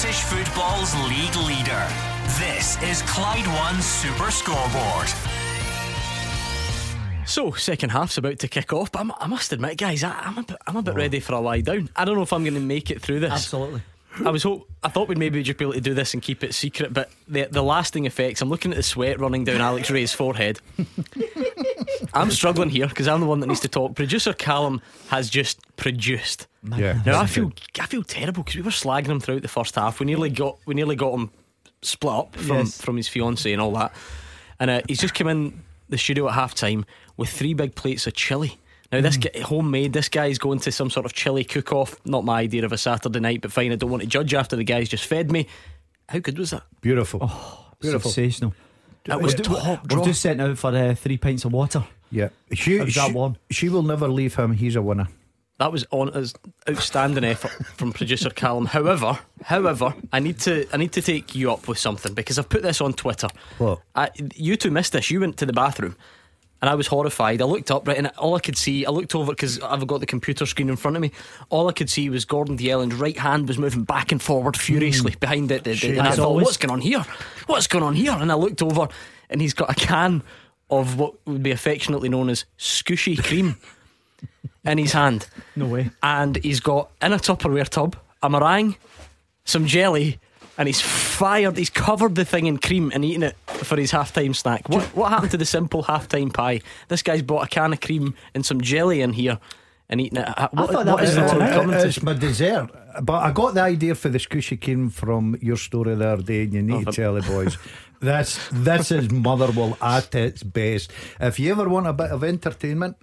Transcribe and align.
Scottish 0.00 0.22
football's 0.22 0.94
league 1.10 1.36
leader. 1.46 1.86
This 2.38 2.82
is 2.82 3.02
Clyde 3.02 3.46
One 3.46 3.82
Super 3.82 4.30
Scoreboard. 4.30 5.08
So, 7.26 7.52
second 7.52 7.90
half's 7.90 8.16
about 8.16 8.38
to 8.38 8.48
kick 8.48 8.72
off, 8.72 8.90
but 8.90 9.00
I'm, 9.00 9.12
i 9.20 9.26
must 9.26 9.52
admit, 9.52 9.76
guys, 9.76 10.02
I, 10.02 10.18
am 10.26 10.38
a 10.38 10.42
bit, 10.42 10.56
I'm 10.66 10.76
a 10.76 10.82
bit 10.82 10.94
ready 10.94 11.20
for 11.20 11.34
a 11.34 11.40
lie 11.40 11.60
down. 11.60 11.90
I 11.94 12.06
don't 12.06 12.16
know 12.16 12.22
if 12.22 12.32
I'm 12.32 12.44
going 12.44 12.54
to 12.54 12.60
make 12.60 12.90
it 12.90 13.02
through 13.02 13.20
this. 13.20 13.30
Absolutely. 13.30 13.82
I 14.24 14.30
was 14.30 14.42
hope 14.42 14.70
I 14.82 14.88
thought 14.88 15.06
we'd 15.08 15.18
maybe 15.18 15.42
just 15.42 15.58
be 15.58 15.66
able 15.66 15.74
to 15.74 15.82
do 15.82 15.92
this 15.92 16.14
and 16.14 16.22
keep 16.22 16.42
it 16.42 16.54
secret, 16.54 16.94
but 16.94 17.10
the 17.28 17.44
the 17.44 17.62
lasting 17.62 18.06
effects. 18.06 18.40
I'm 18.40 18.48
looking 18.48 18.72
at 18.72 18.76
the 18.76 18.82
sweat 18.82 19.20
running 19.20 19.44
down 19.44 19.60
Alex 19.60 19.90
Rae's 19.90 20.12
forehead. 20.12 20.60
I'm 22.14 22.30
struggling 22.30 22.70
here 22.70 22.86
because 22.86 23.08
I'm 23.08 23.20
the 23.20 23.26
one 23.26 23.40
that 23.40 23.46
needs 23.46 23.60
to 23.60 23.68
talk. 23.68 23.94
Producer 23.94 24.32
Callum 24.32 24.80
has 25.08 25.30
just 25.30 25.58
produced. 25.76 26.46
Yeah. 26.76 27.00
Now 27.06 27.20
I 27.20 27.26
feel 27.26 27.52
I 27.80 27.86
feel 27.86 28.02
terrible 28.02 28.42
because 28.42 28.56
we 28.56 28.62
were 28.62 28.70
slagging 28.70 29.08
him 29.08 29.20
throughout 29.20 29.42
the 29.42 29.48
first 29.48 29.74
half. 29.74 30.00
We 30.00 30.06
nearly 30.06 30.30
got 30.30 30.58
we 30.66 30.74
nearly 30.74 30.96
got 30.96 31.12
him 31.14 31.30
split 31.82 32.12
up 32.12 32.36
from 32.36 32.56
Yes. 32.58 32.80
from 32.80 32.96
his 32.96 33.08
fiance 33.08 33.50
and 33.52 33.60
all 33.62 33.72
that. 33.72 33.94
And 34.58 34.70
uh, 34.70 34.80
he's 34.88 35.00
just 35.00 35.14
come 35.14 35.28
in 35.28 35.62
the 35.88 35.96
studio 35.98 36.28
at 36.28 36.34
half 36.34 36.54
time 36.54 36.84
with 37.16 37.30
three 37.30 37.54
big 37.54 37.74
plates 37.74 38.06
of 38.06 38.14
chili. 38.14 38.58
Now 38.92 39.00
this 39.00 39.16
guy, 39.16 39.30
homemade. 39.40 39.92
This 39.92 40.08
guy's 40.08 40.38
going 40.38 40.58
to 40.60 40.72
some 40.72 40.90
sort 40.90 41.06
of 41.06 41.12
chili 41.12 41.44
cook-off. 41.44 41.94
Not 42.04 42.24
my 42.24 42.40
idea 42.40 42.64
of 42.64 42.72
a 42.72 42.78
Saturday 42.78 43.20
night, 43.20 43.40
but 43.40 43.52
fine. 43.52 43.70
I 43.72 43.76
don't 43.76 43.90
want 43.90 44.02
to 44.02 44.08
judge 44.08 44.34
after 44.34 44.56
the 44.56 44.64
guys 44.64 44.88
just 44.88 45.04
fed 45.06 45.30
me. 45.30 45.46
How 46.08 46.18
good 46.18 46.36
was 46.38 46.50
that? 46.50 46.64
Beautiful. 46.80 47.20
Beautiful. 47.80 48.10
Sensational. 48.10 48.52
That 49.04 49.20
was 49.20 49.34
We're- 49.34 49.44
top 49.44 49.92
We're 49.92 50.04
just 50.04 50.20
sent 50.20 50.40
out 50.40 50.58
for 50.58 50.74
uh, 50.74 50.94
three 50.94 51.16
pints 51.16 51.44
of 51.44 51.52
water. 51.52 51.84
Yeah. 52.10 52.28
She, 52.52 52.78
How's 52.78 52.94
that 52.94 53.12
one? 53.12 53.38
she 53.50 53.68
will 53.68 53.82
never 53.82 54.08
leave 54.08 54.34
him. 54.34 54.52
He's 54.52 54.76
a 54.76 54.82
winner. 54.82 55.08
That 55.58 55.72
was 55.72 55.84
on 55.90 56.08
as 56.14 56.34
outstanding 56.68 57.22
effort 57.22 57.50
from 57.76 57.92
producer 57.92 58.30
Callum. 58.30 58.64
However, 58.66 59.18
however, 59.44 59.94
I 60.10 60.18
need 60.18 60.38
to 60.40 60.66
I 60.72 60.78
need 60.78 60.92
to 60.92 61.02
take 61.02 61.34
you 61.34 61.52
up 61.52 61.68
with 61.68 61.78
something 61.78 62.14
because 62.14 62.38
I've 62.38 62.48
put 62.48 62.62
this 62.62 62.80
on 62.80 62.94
Twitter. 62.94 63.28
What? 63.58 63.80
I, 63.94 64.08
you 64.34 64.56
two 64.56 64.70
missed 64.70 64.92
this. 64.94 65.10
You 65.10 65.20
went 65.20 65.36
to 65.36 65.46
the 65.46 65.52
bathroom. 65.52 65.96
And 66.62 66.68
I 66.68 66.74
was 66.74 66.86
horrified. 66.86 67.40
I 67.40 67.46
looked 67.46 67.70
up, 67.70 67.88
right, 67.88 67.96
and 67.96 68.08
all 68.18 68.36
I 68.36 68.40
could 68.40 68.56
see, 68.56 68.84
I 68.84 68.90
looked 68.90 69.14
over 69.14 69.32
because 69.32 69.60
I've 69.60 69.86
got 69.86 70.00
the 70.00 70.06
computer 70.06 70.44
screen 70.44 70.68
in 70.68 70.76
front 70.76 70.96
of 70.96 71.00
me. 71.00 71.10
All 71.48 71.68
I 71.68 71.72
could 71.72 71.88
see 71.88 72.10
was 72.10 72.24
Gordon 72.26 72.56
Dalziel's 72.56 72.94
right 72.94 73.16
hand 73.16 73.48
was 73.48 73.56
moving 73.56 73.84
back 73.84 74.12
and 74.12 74.20
forward 74.20 74.56
furiously 74.56 75.12
mm. 75.12 75.20
behind 75.20 75.50
it. 75.50 75.64
The, 75.64 75.74
the, 75.74 75.98
and 75.98 76.02
I 76.02 76.10
thought, 76.12 76.26
always. 76.26 76.44
what's 76.44 76.56
going 76.58 76.72
on 76.72 76.80
here? 76.80 77.04
What's 77.46 77.66
going 77.66 77.84
on 77.84 77.94
here? 77.94 78.12
And 78.12 78.30
I 78.30 78.34
looked 78.34 78.62
over, 78.62 78.88
and 79.30 79.40
he's 79.40 79.54
got 79.54 79.70
a 79.70 79.74
can 79.74 80.22
of 80.68 80.98
what 80.98 81.14
would 81.26 81.42
be 81.42 81.50
affectionately 81.50 82.08
known 82.08 82.28
as 82.28 82.44
scooshy 82.58 83.22
cream 83.22 83.56
in 84.64 84.78
his 84.78 84.92
hand 84.92 85.26
No 85.56 85.66
way. 85.66 85.90
and 86.02 86.36
he's 86.36 86.60
got 86.60 86.90
in 87.02 87.12
a 87.12 87.16
Tupperware 87.16 87.68
tub 87.68 87.96
a 88.22 88.28
meringue, 88.28 88.76
some 89.44 89.66
jelly, 89.66 90.18
and 90.60 90.68
he's 90.68 90.80
fired. 90.82 91.56
He's 91.56 91.70
covered 91.70 92.14
the 92.14 92.24
thing 92.26 92.44
in 92.46 92.58
cream 92.58 92.92
and 92.94 93.02
eating 93.04 93.22
it 93.22 93.34
for 93.48 93.76
his 93.78 93.90
halftime 93.92 94.36
snack. 94.36 94.68
What 94.68 94.84
what 94.94 95.08
happened 95.10 95.30
to 95.32 95.38
the 95.38 95.46
simple 95.46 95.82
halftime 95.84 96.30
pie? 96.32 96.60
This 96.88 97.02
guy's 97.02 97.22
bought 97.22 97.46
a 97.46 97.48
can 97.48 97.72
of 97.72 97.80
cream 97.80 98.14
and 98.34 98.44
some 98.44 98.60
jelly 98.60 99.00
in 99.00 99.14
here 99.14 99.38
and 99.88 100.00
eating 100.00 100.18
it. 100.18 100.28
Uh, 100.28 100.48
What, 100.52 100.70
thought 100.70 100.84
that 100.84 100.92
what 100.94 101.02
is 101.04 101.16
was 101.16 101.16
the 101.16 101.20
for 101.22 101.38
world 101.38 101.50
tonight. 101.50 101.54
coming 101.62 101.78
to? 101.80 101.86
It's 101.88 102.02
my 102.02 102.12
dessert. 102.12 102.68
But 103.02 103.20
I 103.24 103.32
got 103.32 103.54
the 103.54 103.62
idea 103.62 103.94
for 103.94 104.10
the 104.10 104.18
squishy 104.18 104.60
came 104.60 104.90
from 104.90 105.36
your 105.40 105.56
story 105.56 105.94
the 105.94 106.08
other 106.08 106.22
day, 106.22 106.42
and 106.42 106.52
you 106.52 106.62
need 106.62 106.86
Oh, 106.86 106.90
to 106.90 106.92
tell 106.92 107.14
the 107.14 107.22
boys. 107.22 107.56
This 108.00 108.38
this 108.52 108.90
is 108.90 109.10
Motherwell 109.10 109.76
at 109.80 110.14
its 110.14 110.42
best. 110.42 110.92
If 111.20 111.38
you 111.40 111.50
ever 111.52 111.68
want 111.68 111.86
a 111.86 111.92
bit 111.92 112.10
of 112.10 112.22
entertainment 112.24 112.96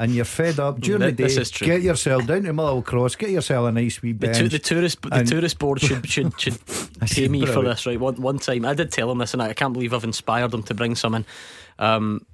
and 0.00 0.12
you're 0.14 0.24
fed 0.24 0.58
up 0.58 0.80
during 0.80 1.02
the 1.02 1.12
This 1.12 1.36
day, 1.36 1.42
is 1.42 1.50
true. 1.50 1.66
get 1.66 1.82
yourself 1.82 2.26
down 2.26 2.42
to 2.42 2.52
Motherwell 2.52 2.82
Cross, 2.82 3.14
get 3.16 3.30
yourself 3.30 3.68
a 3.68 3.72
nice 3.72 4.00
wee 4.02 4.12
The, 4.12 4.26
bench. 4.26 4.38
tu- 4.38 4.48
the 4.48 4.58
tourist 4.58 5.02
the 5.02 5.22
tourist 5.24 5.58
board 5.58 5.80
should 5.80 6.08
should 6.08 6.40
should 6.40 6.58
pay 7.02 7.28
me 7.28 7.46
for 7.46 7.62
this 7.62 7.86
right 7.86 8.00
one 8.00 8.20
one 8.20 8.38
time. 8.38 8.64
I 8.64 8.74
did 8.74 8.90
tell 8.90 9.06
them 9.08 9.18
this 9.18 9.32
and 9.34 9.42
I 9.42 9.52
can't 9.52 9.72
believe 9.74 9.94
I've 9.94 10.02
inspired 10.04 10.50
them 10.50 10.62
to 10.64 10.74
bring 10.74 10.96
some 10.96 11.14
in. 11.14 11.24
Um, 11.78 12.26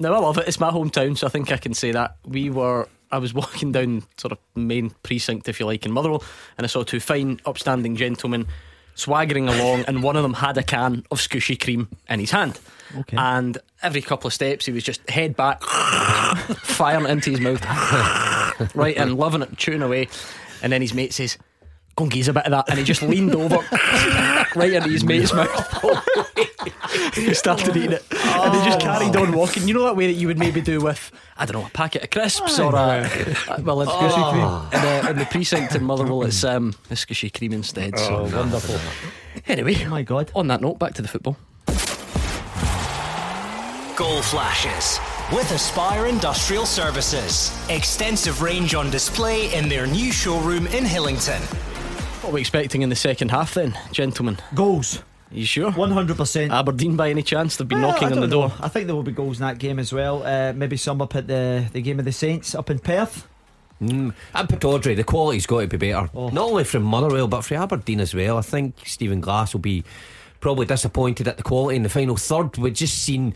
no, 0.00 0.12
I 0.12 0.18
love 0.18 0.38
it. 0.38 0.48
It's 0.48 0.58
my 0.60 0.70
hometown, 0.70 1.16
so 1.16 1.26
I 1.26 1.30
think 1.30 1.52
I 1.52 1.56
can 1.56 1.72
say 1.72 1.92
that. 1.92 2.16
We 2.26 2.50
were 2.50 2.88
I 3.12 3.18
was 3.18 3.32
walking 3.42 3.70
down 3.70 4.02
sort 4.16 4.32
of 4.32 4.38
main 4.56 4.90
precinct, 5.04 5.48
if 5.48 5.60
you 5.60 5.66
like, 5.66 5.86
in 5.86 5.92
Motherwell, 5.92 6.24
and 6.58 6.64
I 6.64 6.68
saw 6.68 6.82
two 6.82 6.98
fine, 7.00 7.40
upstanding 7.46 7.94
gentlemen 7.96 8.46
swaggering 8.94 9.48
along, 9.48 9.84
and 9.86 10.02
one 10.02 10.16
of 10.16 10.22
them 10.22 10.34
had 10.34 10.56
a 10.58 10.62
can 10.62 11.04
of 11.10 11.18
scooshy 11.18 11.60
cream 11.60 11.88
in 12.08 12.20
his 12.20 12.30
hand. 12.30 12.60
Okay. 12.96 13.16
And 13.16 13.58
every 13.82 14.02
couple 14.02 14.28
of 14.28 14.34
steps, 14.34 14.66
he 14.66 14.72
was 14.72 14.84
just 14.84 15.08
head 15.10 15.36
back, 15.36 15.62
firing 16.62 17.06
it 17.06 17.10
into 17.10 17.30
his 17.30 17.40
mouth, 17.40 17.64
right, 18.74 18.96
and 18.96 19.16
loving 19.16 19.42
it, 19.42 19.56
chewing 19.56 19.82
away. 19.82 20.08
And 20.62 20.72
then 20.72 20.80
his 20.80 20.94
mate 20.94 21.12
says, 21.12 21.36
Go 21.96 22.04
and 22.04 22.12
gaze 22.12 22.26
a 22.28 22.32
bit 22.32 22.44
of 22.46 22.50
that. 22.50 22.68
And 22.68 22.78
he 22.78 22.84
just 22.84 23.02
leaned 23.02 23.34
over 23.34 23.56
right 24.56 24.72
into 24.72 24.88
his 24.88 25.04
mate's 25.04 25.32
mouth. 25.32 25.50
he 27.14 27.32
started 27.34 27.76
eating 27.76 27.92
it. 27.92 28.04
And 28.10 28.54
he 28.54 28.64
just 28.68 28.80
carried 28.80 29.14
on 29.14 29.32
walking. 29.32 29.68
You 29.68 29.74
know 29.74 29.84
that 29.84 29.96
way 29.96 30.06
that 30.08 30.14
you 30.18 30.26
would 30.26 30.38
maybe 30.38 30.60
do 30.60 30.80
with, 30.80 31.12
I 31.36 31.46
don't 31.46 31.60
know, 31.60 31.66
a 31.66 31.70
packet 31.70 32.02
of 32.02 32.10
crisps 32.10 32.58
or 32.58 32.74
a. 32.74 33.08
a- 33.48 33.62
well, 33.62 33.82
in, 33.82 33.88
in, 33.88 34.82
the, 34.82 35.06
in 35.10 35.18
the 35.18 35.26
precinct 35.30 35.74
in 35.76 35.84
Motherwell, 35.84 36.24
it's 36.24 36.42
um, 36.42 36.74
a 36.90 37.30
cream 37.30 37.52
instead. 37.52 37.96
So 37.98 38.24
wonderful. 38.24 38.80
Anyway, 39.46 39.76
Oh 39.84 39.88
my 39.90 40.02
God. 40.02 40.32
on 40.34 40.48
that 40.48 40.60
note, 40.60 40.78
back 40.78 40.94
to 40.94 41.02
the 41.02 41.08
football. 41.08 41.36
Goal 43.96 44.22
flashes 44.22 44.98
with 45.32 45.48
Aspire 45.52 46.06
Industrial 46.06 46.66
Services. 46.66 47.56
Extensive 47.70 48.42
range 48.42 48.74
on 48.74 48.90
display 48.90 49.54
in 49.54 49.68
their 49.68 49.86
new 49.86 50.10
showroom 50.10 50.66
in 50.66 50.82
Hillington. 50.84 51.40
What 52.24 52.30
are 52.30 52.34
we 52.36 52.40
expecting 52.40 52.80
in 52.80 52.88
the 52.88 52.96
second 52.96 53.32
half 53.32 53.52
then, 53.52 53.76
gentlemen? 53.92 54.38
Goals. 54.54 55.02
Are 55.30 55.36
you 55.36 55.44
sure? 55.44 55.70
100%. 55.70 56.50
Aberdeen 56.50 56.96
by 56.96 57.10
any 57.10 57.22
chance? 57.22 57.58
They've 57.58 57.68
been 57.68 57.82
Well, 57.82 57.90
knocking 57.90 58.12
on 58.12 58.20
the 58.20 58.26
door. 58.26 58.48
know. 58.48 58.54
I 58.62 58.68
think 58.68 58.86
there 58.86 58.96
will 58.96 59.02
be 59.02 59.12
goals 59.12 59.40
in 59.40 59.46
that 59.46 59.58
game 59.58 59.78
as 59.78 59.92
well. 59.92 60.22
Uh, 60.22 60.54
maybe 60.54 60.78
some 60.78 61.02
up 61.02 61.14
at 61.16 61.26
the, 61.26 61.66
the 61.74 61.82
game 61.82 61.98
of 61.98 62.06
the 62.06 62.12
Saints 62.12 62.54
up 62.54 62.70
in 62.70 62.78
Perth. 62.78 63.28
And 63.78 64.14
Pittodrie, 64.34 64.96
the 64.96 65.04
quality's 65.04 65.44
got 65.44 65.60
to 65.60 65.66
be 65.66 65.76
better. 65.76 66.08
Oh. 66.14 66.30
Not 66.30 66.48
only 66.48 66.64
from 66.64 66.84
Motherwell, 66.84 67.28
but 67.28 67.42
from 67.42 67.58
Aberdeen 67.58 68.00
as 68.00 68.14
well. 68.14 68.38
I 68.38 68.42
think 68.42 68.74
Stephen 68.86 69.20
Glass 69.20 69.52
will 69.52 69.60
be 69.60 69.84
probably 70.40 70.64
disappointed 70.64 71.28
at 71.28 71.36
the 71.36 71.42
quality 71.42 71.76
in 71.76 71.82
the 71.82 71.90
final 71.90 72.16
third. 72.16 72.56
We've 72.56 72.72
just 72.72 73.02
seen 73.02 73.34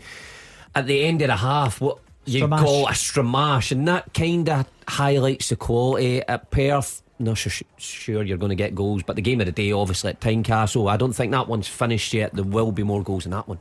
at 0.73 0.87
the 0.87 1.03
end 1.03 1.21
of 1.21 1.27
the 1.27 1.35
half 1.35 1.79
what 1.79 1.99
you 2.25 2.43
Stramash. 2.47 2.63
call 2.63 2.87
a 2.87 2.91
stramash, 2.93 3.71
and 3.71 3.87
that 3.87 4.15
kind 4.15 4.49
of 4.49 4.65
highlights 4.87 5.49
the 5.49 5.57
quality 5.57 6.23
at 6.27 6.49
Perth. 6.49 7.03
Not 7.21 7.37
sure, 7.37 7.51
sure 7.77 8.23
you're 8.23 8.37
going 8.37 8.49
to 8.49 8.55
get 8.55 8.73
goals, 8.73 9.03
but 9.03 9.17
the 9.17 9.21
game 9.21 9.41
of 9.41 9.45
the 9.45 9.51
day, 9.51 9.73
obviously 9.73 10.11
at 10.11 10.21
Tynecastle, 10.21 10.89
I 10.89 10.95
don't 10.95 11.11
think 11.11 11.31
that 11.33 11.49
one's 11.49 11.67
finished 11.67 12.13
yet. 12.13 12.33
There 12.33 12.45
will 12.45 12.71
be 12.71 12.83
more 12.83 13.03
goals 13.03 13.25
in 13.25 13.31
that 13.31 13.47
one. 13.47 13.59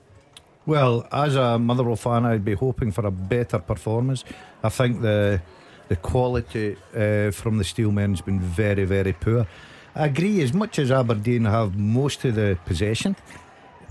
Well, 0.65 1.09
as 1.11 1.35
a 1.35 1.59
Motherwell 1.59 1.97
fan, 1.97 2.25
I'd 2.25 2.45
be 2.45 2.55
hoping 2.55 2.93
for 2.93 3.05
a 3.07 3.11
better 3.11 3.59
performance. 3.59 4.25
I 4.63 4.69
think 4.69 5.01
the 5.01 5.41
the 5.89 5.97
quality 5.97 6.77
uh, 6.95 7.31
from 7.31 7.57
the 7.57 7.65
Steelmen 7.65 8.11
has 8.11 8.21
been 8.21 8.41
very, 8.41 8.85
very 8.85 9.15
poor. 9.15 9.47
I 9.95 10.07
agree. 10.07 10.43
As 10.43 10.53
much 10.53 10.79
as 10.79 10.91
Aberdeen 10.91 11.47
have 11.47 11.77
most 11.77 12.25
of 12.27 12.35
the 12.35 12.59
possession, 12.67 13.17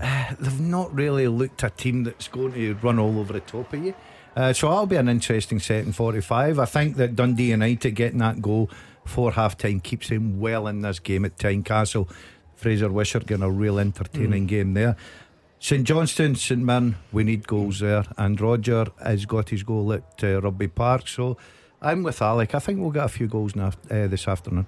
they've 0.00 0.60
not 0.60 0.94
really 0.94 1.26
looked 1.26 1.62
a 1.64 1.70
team 1.70 2.04
that's 2.04 2.28
going 2.28 2.52
to 2.52 2.74
run 2.74 2.98
all 2.98 3.18
over 3.18 3.32
the 3.32 3.40
top 3.40 3.72
of 3.72 3.84
you. 3.84 3.94
Uh, 4.36 4.52
so 4.52 4.68
that'll 4.68 4.86
be 4.86 4.96
an 4.96 5.08
interesting 5.08 5.58
set 5.58 5.84
in 5.84 5.92
45. 5.92 6.60
I 6.60 6.64
think 6.64 6.96
that 6.96 7.16
Dundee 7.16 7.50
United 7.50 7.90
getting 7.92 8.18
that 8.18 8.40
goal 8.40 8.70
for 9.08 9.32
half 9.32 9.56
time 9.58 9.80
keeps 9.80 10.08
him 10.08 10.38
well 10.40 10.66
in 10.68 10.82
this 10.82 10.98
game 11.00 11.24
at 11.24 11.36
Tynecastle. 11.38 12.08
Fraser 12.54 12.90
Wishart 12.90 13.26
getting 13.26 13.44
a 13.44 13.50
real 13.50 13.78
entertaining 13.78 14.46
game 14.46 14.74
there. 14.74 14.96
St 15.60 15.84
Johnstone, 15.84 16.34
St 16.36 16.60
Mirren, 16.62 16.96
we 17.12 17.24
need 17.24 17.46
goals 17.46 17.80
there. 17.80 18.04
And 18.16 18.40
Roger 18.40 18.86
has 19.02 19.26
got 19.26 19.48
his 19.48 19.62
goal 19.62 19.92
at 19.92 20.22
uh, 20.22 20.40
Rugby 20.40 20.68
Park. 20.68 21.08
So 21.08 21.36
I'm 21.82 22.02
with 22.02 22.20
Alec. 22.22 22.54
I 22.54 22.58
think 22.60 22.80
we'll 22.80 22.90
get 22.90 23.04
a 23.04 23.08
few 23.08 23.26
goals 23.26 23.56
now, 23.56 23.72
uh, 23.90 24.06
this 24.06 24.28
afternoon. 24.28 24.66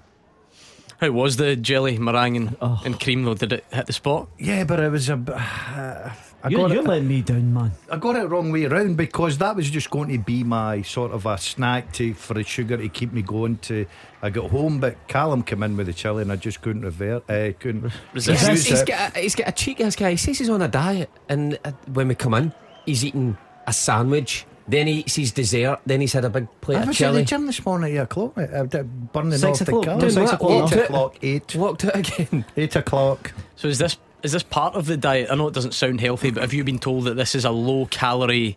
How 1.01 1.11
was 1.11 1.37
the 1.37 1.57
jelly, 1.57 1.97
meringue, 1.99 2.37
and, 2.37 2.57
Oh. 2.61 2.81
and 2.85 3.01
cream 3.01 3.25
though? 3.25 3.35
Did 3.35 3.53
it 3.55 3.65
hit 3.73 3.87
the 3.87 3.93
spot? 3.93 4.29
Yeah, 4.39 4.65
but 4.65 4.81
it 4.81 4.91
was 4.91 5.09
a. 5.09 5.15
Uh, 5.15 6.13
I 6.43 6.49
You're, 6.49 6.61
got 6.63 6.71
you're 6.71 6.83
it. 6.83 6.89
letting 6.89 7.09
me 7.09 7.21
down, 7.23 7.53
man. 7.53 7.73
I 7.91 7.99
got 7.99 8.17
it 8.17 8.27
wrong 8.29 8.51
way 8.51 8.65
around 8.65 8.97
because 8.97 9.37
that 9.39 9.57
was 9.57 9.69
just 9.69 9.91
going 9.91 10.09
to 10.11 10.19
be 10.19 10.43
my 10.43 10.81
sort 10.83 11.13
of 11.13 11.27
a 11.27 11.37
snack 11.37 11.93
to 11.95 12.15
for 12.15 12.33
the 12.35 12.43
sugar 12.45 12.79
to 12.79 12.89
keep 12.89 13.13
me 13.13 13.21
going. 13.21 13.59
To 13.59 13.85
I 14.23 14.31
got 14.31 14.51
home, 14.51 14.81
but 14.81 14.97
Callum 15.07 15.43
came 15.43 15.63
in 15.63 15.77
with 15.77 15.87
the 15.87 15.93
chili 15.93 16.23
and 16.23 16.33
I 16.33 16.37
just 16.37 16.63
couldn't 16.63 16.83
revert. 16.83 17.29
Uh, 17.31 17.53
couldn't 17.59 17.93
Resist. 18.15 18.43
refuse 18.43 18.65
He's 18.67 18.81
it. 18.81 18.89
got, 18.89 19.17
a, 19.17 19.21
he's 19.21 19.35
got 19.35 19.49
a 19.49 19.53
cheek, 19.53 19.79
this 19.79 19.97
guy. 19.97 20.13
He 20.13 20.17
says 20.17 20.39
he's 20.39 20.49
on 20.49 20.63
a 20.63 20.69
diet, 20.69 21.11
and 21.29 21.59
uh, 21.65 21.73
when 21.93 22.09
we 22.09 22.15
come 22.15 22.33
in, 22.35 22.53
he's 22.87 23.05
eating 23.05 23.37
a 23.67 23.73
sandwich. 23.73 24.47
Then 24.69 24.87
he 24.87 25.01
eats 25.01 25.17
his 25.17 25.33
dessert. 25.33 25.81
Then 25.85 26.01
he's 26.01 26.13
had 26.13 26.25
a 26.25 26.31
big 26.31 26.47
plate 26.61 26.77
I 26.79 26.83
of 26.83 26.89
was 26.89 27.01
at 27.03 27.13
the 27.13 27.25
gym 27.25 27.47
this 27.47 27.65
morning 27.67 27.91
at 27.91 27.95
eight 27.97 28.05
o'clock. 28.05 28.37
mate. 28.37 28.51
I 28.55 28.65
did 28.67 29.13
burning 29.13 29.33
Six 29.33 29.61
off 29.63 29.69
o'clock. 29.69 29.83
the 29.85 29.91
car. 29.91 29.99
Doing 30.01 30.13
Six 30.13 30.33
what? 30.33 30.35
o'clock. 30.35 30.73
Eight. 30.73 30.79
Eight 30.79 30.85
o'clock. 30.85 31.17
Eight. 31.23 31.55
Walked 31.57 31.85
out 31.87 31.97
again. 31.97 32.45
Eight 32.57 32.77
o'clock. 32.77 33.33
So 33.57 33.67
is 33.69 33.79
this 33.79 33.97
is 34.23 34.33
this 34.33 34.43
part 34.43 34.75
of 34.75 34.87
the 34.87 34.97
diet? 34.97 35.29
I 35.31 35.35
know 35.35 35.49
it 35.49 35.55
doesn't 35.55 35.75
sound 35.75 36.01
healthy, 36.01 36.31
but 36.31 36.43
have 36.43 36.53
you 36.53 36.65
been 36.65 36.79
told 36.79 37.05
that 37.05 37.15
this 37.15 37.35
is 37.35 37.45
a 37.45 37.51
low 37.51 37.87
calorie 37.87 38.57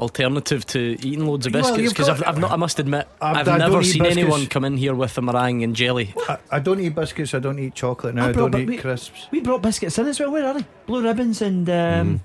alternative 0.00 0.66
to 0.66 0.96
eating 1.00 1.26
loads 1.26 1.46
of 1.46 1.52
biscuits 1.52 1.92
because 1.92 2.08
got- 2.08 2.16
I've, 2.22 2.28
I've 2.34 2.38
not. 2.38 2.50
I 2.50 2.56
must 2.56 2.78
admit, 2.78 3.06
I- 3.20 3.30
I've 3.30 3.36
I 3.36 3.42
don't 3.42 3.58
never 3.58 3.82
seen 3.84 4.02
biscuits. 4.02 4.16
anyone 4.18 4.46
come 4.46 4.64
in 4.64 4.76
here 4.76 4.94
with 4.94 5.16
a 5.18 5.22
meringue 5.22 5.62
and 5.62 5.76
jelly. 5.76 6.14
I, 6.28 6.38
I 6.50 6.58
don't 6.58 6.80
eat 6.80 6.94
biscuits. 6.94 7.34
I 7.34 7.38
don't 7.38 7.58
eat 7.58 7.74
chocolate 7.74 8.14
now. 8.14 8.28
I, 8.28 8.32
brought- 8.32 8.52
don't 8.52 8.62
eat 8.62 8.68
we, 8.68 8.76
crisps. 8.78 9.28
We 9.30 9.40
brought 9.40 9.62
biscuits 9.62 9.98
in 9.98 10.06
as 10.06 10.18
well. 10.18 10.32
Where 10.32 10.46
are 10.46 10.54
they? 10.54 10.66
Blue 10.86 11.02
ribbons 11.04 11.40
and 11.42 11.68
um, 11.70 12.20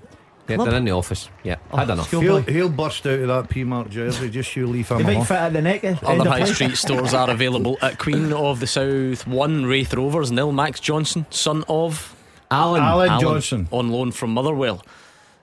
Yeah, 0.48 0.56
Club. 0.56 0.68
they're 0.70 0.78
in 0.78 0.86
the 0.86 0.90
office. 0.92 1.28
Yeah, 1.44 1.56
Oh, 1.70 1.76
had 1.76 1.90
enough. 1.90 2.08
school- 2.08 2.20
He'll, 2.22 2.40
boy. 2.42 2.52
he'll 2.52 2.68
burst 2.70 3.06
out 3.06 3.20
of 3.20 3.28
that 3.28 3.48
P 3.48 3.62
Mark 3.64 3.90
jersey. 3.90 4.28
Just 4.30 4.56
you 4.56 4.66
leave 4.66 4.88
him 4.88 4.98
they 4.98 5.04
might 5.04 5.12
alone. 5.12 5.24
fit 5.26 5.36
at 5.36 5.52
the 5.52 5.62
neck. 5.62 5.84
end 5.84 6.00
Other 6.02 6.22
of 6.22 6.26
high 6.26 6.42
play. 6.44 6.52
street 6.54 6.76
stores 6.78 7.14
are 7.14 7.30
available 7.30 7.76
at 7.82 7.98
Queen 7.98 8.32
of 8.32 8.58
the 8.58 8.66
South 8.66 9.26
1 9.26 9.66
Raith 9.66 9.94
Rovers 9.94 10.32
nil 10.32 10.50
Max 10.52 10.80
Johnson 10.80 11.26
son 11.30 11.64
of 11.68 12.16
Alan, 12.50 12.82
Alan 12.82 13.08
Alan, 13.10 13.20
Johnson. 13.20 13.68
on 13.70 13.90
loan 13.90 14.10
from 14.12 14.30
Motherwell 14.32 14.82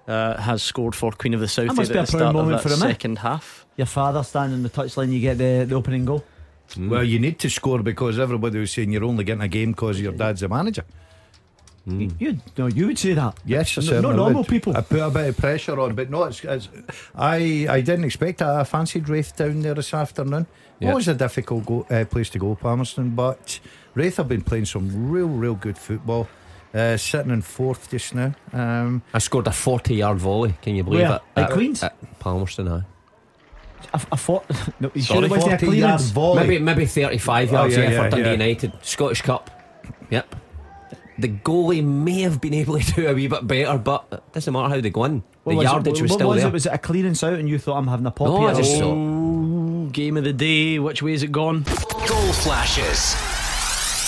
uh, 0.08 0.38
has 0.42 0.64
scored 0.64 0.96
for 0.96 1.12
Queen 1.12 1.34
of 1.34 1.40
the 1.40 1.48
South 1.48 1.68
That 1.68 1.76
must 1.76 1.92
be 1.92 1.98
a 1.98 2.04
proud 2.04 2.08
start 2.08 2.34
moment 2.34 2.62
for 2.62 2.70
him, 2.70 2.82
eh? 2.84 2.88
second 2.88 3.18
half 3.20 3.66
Your 3.78 3.88
father 3.88 4.24
standing 4.24 4.58
on 4.58 4.64
the 4.64 4.70
touchline, 4.70 5.12
you 5.12 5.20
get 5.20 5.38
the, 5.38 5.66
the 5.68 5.76
opening 5.76 6.06
goal. 6.06 6.24
Well, 6.78 7.04
you 7.04 7.20
need 7.20 7.38
to 7.40 7.50
score 7.50 7.84
because 7.84 8.18
everybody 8.18 8.60
was 8.60 8.72
saying 8.72 8.92
you're 8.92 9.04
only 9.04 9.24
getting 9.24 9.44
a 9.44 9.48
game 9.48 9.72
because 9.72 10.02
your 10.02 10.14
dad's 10.14 10.42
a 10.44 10.48
manager. 10.48 10.84
You 11.88 12.40
no, 12.58 12.66
you 12.66 12.88
would 12.88 12.98
say 12.98 13.14
that. 13.14 13.38
Yes, 13.46 13.78
I 13.78 13.82
No- 13.82 13.88
certainly 13.88 14.10
no 14.10 14.24
normal 14.24 14.42
would. 14.42 14.50
people. 14.50 14.76
I 14.76 14.82
put 14.82 15.00
a 15.02 15.10
bit 15.12 15.30
of 15.30 15.38
pressure 15.38 15.80
on, 15.80 15.94
but 15.94 16.10
no, 16.10 16.24
it's, 16.24 16.44
it's 16.44 16.68
I 17.14 17.68
I 17.70 17.82
didn't 17.82 18.06
expect 18.06 18.40
that. 18.40 18.50
I 18.50 18.64
fancied 18.64 19.08
Raith 19.08 19.36
down 19.36 19.60
there 19.62 19.76
this 19.76 19.94
afternoon. 19.94 20.48
Yeah. 20.80 20.90
Always 20.90 21.08
a 21.08 21.14
difficult 21.14 21.64
go, 21.68 21.86
uh, 21.92 22.06
place 22.06 22.32
to 22.32 22.40
go, 22.40 22.56
Palmerston, 22.56 23.12
but 23.12 23.60
Raith 23.94 24.18
have 24.18 24.28
been 24.28 24.42
playing 24.42 24.66
some 24.66 25.12
real, 25.12 25.28
real 25.28 25.54
good 25.54 25.78
football. 25.78 26.28
Uh, 26.76 26.98
sitting 26.98 27.32
in 27.32 27.42
fourth 27.42 27.90
just 27.90 28.14
now. 28.14 28.34
Um, 28.52 29.02
I 29.14 29.20
scored 29.20 29.48
a 29.48 29.52
40 29.52 29.96
yard 29.96 30.18
volley. 30.18 30.56
Can 30.62 30.76
you 30.76 30.84
believe 30.84 31.08
Where? 31.08 31.16
it? 31.38 31.40
At 31.40 31.52
Queens? 31.52 31.82
At 31.84 31.96
Palmerston, 32.20 32.68
aye. 32.68 32.84
I, 33.94 34.02
I 34.12 34.16
thought. 34.18 34.46
No, 34.82 34.92
you 34.94 35.02
sure 35.02 35.24
it 35.24 35.32
a 35.32 35.40
40 35.58 35.78
yard 35.78 36.02
volley. 36.02 36.42
Maybe 36.42 36.60
maybe 36.60 36.86
35 36.86 37.50
Oh, 37.50 37.54
yards 37.54 37.78
yeah, 37.78 37.84
yeah, 37.84 37.90
yeah, 37.92 38.04
for 38.04 38.10
Dundee 38.10 38.26
yeah. 38.26 38.32
United. 38.34 38.74
Scottish 38.82 39.22
Cup. 39.22 39.50
Yep. 40.10 40.36
The 41.18 41.30
goalie 41.30 41.82
may 41.82 42.22
have 42.24 42.42
been 42.42 42.54
able 42.54 42.78
to 42.82 42.92
do 42.92 43.08
a 43.08 43.14
wee 43.14 43.28
bit 43.28 43.48
better, 43.48 43.78
but 43.78 44.06
it 44.12 44.22
doesn't 44.34 44.52
matter 44.52 44.76
how 44.76 44.82
they 44.82 44.90
go 44.90 45.06
in. 45.06 45.20
The 45.20 45.24
What 45.44 45.56
was 45.56 45.66
it? 45.66 45.70
yardage 45.72 46.02
was 46.02 46.12
What 46.12 46.18
still 46.18 46.28
was 46.28 46.40
there. 46.42 46.48
it? 46.50 46.54
Was 46.54 46.66
it 46.66 46.74
a 46.74 46.78
clearance 46.78 47.24
out 47.24 47.34
and 47.40 47.48
you 47.48 47.58
thought 47.58 47.78
I'm 47.78 47.88
having 47.88 48.06
a 48.06 48.12
pop 48.12 48.28
No, 48.28 48.40
here? 48.40 48.50
I 48.50 48.54
just 48.54 48.82
Oh, 48.82 48.92
Oh, 48.92 49.90
game 49.94 50.18
of 50.18 50.26
the 50.26 50.34
day 50.34 50.78
which 50.80 51.02
way 51.02 51.14
is 51.14 51.24
it 51.24 51.32
gone 51.32 51.62
Goal 51.64 52.34
flashes 52.34 53.16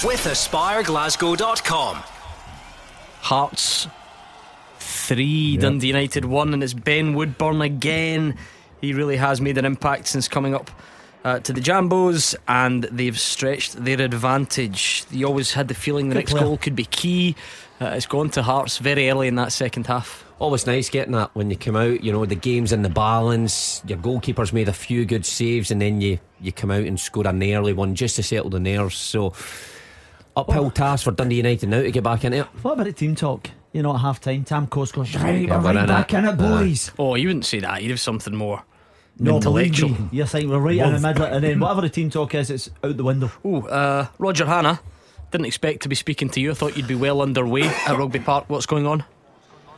with 0.04 0.26
AspireGlasgow.com. 0.26 2.04
Hearts 3.28 3.90
3 4.80 5.58
Dundee 5.58 5.88
United 5.88 6.24
1 6.24 6.54
and 6.54 6.64
it's 6.64 6.74
Ben 6.74 7.14
Woodburn 7.14 7.62
again 7.62 8.38
he 8.80 8.94
really 8.94 9.18
has 9.18 9.42
made 9.42 9.58
an 9.58 9.66
impact 9.66 10.08
since 10.08 10.30
coming 10.30 10.56
up 10.56 10.72
uh, 11.26 11.40
to 11.40 11.52
the 11.52 11.60
Jambos 11.60 12.36
and 12.48 12.84
they've 12.86 13.20
stretched 13.20 13.84
their 13.84 14.00
advantage 14.00 15.04
you 15.12 15.26
always 15.26 15.52
had 15.52 15.68
the 15.68 15.74
feeling 15.74 16.08
the 16.08 16.14
Good 16.14 16.20
next 16.20 16.32
player. 16.32 16.46
goal 16.46 16.58
could 16.58 16.78
be 16.78 16.86
key 16.86 17.36
uh, 17.82 17.88
it's 17.88 18.06
gone 18.06 18.30
to 18.30 18.42
Hearts 18.42 18.78
very 18.78 19.10
early 19.10 19.28
in 19.28 19.36
that 19.36 19.52
second 19.52 19.88
half 19.88 20.24
Always 20.40 20.66
nice 20.66 20.90
getting 20.90 21.14
that 21.14 21.34
when 21.34 21.50
you 21.50 21.58
come 21.58 21.76
out. 21.76 22.04
You 22.04 22.12
know 22.12 22.24
the 22.24 22.36
game's 22.36 22.72
in 22.72 22.84
the 22.84 22.90
balance. 22.90 23.82
Your 23.88 23.98
goalkeeper's 23.98 24.54
made 24.54 24.70
a 24.70 24.74
few 24.74 25.04
good 25.04 25.26
saves, 25.26 25.72
and 25.72 25.82
then 25.82 26.00
you 26.00 26.20
you 26.40 26.52
come 26.52 26.70
out 26.70 26.84
and 26.84 27.00
score 27.00 27.26
an 27.26 27.42
early 27.42 27.74
one 27.74 27.96
just 27.96 28.18
to 28.18 28.22
settle 28.22 28.52
the 28.52 28.60
nerves. 28.60 28.96
So 28.96 29.34
uphill 30.38 30.72
task 30.72 31.04
for 31.04 31.12
Dundee 31.12 31.38
United 31.38 31.68
now 31.70 31.82
to 31.82 31.92
get 31.92 32.04
back 32.04 32.24
in 32.24 32.34
it. 32.34 32.46
What 32.62 32.74
about 32.74 32.86
the 32.86 32.94
team 32.94 33.16
talk? 33.16 33.50
You 33.74 33.84
know, 33.84 33.94
at 33.94 34.00
half 34.02 34.20
time, 34.22 34.44
Tam 34.44 34.68
Courts 34.68 34.92
goes, 34.92 35.14
right, 35.16 35.42
Yeah, 35.48 35.58
we're 35.58 35.64
we're 35.64 35.74
right 35.80 35.88
back 35.88 36.14
it. 36.14 36.18
in 36.18 36.26
it, 36.26 36.38
boys. 36.38 36.92
oh 36.98 37.16
you 37.16 37.28
wouldn't 37.28 37.46
say 37.46 37.60
that 37.60 37.82
you'd 37.84 37.90
have 37.92 38.00
something 38.00 38.34
more 38.36 38.64
No, 39.20 39.36
intellectual 39.36 39.90
me, 39.90 39.98
You're 40.12 40.26
saying 40.28 40.50
we're 40.50 40.60
right 40.60 40.78
in 40.78 40.94
the 40.94 41.00
middle, 41.00 41.26
and 41.26 41.44
then 41.44 41.60
whatever 41.60 41.82
the 41.82 41.90
team 41.90 42.10
talk 42.10 42.34
is, 42.36 42.50
it's 42.50 42.70
out 42.84 42.96
the 42.98 43.04
window. 43.04 43.32
Oh, 43.44 43.62
uh, 43.64 44.08
Roger 44.20 44.46
Hannah. 44.46 44.80
Didn't 45.32 45.46
expect 45.48 45.82
to 45.84 45.90
be 45.90 45.96
speaking 45.96 46.30
to 46.30 46.40
you. 46.40 46.52
I 46.52 46.54
thought 46.54 46.78
you'd 46.78 46.88
be 46.88 46.96
well 46.96 47.22
underway 47.22 47.64
at 47.64 47.98
Rugby 47.98 48.20
Park. 48.20 48.46
What's 48.48 48.66
going 48.66 48.88
on? 48.88 49.04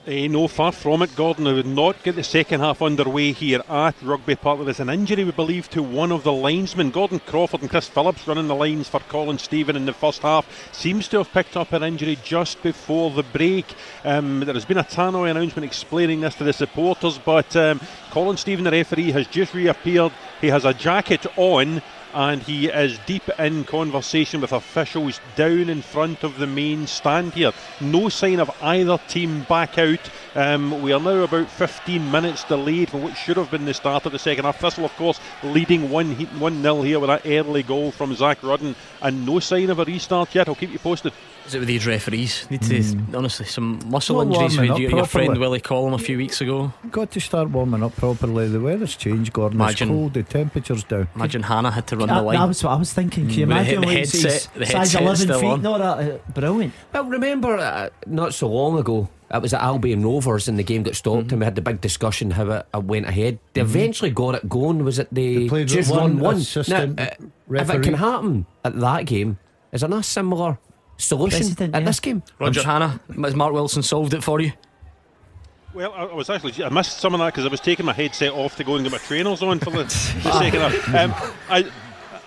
Eh, 0.10 0.28
no, 0.28 0.48
far 0.48 0.72
from 0.72 1.04
it, 1.04 1.16
Gordon. 1.16 1.46
I 1.46 1.54
would 1.54 1.68
not 1.68 2.02
get 2.02 2.16
the 2.16 2.24
second 2.24 2.62
half 2.62 2.82
underway 2.82 3.32
here 3.32 3.62
at 3.70 3.94
Rugby 4.02 4.36
Park. 4.36 4.58
There 4.58 4.68
is 4.68 4.80
an 4.80 4.90
injury, 4.90 5.24
we 5.24 5.30
believe, 5.30 5.70
to 5.70 5.84
one 5.84 6.12
of 6.12 6.24
the 6.24 6.34
linesmen. 6.34 6.90
Gordon 6.90 7.20
Crawford 7.20 7.62
and 7.62 7.70
Chris 7.70 7.88
Phillips 7.88 8.28
running 8.28 8.48
the 8.48 8.56
lines 8.56 8.90
for 8.90 9.02
Colin 9.02 9.38
Stephen 9.38 9.76
in 9.76 9.86
the 9.86 9.94
first 9.94 10.24
half. 10.24 10.48
Seems 10.72 11.08
to 11.10 11.20
have 11.20 11.32
picked 11.32 11.56
up 11.56 11.74
an 11.74 11.84
injury 11.84 12.18
just 12.24 12.64
before 12.64 13.12
the 13.12 13.22
break. 13.22 13.68
Um, 14.04 14.40
there 14.40 14.56
has 14.56 14.66
been 14.66 14.80
a 14.80 14.84
tannoy 14.84 15.30
announcement 15.30 15.64
explaining 15.64 16.22
this 16.22 16.34
to 16.36 16.44
the 16.44 16.54
supporters, 16.54 17.20
but 17.20 17.56
um, 17.56 17.80
Colin 18.10 18.38
Stephen, 18.38 18.64
the 18.64 18.72
referee, 18.72 19.12
has 19.12 19.28
just 19.28 19.54
reappeared. 19.54 20.12
He 20.42 20.48
has 20.48 20.66
a 20.66 20.74
jacket 20.74 21.28
on 21.38 21.84
and 22.14 22.42
he 22.42 22.68
is 22.68 23.00
deep 23.06 23.28
in 23.40 23.64
conversation 23.64 24.42
with 24.42 24.52
officials 24.52 25.20
down 25.36 25.70
in 25.70 25.82
front 25.82 26.24
of 26.24 26.38
the 26.38 26.48
main 26.48 26.88
stand 26.88 27.34
here. 27.34 27.52
No 27.82 28.10
sign 28.10 28.40
of 28.40 28.50
either 28.62 28.98
team 29.08 29.44
back 29.44 29.78
out. 29.78 30.00
Um, 30.36 30.82
we 30.82 30.94
are 30.94 31.00
now 31.00 31.24
about 31.24 31.50
15 31.50 32.12
minutes 32.12 32.44
delayed 32.44 32.90
from 32.90 33.04
what 33.04 33.16
should 33.18 33.38
have 33.38 33.52
been 33.52 33.66
the 33.66 33.74
start 33.74 34.06
of 34.06 34.12
the 34.12 34.20
second 34.20 34.46
half. 34.46 34.60
Thistle, 34.60 34.86
of 34.86 34.96
course, 34.96 35.20
leading 35.44 35.90
1 35.90 36.16
1 36.40 36.62
0 36.62 36.82
here 36.82 37.00
with 37.00 37.10
that 37.10 37.26
early 37.26 37.64
goal 37.64 37.92
from 37.92 38.14
Zak 38.16 38.42
Rudden, 38.44 38.76
and 39.02 39.26
no 39.26 39.40
sign 39.40 39.70
of 39.70 39.80
a 39.80 39.86
restart 39.86 40.34
yet. 40.36 40.48
I'll 40.48 40.56
keep 40.56 40.72
you 40.72 40.80
posted. 40.80 41.14
Is 41.48 41.56
it 41.56 41.60
with 41.60 41.68
these 41.68 41.88
referees? 41.88 42.46
Need 42.52 42.62
to 42.64 43.18
honestly 43.18 43.46
some 43.48 43.80
muscle 43.88 44.24
Not 44.24 44.44
injuries 44.44 44.60
with 44.60 44.70
up 44.72 44.80
you, 44.80 44.90
your 44.90 45.06
friend 45.06 45.28
properly. 45.28 45.40
Willie 45.40 45.60
Collum 45.60 45.94
a 45.94 45.98
few 45.98 46.18
weeks 46.18 46.42
ago. 46.42 46.72
got 46.92 47.10
to 47.12 47.20
start 47.20 47.50
warming 47.50 47.82
up 47.82 47.96
properly. 47.96 48.48
The 48.48 48.60
weather's 48.60 48.96
changed, 48.96 49.34
Gordon. 49.34 49.60
Imagine- 49.60 49.90
It's 49.90 49.96
cold. 49.98 50.14
The 50.14 50.22
temperature's 50.24 50.84
down. 50.84 51.08
Imagine 51.16 51.42
Hannah 51.44 51.72
had 51.72 51.88
to 51.88 51.96
run 52.00 52.08
That, 52.08 52.16
the 52.16 52.32
that 52.32 52.38
line. 52.40 52.48
was 52.48 52.64
what 52.64 52.72
I 52.72 52.76
was 52.78 52.92
thinking. 52.94 53.28
Can 53.28 53.34
you 53.40 53.48
With 53.48 53.56
the 53.56 53.56
imagine 53.56 53.84
he- 53.84 53.88
like, 53.90 53.98
headset- 53.98 54.32
size, 54.32 54.48
the 54.56 54.66
size 54.66 54.74
headset's 54.94 55.02
11 55.02 55.18
still 55.28 55.40
feet? 55.40 55.48
on. 55.48 55.62
No, 55.62 55.78
that, 55.78 56.12
uh, 56.14 56.18
brilliant. 56.34 56.74
Well, 56.94 57.04
remember 57.06 57.58
uh, 57.58 57.90
not 58.08 58.34
so 58.34 58.48
long 58.48 58.78
ago. 58.80 59.10
It 59.32 59.44
was 59.44 59.54
at 59.54 59.62
Albion 59.62 60.02
Rovers 60.04 60.48
and 60.48 60.58
the 60.58 60.64
game 60.64 60.82
got 60.82 60.96
stopped, 60.96 61.26
Mm-hmm. 61.28 61.34
and 61.34 61.40
we 61.42 61.46
had 61.46 61.54
the 61.56 61.62
big 61.62 61.82
discussion 61.82 62.32
how 62.32 62.50
it, 62.50 62.66
it 62.74 62.84
went 62.84 63.06
ahead. 63.08 63.38
They 63.54 63.62
eventually 63.62 64.10
got 64.10 64.34
it 64.34 64.50
going. 64.50 64.84
Was 64.84 64.98
it 64.98 65.08
they, 65.12 65.36
They 65.36 65.48
played 65.50 65.66
with 65.70 65.74
just 65.78 65.92
one 65.92 66.18
one? 66.18 66.38
assistant 66.38 66.96
Now, 66.98 67.04
uh, 67.04 67.60
if 67.62 67.70
it 67.70 67.84
can 67.84 67.94
happen 67.94 68.48
at 68.66 68.80
that 68.80 69.06
game, 69.06 69.38
is 69.72 69.82
there 69.82 69.90
not 69.90 70.00
a 70.00 70.04
similar 70.04 70.58
solution 70.98 71.42
Precedent, 71.42 71.76
at 71.76 71.82
yeah. 71.84 71.86
this 71.86 72.00
game? 72.00 72.24
Roger 72.40 72.64
Hannah, 72.64 73.00
has 73.24 73.36
Mark 73.36 73.54
Wilson 73.54 73.84
solved 73.84 74.16
it 74.16 74.24
for 74.24 74.42
you? 74.42 74.52
Well, 75.76 75.94
I, 75.94 76.06
I 76.06 76.14
was 76.16 76.32
actually 76.32 76.64
I 76.64 76.70
missed 76.70 76.98
some 77.00 77.14
of 77.14 77.20
that 77.20 77.28
because 77.28 77.46
I 77.46 77.50
was 77.50 77.60
taking 77.60 77.86
my 77.86 77.94
headset 77.94 78.32
off 78.32 78.56
to 78.56 78.64
go 78.64 78.74
and 78.76 78.84
get 78.84 78.92
my 78.92 78.98
trainers 78.98 79.44
on 79.44 79.60
for 79.60 79.70
the, 79.70 79.84
the 79.84 79.90
second 80.40 80.60
half. 80.62 80.96
Um, 80.96 81.14
I, 81.50 81.72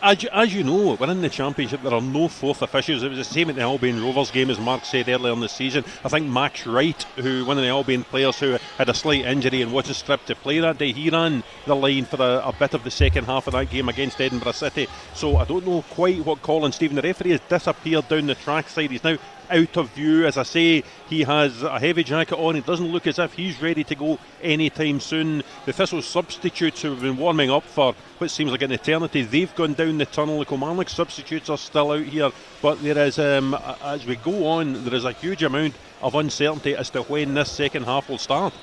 as, 0.03 0.23
you- 0.23 0.29
as 0.33 0.55
you 0.55 0.65
know, 0.65 0.97
we're 0.99 1.11
in 1.11 1.21
the 1.23 1.29
championship. 1.29 1.83
There 1.83 1.95
are 1.95 2.01
no 2.01 2.29
fourth 2.29 2.63
officials. 2.63 3.03
It 3.03 3.09
was 3.09 3.19
the 3.19 3.25
same 3.25 3.49
at 3.51 3.57
the 3.57 3.63
Albion 3.63 4.03
Rovers 4.03 4.31
game, 4.31 4.51
as 4.51 4.59
Mark 4.59 4.85
said 4.85 5.09
earlier 5.09 5.33
in 5.33 5.41
the 5.41 5.49
season. 5.49 5.85
I 6.05 6.09
think 6.09 6.29
Max 6.29 6.67
Wright, 6.67 7.01
who 7.17 7.45
one 7.45 7.57
of 7.59 7.63
the 7.65 7.71
Albion 7.71 8.05
players 8.05 8.39
who 8.41 8.59
had 8.79 8.89
a 8.89 8.95
slight 8.95 9.25
injury 9.25 9.63
and 9.63 9.73
wasn't 9.73 9.97
stripped 9.97 10.27
to 10.27 10.35
play 10.35 10.59
that 10.59 10.79
day, 10.79 10.93
he 10.93 11.09
ran 11.11 11.43
the 11.67 11.77
line 11.77 12.05
for 12.05 12.17
a, 12.23 12.49
a 12.49 12.53
bit 12.59 12.75
of 12.75 12.85
the 12.85 12.91
second 12.91 13.25
half 13.27 13.47
of 13.47 13.53
that 13.53 13.71
game 13.71 13.89
against 13.89 14.21
Edinburgh 14.21 14.53
City. 14.53 14.89
So 15.15 15.37
I 15.37 15.45
don't 15.45 15.67
know 15.67 15.83
quite 15.91 16.25
what 16.25 16.43
Colin 16.43 16.73
Stephen, 16.73 16.97
the 16.97 17.03
referee, 17.03 17.31
has 17.31 17.41
disappeared 17.49 18.09
down 18.09 18.27
the 18.27 18.35
track 18.35 18.69
side. 18.69 18.91
He's 18.91 19.05
now 19.05 19.17
out 19.51 19.77
of 19.77 19.91
view. 19.91 20.27
As 20.27 20.37
I 20.37 20.43
say, 20.43 20.85
he 21.09 21.23
has 21.23 21.63
a 21.63 21.79
heavy 21.79 22.05
jacket 22.05 22.37
on. 22.37 22.57
It 22.57 22.67
doesn't 22.67 22.93
look 22.93 23.07
as 23.07 23.19
if 23.19 23.33
he's 23.35 23.61
ready 23.61 23.85
to 23.85 23.95
go 23.95 24.19
anytime 24.43 25.01
soon. 25.01 25.43
The 25.67 25.73
Thistle 25.73 26.03
substitutes 26.03 26.83
who 26.83 26.91
have 26.91 27.01
been 27.01 27.17
warming 27.17 27.51
up 27.51 27.65
for 27.65 27.95
what 28.19 28.31
seems 28.31 28.51
like 28.53 28.63
an 28.63 28.73
eternity, 28.73 29.23
they've 29.23 29.55
gone 29.55 29.75
down 29.75 29.99
the 29.99 30.07
tunnel. 30.07 30.39
The 30.39 30.45
Kilmarnock 30.45 30.89
substitutes 30.89 31.51
are 31.51 31.59
still 31.59 31.91
out 31.91 32.05
here, 32.05 32.31
but 32.61 32.83
there 32.83 32.99
is, 32.99 33.19
um, 33.19 33.57
as 33.83 34.07
we 34.07 34.17
go 34.17 34.47
on, 34.47 34.85
there 34.85 34.95
is 34.95 35.05
a 35.05 35.13
huge 35.13 35.43
amount 35.43 35.75
of 36.01 36.15
uncertainty 36.15 36.77
as 36.77 36.91
to 36.91 37.03
when 37.03 37.35
this 37.35 37.51
second 37.51 37.85
half 37.85 38.09
will 38.09 38.19
start. 38.19 38.55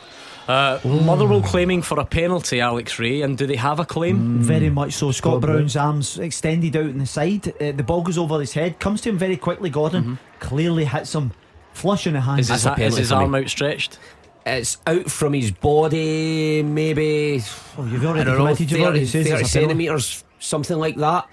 Uh, 0.50 0.80
Motherwell 0.84 1.44
claiming 1.44 1.84
for 1.84 2.00
a 2.00 2.06
penalty, 2.06 2.60
Alex 2.60 2.98
Rae, 2.98 3.22
and 3.22 3.38
do 3.38 3.46
they 3.46 3.56
have 3.56 3.80
a 3.80 3.86
claim? 3.86 4.40
Very 4.42 4.72
much 4.72 4.94
so. 4.94 5.12
Scott 5.12 5.34
Scott 5.34 5.42
Brown's 5.42 5.76
arms 5.76 6.18
extended 6.18 6.76
out 6.76 6.88
in 6.88 6.98
the 6.98 7.06
side. 7.06 7.50
Uh, 7.62 7.72
the 7.72 7.84
ball 7.84 8.02
goes 8.02 8.18
over 8.18 8.40
his 8.40 8.54
head, 8.54 8.80
comes 8.80 9.02
to 9.02 9.10
him 9.10 9.18
very 9.20 9.38
quickly. 9.38 9.70
Gordon 9.70 10.18
clearly 10.40 10.86
hits 10.86 11.14
him 11.14 11.34
flush 11.74 12.08
in 12.08 12.14
the 12.14 12.22
hand. 12.22 12.40
Is 12.40 12.50
his, 12.50 12.64
That's 12.64 12.82
is 12.82 12.98
his 12.98 13.10
for 13.10 13.18
me. 13.18 13.22
arm 13.26 13.36
outstretched? 13.36 14.00
It's 14.44 14.78
out 14.88 15.12
from 15.12 15.34
his 15.34 15.52
body, 15.52 16.64
maybe 16.64 17.44
oh, 17.78 17.86
you've 17.86 18.04
already 18.04 18.24
don't 18.26 18.38
know, 18.40 18.46
committed. 18.46 18.72
You've 18.72 18.82
already 18.82 19.06
30, 19.06 19.06
30 19.06 19.20
it's 19.20 19.28
a 19.28 19.32
penalty. 19.32 19.50
centimetres, 19.50 20.24
something 20.40 20.78
like 20.80 20.96
that. 20.96 21.28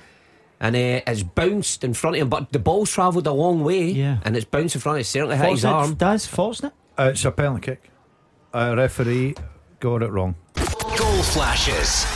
And 0.60 0.76
uh, 0.76 1.00
it's 1.06 1.22
bounced 1.22 1.84
in 1.84 1.94
front 1.94 2.16
of 2.16 2.22
him, 2.22 2.28
but 2.28 2.52
the 2.52 2.58
ball's 2.58 2.90
travelled 2.92 3.26
a 3.26 3.32
long 3.32 3.64
way, 3.64 3.84
Yeah. 3.92 4.18
and 4.26 4.36
it's 4.36 4.44
bounced 4.44 4.74
in 4.74 4.82
front 4.82 4.96
of 4.96 4.98
him. 4.98 5.00
It 5.00 5.04
certainly 5.04 5.36
hit 5.38 5.50
his 5.52 5.64
arm. 5.64 5.94
Daz, 5.94 6.26
Fortsnit? 6.26 6.72
Uh, 6.98 7.10
it's 7.12 7.24
a 7.24 7.30
penalty 7.30 7.62
kick. 7.62 7.90
A 8.56 8.74
referee 8.74 9.34
got 9.80 10.02
it 10.02 10.10
wrong. 10.10 10.34
Goal 10.54 11.22
flashes 11.22 12.06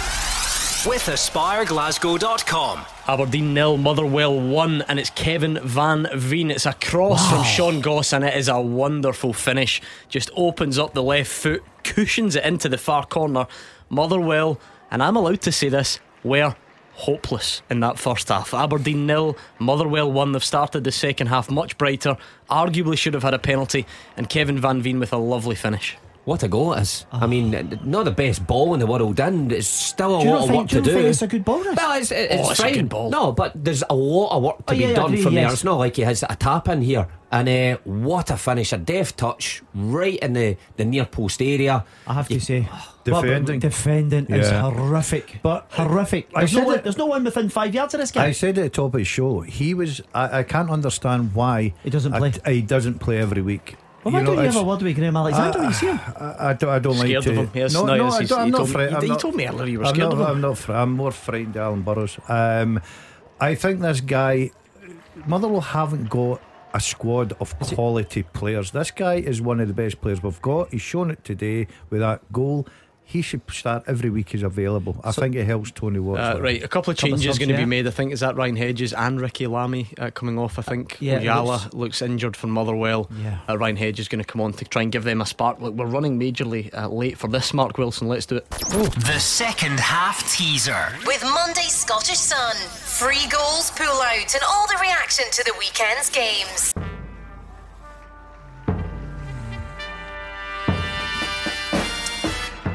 with 0.87 1.03
AspireGlasgow.com. 1.03 2.81
Aberdeen 3.07 3.53
nil, 3.53 3.77
Motherwell 3.77 4.41
one, 4.41 4.81
and 4.89 4.99
it's 4.99 5.11
Kevin 5.11 5.59
Van 5.63 6.09
Veen. 6.15 6.51
It's 6.51 6.65
a 6.65 6.73
cross 6.73 7.29
from 7.29 7.45
Sean 7.45 7.83
Goss, 7.83 8.15
and 8.15 8.25
it 8.25 8.35
is 8.35 8.49
a 8.49 8.59
wonderful 8.59 9.35
finish. 9.35 9.83
Just 10.09 10.31
opens 10.35 10.79
up 10.79 10.95
the 10.95 11.03
left 11.03 11.31
foot, 11.31 11.63
cushions 11.85 12.35
it 12.37 12.45
into 12.47 12.71
the 12.71 12.79
far 12.79 13.05
corner. 13.05 13.47
Motherwell, 13.91 14.59
and 14.91 15.03
I'm 15.03 15.17
allowed 15.17 15.43
to 15.43 15.53
say 15.53 15.69
this, 15.69 16.01
were 16.25 16.57
hopeless 16.95 17.61
in 17.69 17.81
that 17.81 17.99
first 17.99 18.29
half. 18.29 18.55
Aberdeen 18.55 19.07
nil, 19.07 19.37
Motherwell 19.59 20.11
one. 20.11 20.33
They've 20.33 20.43
started 20.43 20.85
the 20.85 20.93
second 20.93 21.27
half 21.27 21.51
much 21.51 21.77
brighter. 21.77 22.17
Arguably 22.49 22.97
should 22.97 23.13
have 23.13 23.25
had 23.25 23.35
a 23.35 23.39
penalty, 23.39 23.85
and 24.17 24.31
Kevin 24.31 24.59
Van 24.59 24.81
Veen 24.81 24.99
with 24.99 25.13
a 25.13 25.19
lovely 25.19 25.55
finish. 25.55 25.99
What 26.27 26.43
a 26.43 26.49
goal 26.49 26.75
it 26.75 26.83
is. 26.83 27.07
I 27.11 27.27
mean, 27.27 27.81
not 27.83 28.05
the 28.05 28.11
best 28.11 28.47
ball 28.47 28.75
in 28.75 28.81
the 28.81 28.87
world, 28.87 29.19
and 29.21 29.51
it's 29.51 29.67
still 29.67 30.17
a 30.17 30.19
lot 30.19 30.25
not 30.25 30.35
of 30.43 30.49
think, 30.49 30.59
work 30.59 30.69
do 30.69 30.77
you 30.77 30.83
to 30.83 30.89
not 30.91 30.95
think 30.95 31.05
do. 31.05 31.09
it's 31.09 31.23
a 31.23 31.27
good 31.27 31.45
ball? 31.45 31.59
This? 31.65 31.77
Well, 31.77 31.99
it's, 31.99 32.11
it's, 32.13 32.35
Oh, 32.35 32.51
it's 32.51 32.61
a 32.61 32.63
fine. 32.63 32.75
good 32.75 32.89
ball. 32.91 33.11
No, 33.11 33.33
but 33.33 33.53
there's 33.65 33.83
a 33.89 33.95
lot 33.95 34.37
of 34.37 34.43
work 34.43 34.59
to 34.67 34.75
Oh, 34.75 34.77
be 34.77 34.83
yeah, 34.85 34.93
done 34.95 35.07
agree, 35.13 35.23
from 35.23 35.35
there. 35.35 35.51
It's 35.51 35.65
not 35.65 35.79
like 35.79 35.97
he 35.97 36.03
has 36.03 36.23
a 36.23 36.37
tap 36.37 36.69
in 36.69 36.83
here. 36.83 37.09
And 37.33 37.49
uh, 37.49 37.79
what 37.85 38.31
a 38.31 38.37
finish, 38.37 38.73
a 38.73 38.79
deft 38.79 39.17
touch 39.17 39.63
right 39.75 40.19
in 40.19 40.33
the, 40.35 40.57
the 40.77 40.85
near 40.85 41.07
post 41.07 41.41
area. 41.41 41.85
I 42.07 42.13
have 42.15 42.29
to 42.29 42.39
say, 42.41 42.69
Defending. 43.05 43.45
Well, 43.45 43.45
but 43.45 43.61
defending 43.61 44.27
is 44.27 44.51
Yeah. 44.51 44.61
horrific, 44.71 45.39
But 45.43 45.69
horrific. 45.71 46.29
I 46.35 46.41
There's 46.41 46.55
no, 46.55 46.65
one, 46.65 46.75
it- 46.79 46.83
there's 46.85 46.99
no 46.99 47.07
one 47.07 47.25
within 47.25 47.49
five 47.49 47.75
yards 47.75 47.95
of 47.95 48.01
this 48.01 48.11
guy. 48.13 48.27
I 48.27 48.33
said 48.33 48.59
at 48.59 48.63
the 48.65 48.69
top 48.69 48.87
of 48.95 48.99
the 48.99 49.05
show, 49.05 49.41
he 49.41 49.73
was. 49.75 50.03
I, 50.15 50.41
I 50.41 50.43
can't 50.43 50.71
understand 50.71 51.35
why 51.35 51.73
He 51.83 51.89
doesn't 51.89 52.13
I- 52.13 52.19
play. 52.19 52.55
he 52.55 52.61
doesn't 52.63 52.99
play 52.99 53.17
every 53.19 53.41
week. 53.43 53.77
Well, 54.05 54.13
why 54.15 54.21
You 54.21 54.25
know, 54.25 54.35
don't 54.35 54.37
you 54.37 54.41
have 54.47 54.57
a 54.57 54.59
it's- 54.59 54.65
word 54.65 54.83
with 54.83 54.97
Graham 54.97 55.17
Alexander 55.17 55.59
when 55.59 55.69
you 55.69 55.75
see 55.75 55.87
him? 55.87 56.01
I, 56.17 56.49
I 56.49 56.53
don't, 56.55 56.71
I 56.71 56.79
don't 56.79 56.97
like 56.99 57.07
Scared 57.09 57.23
to. 57.25 57.31
of 57.31 57.37
him. 57.37 57.51
Yes, 57.55 57.73
no, 57.75 57.85
no, 57.87 57.97
no, 57.97 58.05
yes, 58.05 58.15
I 58.15 58.25
don't, 58.25 58.39
I'm 58.41 58.45
he 58.47 58.51
not 58.51 58.57
told 58.59 58.69
me- 58.69 58.73
afraid. 58.75 58.89
he- 58.91 58.95
I'm 58.97 59.03
he 59.03 59.17
told 59.17 59.35
me 59.35 59.47
earlier 59.49 59.67
you 59.67 59.79
were 59.81 59.85
I'm 59.87 59.95
scared 59.95 60.11
not, 60.11 60.13
of 60.15 60.21
him. 60.21 60.27
I'm 60.27 60.41
not. 60.41 60.59
fr- 60.59 60.73
I'm 60.73 60.93
more 60.93 61.13
frightened 61.13 61.57
of 61.57 61.63
Alan 61.63 61.83
Burrows. 61.83 62.19
Um, 62.29 62.81
I 63.41 63.55
think 63.55 63.81
this 63.81 64.01
guy, 64.01 64.51
Motherwell 65.27 65.61
haven't 65.61 66.09
got 66.09 66.41
a 66.73 66.81
squad 66.81 67.33
of 67.41 67.59
quality 67.59 68.23
players. 68.23 68.71
This 68.71 68.91
guy 68.91 69.15
is 69.17 69.41
one 69.43 69.61
of 69.61 69.69
the 69.69 69.75
best 69.75 70.01
players 70.01 70.23
we've 70.23 70.41
got. 70.41 70.71
He's 70.71 70.83
shown 70.83 71.11
it 71.11 71.25
today 71.25 71.67
with 71.91 72.01
that 72.01 72.21
goal. 72.33 72.67
He 73.11 73.23
should 73.23 73.41
start 73.51 73.83
every 73.89 74.09
week 74.09 74.29
he's 74.29 74.45
available. 74.45 75.01
I 75.03 75.11
think 75.11 75.35
it 75.35 75.45
helps 75.45 75.73
Tony 75.73 75.99
Watts. 75.99 76.21
Uh, 76.21 76.41
right, 76.41 76.63
a 76.63 76.69
couple 76.69 76.93
of 76.93 76.97
Couple 76.97 77.11
changes 77.11 77.25
subs, 77.25 77.39
going 77.41 77.49
to 77.49 77.55
yeah. 77.55 77.61
be 77.61 77.67
made. 77.67 77.89
I 77.89 77.91
think 77.91 78.13
is 78.13 78.21
that 78.21 78.37
Ryan 78.37 78.55
Hedges 78.55 78.93
and 78.93 79.21
Ricki 79.21 79.49
Lamie 79.49 79.89
uh, 79.99 80.11
coming 80.11 80.39
off. 80.39 80.61
I 80.61 80.63
think 80.63 80.97
yeah, 81.01 81.19
it 81.19 81.25
Ojala 81.25 81.45
looks- 81.47 81.75
looks, 81.75 82.03
injured 82.03 82.37
from 82.37 82.51
Motherwell. 82.51 83.11
Yeah. 83.21 83.39
Uh, 83.49 83.59
Ryan 83.59 83.75
Hedges 83.75 84.05
is 84.05 84.09
going 84.09 84.23
to 84.23 84.25
come 84.25 84.41
on 84.41 84.53
to 84.53 84.65
try 84.65 84.83
and 84.83 84.93
give 84.93 85.03
them 85.03 85.21
a 85.21 85.27
spark. 85.27 85.61
Look, 85.61 85.75
we're 85.75 85.87
running 85.87 86.21
majorly 86.21 86.73
uh, 86.73 86.87
late 86.89 87.19
for 87.19 87.27
this. 87.27 87.53
Mark 87.53 87.79
Wilson, 87.79 88.07
let's 88.07 88.27
do 88.27 88.37
it. 88.37 88.47
Oh. 88.69 88.85
The 88.85 89.19
second 89.19 89.81
half 89.81 90.33
teaser. 90.33 90.87
With 91.05 91.25
Monday 91.25 91.63
Scottish 91.63 92.19
Sun. 92.19 92.55
Free 92.55 93.27
goals, 93.29 93.73
pull 93.73 94.01
out, 94.03 94.35
and 94.35 94.43
all 94.49 94.69
the 94.69 94.79
reaction 94.81 95.25
to 95.33 95.43
the 95.45 95.55
weekend's 95.59 96.11
games. 96.11 96.73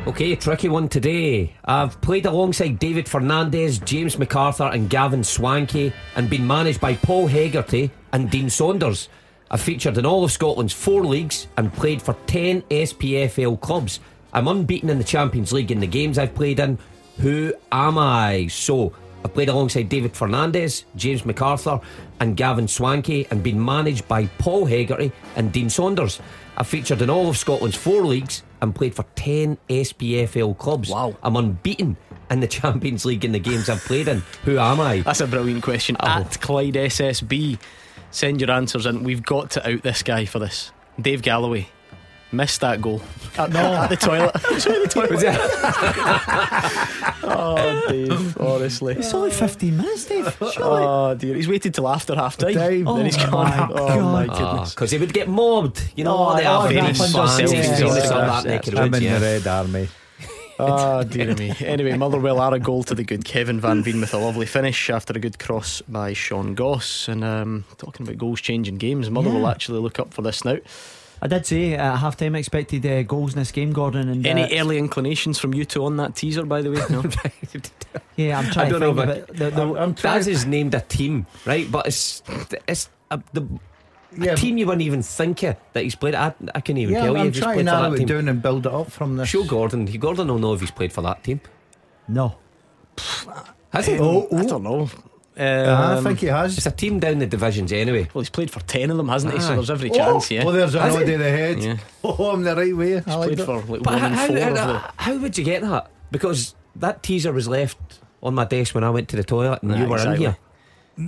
Okay, 0.08 0.36
tricky 0.36 0.70
one 0.70 0.88
today. 0.88 1.56
I've 1.66 2.00
played 2.00 2.28
alongside 2.28 2.78
David 2.78 3.10
Fernandez, 3.10 3.80
James 3.80 4.20
MacArthur, 4.20 4.66
and 4.66 4.88
Gavin 4.88 5.22
Swankie, 5.22 5.94
and 6.16 6.30
been 6.30 6.46
managed 6.46 6.80
by 6.80 6.94
Paul 6.94 7.26
Hegarty 7.26 7.90
and 8.14 8.30
Dean 8.30 8.52
Saunders. 8.52 9.10
I've 9.50 9.62
featured 9.62 9.98
in 9.98 10.06
all 10.06 10.24
of 10.24 10.32
Scotland's 10.32 10.74
four 10.74 11.04
leagues 11.04 11.48
and 11.58 11.74
played 11.74 12.04
for 12.04 12.16
10 12.28 12.62
SPFL 12.70 13.60
clubs. 13.62 14.00
I'm 14.32 14.48
unbeaten 14.48 14.92
in 14.92 15.00
the 15.00 15.04
Champions 15.04 15.52
League 15.52 15.72
in 15.72 15.80
the 15.80 15.88
games 15.88 16.20
I've 16.20 16.36
played 16.36 16.60
in. 16.60 16.78
Who 17.18 17.56
am 17.72 17.98
I? 17.98 18.46
So, 18.46 18.94
I've 19.24 19.34
played 19.34 19.50
alongside 19.50 19.90
David 19.90 20.16
Fernandez, 20.16 20.86
James 20.96 21.26
MacArthur, 21.26 21.80
and 22.20 22.38
Gavin 22.38 22.68
Swankie, 22.68 23.26
and 23.32 23.42
been 23.42 23.64
managed 23.64 24.08
by 24.08 24.28
Paul 24.38 24.66
Hegarty 24.66 25.12
and 25.36 25.52
Dean 25.52 25.68
Saunders. 25.68 26.20
I've 26.58 26.68
featured 26.68 27.02
in 27.02 27.10
all 27.10 27.28
of 27.28 27.38
Scotland's 27.38 27.76
four 27.76 28.06
leagues 28.06 28.44
and 28.62 28.74
played 28.74 28.96
for 28.96 29.06
10 29.16 29.58
SPFL 29.70 30.58
clubs. 30.58 30.90
Wow. 30.90 31.16
I'm 31.24 31.36
unbeaten 31.36 31.98
in 32.30 32.40
the 32.40 32.48
Champions 32.60 33.06
League 33.06 33.26
in 33.26 33.32
the 33.32 33.40
games 33.40 33.70
I've 33.70 33.84
played 33.84 34.08
in. 34.08 34.20
Who 34.44 34.58
am 34.58 34.80
I? 34.80 35.02
That's 35.02 35.22
a 35.22 35.28
brilliant 35.28 35.64
question. 35.64 35.98
Oh. 36.00 36.08
At 36.08 36.40
Clyde 36.42 36.74
SSB, 36.76 37.60
send 38.12 38.42
your 38.42 38.52
answers 38.52 38.86
in. 38.86 39.04
We've 39.04 39.24
got 39.24 39.52
to 39.52 39.70
out 39.70 39.84
this 39.84 40.04
guy 40.04 40.26
for 40.26 40.40
this. 40.40 40.72
Dave 41.00 41.22
Galloway 41.22 41.68
missed 42.32 42.62
that 42.62 42.82
goal. 42.82 43.01
At, 43.38 43.51
no, 43.53 43.74
at 43.74 43.88
the 43.89 43.96
toilet. 43.96 44.32
Sorry, 44.60 44.79
the 44.82 44.88
toilet. 44.88 45.22
Oh, 47.24 47.84
Dave, 47.89 48.38
honestly. 48.39 48.96
It's 48.96 49.13
only 49.13 49.32
15 49.32 49.77
minutes, 49.77 50.05
Dave. 50.05 50.36
Surely. 50.53 50.84
Oh 50.84 51.15
dear, 51.15 51.36
he's 51.36 51.48
waited 51.48 51.74
till 51.74 51.88
after 51.88 52.15
half 52.15 52.38
time. 52.38 52.53
Dave. 52.53 52.86
Then 52.86 53.05
he's 53.05 53.17
Oh, 53.17 53.32
gone. 53.32 53.50
my 53.50 53.67
Oh 53.74 54.01
my 54.01 54.27
goodness. 54.27 54.74
Because 54.74 54.91
he 54.91 54.98
would 54.98 55.13
get 55.13 55.27
mobbed. 55.27 55.82
You 55.96 56.03
know, 56.03 56.15
Oh, 56.17 56.36
they 56.36 56.46
are 56.46 56.62
oh, 56.62 56.65
Aberdeen 56.65 56.84
that 56.86 56.98
fans, 56.98 57.13
one 57.13 57.25
does, 57.25 57.38
Celtic 57.38 57.55
yeah, 57.58 57.63
fans, 57.63 57.79
yeah, 57.79 57.88
all 57.88 57.96
yeah. 57.98 58.25
that 58.41 58.46
neck 58.46 58.67
of 58.67 58.75
I'm 58.75 58.91
woods, 58.91 59.03
in 59.05 59.13
the 59.13 59.20
Red 59.20 59.48
Army. 59.48 59.88
Oh 60.58 61.03
dear 61.03 61.36
me. 61.36 61.53
Anyway, 61.60 61.98
Motherwell 61.98 62.39
are 62.39 62.53
a 62.53 62.60
goal 62.60 62.84
to 62.84 62.96
the 62.96 63.03
good. 63.03 63.25
Kevin 63.25 63.60
Van 63.60 63.84
Veen 63.84 64.00
with 64.00 64.13
a 64.13 64.17
lovely 64.17 64.46
finish 64.46 64.89
after 64.89 65.12
a 65.13 65.20
good 65.20 65.38
cross 65.38 65.82
by 65.82 66.13
Sean 66.13 66.55
Goss. 66.55 67.10
And 67.10 67.25
um, 67.25 67.65
talking 67.77 68.05
about 68.08 68.17
goals 68.17 68.39
changing 68.39 68.77
games, 68.77 69.10
Motherwell 69.10 69.41
Yeah. 69.41 69.51
actually 69.51 69.79
look 69.79 70.00
up 70.00 70.13
for 70.13 70.22
this 70.22 70.46
now. 70.46 70.58
I 71.22 71.27
did 71.27 71.45
say 71.45 71.74
at 71.74 71.98
half 71.98 72.17
time 72.17 72.36
I 72.36 72.39
expected 72.39 72.86
uh, 72.86 73.03
goals 73.03 73.34
in 73.34 73.39
this 73.39 73.51
game, 73.51 73.72
Gordon. 73.74 74.10
And 74.10 74.25
Any 74.25 74.43
uh, 74.43 74.62
early 74.62 74.77
inclinations 74.77 75.39
from 75.39 75.53
you 75.53 75.65
two 75.65 75.86
on 75.86 75.98
that 75.98 76.15
teaser, 76.15 76.45
by 76.45 76.62
the 76.62 76.72
way? 76.72 76.81
No. 76.89 77.03
Yeah, 78.17 78.39
I'm 78.39 78.50
trying 78.51 78.67
I 78.67 78.69
don't 78.69 78.81
to 78.81 78.93
know, 78.93 78.95
think 78.95 79.07
but 79.07 79.17
of 79.17 79.29
it. 79.29 79.38
The, 79.38 79.50
the, 79.51 79.62
I'm, 79.62 79.75
I'm 79.75 79.95
trying. 79.95 80.17
Daz 80.17 80.25
has 80.27 80.45
named 80.45 80.74
a 80.74 80.79
team, 80.81 81.25
right? 81.45 81.69
But 81.69 81.88
it's 81.88 82.24
it's 82.65 82.89
a, 83.12 83.22
the 83.34 83.45
a 84.22 84.36
team 84.36 84.57
you 84.57 84.65
wouldn't 84.67 84.84
even 84.84 85.01
think 85.01 85.43
of 85.43 85.57
that 85.74 85.84
he's 85.84 85.95
played. 85.95 86.15
I, 86.15 86.34
I 86.53 86.62
couldn't 86.62 86.77
even 86.77 86.93
yeah, 86.93 87.01
tell 87.01 87.13
you 87.13 87.19
I'm 87.19 87.27
if 87.27 87.34
he's 87.36 87.43
trying 87.43 87.57
to 87.57 87.63
played 87.63 87.69
for 87.69 87.75
narrow 87.75 87.89
that 87.89 87.95
it 87.95 87.98
team. 88.00 88.07
down 88.07 88.29
and 88.29 88.41
build 88.41 88.65
it 88.65 88.74
up 88.74 88.91
from 88.91 89.17
this. 89.17 89.27
Show 89.29 89.43
Gordon. 89.43 89.86
Gordon 89.86 90.27
will 90.29 90.39
know 90.39 90.53
if 90.53 90.62
he's 90.62 90.72
played 90.72 90.93
for 90.93 91.01
that 91.01 91.24
team. 91.24 91.41
no. 92.07 92.36
Has 93.74 93.88
he? 93.88 94.00
Oh, 94.00 94.27
I 94.31 94.43
oh. 94.43 94.48
don't 94.48 94.63
know. 94.63 94.89
I 95.38 95.96
Um, 95.98 96.04
think 96.04 96.20
he 96.20 96.27
has. 96.27 96.58
It's 96.58 96.65
a 96.65 96.72
team 96.72 97.00
down 97.00 97.20
the 97.20 97.27
divisions 97.27 97.72
anyway. 97.74 98.08
well, 98.13 98.22
he's 98.22 98.30
played 98.30 98.50
for 98.51 98.62
10 98.62 98.89
of 98.92 98.98
them, 98.98 99.10
hasn't 99.10 99.34
he? 99.34 99.39
So 99.42 99.51
Aye. 99.51 99.56
there's 99.56 99.70
every 99.70 99.89
chance, 99.89 100.32
yeah. 100.32 100.44
Oh, 100.46 100.51
there's 100.51 100.75
a 100.75 100.82
Has 100.82 100.96
nod 100.96 101.08
he? 101.08 101.13
in 101.13 101.20
the 101.20 101.30
head. 101.30 101.60
Yeah. 101.63 101.77
Oh, 102.04 102.32
I'm 102.32 102.44
the 102.44 102.56
right 102.56 102.75
way. 102.75 102.96
I 103.06 103.15
like 103.15 103.27
played 103.27 103.38
that. 103.39 103.46
for 103.46 103.56
like 103.62 103.82
But 103.84 103.86
one 103.94 104.00
how, 104.00 104.08
in 104.08 104.13
how, 104.13 104.27
four 104.27 104.38
of 104.38 104.58
how, 104.58 104.68
the. 104.68 104.82
how 104.98 105.18
would 105.18 105.38
you 105.38 105.44
get 105.44 105.62
that? 105.63 105.92
Because 106.12 106.56
that 106.77 107.04
teaser 107.04 107.34
was 107.34 107.48
left 107.48 107.77
on 108.24 108.34
my 108.36 108.46
desk 108.46 108.74
when 108.75 108.84
I 108.84 108.89
went 108.92 109.10
to 109.10 109.15
the 109.18 109.24
toilet 109.24 109.62
and 109.63 109.72
Right, 109.72 109.82
you 109.82 109.88
were 109.88 109.96
exactly. 109.98 110.25
in 110.25 110.32
here. 110.32 110.38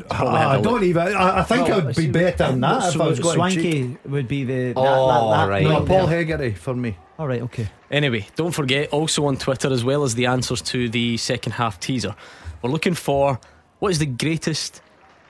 Probably 0.10 0.38
Ah, 0.40 0.50
I 0.52 0.58
a 0.58 0.62
don't 0.62 0.84
even. 0.84 1.08
I, 1.16 1.40
I 1.40 1.44
think 1.44 1.70
Well, 1.70 1.88
I'd 1.88 1.96
be 1.96 2.08
better 2.12 2.48
than 2.48 2.60
that 2.60 2.94
if 2.94 3.00
I 3.00 3.08
was 3.08 3.20
going 3.22 3.52
to 3.52 3.56
cheat. 3.62 3.86
Swankie 4.04 4.10
would 4.10 4.28
be 4.28 4.44
the. 4.44 4.74
Oh, 4.76 4.84
that, 4.84 5.38
that, 5.38 5.38
that 5.46 5.50
right. 5.50 5.64
No, 5.64 5.86
Paul 5.86 6.08
there. 6.08 6.18
Hegarty 6.26 6.54
for 6.56 6.76
me. 6.76 6.98
All 7.18 7.26
right, 7.28 7.42
okay. 7.44 7.70
Anyway, 7.90 8.28
don't 8.36 8.52
forget 8.52 8.90
also 8.90 9.26
on 9.28 9.38
Twitter, 9.38 9.72
as 9.72 9.86
well 9.86 10.04
as 10.04 10.14
the 10.16 10.26
answers 10.26 10.62
to 10.64 10.90
the 10.90 11.16
second 11.16 11.54
half 11.54 11.80
teaser, 11.80 12.16
we're 12.62 12.70
looking 12.70 12.96
for 12.96 13.40
what 13.80 13.90
is 13.90 14.00
the 14.00 14.06
greatest, 14.06 14.82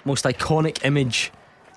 most 0.06 0.26
iconic 0.26 0.84
image 0.86 1.32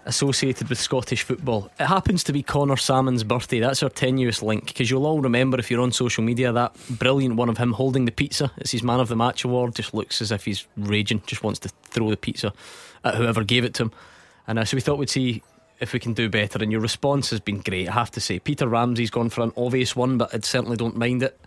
associated 0.06 0.68
with 0.68 0.78
Scottish 0.78 1.22
football. 1.22 1.70
It 1.78 1.86
happens 1.86 2.24
to 2.24 2.32
be 2.32 2.42
Conor 2.42 2.76
Sammon's 2.76 3.22
birthday. 3.22 3.60
That's 3.60 3.82
our 3.82 3.90
tenuous 3.90 4.42
link 4.42 4.66
because 4.66 4.90
you'll 4.90 5.06
all 5.06 5.20
remember 5.20 5.58
if 5.58 5.70
you're 5.70 5.82
on 5.82 5.92
social 5.92 6.24
media 6.24 6.52
that 6.52 6.74
brilliant 6.88 7.36
one 7.36 7.48
of 7.48 7.58
him 7.58 7.72
holding 7.72 8.06
the 8.06 8.12
pizza. 8.12 8.50
It's 8.56 8.70
his 8.70 8.82
Man 8.82 9.00
of 9.00 9.08
the 9.08 9.16
Match 9.16 9.44
award. 9.44 9.74
Just 9.74 9.92
looks 9.92 10.22
as 10.22 10.32
if 10.32 10.44
he's 10.44 10.66
raging, 10.76 11.22
just 11.26 11.42
wants 11.42 11.60
to 11.60 11.68
throw 11.84 12.10
the 12.10 12.16
pizza 12.16 12.52
at 13.04 13.14
whoever 13.16 13.44
gave 13.44 13.64
it 13.64 13.74
to 13.74 13.84
him. 13.84 13.92
And 14.46 14.58
uh, 14.58 14.64
so 14.64 14.76
we 14.76 14.80
thought 14.80 14.98
we'd 14.98 15.10
see 15.10 15.42
if 15.80 15.92
we 15.92 15.98
can 15.98 16.14
do 16.14 16.28
better. 16.28 16.62
And 16.62 16.72
your 16.72 16.80
response 16.80 17.30
has 17.30 17.40
been 17.40 17.60
great, 17.60 17.88
I 17.88 17.92
have 17.92 18.10
to 18.12 18.20
say. 18.20 18.38
Peter 18.38 18.68
Ramsey's 18.68 19.10
gone 19.10 19.28
for 19.28 19.42
an 19.42 19.52
obvious 19.56 19.94
one, 19.94 20.18
but 20.18 20.34
I 20.34 20.40
certainly 20.40 20.76
don't 20.76 20.96
mind 20.96 21.22
it. 21.22 21.38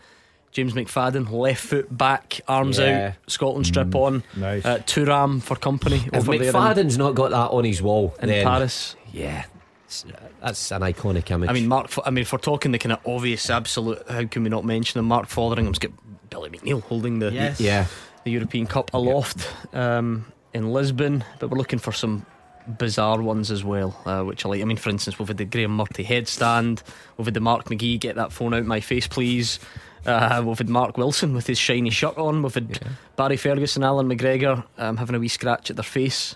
James 0.53 0.74
McFadden, 0.74 1.29
left 1.31 1.63
foot 1.63 1.95
back, 1.95 2.41
arms 2.48 2.77
Yeah. 2.79 3.13
out, 3.17 3.29
Scotland 3.31 3.65
strip 3.67 3.93
on. 3.95 4.24
nice. 4.36 4.63
Uh, 4.65 4.77
Thuram 4.79 5.41
for 5.41 5.55
company 5.55 5.98
If 6.07 6.13
over 6.15 6.38
there 6.38 6.50
in, 6.50 6.53
McFadden's 6.53 6.98
not 6.98 7.15
got 7.15 7.31
that 7.31 7.50
on 7.51 7.63
his 7.65 7.81
wall, 7.81 8.15
in 8.22 8.29
then 8.29 8.45
Paris. 8.45 8.95
yeah, 9.12 9.45
that's 10.41 10.72
an 10.72 10.81
iconic 10.81 11.29
image. 11.31 11.50
I 11.50 11.53
mean, 11.53 11.67
Mark. 11.67 11.89
I 12.05 12.10
mean, 12.10 12.22
if 12.22 12.31
we're 12.31 12.39
talking 12.39 12.72
the 12.72 12.79
kind 12.79 12.93
of 12.93 13.00
obvious, 13.05 13.50
absolute, 13.50 14.01
how 14.10 14.25
can 14.25 14.43
we 14.43 14.50
not 14.50 14.65
mention 14.65 15.00
him? 15.00 15.05
Mark 15.05 15.27
Fotheringham's 15.27 15.79
got 15.79 15.91
Billy 16.29 16.50
McNeill 16.50 16.81
holding 16.83 17.19
the 17.19 17.31
Yes. 17.31 17.60
yeah, 17.60 17.86
the 18.24 18.31
European 18.31 18.65
Cup 18.67 18.91
aloft 18.93 19.50
um, 19.74 20.25
in 20.53 20.72
Lisbon, 20.72 21.24
but 21.39 21.50
we're 21.50 21.57
looking 21.57 21.79
for 21.79 21.91
some 21.91 22.25
bizarre 22.77 23.22
ones 23.22 23.51
as 23.51 23.63
well, 23.63 24.00
uh, 24.05 24.22
which 24.24 24.45
I 24.45 24.50
like. 24.50 24.62
I 24.62 24.65
mean, 24.65 24.77
for 24.77 24.89
instance, 24.89 25.19
we've 25.19 25.27
had 25.27 25.38
the 25.38 25.45
Graeme 25.45 25.75
Murty 25.75 26.03
headstand, 26.05 26.81
we've 27.17 27.25
had 27.25 27.33
the 27.33 27.39
Mark 27.39 27.65
McGhee 27.65 28.00
get 28.00 28.15
that 28.15 28.31
phone 28.31 28.53
out 28.53 28.65
my 28.65 28.79
face, 28.79 29.07
please. 29.07 29.60
Uh, 30.05 30.43
we've 30.45 30.57
had 30.57 30.69
Mark 30.69 30.98
Wilson 30.98 31.33
with 31.33 31.48
his 31.48 31.57
shiny 31.57 31.89
shirt 31.89 32.17
on. 32.17 32.43
We've 32.43 32.53
had 32.53 32.79
Barry 33.15 33.38
Ferguson, 33.38 33.83
Allan 33.83 34.10
McGregor 34.10 34.63
um, 34.77 34.98
having 34.98 35.15
a 35.15 35.19
wee 35.19 35.27
scratch 35.27 35.69
at 35.69 35.75
their 35.75 35.83
face. 35.83 36.36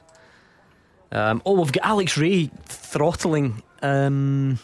Um, 1.11 1.41
oh, 1.45 1.53
we've 1.53 1.71
got 1.71 1.85
Alex 1.85 2.17
Rae 2.17 2.49
throttling 2.65 3.61
um, 3.81 4.59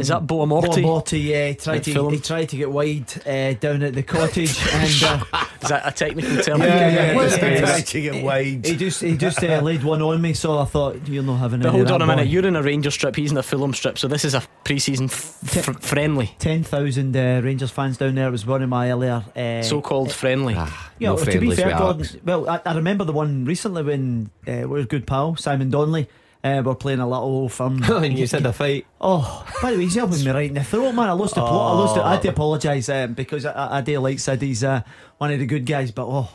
Is 0.00 0.08
that 0.08 0.26
Boa 0.26 0.46
Morte? 0.46 0.80
Morte, 0.82 1.16
yeah, 1.16 1.48
he 1.48 1.54
tried 1.54 1.84
to 1.84 1.92
film? 1.92 2.12
he 2.12 2.18
tried 2.18 2.48
to 2.48 2.56
get 2.56 2.70
wide 2.70 3.06
uh, 3.26 3.54
down 3.54 3.82
at 3.82 3.94
the 3.94 4.02
cottage, 4.02 4.58
and 4.72 5.02
uh, 5.32 5.44
Is 5.62 5.68
that 5.68 5.82
a 5.86 5.92
technical 5.92 6.42
term? 6.42 6.60
Yeah, 6.60 6.88
yeah, 6.88 7.14
What's 7.14 7.36
yeah, 7.36 7.40
the 7.48 7.50
yeah. 7.52 7.60
try 7.60 7.80
to 7.80 8.00
get 8.00 8.24
wide? 8.24 8.66
he 8.66 8.76
just 8.76 9.00
he 9.00 9.16
just 9.16 9.42
uh, 9.44 9.60
laid 9.60 9.84
one 9.84 10.02
on 10.02 10.20
me. 10.20 10.34
So 10.34 10.58
I 10.58 10.64
thought 10.64 11.06
you're 11.06 11.22
not 11.22 11.36
having. 11.36 11.60
But 11.60 11.68
any 11.68 11.78
hold 11.78 11.90
on 11.92 12.02
a 12.02 12.06
minute, 12.06 12.24
boy." 12.24 12.30
you're 12.30 12.46
in 12.46 12.56
a 12.56 12.62
Ranger 12.62 12.90
strip, 12.90 13.14
he's 13.16 13.30
in 13.30 13.38
a 13.38 13.42
Fulham 13.42 13.72
strip, 13.74 13.96
so 13.96 14.08
this 14.08 14.24
is 14.24 14.34
a 14.34 14.42
pre-season 14.64 15.06
f- 15.06 15.56
f- 15.68 15.80
friendly, 15.82 16.34
Ten 16.40 16.64
thousand 16.64 17.16
uh, 17.16 17.40
Rangers 17.44 17.70
fans 17.70 17.96
down 17.96 18.16
there 18.16 18.30
was 18.30 18.44
one 18.44 18.62
of 18.62 18.68
my 18.68 18.90
earlier. 18.90 19.24
Uh, 19.36 19.62
so-called 19.62 20.12
friendly. 20.12 20.54
Ah, 20.56 20.92
Yeah, 20.98 21.10
no 21.10 21.14
well, 21.14 21.24
to 21.26 21.38
be 21.38 21.54
fair, 21.54 21.78
Gordon. 21.78 22.06
Well, 22.24 22.48
I, 22.48 22.60
I 22.66 22.74
remember 22.74 23.04
the 23.04 23.12
one 23.12 23.44
recently 23.44 23.82
when 23.84 24.30
uh, 24.48 24.52
we 24.62 24.66
were 24.66 24.84
good 24.84 25.06
pal 25.06 25.36
Simon 25.36 25.70
Donnelly. 25.70 26.08
Uh, 26.46 26.62
we're 26.62 26.74
playing 26.74 27.00
a 27.00 27.08
little 27.08 27.48
firm. 27.48 27.82
and 28.04 28.18
you 28.18 28.26
said 28.26 28.46
a 28.46 28.52
fight. 28.52 28.86
Oh, 29.00 29.44
by 29.62 29.72
the 29.72 29.78
way, 29.78 29.84
he's 29.84 29.94
helping 29.96 30.24
me 30.24 30.30
right 30.30 30.48
in 30.48 30.54
the 30.54 30.62
throat, 30.64 30.92
man. 30.92 31.08
I 31.08 31.12
lost 31.12 31.34
the 31.34 31.40
plot. 31.40 31.74
I 31.74 31.78
lost 31.78 31.96
it. 31.96 32.02
I 32.02 32.12
had 32.12 32.22
to 32.22 32.28
apologise 32.28 32.88
um, 32.88 33.14
because 33.14 33.44
I, 33.44 33.52
I, 33.52 33.78
I 33.78 33.80
do 33.80 33.98
like 33.98 34.18
Sid. 34.18 34.42
He's 34.42 34.62
uh, 34.64 34.82
one 35.18 35.32
of 35.32 35.38
the 35.38 35.46
good 35.46 35.66
guys, 35.66 35.90
but 35.90 36.06
oh, 36.06 36.28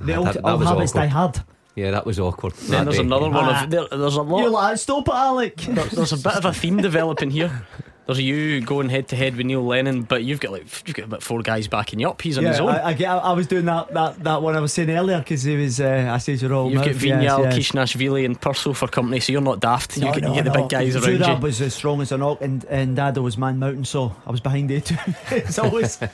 the 0.00 0.14
old, 0.16 0.26
that- 0.28 0.34
that 0.34 0.44
old 0.46 0.64
habits 0.64 0.92
awkward. 0.92 1.00
die 1.02 1.06
hard. 1.06 1.40
Yeah, 1.76 1.90
that 1.90 2.06
was 2.06 2.20
awkward. 2.20 2.52
then 2.54 2.70
that 2.70 2.84
there's 2.84 2.96
day. 2.98 3.02
another 3.04 3.28
one 3.30 3.44
Ah. 3.46 3.64
of 3.64 3.70
there, 3.70 3.86
there's 3.90 4.14
a 4.14 4.22
lot 4.22 4.40
You're 4.42 4.50
like, 4.50 4.78
stop 4.78 5.08
it, 5.08 5.14
Alec. 5.14 5.56
there- 5.56 5.84
there's 5.86 6.12
a 6.12 6.16
bit 6.18 6.36
of 6.36 6.44
a 6.44 6.52
theme 6.52 6.76
developing 6.76 7.30
here. 7.30 7.66
There's 8.06 8.20
you 8.20 8.60
going 8.60 8.90
head 8.90 9.08
to 9.08 9.16
head 9.16 9.36
with 9.36 9.46
Neil 9.46 9.64
Lennon, 9.64 10.02
but 10.02 10.24
you've 10.24 10.40
got 10.40 10.52
like 10.52 10.66
you've 10.86 10.94
got 10.96 11.06
about 11.06 11.22
four 11.22 11.40
guys 11.40 11.68
backing 11.68 12.00
you 12.00 12.08
up. 12.08 12.20
He's 12.20 12.36
on 12.36 12.44
his 12.44 12.60
own. 12.60 12.68
I, 12.68 12.92
I, 12.92 13.16
I 13.16 13.32
was 13.32 13.46
doing 13.46 13.64
that, 13.64 13.92
that, 13.94 14.22
that 14.24 14.42
one 14.42 14.54
I 14.54 14.60
was 14.60 14.72
saying 14.72 14.90
earlier 14.90 15.18
because 15.18 15.42
he 15.42 15.56
was. 15.56 15.80
Uh, 15.80 16.10
I 16.12 16.18
said 16.18 16.42
you're 16.42 16.52
all. 16.52 16.70
You've 16.70 16.82
got 16.82 16.88
mouth, 16.94 17.02
yes, 17.02 17.22
Vignal, 17.22 17.44
yes. 17.44 17.54
Khizanishvili, 17.56 18.24
and 18.26 18.40
Purcell 18.40 18.74
for 18.74 18.88
company, 18.88 19.20
so 19.20 19.32
you're 19.32 19.40
not 19.40 19.60
daft. 19.60 19.96
You 19.96 20.04
No, 20.04 20.12
get, 20.12 20.22
no, 20.22 20.28
you 20.30 20.34
get 20.34 20.44
the 20.44 20.52
no. 20.52 20.62
big 20.62 20.70
guys 20.70 20.96
around 20.96 21.04
Zurab 21.18 21.36
you. 21.36 21.42
was 21.42 21.60
as 21.62 21.74
strong 21.74 22.02
as 22.02 22.12
an 22.12 22.22
oak, 22.22 22.40
and, 22.42 22.64
and 22.66 23.16
was 23.22 23.38
man 23.38 23.58
mountain, 23.58 23.84
so 23.84 24.14
I 24.26 24.30
was 24.30 24.40
behind 24.40 24.70
it 24.70 24.86
too. 24.86 24.96
it's 25.30 25.58
always. 25.58 25.98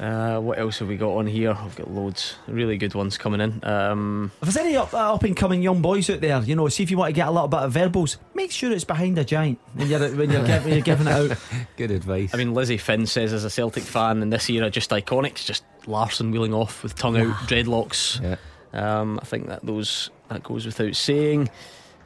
Uh, 0.00 0.38
what 0.40 0.58
else 0.58 0.78
have 0.80 0.88
we 0.88 0.96
got 0.96 1.14
on 1.16 1.26
here? 1.26 1.52
I've 1.52 1.74
got 1.74 1.90
loads, 1.90 2.36
really 2.46 2.76
good 2.76 2.94
ones 2.94 3.16
coming 3.16 3.40
in. 3.40 3.64
Um, 3.64 4.30
If 4.42 4.48
there's 4.48 4.56
any 4.58 4.76
up, 4.76 4.92
uh, 4.92 5.14
up 5.14 5.22
and 5.22 5.34
coming 5.34 5.62
young 5.62 5.80
boys 5.80 6.10
out 6.10 6.20
there, 6.20 6.38
you 6.42 6.54
know, 6.54 6.68
see 6.68 6.82
if 6.82 6.90
you 6.90 6.98
want 6.98 7.08
to 7.08 7.12
get 7.14 7.28
a 7.28 7.30
little 7.30 7.48
bit 7.48 7.60
of 7.60 7.72
verbals, 7.72 8.18
make 8.34 8.50
sure 8.50 8.70
it's 8.72 8.84
behind 8.84 9.16
a 9.18 9.24
giant 9.24 9.58
when 9.72 9.88
you're 9.88 10.00
when 10.14 10.30
you're, 10.30 10.42
when 10.42 10.68
you're 10.68 10.80
giving 10.82 11.06
it 11.06 11.12
out. 11.12 11.25
Good 11.76 11.90
advice. 11.90 12.30
I 12.34 12.36
mean, 12.36 12.54
Lizzie 12.54 12.76
Finn 12.78 13.06
says 13.06 13.32
as 13.32 13.44
a 13.44 13.50
Celtic 13.50 13.82
fan 13.82 14.22
in 14.22 14.30
this 14.30 14.48
era, 14.50 14.70
just 14.70 14.90
iconic. 14.90 15.44
Just 15.44 15.64
Larsson 15.86 16.30
wheeling 16.30 16.54
off 16.54 16.82
with 16.82 16.94
tongue 16.94 17.16
out, 17.16 17.34
dreadlocks. 17.48 18.20
yeah. 18.22 18.36
Um, 18.72 19.18
I 19.22 19.24
think 19.24 19.46
that 19.46 19.64
those 19.64 20.10
that 20.28 20.42
goes 20.42 20.66
without 20.66 20.94
saying. 20.94 21.48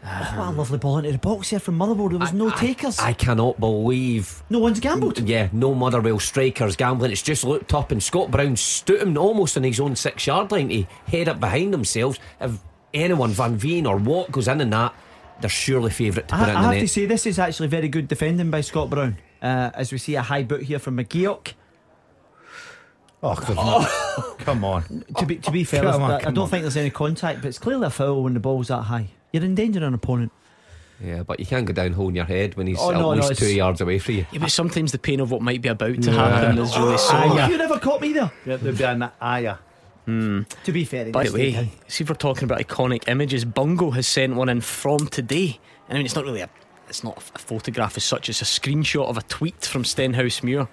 Oh, 0.02 0.34
what 0.36 0.48
a 0.48 0.50
lovely 0.52 0.78
ball 0.78 0.96
into 0.98 1.12
the 1.12 1.18
box 1.18 1.50
here 1.50 1.58
from 1.58 1.74
Motherwell. 1.76 2.08
There 2.08 2.18
was 2.18 2.32
no 2.32 2.48
takers. 2.50 2.98
I 2.98 3.12
cannot 3.12 3.60
believe. 3.60 4.42
no 4.48 4.58
one's 4.58 4.80
gambled. 4.80 5.18
Yeah, 5.18 5.48
no 5.52 5.74
Motherwell 5.74 6.18
strikers 6.18 6.74
gambling. 6.76 7.12
It's 7.12 7.20
just 7.20 7.44
looked 7.44 7.74
up 7.74 7.90
and 7.92 8.02
Scott 8.02 8.30
Brown 8.30 8.56
stood 8.56 9.02
him 9.02 9.18
almost 9.18 9.58
in 9.58 9.64
his 9.64 9.78
own 9.78 9.96
six 9.96 10.26
yard 10.26 10.52
line 10.52 10.70
to 10.70 10.82
head 11.06 11.28
up 11.28 11.38
behind 11.38 11.74
themselves. 11.74 12.18
If 12.40 12.58
anyone, 12.94 13.30
Van 13.32 13.56
Veen 13.56 13.84
or 13.86 13.98
Watt, 13.98 14.32
goes 14.32 14.48
in 14.48 14.62
in 14.62 14.70
that, 14.70 14.94
they're 15.40 15.50
surely 15.50 15.90
favourite 15.90 16.28
to 16.28 16.35
I, 16.35 16.38
it 16.38 16.42
in 16.42 16.49
I 16.50 16.52
the 16.52 16.59
have 16.66 16.75
net. 16.75 16.80
to 16.80 16.88
say, 16.88 17.06
this 17.06 17.26
is 17.26 17.38
actually 17.38 17.68
very 17.68 17.88
good 17.88 18.09
defending 18.09 18.50
by 18.50 18.61
Scott 18.61 18.90
Brown. 18.90 19.16
Uh, 19.42 19.70
as 19.75 19.90
we 19.92 19.99
see 19.99 20.14
a 20.16 20.23
high 20.23 20.42
boot 20.42 20.62
here 20.62 20.78
from 20.78 20.97
McGeouch. 20.99 21.54
Oh, 23.23 23.35
come 23.35 23.59
on. 23.59 23.87
come 24.38 24.64
on. 24.64 25.04
To 25.18 25.26
be 25.26 25.37
to 25.37 25.50
be 25.50 25.64
fair, 25.64 25.82
Come 25.82 25.92
there's- 25.92 26.02
on, 26.02 26.11
I 26.12 26.20
come 26.25 26.35
don't 26.35 26.44
on. 26.44 26.50
think 26.50 26.62
there's 26.62 26.76
any 26.76 26.90
contact, 26.90 27.42
but 27.42 27.49
it's 27.49 27.59
clearly 27.59 27.87
a 27.87 27.90
foul 27.90 28.23
when 28.23 28.35
the 28.35 28.40
ball's 28.40 28.68
that 28.68 28.82
high. 28.82 29.09
You're 29.32 29.44
endangering 29.44 29.85
an 29.85 29.94
opponent. 29.94 30.32
Yeah, 31.02 31.23
but 31.23 31.40
you 31.40 31.47
can't 31.47 31.64
go 31.64 31.73
down 31.73 31.92
holding 31.92 32.16
your 32.16 32.25
head 32.26 32.56
when 32.56 32.66
he's 32.66 32.78
Oh, 32.78 32.90
at 32.90 32.94
no, 32.94 33.00
no, 33.00 33.09
least 33.16 33.30
it's- 33.32 33.38
two 33.49 33.54
yards 33.54 33.80
away 33.80 33.99
from 33.99 34.16
you. 34.16 34.26
Yeah, 34.32 34.40
but 34.40 34.50
sometimes 34.50 34.92
the 34.92 34.99
pain 34.99 35.20
of 35.20 35.30
what 35.30 35.40
might 35.42 35.62
be 35.62 35.68
about 35.68 36.02
to 36.02 36.12
happen 36.12 36.59
is 36.59 36.76
really 36.78 36.99
so. 36.99 37.11
Oh, 37.14 37.47
you 37.49 37.56
never 37.59 37.78
caught 37.78 38.00
me 38.02 38.12
there. 38.12 38.30
Yeah, 38.44 38.56
there'd 38.56 38.76
be 38.78 38.85
an 38.85 39.11
aya. 40.10 40.44
To 40.64 40.72
be 40.72 40.84
fair, 40.84 41.10
By 41.10 41.24
the 41.24 41.32
way, 41.32 41.70
see 41.88 42.04
if 42.04 42.10
we're 42.10 42.16
talking 42.16 42.44
about 42.44 42.60
iconic 42.60 43.08
images, 43.08 43.44
Bungo 43.44 43.90
has 43.90 44.06
sent 44.06 44.34
one 44.34 44.48
in 44.48 44.60
from 44.60 45.08
today. 45.08 45.58
I 45.88 45.94
mean, 45.94 46.04
it's 46.04 46.14
not 46.14 46.24
really 46.24 46.40
a, 46.40 46.50
it's 46.88 47.04
not 47.04 47.18
a 47.34 47.38
photograph 47.38 47.96
as 47.96 48.04
such. 48.04 48.28
It's 48.28 48.42
a 48.42 48.44
screenshot 48.44 49.06
of 49.06 49.16
a 49.16 49.22
tweet 49.22 49.64
from 49.64 49.84
Stenhousemuir. 49.84 50.68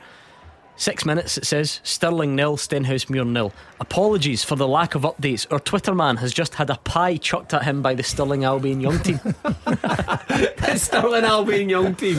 Six 0.80 1.06
minutes, 1.06 1.40
it 1.40 1.46
says 1.46 1.80
Stirling 1.84 2.36
nil, 2.36 2.56
Stenhousemuir 2.56 3.28
nil. 3.28 3.52
Apologies 3.80 4.44
for 4.44 4.56
the 4.56 4.68
lack 4.68 4.94
of 4.94 5.02
updates. 5.02 5.52
Our 5.52 5.60
Twitter 5.60 5.96
man 5.96 6.18
has 6.18 6.32
just 6.32 6.54
had 6.54 6.70
a 6.70 6.76
pie 6.76 7.18
chucked 7.18 7.54
at 7.56 7.64
him 7.64 7.82
by 7.82 7.96
the 7.96 8.04
Stirling 8.04 8.44
Albion 8.44 8.80
young 8.80 9.00
team. 9.00 9.20
Stirling 10.76 11.24
Albion 11.24 11.70
young 11.70 11.96
team. 11.96 12.18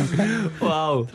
Wow. 0.60 1.06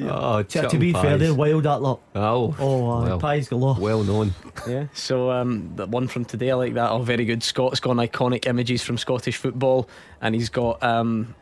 Oh, 0.00 0.42
To, 0.42 0.68
to 0.68 0.78
be 0.78 0.92
fair, 0.92 1.18
they're 1.18 1.34
wild 1.34 1.64
that 1.64 1.82
lot. 1.82 2.00
Oh, 2.14 2.54
Oh, 2.58 2.90
uh, 2.90 3.02
well, 3.04 3.18
pies 3.18 3.48
galore. 3.48 3.76
well 3.78 4.04
known. 4.04 4.32
yeah. 4.68 4.86
So 4.94 5.30
um, 5.32 5.72
the 5.74 5.86
one 5.86 6.06
from 6.06 6.24
today, 6.24 6.52
I 6.52 6.54
like 6.54 6.74
that. 6.74 6.90
Oh, 6.90 7.02
very 7.02 7.24
good. 7.24 7.42
Scott's 7.42 7.80
got 7.80 7.96
iconic 7.96 8.46
images 8.46 8.82
from 8.82 8.96
Scottish 8.96 9.36
football, 9.38 9.88
and 10.20 10.34
he's 10.36 10.48
got 10.48 10.80
um, 10.82 11.34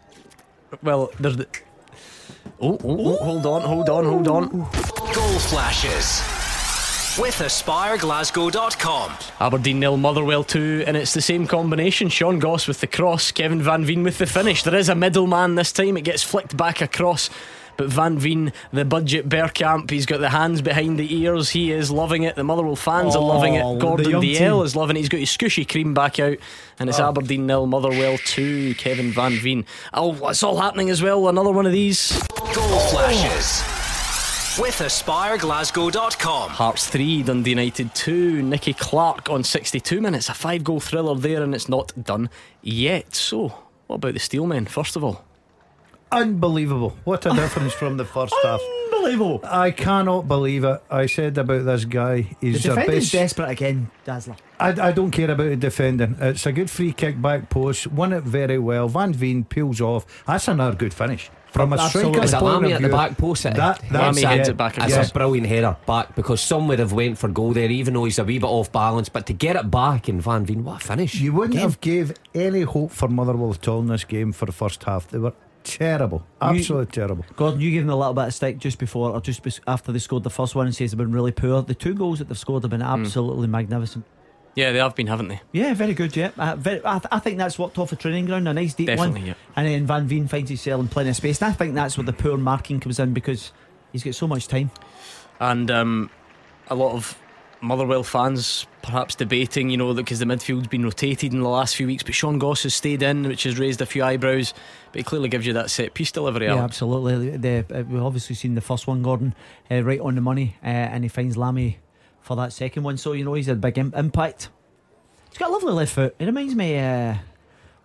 well, 0.83 1.11
there's 1.20 1.37
the. 1.37 1.46
Oh, 2.62 2.79
oh, 2.85 2.99
oh, 2.99 3.16
hold 3.25 3.46
on, 3.46 3.62
hold 3.62 3.88
on, 3.88 4.05
hold 4.05 4.29
on. 4.29 4.49
Goal 4.51 5.38
flashes 5.49 6.20
with 7.18 7.37
AspireGlasgow.com. 7.37 9.12
Aberdeen 9.40 9.81
nil, 9.81 9.96
Motherwell 9.96 10.44
two, 10.44 10.85
and 10.87 10.94
it's 10.94 11.14
the 11.14 11.23
same 11.23 11.46
combination. 11.46 12.11
Sean 12.11 12.38
Goss 12.38 12.68
with 12.68 12.81
the 12.81 12.87
cross, 12.87 13.33
Kevin 13.33 13.62
Van 13.62 13.87
Veen 13.87 14.03
with 14.03 14.18
the 14.18 14.27
finish. 14.27 14.62
There 14.62 14.75
is 14.75 14.90
a 14.90 14.94
middleman 14.94 15.55
this 15.55 15.73
time. 15.73 15.96
It 15.96 16.05
gets 16.05 16.23
flicked 16.23 16.55
back 16.55 16.83
across. 16.83 17.31
But 17.81 17.88
Van 17.88 18.19
Veen, 18.19 18.53
the 18.75 18.85
budget 18.85 19.27
Bergkamp, 19.27 19.88
he's 19.88 20.05
got 20.05 20.21
the 20.21 20.29
hands 20.29 20.61
behind 20.61 20.99
the 20.99 21.16
ears. 21.16 21.49
He 21.49 21.73
is 21.73 21.90
loving 21.90 22.25
it. 22.25 22.37
The 22.37 22.45
Motherwell 22.45 22.77
fans 22.77 23.16
are 23.16 23.23
loving 23.23 23.57
Oh, 23.57 23.77
it. 23.77 23.79
Gordon 23.81 24.11
young 24.11 24.23
Dalziel 24.23 24.64
is 24.66 24.77
loving 24.77 24.97
it. 24.97 24.99
He's 25.01 25.09
got 25.09 25.21
his 25.21 25.31
scooshy 25.31 25.66
cream 25.66 25.95
back 25.95 26.21
out. 26.21 26.37
And 26.79 26.90
it's 26.90 27.01
oh. 27.01 27.09
Aberdeen 27.09 27.47
nil, 27.47 27.64
Motherwell 27.66 28.19
two, 28.19 28.75
Kevin 28.75 29.12
Van 29.12 29.33
Veen. 29.33 29.64
Oh, 29.95 30.29
it's 30.29 30.43
all 30.43 30.59
happening 30.59 30.90
as 30.90 31.03
well. 31.03 31.27
Another 31.27 31.53
one 31.53 31.64
of 31.64 31.73
these. 31.73 32.23
Goal 32.53 32.81
flashes 32.90 33.62
with 34.61 34.75
AspireGlasgow.com. 34.75 36.51
Hearts 36.51 36.87
3, 36.87 37.23
Dundee 37.23 37.49
United 37.49 37.95
2. 37.95 38.43
Nicky 38.43 38.75
Clark 38.75 39.31
on 39.31 39.43
62 39.43 40.03
minutes. 40.03 40.29
A 40.29 40.35
five 40.35 40.64
goal 40.64 40.81
thriller 40.81 41.14
there, 41.14 41.43
and 41.43 41.55
it's 41.55 41.71
not 41.71 41.95
done 42.05 42.29
yet. 42.61 43.14
So, 43.14 43.55
what 43.87 43.97
about 43.97 44.12
the 44.12 44.21
Steelmen, 44.21 44.69
first 44.69 44.97
of 44.97 45.03
all? 45.03 45.25
Unbelievable. 46.12 46.96
What 47.05 47.25
a 47.27 47.31
difference 47.31 47.73
from 47.73 47.96
the 47.96 48.05
first 48.05 48.35
half. 48.42 48.61
Unbelievable. 48.92 49.40
I 49.44 49.70
cannot 49.70 50.27
believe 50.27 50.64
it. 50.64 50.83
I 50.90 51.07
said 51.07 51.38
about 51.38 51.64
this 51.64 51.85
guy. 51.85 52.23
The 52.40 52.51
He's 52.51 52.66
our 52.68 52.75
defending's 52.75 53.05
best. 53.05 53.12
desperate 53.12 53.51
again, 53.51 53.90
Dazzler. 54.05 54.37
I, 54.59 54.88
I 54.88 54.92
don't 54.92 55.11
care 55.12 55.31
about 55.31 55.44
the 55.51 55.57
defending. 55.57 56.16
It's 56.20 56.44
a 56.46 56.53
good 56.53 56.68
free 56.68 56.92
kick 56.92 57.20
back 57.23 57.49
post. 57.49 57.87
Won 57.87 58.12
it 58.12 58.25
very 58.25 58.59
well. 58.59 58.88
Van 58.88 59.12
Veen 59.12 59.44
peels 59.44 59.81
off. 59.81 60.05
That's 60.27 60.49
another 60.49 60.77
good 60.77 60.92
finish. 60.92 61.31
From 61.53 61.73
a 61.73 61.77
Absolutely. 61.79 62.12
striker's 62.12 62.31
Is 62.31 62.35
it 62.35 62.38
point 62.40 62.55
Lamie 62.55 62.66
of 62.68 62.73
at 62.77 62.83
the 62.83 62.88
view, 62.88 62.96
back 62.96 63.16
post? 63.18 63.46
It- 63.46 63.55
That, 63.57 63.79
it- 63.79 63.90
that's 63.90 63.92
Lamie 63.92 64.09
it's 64.11 64.23
heads 64.23 64.49
a- 64.49 64.51
it 64.53 64.57
back 64.57 64.79
It's 64.79 64.92
across. 64.92 65.11
a 65.11 65.12
brilliant 65.14 65.46
header 65.49 65.77
back 65.87 66.14
because 66.14 66.40
some 66.40 66.68
would 66.68 66.79
have 66.79 66.92
went 66.92 67.18
for 67.18 67.29
goal 67.29 67.53
there, 67.53 67.68
even 67.70 67.94
though 67.94 68.05
he's 68.05 68.18
a 68.20 68.25
wee 68.25 68.38
bit 68.38 68.46
off 68.46 68.70
balance. 68.70 69.09
But 69.09 69.27
to 69.27 69.33
get 69.33 69.57
it 69.57 69.68
back 69.70 70.09
in 70.09 70.20
Van 70.20 70.44
Veen, 70.44 70.62
what 70.64 70.83
a 70.83 70.87
finish! 70.87 71.14
You 71.16 71.33
wouldn't 71.33 71.55
Again. 71.55 71.62
have 71.68 71.81
gave 71.81 72.14
any 72.35 72.62
hope 72.62 72.92
for 72.92 73.09
Motherwell 73.09 73.53
at 73.53 73.66
all 73.66 73.81
in 73.81 73.87
this 73.87 74.05
game 74.05 74.31
for 74.33 74.46
the 74.46 74.53
first 74.53 74.85
half. 74.85 75.09
They 75.09 75.18
were 75.18 75.33
terrible, 75.64 76.27
absolutely 76.40 76.92
terrible. 76.92 77.25
Gordon, 77.37 77.61
you 77.61 77.70
gave 77.70 77.83
them 77.83 77.90
a 77.90 77.96
little 77.96 78.14
bit 78.14 78.25
of 78.29 78.35
stick 78.35 78.59
just 78.59 78.79
before 78.79 79.11
or 79.11 79.20
just 79.20 79.40
after 79.66 79.92
they 79.92 79.99
scored 79.99 80.23
the 80.25 80.31
first 80.31 80.55
one 80.55 80.66
and 80.66 80.75
says 80.75 80.90
they've 80.90 80.99
been 80.99 81.12
really 81.12 81.33
poor. 81.33 81.62
The 81.62 81.75
two 81.75 81.94
goals 81.94 82.18
that 82.18 82.29
they've 82.29 82.38
scored 82.38 82.62
have 82.62 82.70
been 82.70 82.81
Hmm. 82.81 83.03
absolutely 83.05 83.46
magnificent. 83.49 84.05
Yeah, 84.57 84.73
they 84.73 84.79
have 84.81 84.96
been, 84.96 85.07
haven't 85.07 85.29
they? 85.29 85.40
Yeah, 85.53 85.75
very 85.75 85.94
good. 85.94 86.16
Yeah, 86.16 86.31
uh, 86.37 86.57
very, 86.57 86.81
I, 86.85 86.99
th- 86.99 87.07
I 87.12 87.20
think 87.20 87.38
that's 87.38 87.57
worked 87.59 87.79
off 87.79 87.92
a 87.92 87.96
training 87.96 88.25
ground, 88.27 88.49
a 88.49 88.53
nice 88.53 88.75
deep 88.75 88.88
Definitely, 88.88 89.20
one. 89.20 89.27
yeah. 89.29 89.35
And 89.55 89.68
then 89.68 89.87
Van 89.87 90.09
Veen 90.09 90.27
finds 90.27 90.51
himself 90.51 90.81
in 90.81 90.88
plenty 90.88 91.11
of 91.11 91.16
space, 91.16 91.40
and 91.40 91.51
I 91.51 91.53
think 91.55 91.75
that's 91.77 91.96
where 91.96 92.05
the 92.05 92.12
poor 92.12 92.37
marking 92.37 92.81
comes 92.81 92.99
in 92.99 93.14
because 93.14 93.53
he's 93.92 94.03
got 94.03 94.16
so 94.16 94.27
much 94.27 94.49
time. 94.49 94.73
And 95.38 95.70
um, 95.70 96.11
a 96.68 96.75
lot 96.75 96.94
of 96.94 97.16
Motherwell 97.62 98.03
fans 98.03 98.66
perhaps 98.83 99.14
debating, 99.14 99.68
you 99.68 99.77
know, 99.77 99.92
because 99.92 100.18
the 100.18 100.25
midfield's 100.25 100.68
been 100.68 100.83
rotated 100.83 101.33
in 101.35 101.40
the 101.40 101.49
last 101.49 101.77
few 101.77 101.87
weeks, 101.87 102.03
but 102.03 102.14
Sean 102.14 102.38
Goss 102.38 102.62
has 102.62 102.75
stayed 102.75 103.03
in, 103.03 103.25
which 103.29 103.42
has 103.42 103.59
raised 103.59 103.83
a 103.83 103.87
few 103.87 104.03
eyebrows. 104.03 104.55
But 104.92 105.01
he 105.01 105.03
clearly 105.05 105.29
gives 105.29 105.46
you 105.46 105.53
that 105.53 105.70
set 105.70 105.92
piece 105.92 106.11
delivery. 106.11 106.46
Yeah, 106.46 106.53
Alex. 106.53 106.64
absolutely. 106.64 107.37
The, 107.37 107.64
uh, 107.70 107.83
we've 107.83 108.03
obviously 108.03 108.35
seen 108.35 108.55
the 108.55 108.61
first 108.62 108.87
one, 108.87 109.03
Gordon, 109.03 109.35
uh, 109.70 109.83
right 109.83 110.01
on 110.01 110.14
the 110.14 110.20
money, 110.23 110.57
uh, 110.62 110.68
and 110.68 111.05
he 111.05 111.09
finds 111.09 111.37
Lamie 111.37 111.79
for 112.23 112.35
that 112.37 112.53
second 112.55 112.83
one. 112.83 112.96
So 112.96 113.12
you 113.12 113.25
know 113.25 113.35
he's 113.35 113.46
had 113.46 113.57
a 113.59 113.61
big 113.61 113.77
Im- 113.77 113.92
impact. 113.94 114.49
He's 115.29 115.38
got 115.38 115.51
a 115.51 115.53
lovely 115.53 115.73
left 115.73 115.92
foot. 115.92 116.16
It 116.18 116.25
reminds 116.25 116.55
me, 116.55 116.79
uh, 116.79 117.16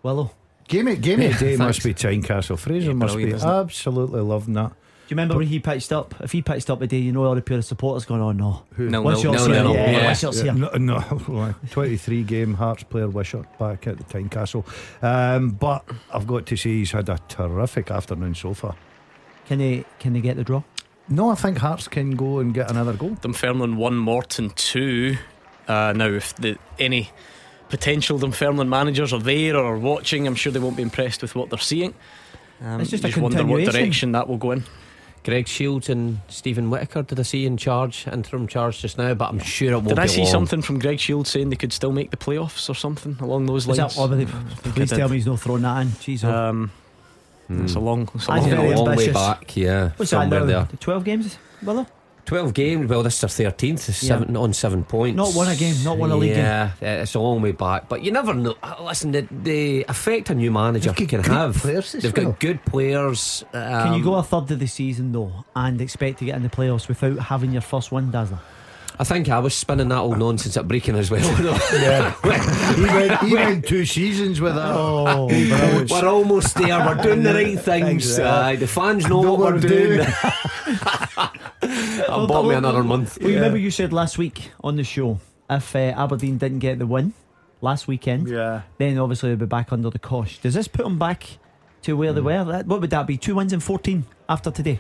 Willow. 0.04 0.32
Game 0.68 0.88
it, 0.88 1.02
game 1.02 1.20
it 1.22 1.38
day 1.38 1.58
must 1.58 1.84
be 1.84 1.94
Tynecastle. 1.94 2.58
Fraser 2.58 2.88
Yeah, 2.88 2.94
must 2.94 3.14
be 3.16 3.24
brilliant, 3.24 3.36
isn't 3.36 3.50
it? 3.50 3.54
absolutely 3.54 4.22
loving 4.22 4.54
that. 4.56 4.72
Do 5.08 5.14
you 5.14 5.18
remember 5.18 5.38
when 5.38 5.46
he 5.48 5.60
pitched 5.60 5.92
up? 5.92 6.16
If 6.22 6.32
he 6.32 6.42
pitched 6.42 6.68
up 6.72 6.80
today, 6.80 6.98
you 6.98 7.12
know 7.12 7.24
all 7.26 7.36
the 7.36 7.42
pure 7.42 7.62
supporters 7.62 8.06
going, 8.06 8.22
"Oh 8.22 8.32
no, 8.32 8.64
Nil, 8.78 9.04
What's 9.04 9.24
nil, 9.24 9.34
yours 9.34 9.48
nil, 9.48 9.54
here? 9.56 9.64
nil. 9.64 9.74
Yeah, 9.76 9.92
Yeah. 9.92 10.08
what's 10.08 10.24
yours 10.24 10.42
here? 10.42 10.54
No, 10.54 10.70
no 10.78 11.56
23 11.72 12.24
game 12.24 12.56
Hearts 12.56 12.84
player 12.84 13.08
Wishart 13.08 13.60
back 13.60 13.86
at 13.86 13.98
the 13.98 14.04
Tynecastle. 14.06 14.66
Um, 15.04 15.52
but 15.52 15.88
I've 16.12 16.26
got 16.26 16.48
to 16.48 16.56
say 16.58 16.72
he's 16.72 16.92
had 16.92 17.08
a 17.10 17.20
terrific 17.28 17.92
afternoon 17.92 18.34
so 18.34 18.56
far. 18.56 18.76
Can 19.46 19.60
they 19.60 19.86
can 20.00 20.14
they 20.14 20.22
get 20.22 20.38
the 20.38 20.44
draw? 20.44 20.64
No, 21.08 21.30
I 21.30 21.36
think 21.36 21.60
Hearts 21.60 21.88
can 21.88 22.16
go 22.16 22.40
and 22.40 22.52
get 22.52 22.72
another 22.72 22.94
goal. 22.94 23.12
Dunfermline 23.22 23.78
one, 23.78 23.98
Morton 23.98 24.50
two. 24.56 25.18
Uh, 25.68 25.94
now, 25.96 26.08
if 26.08 26.36
the 26.38 26.58
any 26.80 27.12
potential 27.70 28.18
Dunfermline 28.18 28.70
managers 28.70 29.14
are 29.14 29.20
there 29.20 29.56
or 29.56 29.76
are 29.76 29.78
watching, 29.78 30.26
I'm 30.26 30.34
sure 30.34 30.52
they 30.52 30.58
won't 30.60 30.78
be 30.78 30.82
impressed 30.84 31.22
with 31.22 31.36
what 31.36 31.52
they're 31.52 31.60
seeing. 31.60 31.94
Um, 32.60 32.82
It's 32.82 32.90
just 32.90 33.04
you 33.04 33.10
a 33.16 33.20
wonder 33.24 33.38
what 33.44 33.58
continuation. 33.58 33.72
direction 33.74 34.12
that 34.14 34.28
will 34.28 34.38
go 34.38 34.52
in. 34.52 34.64
Greg 35.26 35.48
Shields 35.48 35.90
and 35.90 36.20
Stephen 36.30 36.70
Whittaker, 36.70 37.02
did 37.02 37.20
I 37.20 37.24
see 37.24 37.46
in 37.48 37.58
charge, 37.58 38.06
interim 38.08 38.48
charge 38.48 38.80
just 38.82 38.98
now? 38.98 39.14
But 39.16 39.30
I'm 39.30 39.40
sure 39.40 39.72
it 39.72 39.76
won't 39.76 39.88
Did 39.90 39.96
be 39.96 40.02
I 40.04 40.06
see 40.06 40.22
long. 40.22 40.32
something 40.32 40.62
from 40.62 40.78
Greg 40.80 41.00
Shields 41.00 41.32
saying 41.32 41.50
they 41.50 41.56
could 41.56 41.74
still 41.74 41.92
make 41.92 42.12
the 42.12 42.18
playoffs 42.18 42.70
or 42.70 42.76
something 42.76 43.18
along 43.20 43.48
those 43.48 43.64
Is 43.68 43.78
lines? 43.78 43.96
that, 43.96 44.02
oh, 44.02 44.08
they- 44.08 44.26
please 44.72 44.92
tell 44.92 45.10
me 45.10 45.16
he's 45.18 45.26
not 45.26 45.40
throwing 45.40 45.64
that 45.64 45.82
in. 45.82 45.88
Jeez. 45.90 46.24
Um, 46.24 46.72
It's 47.50 47.76
a 47.76 47.80
long, 47.80 48.08
it's 48.16 48.28
a 48.28 48.32
I 48.32 48.40
long, 48.40 48.50
think 48.50 48.76
long 48.78 48.96
way 48.98 49.12
back, 49.12 49.56
yeah. 49.56 49.90
What's 49.98 50.12
that 50.12 50.30
now? 50.30 50.46
there. 50.46 50.68
Twelve 50.80 51.04
games, 51.04 51.38
Willow? 51.64 51.86
12 52.26 52.54
games, 52.54 52.90
well, 52.90 53.04
this 53.04 53.24
is 53.24 53.36
their 53.38 53.52
13th, 53.52 53.88
it's 53.90 54.04
Yeah. 54.04 54.24
on 54.36 54.54
seven 54.54 54.84
points. 54.84 55.16
Not 55.16 55.34
won 55.36 55.48
a 55.48 55.56
game, 55.56 55.76
not 55.84 55.98
won 55.98 56.12
a 56.12 56.16
league 56.16 56.34
game. 56.34 56.44
Yeah, 56.44 56.72
uh, 56.82 56.86
it's 57.04 57.14
a 57.14 57.20
long 57.20 57.42
way 57.42 57.52
back. 57.52 57.88
But 57.88 58.02
you 58.04 58.12
never 58.12 58.34
know. 58.34 58.56
Uh, 58.64 58.76
Listen, 58.82 59.12
the, 59.12 59.28
the 59.32 59.86
effect 59.88 60.30
a 60.32 60.36
new 60.36 60.52
manager 60.52 60.92
can 60.94 61.24
have. 61.24 61.62
They've 61.62 62.04
well. 62.04 62.26
got 62.32 62.40
good 62.40 62.66
players. 62.66 63.44
Um, 63.54 63.62
Can 63.62 63.94
you 63.96 64.04
go 64.04 64.16
a 64.16 64.24
third 64.24 64.50
of 64.52 64.60
the 64.60 64.68
season 64.68 65.12
though 65.12 65.46
and 65.56 65.80
expect 65.80 66.20
to 66.20 66.26
get 66.26 66.36
in 66.36 66.44
the 66.44 66.50
playoffs 66.50 66.88
without 66.88 67.20
having 67.20 67.52
your 67.52 67.62
first 67.62 67.92
win, 67.92 68.10
Dazzler? 68.12 68.40
I 68.98 69.04
think 69.04 69.30
I 69.30 69.40
was 69.40 69.54
spinning 69.54 69.90
that 69.90 69.98
old 69.98 70.18
nonsense 70.18 70.56
at 70.58 70.68
breaking 70.68 70.96
as 70.96 71.12
well. 71.12 71.22
Yeah, 71.76 72.14
he 72.76 72.82
went, 72.86 73.20
he 73.22 73.34
went 73.34 73.66
two 73.68 73.86
seasons 73.86 74.40
with 74.40 74.56
that. 74.56 74.72
Oh, 74.74 75.28
we're 75.28 76.08
almost 76.08 76.56
there. 76.56 76.80
We're 76.80 77.02
doing 77.04 77.24
the 77.24 77.34
right 77.34 77.60
things. 77.70 77.90
Exactly. 78.06 78.24
Aye, 78.26 78.56
the 78.56 78.68
fans 78.68 79.08
know 79.08 79.20
what 79.22 79.40
we're 79.40 79.60
doing. 79.60 80.08
I'll 82.10 82.28
bought 82.28 82.46
me 82.46 82.56
another 82.56 82.84
month. 82.84 83.18
Well, 83.20 83.30
you 83.30 83.36
remember 83.36 83.58
you 83.58 83.72
said 83.72 83.92
last 83.94 84.18
week 84.18 84.52
on 84.64 84.76
the 84.76 84.84
show 84.84 85.20
if 85.50 85.76
uh, 85.76 85.80
Aberdeen 85.80 86.38
didn't 86.38 86.60
get 86.60 86.80
the 86.80 86.88
win 86.88 87.14
last 87.62 87.88
weekend, 87.88 88.28
Yeah. 88.30 88.62
then 88.78 88.98
obviously 88.98 89.30
they'll 89.30 89.38
be 89.40 89.46
back 89.46 89.72
under 89.72 89.90
the 89.90 90.00
cosh. 90.00 90.40
Does 90.40 90.54
this 90.54 90.68
put 90.68 90.84
them 90.84 90.98
back 91.00 91.26
to 91.84 91.96
where 91.98 92.14
they 92.14 92.22
Hmm. 92.22 92.26
were? 92.28 92.64
What 92.66 92.82
would 92.82 92.90
that 92.92 93.08
be? 93.08 93.18
Two 93.18 93.36
wins 93.36 93.54
in 93.54 93.60
14 93.60 94.06
after 94.30 94.52
today? 94.52 94.80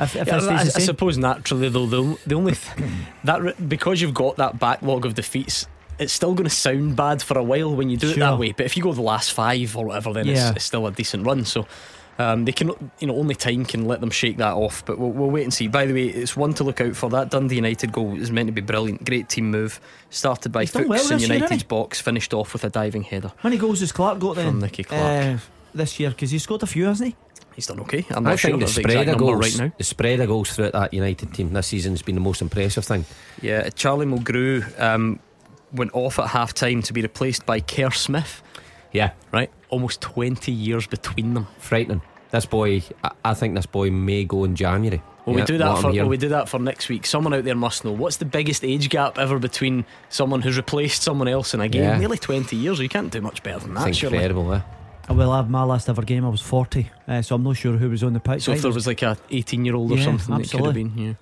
If, 0.00 0.16
if 0.16 0.26
Yeah, 0.28 0.36
I, 0.36 0.60
I 0.60 0.64
suppose 0.64 1.18
naturally 1.18 1.68
though 1.68 1.86
the, 1.86 2.18
the 2.26 2.34
only 2.34 2.54
th- 2.54 2.90
that 3.24 3.68
because 3.68 4.00
you've 4.00 4.14
got 4.14 4.36
that 4.36 4.58
backlog 4.58 5.04
of 5.06 5.14
defeats 5.14 5.66
it's 5.98 6.12
still 6.12 6.32
going 6.34 6.44
to 6.48 6.54
sound 6.54 6.94
bad 6.94 7.20
for 7.20 7.36
a 7.36 7.42
while 7.42 7.74
when 7.74 7.90
you 7.90 7.96
do 7.96 8.10
it 8.10 8.18
that 8.18 8.38
way 8.38 8.52
but 8.52 8.64
if 8.66 8.76
you 8.76 8.82
go 8.82 8.92
the 8.92 9.02
last 9.02 9.32
five 9.32 9.76
or 9.76 9.86
whatever 9.86 10.12
then 10.12 10.26
Yeah. 10.26 10.48
it's, 10.50 10.56
it's 10.58 10.64
still 10.64 10.86
a 10.86 10.92
decent 10.92 11.26
run 11.26 11.44
so 11.44 11.66
um, 12.20 12.44
they 12.44 12.52
can 12.52 12.70
you 13.00 13.06
know 13.06 13.16
only 13.16 13.34
time 13.36 13.64
can 13.64 13.86
let 13.86 14.00
them 14.00 14.10
shake 14.10 14.36
that 14.38 14.54
off 14.54 14.84
but 14.84 14.98
we'll, 14.98 15.10
we'll 15.10 15.30
wait 15.30 15.44
and 15.44 15.54
see 15.54 15.68
by 15.68 15.86
the 15.86 15.94
way 15.94 16.06
it's 16.06 16.36
one 16.36 16.52
to 16.54 16.64
look 16.64 16.80
out 16.80 16.96
for 16.96 17.10
that 17.10 17.30
Dundee 17.30 17.56
United 17.56 17.92
goal 17.92 18.16
is 18.20 18.30
meant 18.32 18.46
to 18.48 18.52
be 18.52 18.60
brilliant 18.60 19.04
great 19.04 19.28
team 19.28 19.50
move 19.50 19.80
started 20.10 20.50
by 20.50 20.62
He's 20.62 20.70
Fuchs 20.70 20.88
well 20.88 21.00
in 21.02 21.08
this 21.18 21.28
year, 21.28 21.36
United's 21.38 21.62
box 21.64 22.00
finished 22.00 22.32
off 22.34 22.52
with 22.52 22.64
a 22.64 22.70
diving 22.70 23.02
header 23.02 23.32
How 23.38 23.48
many 23.48 23.58
goals 23.58 23.80
has 23.80 23.90
Clark 23.92 24.18
got 24.20 24.34
then? 24.36 24.46
From 24.46 24.60
Nicky 24.60 24.84
Clark. 24.84 25.02
Uh, 25.02 25.38
this 25.74 26.00
year, 26.00 26.08
because 26.10 26.30
he 26.30 26.38
scored 26.38 26.62
a 26.62 26.66
few, 26.66 26.86
hasn't 26.86 27.10
he? 27.10 27.16
He's 27.58 27.66
done 27.66 27.80
okay 27.80 28.06
I'm 28.10 28.24
I 28.24 28.30
not 28.30 28.38
sure 28.38 28.50
think 28.52 28.60
the 28.60 28.66
the 28.66 28.72
spread 28.72 29.08
of 29.08 29.18
goals, 29.18 29.40
right 29.40 29.58
now 29.66 29.72
the 29.76 29.82
spread 29.84 30.20
of 30.20 30.28
goals 30.28 30.52
throughout 30.54 30.72
that 30.74 30.94
United 30.94 31.34
team 31.34 31.52
this 31.52 31.66
season 31.66 31.92
has 31.92 32.02
been 32.02 32.14
the 32.14 32.20
most 32.20 32.40
impressive 32.40 32.84
thing. 32.84 33.04
Yeah, 33.42 33.68
Charlie 33.70 34.06
Mulgrew 34.06 34.80
um, 34.80 35.18
went 35.72 35.90
off 35.92 36.18
at 36.20 36.28
half 36.28 36.54
time 36.54 36.82
to 36.82 36.92
be 36.92 37.02
replaced 37.02 37.44
by 37.46 37.58
Kerr 37.60 37.90
Smith, 37.90 38.42
Yeah, 38.92 39.10
right? 39.32 39.50
Almost 39.70 40.00
20 40.00 40.52
years 40.52 40.86
between 40.86 41.34
them. 41.34 41.48
frightening. 41.58 42.00
This 42.30 42.46
boy, 42.46 42.82
I, 43.02 43.10
I 43.24 43.34
think 43.34 43.54
this 43.56 43.66
boy 43.66 43.90
may 43.90 44.22
go 44.24 44.44
in 44.44 44.54
January. 44.54 45.02
Well, 45.26 45.34
Yeah, 45.36 45.42
we 45.42 45.46
do 45.46 45.58
that 45.58 45.78
for 45.78 45.92
well, 45.92 46.08
we 46.08 46.16
do 46.16 46.28
that 46.28 46.48
for 46.48 46.58
next 46.60 46.88
week. 46.88 47.06
Someone 47.06 47.34
out 47.34 47.42
there 47.44 47.54
must 47.56 47.84
know 47.84 47.92
what's 47.92 48.18
the 48.18 48.24
biggest 48.24 48.64
age 48.64 48.88
gap 48.88 49.18
ever 49.18 49.38
between 49.38 49.84
someone 50.10 50.42
who's 50.42 50.56
replaced 50.56 51.02
someone 51.02 51.26
else 51.28 51.54
in 51.54 51.60
a 51.60 51.68
game. 51.68 51.82
Yeah. 51.82 51.98
Nearly 51.98 52.18
20 52.18 52.54
years. 52.56 52.78
You 52.78 52.88
can't 52.88 53.10
do 53.10 53.20
much 53.20 53.42
better 53.42 53.58
than 53.60 53.72
It's 53.72 53.84
that, 53.84 53.96
surely. 53.96 54.16
incredible, 54.18 54.52
eh? 54.54 54.60
Uh, 55.10 55.14
will 55.14 55.32
have 55.34 55.48
my 55.50 55.62
last 55.62 55.88
ever 55.88 56.02
game, 56.02 56.24
I 56.24 56.28
was 56.28 56.40
40, 56.42 56.90
uh, 57.08 57.22
so 57.22 57.34
I'm 57.34 57.42
not 57.42 57.56
sure 57.56 57.76
who 57.76 57.90
was 57.90 58.02
on 58.02 58.12
the 58.12 58.20
pitch. 58.20 58.42
So 58.42 58.52
I 58.52 58.56
if 58.56 58.62
there 58.62 58.70
it 58.70 58.74
was 58.74 58.86
like 58.86 59.02
a 59.02 59.16
18 59.30 59.64
year 59.64 59.74
old 59.74 59.92
or 59.92 59.96
Yeah, 59.96 60.04
something, 60.04 60.40
it 60.40 60.50
could 60.50 60.64
have 60.64 60.74
been. 60.74 60.96
Yeah. 60.98 61.12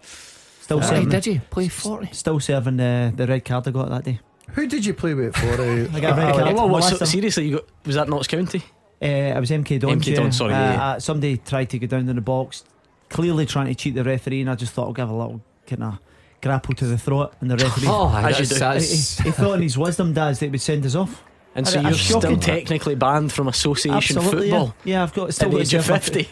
still 0.60 0.80
Aye, 0.80 0.86
serving, 0.86 1.08
did 1.08 1.26
you 1.26 1.40
play 1.50 1.68
40? 1.68 2.08
still 2.12 2.40
serving 2.40 2.80
uh, 2.80 3.12
the 3.14 3.26
red 3.26 3.44
card 3.44 3.68
I 3.68 3.70
got 3.70 3.88
that 3.90 4.04
day. 4.04 4.20
Who 4.52 4.66
did 4.66 4.84
you 4.86 4.94
play 4.94 5.14
with 5.14 5.36
for? 5.36 5.46
Uh, 5.46 5.88
I 5.94 6.00
got 6.00 6.18
a 6.18 6.22
red 6.22 6.34
card. 6.34 6.54
what, 6.56 6.68
what, 6.68 6.80
so, 6.82 7.04
seriously, 7.04 7.48
you 7.48 7.56
got, 7.56 7.64
was 7.84 7.94
that 7.96 8.08
Notts 8.08 8.26
County? 8.28 8.62
Uh, 9.00 9.04
I 9.06 9.38
was 9.40 9.50
MK 9.50 9.78
Dons. 9.80 10.02
MK 10.04 10.06
yeah. 10.10 10.16
Dons, 10.16 10.36
sorry, 10.36 10.54
Uh, 10.54 10.58
yeah, 10.58 10.72
yeah. 10.72 10.86
uh, 10.92 11.00
somebody 11.00 11.36
tried 11.38 11.70
to 11.70 11.78
go 11.78 11.86
down 11.86 12.08
in 12.08 12.16
the 12.16 12.22
box, 12.22 12.64
clearly 13.08 13.44
trying 13.46 13.66
to 13.66 13.74
cheat 13.74 13.94
the 13.94 14.04
referee, 14.04 14.40
and 14.40 14.50
I 14.50 14.54
just 14.54 14.72
thought 14.72 14.86
I'll 14.86 14.92
give 14.92 15.08
a 15.10 15.14
little 15.14 15.40
kind 15.66 15.82
of 15.84 15.98
grapple 16.42 16.74
to 16.76 16.86
the 16.86 16.96
throat, 16.98 17.34
and 17.40 17.50
the 17.50 17.56
referee. 17.56 17.86
Oh, 17.90 18.08
As 18.16 18.38
you 18.38 18.46
that's, 18.46 18.48
do. 18.48 18.54
he, 18.54 18.58
that's, 18.60 19.18
he- 19.18 19.24
he 19.24 19.30
thought 19.32 19.54
in 19.54 19.62
his 19.62 19.76
wisdom, 19.76 20.12
Daz, 20.14 20.38
that 20.40 20.46
it 20.46 20.52
would 20.52 20.60
send 20.60 20.86
us 20.86 20.94
off. 20.94 21.22
And 21.56 21.66
so 21.66 21.80
I- 21.80 21.82
you're 21.84 21.92
still 21.94 22.20
shocking. 22.20 22.38
technically 22.40 22.94
banned 22.94 23.32
from 23.32 23.48
association 23.48 24.18
Absolutely, 24.18 24.50
football 24.50 24.74
yeah. 24.84 24.98
yeah, 24.98 25.02
I've 25.02 25.14
got 25.14 25.28
at 25.28 25.34
still 25.34 25.48
the 25.48 25.56
got 25.56 25.62
age 25.62 25.74
of 25.74 25.84
50. 25.86 26.28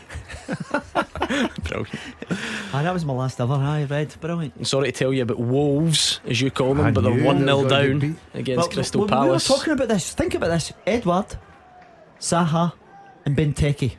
Brilliant. 1.62 1.88
Aye, 2.74 2.82
that 2.82 2.92
was 2.92 3.04
my 3.04 3.14
last 3.14 3.40
ever. 3.40 3.54
I 3.54 3.84
read 3.84 4.14
brilliant. 4.20 4.66
Sorry 4.66 4.92
to 4.92 4.98
tell 4.98 5.12
you 5.12 5.22
about 5.22 5.38
Wolves, 5.38 6.20
as 6.26 6.40
you 6.40 6.50
call 6.50 6.74
them, 6.74 6.86
I 6.86 6.90
but 6.90 7.02
they're 7.02 7.24
1 7.24 7.38
they 7.40 7.44
0 7.46 7.68
down 7.68 8.16
against 8.34 8.58
Well, 8.58 8.68
Crystal 8.68 9.00
we, 9.02 9.08
Palace. 9.08 9.48
We 9.48 9.52
were 9.54 9.58
talking 9.58 9.72
about 9.72 9.88
this. 9.88 10.12
Think 10.12 10.34
about 10.34 10.48
this: 10.48 10.72
Edouard, 10.86 11.36
Zaha, 12.20 12.72
and 13.24 13.36
Benteke, 13.36 13.92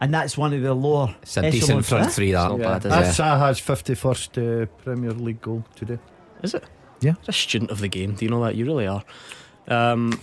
and 0.00 0.14
that's 0.14 0.38
one 0.38 0.54
of 0.54 0.62
the 0.62 0.72
lower. 0.72 1.14
it's 1.22 1.36
a 1.36 1.42
decent 1.42 1.62
echelons, 1.64 1.88
front 1.88 2.06
eh? 2.06 2.08
three, 2.08 2.32
that. 2.32 2.50
It's 2.50 2.58
not 2.58 2.80
bad, 2.82 2.84
is 2.86 2.90
That's 2.90 3.18
it? 3.18 3.22
Zaha's 3.22 3.60
51st 3.60 4.62
uh, 4.62 4.66
Premier 4.82 5.12
League 5.12 5.42
goal 5.42 5.64
today. 5.74 5.98
Is 6.42 6.54
it? 6.54 6.64
Yeah. 7.00 7.10
You're 7.12 7.16
a 7.28 7.32
student 7.32 7.70
of 7.70 7.80
the 7.80 7.88
game. 7.88 8.14
Do 8.14 8.24
you 8.24 8.30
know 8.30 8.42
that? 8.44 8.54
You 8.54 8.64
really 8.64 8.86
are. 8.86 9.04
Um, 9.68 10.18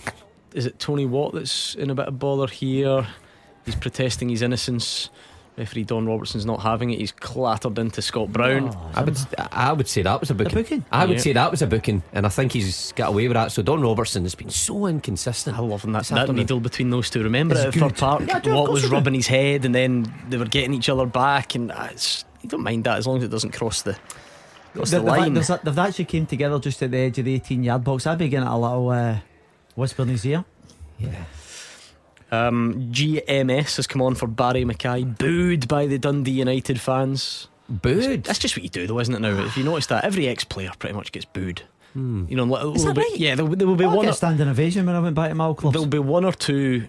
is 0.58 0.66
it 0.66 0.78
Tony 0.78 1.06
Watt 1.06 1.32
that's 1.34 1.74
in 1.76 1.88
a 1.90 1.94
bit 1.94 2.06
of 2.08 2.18
bother 2.18 2.46
here? 2.46 3.06
He's 3.64 3.76
protesting 3.76 4.28
his 4.28 4.42
innocence. 4.42 5.10
Referee 5.56 5.84
Don 5.84 6.06
Robertson's 6.06 6.46
not 6.46 6.60
having 6.62 6.90
it. 6.90 7.00
He's 7.00 7.10
clattered 7.10 7.78
into 7.80 8.00
Scott 8.00 8.32
Brown. 8.32 8.68
Oh, 8.72 8.90
I 8.94 9.02
would, 9.02 9.18
I 9.50 9.72
would 9.72 9.88
say 9.88 10.02
that 10.02 10.20
was 10.20 10.30
a 10.30 10.34
booking. 10.34 10.54
booking? 10.54 10.84
I 10.92 11.04
would 11.04 11.16
Yeah. 11.16 11.22
say 11.22 11.32
that 11.32 11.50
was 11.50 11.62
a 11.62 11.66
booking, 11.66 12.04
and 12.12 12.24
I 12.26 12.28
think 12.28 12.52
he's 12.52 12.92
got 12.92 13.08
away 13.08 13.26
with 13.26 13.34
that. 13.34 13.50
So 13.50 13.62
Don 13.62 13.80
Robertson 13.82 14.22
has 14.22 14.36
been 14.36 14.50
so 14.50 14.86
inconsistent. 14.86 15.58
I 15.58 15.60
love 15.62 15.82
that, 15.82 15.92
This 15.98 16.08
that 16.10 16.32
needle 16.32 16.60
between 16.60 16.90
those 16.90 17.10
two. 17.10 17.24
Remember 17.24 17.56
It's 17.56 17.76
it 17.76 17.82
at 17.82 17.90
Fir. 17.90 17.90
Park? 17.90 18.22
Yeah, 18.28 18.36
I 18.36 18.40
do, 18.40 18.54
Watt 18.54 18.70
was 18.70 18.86
rubbing 18.88 19.14
his 19.14 19.26
head, 19.26 19.64
and 19.64 19.74
then 19.74 20.12
they 20.28 20.36
were 20.36 20.44
getting 20.44 20.74
each 20.74 20.88
other 20.88 21.06
back, 21.06 21.56
and 21.56 21.72
uh, 21.72 21.88
it's, 21.90 22.24
you 22.42 22.48
don't 22.48 22.62
mind 22.62 22.84
that 22.84 22.98
as 22.98 23.08
long 23.08 23.18
as 23.18 23.24
it 23.24 23.28
doesn't 23.30 23.50
cross 23.50 23.82
the 23.82 23.96
cross 24.74 24.90
They- 24.92 24.98
the 24.98 25.04
they've, 25.04 25.18
line. 25.18 25.34
there's 25.34 25.48
they've 25.64 25.78
actually 25.78 26.04
came 26.04 26.24
together 26.26 26.60
just 26.60 26.80
at 26.84 26.92
the 26.92 26.98
edge 26.98 27.18
of 27.18 27.24
the 27.24 27.34
18 27.34 27.64
yard 27.64 27.82
box. 27.82 28.06
I'd 28.06 28.18
be 28.18 28.28
getting 28.28 28.46
a 28.46 28.56
little 28.58 28.88
uh, 28.90 29.16
whisper 29.78 30.02
in 30.02 30.08
his 30.08 30.24
ear. 30.26 30.44
Yeah. 30.98 31.24
Um, 32.30 32.90
GMS 32.92 33.76
has 33.76 33.86
come 33.86 34.02
on 34.02 34.14
for 34.14 34.26
Barrie 34.26 34.64
McKay, 34.64 35.16
booed 35.18 35.66
by 35.68 35.86
the 35.86 35.98
Dundee 35.98 36.32
United 36.32 36.80
fans. 36.80 37.48
Booed. 37.70 38.24
That's 38.24 38.38
just 38.38 38.56
what 38.56 38.62
you 38.64 38.68
do, 38.68 38.86
though, 38.86 38.98
isn't 39.00 39.14
it? 39.14 39.20
Now, 39.20 39.30
if 39.44 39.56
you 39.56 39.64
notice 39.64 39.86
that 39.86 40.04
every 40.04 40.28
ex-player 40.28 40.72
pretty 40.78 40.94
much 40.94 41.12
gets 41.12 41.24
booed. 41.24 41.62
Hmm. 41.94 42.26
You 42.28 42.36
know, 42.36 42.72
Is 42.74 42.84
that 42.84 42.94
bit. 42.94 43.00
right? 43.02 43.16
Yeah, 43.18 43.34
there, 43.34 43.46
there 43.46 43.66
will 43.66 43.76
be 43.76 43.84
I 43.84 43.94
one. 43.94 44.04
get 44.04 44.12
a 44.12 44.16
standing 44.16 44.46
ovation 44.46 44.84
when 44.84 44.94
I 44.94 45.00
went 45.00 45.14
back 45.14 45.30
to 45.30 45.34
my 45.34 45.46
old 45.46 45.56
clubs. 45.56 45.72
there'll 45.72 45.86
be 45.88 45.98
one 45.98 46.24
or 46.26 46.32
two 46.32 46.86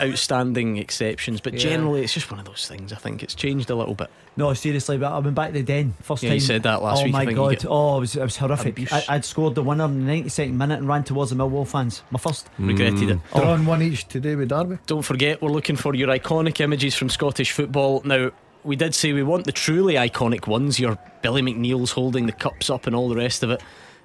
outstanding 0.00 0.76
exceptions, 0.78 1.40
but 1.40 1.52
Yeah. 1.54 1.60
generally 1.60 2.02
it's 2.02 2.14
just 2.14 2.30
one 2.30 2.40
of 2.40 2.46
those 2.46 2.66
things. 2.66 2.92
I 2.92 2.96
think 2.96 3.22
it's 3.22 3.34
changed 3.34 3.70
a 3.70 3.74
little 3.74 3.94
bit. 3.94 4.08
No, 4.36 4.52
seriously, 4.54 4.96
but 4.96 5.12
I've 5.12 5.24
been 5.24 5.34
back 5.34 5.48
to 5.48 5.54
the 5.54 5.62
den 5.62 5.94
first 6.02 6.22
Yeah, 6.22 6.30
time. 6.30 6.34
you 6.36 6.40
said 6.40 6.62
that 6.62 6.82
last 6.82 7.00
oh 7.02 7.04
week, 7.04 7.14
I 7.14 7.24
my 7.26 7.32
god! 7.32 7.66
Oh, 7.68 7.96
it 7.98 8.00
was, 8.00 8.16
it 8.16 8.22
was 8.22 8.36
horrific. 8.36 8.92
I, 8.92 9.04
I'd 9.08 9.24
scored 9.24 9.54
the 9.54 9.62
winner 9.62 9.84
in 9.84 10.06
the 10.06 10.12
92nd 10.22 10.52
minute 10.54 10.78
and 10.78 10.88
ran 10.88 11.04
towards 11.04 11.30
the 11.30 11.36
Millwall 11.36 11.66
fans. 11.66 12.02
My 12.10 12.18
first. 12.18 12.48
Regretted 12.58 13.10
it. 13.10 13.18
Oh. 13.34 13.40
Drawn 13.40 13.66
one 13.66 13.82
each 13.82 14.08
today 14.08 14.36
with 14.36 14.48
Derby. 14.48 14.78
Don't 14.86 15.02
forget, 15.02 15.42
we're 15.42 15.50
looking 15.50 15.76
for 15.76 15.94
your 15.94 16.08
iconic 16.08 16.60
images 16.60 16.94
from 16.94 17.08
Scottish 17.08 17.52
football. 17.52 18.00
Now, 18.04 18.30
we 18.64 18.76
did 18.76 18.94
say 18.94 19.12
we 19.12 19.22
want 19.22 19.44
the 19.44 19.52
truly 19.52 19.94
iconic 19.94 20.46
ones, 20.46 20.78
your 20.80 20.98
Billy 21.22 21.42
McNeill's 21.42 21.92
holding 21.92 22.26
the 22.26 22.32
cups 22.32 22.70
up 22.70 22.86
and 22.86 22.96
all 22.96 23.08
the 23.08 23.16
rest 23.16 23.42
of 23.42 23.50
it. 23.50 23.62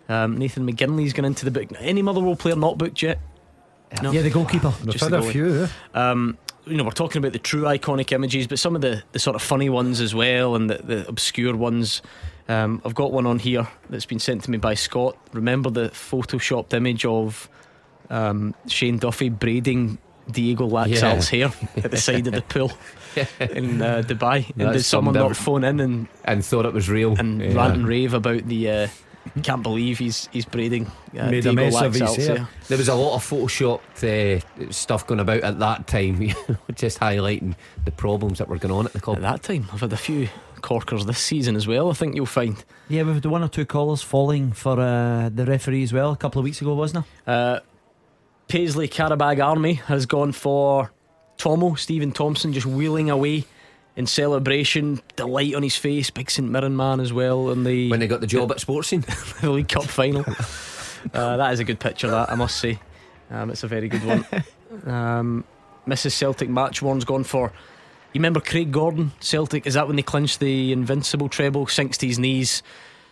Um, 0.10 0.38
Nathan 0.38 0.70
McGinley's 0.70 1.14
gone 1.14 1.26
into 1.26 1.46
the 1.46 1.52
book. 1.52 1.70
Any 1.80 2.02
Motherwell 2.02 2.36
player 2.36 2.56
not 2.56 2.78
booked 2.78 3.02
yet? 3.02 3.20
No. 4.02 4.12
Yeah, 4.12 4.22
the 4.22 4.30
goalkeeper. 4.30 4.74
We've 4.84 4.94
Just 4.94 5.04
had 5.04 5.14
a 5.14 5.22
few. 5.22 5.68
Um, 5.94 6.38
you 6.66 6.78
know, 6.78 6.84
we're 6.84 6.92
talking 6.92 7.20
about 7.20 7.34
the 7.34 7.40
true 7.40 7.64
iconic 7.64 8.12
images, 8.12 8.48
but 8.48 8.58
some 8.60 8.76
of 8.76 8.82
the, 8.82 9.04
the 9.12 9.20
sort 9.20 9.36
of 9.36 9.42
funny 9.42 9.70
ones 9.70 10.02
as 10.02 10.16
well 10.16 10.56
and 10.56 10.70
the, 10.70 10.78
the 10.78 11.08
obscure 11.08 11.56
ones. 11.56 12.02
Um, 12.50 12.82
I've 12.86 12.96
got 12.96 13.12
one 13.12 13.26
on 13.26 13.40
here 13.40 13.68
that's 13.90 14.06
been 14.06 14.20
sent 14.20 14.44
to 14.44 14.52
me 14.52 14.58
by 14.58 14.74
Scott. 14.74 15.18
Remember 15.34 15.70
the 15.70 15.90
photoshopped 15.90 16.74
image 16.74 17.06
of 17.06 17.48
um, 18.10 18.54
Shane 18.68 18.98
Duffy 18.98 19.30
braiding 19.30 19.98
Diego 20.30 20.68
Laxalt's 20.68 21.30
hair 21.30 21.52
at 21.78 21.92
the 21.92 21.98
side 21.98 22.26
of 22.28 22.34
the 22.34 22.42
pool 22.42 22.72
in 23.40 23.82
uh, 23.82 24.02
Dubai? 24.06 24.50
And 24.58 24.68
That's 24.70 24.78
did 24.78 24.84
someone 24.86 25.14
not 25.14 25.36
phone 25.36 25.64
in 25.64 25.80
and, 25.80 26.08
And 26.24 26.44
thought 26.44 26.66
it 26.66 26.74
was 26.74 26.90
real. 26.90 27.16
and 27.18 27.42
Yeah. 27.42 27.54
rant 27.56 27.76
and 27.76 27.88
rave 27.88 28.14
about 28.16 28.48
the 28.48 28.70
uh, 28.70 28.88
Can't 29.44 29.64
believe 29.64 30.00
he's 30.00 30.30
he's 30.32 30.46
braiding. 30.46 30.92
Uh, 31.18 31.30
Made 31.30 31.46
a 31.46 31.54
mess 31.54 31.82
of 31.82 31.94
his 31.94 32.16
hair. 32.16 32.48
There 32.68 32.78
was 32.78 32.88
a 32.88 32.96
lot 32.96 33.16
of 33.16 33.28
photoshopped 33.28 34.04
uh, 34.04 34.72
stuff 34.72 35.06
going 35.08 35.20
about 35.20 35.42
at 35.42 35.60
that 35.60 35.88
time, 35.88 36.20
just 36.76 37.00
highlighting 37.00 37.56
the 37.84 37.92
problems 37.92 38.38
that 38.40 38.48
were 38.48 38.58
going 38.58 38.74
on 38.74 38.86
at 38.86 38.94
the 38.94 39.02
club. 39.02 39.18
At 39.18 39.24
that 39.24 39.44
time, 39.44 39.68
I've 39.74 39.82
had 39.82 39.94
a 39.94 39.98
few 39.98 40.30
corkers 40.62 41.06
this 41.06 41.20
season 41.20 41.56
as 41.56 41.68
well. 41.68 41.90
I 41.90 41.94
think 41.94 42.16
you'll 42.16 42.26
find. 42.26 42.64
Yeah, 42.88 43.04
we've 43.04 43.16
had 43.16 43.26
one 43.26 43.44
or 43.44 43.48
two 43.48 43.66
callers 43.66 44.02
falling 44.02 44.52
for 44.52 44.80
uh, 44.80 45.30
the 45.30 45.46
referee 45.46 45.84
as 45.84 45.94
well 45.94 46.12
a 46.12 46.18
couple 46.18 46.40
of 46.40 46.44
weeks 46.44 46.62
ago, 46.62 46.74
wasn't 46.74 47.06
it? 47.06 47.30
Uh, 47.30 47.60
Paisley 48.48 48.88
Carabag 48.88 49.44
Army 49.44 49.74
has 49.74 50.06
gone 50.06 50.32
for 50.32 50.92
Tomo, 51.38 51.76
Stephen 51.76 52.12
Thompson, 52.12 52.54
just 52.54 52.66
wheeling 52.68 53.10
away 53.10 53.46
in 53.96 54.06
celebration. 54.08 55.02
Delight 55.16 55.56
on 55.56 55.64
his 55.64 55.76
face. 55.76 56.10
Big 56.10 56.30
St 56.30 56.50
Mirren 56.50 56.76
man 56.76 57.00
as 57.00 57.14
well 57.14 57.50
in 57.52 57.64
the, 57.64 57.90
When 57.90 58.00
they 58.00 58.08
got 58.08 58.22
the 58.22 58.28
job 58.28 58.52
at 58.54 58.60
Sports 58.60 58.90
Scene, 58.90 59.02
the 59.42 59.52
League 59.52 59.68
Cup 59.70 59.86
final. 59.86 60.26
uh, 61.14 61.38
that 61.38 61.54
is 61.54 61.60
a 61.60 61.64
good 61.64 61.80
picture, 61.80 62.10
that 62.10 62.32
I 62.32 62.36
must 62.36 62.58
say. 62.58 62.80
Um, 63.32 63.50
it's 63.50 63.64
a 63.64 63.68
very 63.68 63.88
good 63.88 64.04
one. 64.06 64.26
Um, 64.88 65.46
Mrs. 65.88 66.12
Celtic 66.12 66.50
match 66.50 66.82
one's 66.82 67.06
gone 67.06 67.24
for. 67.24 67.54
You 68.14 68.20
remember 68.20 68.42
Craig 68.42 68.72
Gordon, 68.72 69.12
Celtic? 69.22 69.66
Is 69.68 69.76
that 69.76 69.88
when 69.88 69.96
they 69.96 70.02
clinched 70.02 70.40
the 70.40 70.74
invincible 70.74 71.30
treble? 71.30 71.68
Sinks 71.68 71.98
to 72.00 72.08
his 72.08 72.20
knees. 72.20 72.62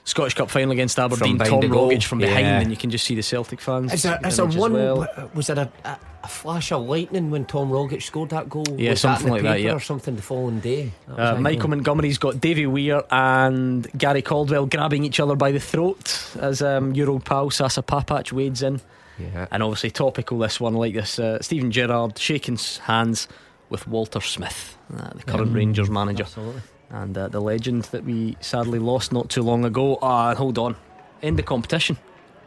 Scottish 0.04 0.34
Cup 0.34 0.50
final 0.50 0.72
against 0.72 1.00
Aberdeen. 1.00 1.38
behind 1.38 1.62
Tom 1.62 1.69
the. 1.69 1.76
Rogic 1.76 2.04
from 2.04 2.17
behind, 2.17 2.46
Yeah. 2.48 2.60
and 2.60 2.72
you 2.72 2.76
can 2.76 2.89
just 2.89 3.06
see 3.06 3.15
the 3.15 3.24
Celtic 3.24 3.62
fans. 3.62 3.93
is 3.93 4.04
there, 4.04 4.19
is 4.26 4.39
image 4.39 4.54
there 4.54 4.62
one? 4.62 4.74
well. 4.74 5.30
Was 5.36 5.48
there 5.48 5.60
a, 5.60 5.72
a, 5.88 5.98
a 6.24 6.28
flash 6.28 6.72
of 6.72 6.84
lightning 6.88 7.30
when 7.32 7.44
Tom 7.46 7.70
Rogic 7.70 8.02
scored 8.02 8.30
that 8.30 8.50
goal? 8.50 8.64
Yeah, 8.78 8.92
Was 8.92 9.02
something 9.02 9.28
that 9.28 9.34
like 9.34 9.44
that, 9.44 9.62
yeah. 9.62 9.74
or 9.74 9.80
something 9.80 10.16
the 10.16 10.22
following 10.22 10.60
day. 10.62 10.92
Uh, 11.08 11.36
Michael 11.36 11.70
Montgomery's 11.70 12.18
got 12.18 12.40
Davy 12.40 12.66
Weir 12.66 13.04
and 13.12 13.88
Gary 13.98 14.22
Caldwell 14.22 14.66
grabbing 14.66 15.04
each 15.04 15.20
other 15.20 15.36
by 15.36 15.52
the 15.52 15.60
throat 15.60 16.30
as 16.40 16.62
um, 16.62 16.94
your 16.94 17.10
old 17.10 17.26
pal 17.26 17.50
Sasa 17.50 17.82
Papac 17.84 18.32
wades 18.32 18.64
in. 18.64 18.80
yeah. 19.20 19.48
And 19.52 19.62
obviously, 19.62 19.92
topical 19.92 20.40
this 20.40 20.60
one 20.62 20.74
like 20.76 20.94
this 20.94 21.20
uh, 21.20 21.42
Steven 21.42 21.72
Gerrard 21.72 22.18
shaking 22.18 22.58
hands 22.84 23.28
with 23.70 23.88
Walter 23.88 24.22
Smith, 24.22 24.78
uh, 24.96 25.10
the 25.16 25.24
current 25.24 25.54
Rangers 25.54 25.90
manager, 25.90 26.24
Absolutely. 26.24 26.62
and 26.92 27.18
uh, 27.18 27.28
the 27.28 27.42
legend 27.42 27.84
that 27.86 28.04
we 28.06 28.38
sadly 28.40 28.80
lost 28.80 29.12
not 29.12 29.30
too 29.30 29.42
long 29.42 29.66
ago. 29.66 29.98
Ah, 30.02 30.36
hold 30.36 30.58
on. 30.58 30.76
End 31.22 31.38
the 31.38 31.44
competition. 31.44 31.98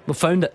We 0.07 0.15
found 0.15 0.45
it. 0.45 0.55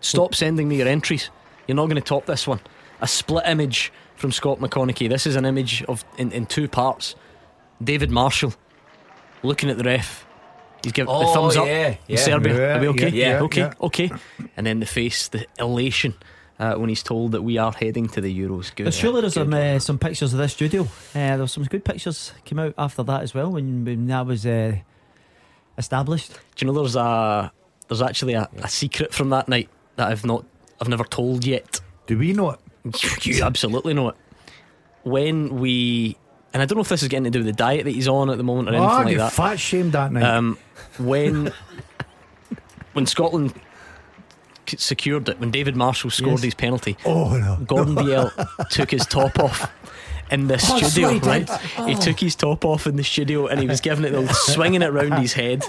Stop 0.00 0.34
sending 0.34 0.68
me 0.68 0.76
your 0.78 0.88
entries. 0.88 1.30
You're 1.66 1.76
not 1.76 1.86
going 1.86 1.96
to 1.96 2.00
top 2.00 2.26
this 2.26 2.46
one. 2.46 2.60
A 3.00 3.06
split 3.08 3.44
image 3.46 3.92
from 4.16 4.32
Scott 4.32 4.58
McConaughey. 4.60 5.08
This 5.08 5.26
is 5.26 5.36
an 5.36 5.44
image 5.44 5.82
of 5.84 6.04
in, 6.18 6.30
in 6.32 6.46
two 6.46 6.68
parts. 6.68 7.14
David 7.82 8.10
Marshall 8.10 8.54
looking 9.42 9.70
at 9.70 9.78
the 9.78 9.84
ref. 9.84 10.26
He's 10.84 10.92
giving 10.92 11.12
the 11.12 11.18
Oh, 11.20 11.32
thumbs 11.34 11.56
up. 11.56 11.66
yeah, 11.66 11.88
in 11.88 11.96
yeah. 12.08 12.16
Serbia. 12.18 12.54
Yeah, 12.56 12.76
Are 12.76 12.80
we 12.80 12.88
okay? 12.88 13.08
yeah, 13.10 13.28
yeah, 13.30 13.40
okay. 13.42 13.60
yeah. 13.60 13.74
Okay. 13.80 14.10
And 14.56 14.66
then 14.66 14.80
the 14.80 14.86
face, 14.86 15.28
the 15.28 15.46
elation 15.58 16.14
uh, 16.58 16.74
when 16.74 16.88
he's 16.88 17.02
told 17.02 17.32
that 17.32 17.42
we 17.42 17.58
are 17.58 17.72
heading 17.72 18.08
to 18.08 18.20
the 18.20 18.36
Euros. 18.36 18.74
Good. 18.74 18.84
But 18.84 18.94
surely 18.94 19.20
there's 19.20 19.34
Good. 19.34 19.44
some 19.50 19.54
uh, 19.54 19.78
some 19.78 19.98
pictures 19.98 20.32
of 20.32 20.38
this 20.40 20.52
studio. 20.52 20.82
Uh, 20.82 20.86
there 21.14 21.38
was 21.38 21.52
some 21.52 21.64
good 21.64 21.84
pictures 21.84 22.32
came 22.44 22.58
out 22.58 22.74
after 22.78 23.02
that 23.04 23.22
as 23.22 23.32
well 23.34 23.50
when, 23.52 23.84
when 23.84 24.06
that 24.08 24.26
was 24.26 24.44
uh, 24.46 24.76
established. 25.78 26.32
Do 26.56 26.66
you 26.66 26.72
know 26.72 26.78
there's 26.78 26.96
a 26.96 27.52
there's 27.88 28.02
actually 28.02 28.34
a, 28.34 28.48
a 28.58 28.68
secret 28.68 29.12
from 29.12 29.30
that 29.30 29.48
night 29.48 29.68
that 29.96 30.08
I've 30.08 30.24
not 30.24 30.44
I've 30.82 30.88
never 30.88 31.04
told 31.04 31.46
yet. 31.46 31.80
Do 32.08 32.18
we 32.18 32.32
know 32.32 32.50
it? 32.50 33.24
you 33.24 33.44
absolutely 33.44 33.94
know 33.94 34.08
it. 34.08 34.16
When 35.04 35.60
we 35.60 36.16
and 36.52 36.60
I 36.60 36.66
don't 36.66 36.76
know 36.76 36.82
if 36.82 36.88
this 36.88 37.02
is 37.02 37.08
getting 37.08 37.22
to 37.24 37.30
do 37.30 37.38
with 37.38 37.46
the 37.46 37.52
diet 37.52 37.84
that 37.84 37.92
he's 37.92 38.08
on 38.08 38.28
at 38.30 38.36
the 38.36 38.42
moment 38.42 38.68
or 38.68 38.72
anything 38.72 38.90
Ah, 38.90 39.02
like 39.02 39.16
that. 39.18 39.32
fat 39.32 39.60
shamed 39.60 39.92
that 39.92 40.10
night. 40.10 40.24
Um, 40.24 40.58
when 40.98 41.52
when 42.94 43.06
Scotland 43.06 43.54
secured 44.66 45.28
it, 45.28 45.38
when 45.38 45.52
David 45.52 45.76
Marshall 45.76 46.10
scored 46.10 46.32
Yes. 46.32 46.42
his 46.42 46.54
penalty, 46.54 46.96
oh 47.04 47.36
no. 47.36 47.58
Gordon 47.64 47.94
Dalziel 47.94 48.68
took 48.70 48.90
his 48.90 49.06
top 49.06 49.38
off 49.38 49.70
in 50.30 50.46
the 50.48 50.54
Oh, 50.54 50.78
studio, 50.88 51.18
right, 51.18 51.48
right? 51.48 51.88
He 51.88 51.94
took 51.94 52.18
his 52.18 52.34
top 52.34 52.64
off 52.64 52.86
in 52.86 52.96
the 52.96 53.04
studio 53.04 53.46
and 53.48 53.60
he 53.60 53.66
was 53.66 53.80
giving 53.80 54.04
it 54.04 54.10
the 54.12 54.26
swinging 54.32 54.80
it 54.82 54.92
round 54.92 55.14
his 55.14 55.32
head. 55.34 55.62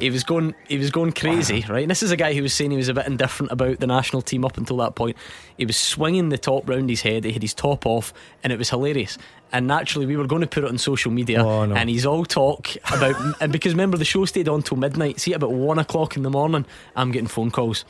He 0.00 0.10
was 0.10 0.24
going 0.24 0.54
he 0.68 0.76
was 0.78 0.90
going 0.90 1.12
crazy, 1.12 1.64
right? 1.68 1.82
And 1.82 1.90
this 1.90 2.02
is 2.02 2.10
a 2.10 2.16
guy 2.16 2.34
who 2.34 2.42
was 2.42 2.52
saying 2.52 2.70
he 2.70 2.76
was 2.76 2.88
a 2.88 2.94
bit 2.94 3.06
indifferent 3.06 3.50
about 3.52 3.80
the 3.80 3.86
national 3.86 4.20
team 4.22 4.44
up 4.44 4.58
until 4.58 4.76
that 4.78 4.94
point. 4.94 5.16
He 5.56 5.64
was 5.64 5.76
swinging 5.76 6.28
the 6.28 6.38
top 6.38 6.68
round 6.68 6.90
his 6.90 7.02
head, 7.02 7.24
he 7.24 7.32
had 7.32 7.42
his 7.42 7.54
top 7.54 7.86
off, 7.86 8.12
and 8.44 8.52
it 8.52 8.58
was 8.58 8.68
hilarious. 8.70 9.16
And 9.52 9.66
naturally, 9.66 10.06
we 10.06 10.16
were 10.16 10.26
going 10.28 10.42
to 10.42 10.46
put 10.46 10.62
it 10.64 10.68
on 10.70 10.78
social 10.78 11.10
media, 11.10 11.42
Oh, 11.44 11.64
no. 11.66 11.74
and 11.74 11.88
he's 11.90 12.06
all 12.06 12.24
talk 12.24 12.68
about. 12.92 13.16
and 13.40 13.50
because 13.52 13.72
remember, 13.72 13.96
the 13.96 14.04
show 14.04 14.24
stayed 14.24 14.48
on 14.48 14.62
till 14.62 14.76
midnight. 14.76 15.18
See, 15.18 15.32
about 15.32 15.50
one 15.52 15.78
o'clock 15.78 16.16
in 16.16 16.22
the 16.22 16.30
morning, 16.30 16.66
I'm 16.94 17.10
getting 17.10 17.26
phone 17.26 17.50
calls. 17.50 17.84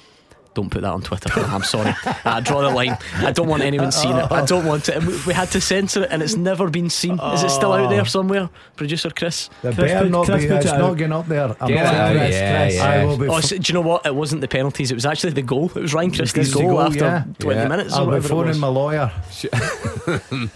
Don't 0.52 0.68
put 0.68 0.82
that 0.82 0.90
on 0.92 1.00
Twitter. 1.02 1.30
I'm 1.40 1.62
sorry. 1.62 1.94
I 2.24 2.40
draw 2.40 2.60
the 2.62 2.70
line. 2.70 2.98
I 3.18 3.30
don't 3.30 3.46
want 3.46 3.62
anyone 3.62 3.92
seeing 3.92 4.16
it. 4.16 4.32
I 4.32 4.44
don't 4.44 4.66
want 4.66 4.88
it. 4.88 5.00
We- 5.04 5.20
We 5.28 5.32
had 5.34 5.48
to 5.52 5.60
censor 5.60 6.02
it, 6.02 6.08
and 6.10 6.22
it's 6.22 6.34
never 6.34 6.68
been 6.68 6.90
seen. 6.90 7.20
Is 7.20 7.44
it 7.44 7.50
still 7.50 7.72
out 7.72 7.88
there 7.90 8.00
oh. 8.00 8.04
somewhere, 8.04 8.50
producer 8.74 9.10
Chris? 9.10 9.48
The 9.62 9.72
Chris 9.72 9.92
better 9.92 10.00
put- 10.06 10.10
not 10.10 10.26
Chris 10.26 10.44
be. 10.46 10.54
It's 10.54 10.64
not 10.66 10.80
out. 10.80 10.96
getting 10.96 11.12
up 11.12 11.26
there. 11.28 11.56
I'm 11.60 11.68
Get 11.68 11.84
not 11.84 12.10
Chris, 12.12 12.34
yeah, 12.34 12.62
Chris. 12.64 12.74
yeah. 12.74 12.84
I 12.84 13.04
will 13.04 13.16
be. 13.16 13.28
Oh, 13.28 13.40
so, 13.40 13.56
do 13.58 13.62
you 13.70 13.74
know 13.74 13.80
what? 13.88 14.04
It 14.06 14.14
wasn't 14.14 14.40
the 14.40 14.48
penalties. 14.48 14.90
It 14.90 14.94
was 14.94 15.06
actually 15.06 15.32
the 15.34 15.42
goal. 15.42 15.66
It 15.74 15.80
was 15.82 15.94
Ryan 15.94 16.10
Christie's 16.10 16.32
Christie's 16.32 16.54
goal, 16.54 16.70
goal, 16.70 16.80
after 16.80 16.98
yeah. 17.04 17.24
20 17.38 17.60
Yeah. 17.60 17.68
minutes. 17.68 17.94
Or 17.94 17.98
I'll 18.00 18.04
be 18.06 18.10
whatever 18.12 18.32
it 18.32 18.36
was. 18.36 18.56
phoning 18.56 18.60
my 18.60 18.68
lawyer. 18.68 19.12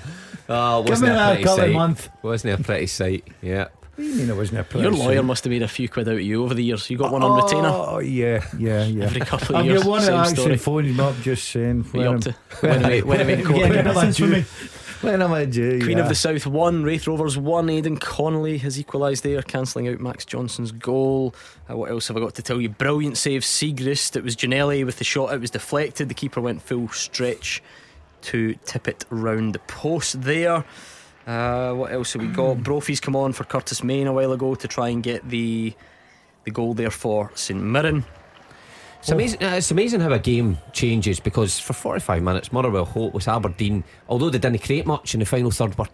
Oh, 0.46 0.82
Give 0.82 0.90
wasn't 0.90 1.08
me 1.08 1.14
it 1.14 1.16
a 1.16 1.18
that 1.18 1.28
pretty 1.30 1.44
couple 1.44 1.56
sight? 1.64 1.72
month. 1.72 2.08
Wasn't 2.22 2.52
it 2.52 2.60
a 2.60 2.62
pretty 2.62 2.86
sight? 2.86 3.26
Yeah. 3.40 3.68
What 3.96 4.02
do 4.02 4.10
you 4.10 4.14
mean 4.16 4.30
it 4.30 4.36
wasn't 4.36 4.60
a 4.60 4.64
place? 4.64 4.82
Your 4.82 4.92
price? 4.92 5.02
lawyer 5.04 5.22
must 5.22 5.44
have 5.44 5.50
made 5.52 5.62
a 5.62 5.68
few 5.68 5.88
quid 5.88 6.08
out 6.08 6.14
of 6.14 6.20
you 6.20 6.42
over 6.42 6.54
the 6.54 6.64
years. 6.64 6.90
You 6.90 6.98
got 6.98 7.12
one 7.12 7.22
on 7.22 7.40
retainer 7.42 7.68
Oh 7.68 7.98
yeah, 8.00 8.44
yeah, 8.58 8.84
yeah. 8.84 9.04
every 9.04 9.20
couple 9.20 9.54
of 9.54 9.60
I've 9.60 9.66
years. 9.66 9.82
got 9.84 9.90
one 9.90 10.00
Same 10.02 10.12
that 10.12 10.20
actually 10.30 10.42
story. 10.42 10.56
phones 10.56 10.96
me 10.98 11.04
up 11.04 11.14
just 11.22 11.48
saying 11.48 11.84
What 11.84 11.94
are 11.94 12.02
you 12.10 12.14
up 12.16 12.20
to? 12.22 12.32
When 12.60 12.72
am 12.72 12.84
I, 12.86 13.00
when 13.00 13.20
am 13.20 13.28
I 13.28 13.32
in 13.32 13.44
court? 13.46 13.58
Yeah, 13.60 13.68
When 13.68 13.86
am 13.86 13.98
I 13.98 14.06
for 14.10 14.12
due? 14.12 14.26
me. 14.28 14.44
When 15.00 15.20
am 15.22 15.32
I 15.34 15.44
due? 15.44 15.80
Queen 15.84 15.98
yeah. 15.98 16.02
of 16.04 16.08
the 16.08 16.14
South 16.14 16.46
one, 16.46 16.82
Raith 16.82 17.06
Rovers 17.06 17.36
one. 17.36 17.68
Aidan 17.68 17.98
Connolly 17.98 18.56
has 18.58 18.80
equalised 18.80 19.22
there, 19.22 19.42
cancelling 19.42 19.86
out 19.86 20.00
Max 20.00 20.24
Johnson's 20.24 20.72
goal. 20.72 21.34
Uh, 21.70 21.76
what 21.76 21.90
else 21.90 22.08
have 22.08 22.16
I 22.16 22.20
got 22.20 22.34
to 22.36 22.42
tell 22.42 22.58
you? 22.60 22.70
Brilliant 22.70 23.18
save, 23.18 23.42
Siegrist. 23.42 24.16
It 24.16 24.24
was 24.24 24.34
Janelli 24.34 24.84
with 24.86 24.96
the 24.96 25.04
shot. 25.04 25.34
It 25.34 25.40
was 25.42 25.50
deflected. 25.50 26.08
The 26.08 26.14
keeper 26.14 26.40
went 26.40 26.62
full 26.62 26.88
stretch 26.88 27.62
to 28.22 28.54
tip 28.64 28.88
it 28.88 29.04
round 29.10 29.54
the 29.54 29.58
post 29.60 30.22
there. 30.22 30.64
Uh, 31.26 31.72
what 31.74 31.92
else 31.92 32.12
have 32.12 32.22
we 32.22 32.28
got? 32.28 32.62
Brophy's 32.62 33.00
come 33.00 33.16
on 33.16 33.32
for 33.32 33.44
Curtis 33.44 33.82
Main 33.82 34.06
a 34.06 34.12
while 34.12 34.32
ago 34.32 34.54
to 34.54 34.68
try 34.68 34.88
and 34.90 35.02
get 35.02 35.28
the 35.28 35.72
the 36.44 36.50
goal 36.50 36.74
there 36.74 36.90
for 36.90 37.30
St 37.34 37.58
Mirren. 37.60 38.04
It's 39.00 39.10
amazing. 39.10 39.42
uh, 39.42 39.48
It's 39.56 39.70
amazing 39.70 40.00
how 40.00 40.12
a 40.12 40.18
game 40.18 40.58
changes 40.72 41.20
because 41.20 41.58
for 41.58 41.72
45 41.74 42.22
minutes, 42.22 42.52
Motherwell 42.52 42.84
Hope 42.86 43.12
was 43.14 43.28
Aberdeen. 43.28 43.84
Although 44.08 44.30
they 44.30 44.38
didn't 44.38 44.62
create 44.62 44.86
much 44.86 45.14
in 45.14 45.20
the 45.20 45.26
final 45.26 45.50
third, 45.50 45.76
were 45.78 45.86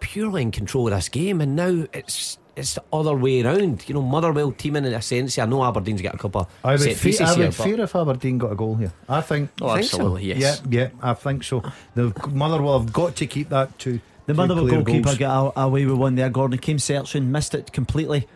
purely 0.00 0.42
in 0.42 0.50
control 0.50 0.88
of 0.88 0.94
this 0.94 1.08
game, 1.08 1.40
and 1.40 1.54
now 1.56 1.86
it's 1.92 2.38
it's 2.56 2.74
the 2.74 2.82
other 2.92 3.14
way 3.16 3.42
around. 3.42 3.88
You 3.88 3.94
know, 3.94 4.02
Motherwell 4.02 4.50
teaming 4.52 4.84
in 4.84 4.94
a 4.94 5.02
sense. 5.02 5.38
I 5.38 5.46
know 5.46 5.62
Aberdeen's 5.64 6.02
got 6.02 6.14
a 6.14 6.18
couple 6.18 6.42
of 6.42 6.46
I 6.64 6.72
would, 6.72 6.80
set 6.80 6.96
fe- 6.96 7.08
pieces 7.10 7.28
I 7.30 7.36
would 7.38 7.46
but 7.46 7.54
fear 7.54 7.80
if 7.80 7.94
Aberdeen 7.94 8.38
got 8.38 8.52
a 8.52 8.56
goal 8.56 8.76
here. 8.76 8.92
I 9.08 9.20
think. 9.20 9.50
Oh, 9.60 9.74
Think 9.74 9.86
so? 9.86 9.96
absolutely, 9.98 10.24
yes. 10.34 10.62
Yeah, 10.68 10.80
yeah, 10.82 10.88
I 11.02 11.14
think 11.14 11.44
so. 11.44 11.62
The 11.94 12.12
Motherwell 12.30 12.80
have 12.80 12.92
got 12.92 13.14
to 13.16 13.26
keep 13.26 13.48
that 13.50 13.78
to 13.80 14.00
The 14.26 14.34
Motherwell 14.34 14.66
goalkeeper 14.66 15.04
goals. 15.04 15.18
got 15.18 15.52
away 15.56 15.86
with 15.86 15.96
one 15.98 16.14
there. 16.16 16.28
Gordon 16.30 16.58
came 16.58 16.78
searching, 16.78 17.30
missed 17.30 17.54
it 17.54 17.72
completely, 17.72 18.26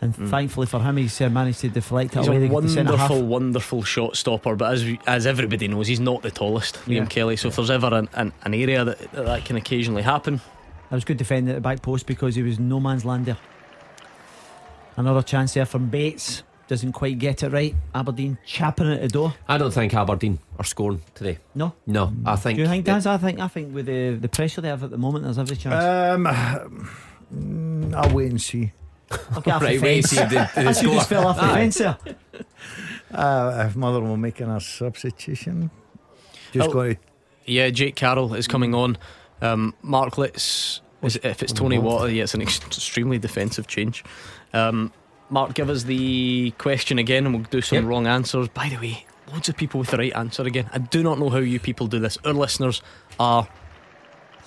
and 0.00 0.14
thankfully 0.16 0.66
for 0.66 0.80
him, 0.80 0.96
he's 0.96 1.20
uh, 1.20 1.28
managed 1.28 1.60
to 1.60 1.68
deflect 1.68 2.14
it 2.16 2.18
He's 2.20 2.28
away. 2.28 2.36
a 2.36 2.40
the- 2.40 2.46
the 2.48 2.52
wonderful, 2.54 3.22
wonderful 3.22 3.82
shot 3.82 4.16
stopper, 4.16 4.56
but 4.56 4.72
as 4.72 4.84
we- 4.84 5.00
as 5.06 5.26
everybody 5.26 5.68
knows, 5.68 5.86
he's 5.86 6.00
not 6.00 6.22
the 6.22 6.30
tallest, 6.30 6.76
Liam 6.86 6.88
Yeah. 6.96 7.04
Kelly. 7.06 7.36
So 7.36 7.48
if 7.48 7.56
there's 7.56 7.70
ever 7.70 7.92
an, 7.94 8.08
an, 8.14 8.32
an 8.42 8.54
area 8.54 8.84
that, 8.84 8.98
that 9.12 9.24
that 9.26 9.44
can 9.44 9.56
occasionally 9.56 10.02
happen, 10.02 10.40
That 10.90 10.96
was 10.96 11.04
good 11.04 11.16
defending 11.18 11.50
at 11.50 11.56
the 11.56 11.60
back 11.60 11.82
post 11.82 12.06
because 12.06 12.34
he 12.34 12.42
was 12.42 12.58
no 12.58 12.80
man's 12.80 13.04
land 13.04 13.26
there. 13.26 13.36
Another 14.96 15.22
chance 15.22 15.54
there 15.54 15.66
from 15.66 15.88
Bates. 15.88 16.42
Doesn't 16.74 16.90
quite 16.90 17.20
get 17.20 17.44
it 17.44 17.52
right. 17.52 17.72
Aberdeen 17.94 18.36
chapping 18.44 18.90
at 18.90 19.00
the 19.00 19.06
door. 19.06 19.32
I 19.46 19.58
don't 19.58 19.70
think 19.70 19.94
Aberdeen 19.94 20.40
are 20.58 20.64
scoring 20.64 21.02
today. 21.14 21.38
No. 21.54 21.72
No, 21.86 22.12
I 22.26 22.34
think. 22.34 22.56
Do 22.56 22.62
you 22.62 22.68
think, 22.68 22.84
Daz? 22.84 23.06
I 23.06 23.16
think 23.16 23.38
I 23.38 23.46
think 23.46 23.72
with 23.72 23.86
the 23.86 24.16
the 24.20 24.28
pressure 24.28 24.60
they 24.60 24.66
have 24.70 24.82
at 24.82 24.90
the 24.90 24.98
moment, 24.98 25.22
there's 25.22 25.38
every 25.38 25.54
chance. 25.54 25.84
Um, 25.84 26.24
mm, 27.32 27.94
I'll 27.94 28.12
wait 28.12 28.32
and 28.32 28.42
see. 28.42 28.72
okay, 29.36 29.52
off 29.52 29.62
right, 29.62 29.78
the 29.78 29.84
wait, 29.86 30.04
fence. 30.04 30.10
see 30.10 30.16
the, 30.16 30.50
the 30.52 30.58
As 30.62 30.82
you 30.82 30.90
just 30.90 31.08
fell 31.08 31.28
off 31.28 31.36
the 31.36 31.44
Aye. 31.44 31.54
fence 31.54 31.78
there. 31.78 31.96
Uh, 33.12 33.66
if 33.68 33.76
Motherwell 33.76 34.16
making 34.16 34.48
a 34.48 34.60
substitution, 34.60 35.70
just 36.52 36.68
Oh. 36.70 36.72
going 36.72 36.96
to 36.96 37.00
yeah, 37.46 37.70
Jake 37.70 37.94
Carroll 37.94 38.34
is 38.34 38.48
coming 38.48 38.74
on. 38.74 38.98
Um, 39.40 39.72
Mark, 39.82 40.18
let's 40.18 40.80
is 41.02 41.14
if 41.22 41.40
it's 41.40 41.52
Tony 41.52 41.78
Water, 41.78 42.10
yeah, 42.10 42.24
it's 42.24 42.34
an 42.34 42.42
extremely 42.42 43.20
defensive 43.20 43.68
change. 43.68 44.02
Um, 44.52 44.92
Mark, 45.30 45.54
give 45.54 45.70
us 45.70 45.84
the 45.84 46.52
question 46.58 46.98
again, 46.98 47.26
and 47.26 47.34
we'll 47.34 47.44
do 47.50 47.60
some 47.60 47.76
Yep. 47.78 47.84
wrong 47.86 48.06
answers. 48.06 48.48
By 48.48 48.68
the 48.68 48.76
way, 48.76 49.06
loads 49.32 49.48
of 49.48 49.56
people 49.56 49.80
with 49.80 49.90
the 49.90 49.96
right 49.96 50.12
answer 50.14 50.42
again. 50.42 50.68
I 50.72 50.78
do 50.78 51.02
not 51.02 51.18
know 51.18 51.30
how 51.30 51.38
you 51.38 51.58
people 51.58 51.86
do 51.86 51.98
this. 51.98 52.18
Our 52.24 52.32
listeners 52.32 52.82
are 53.18 53.48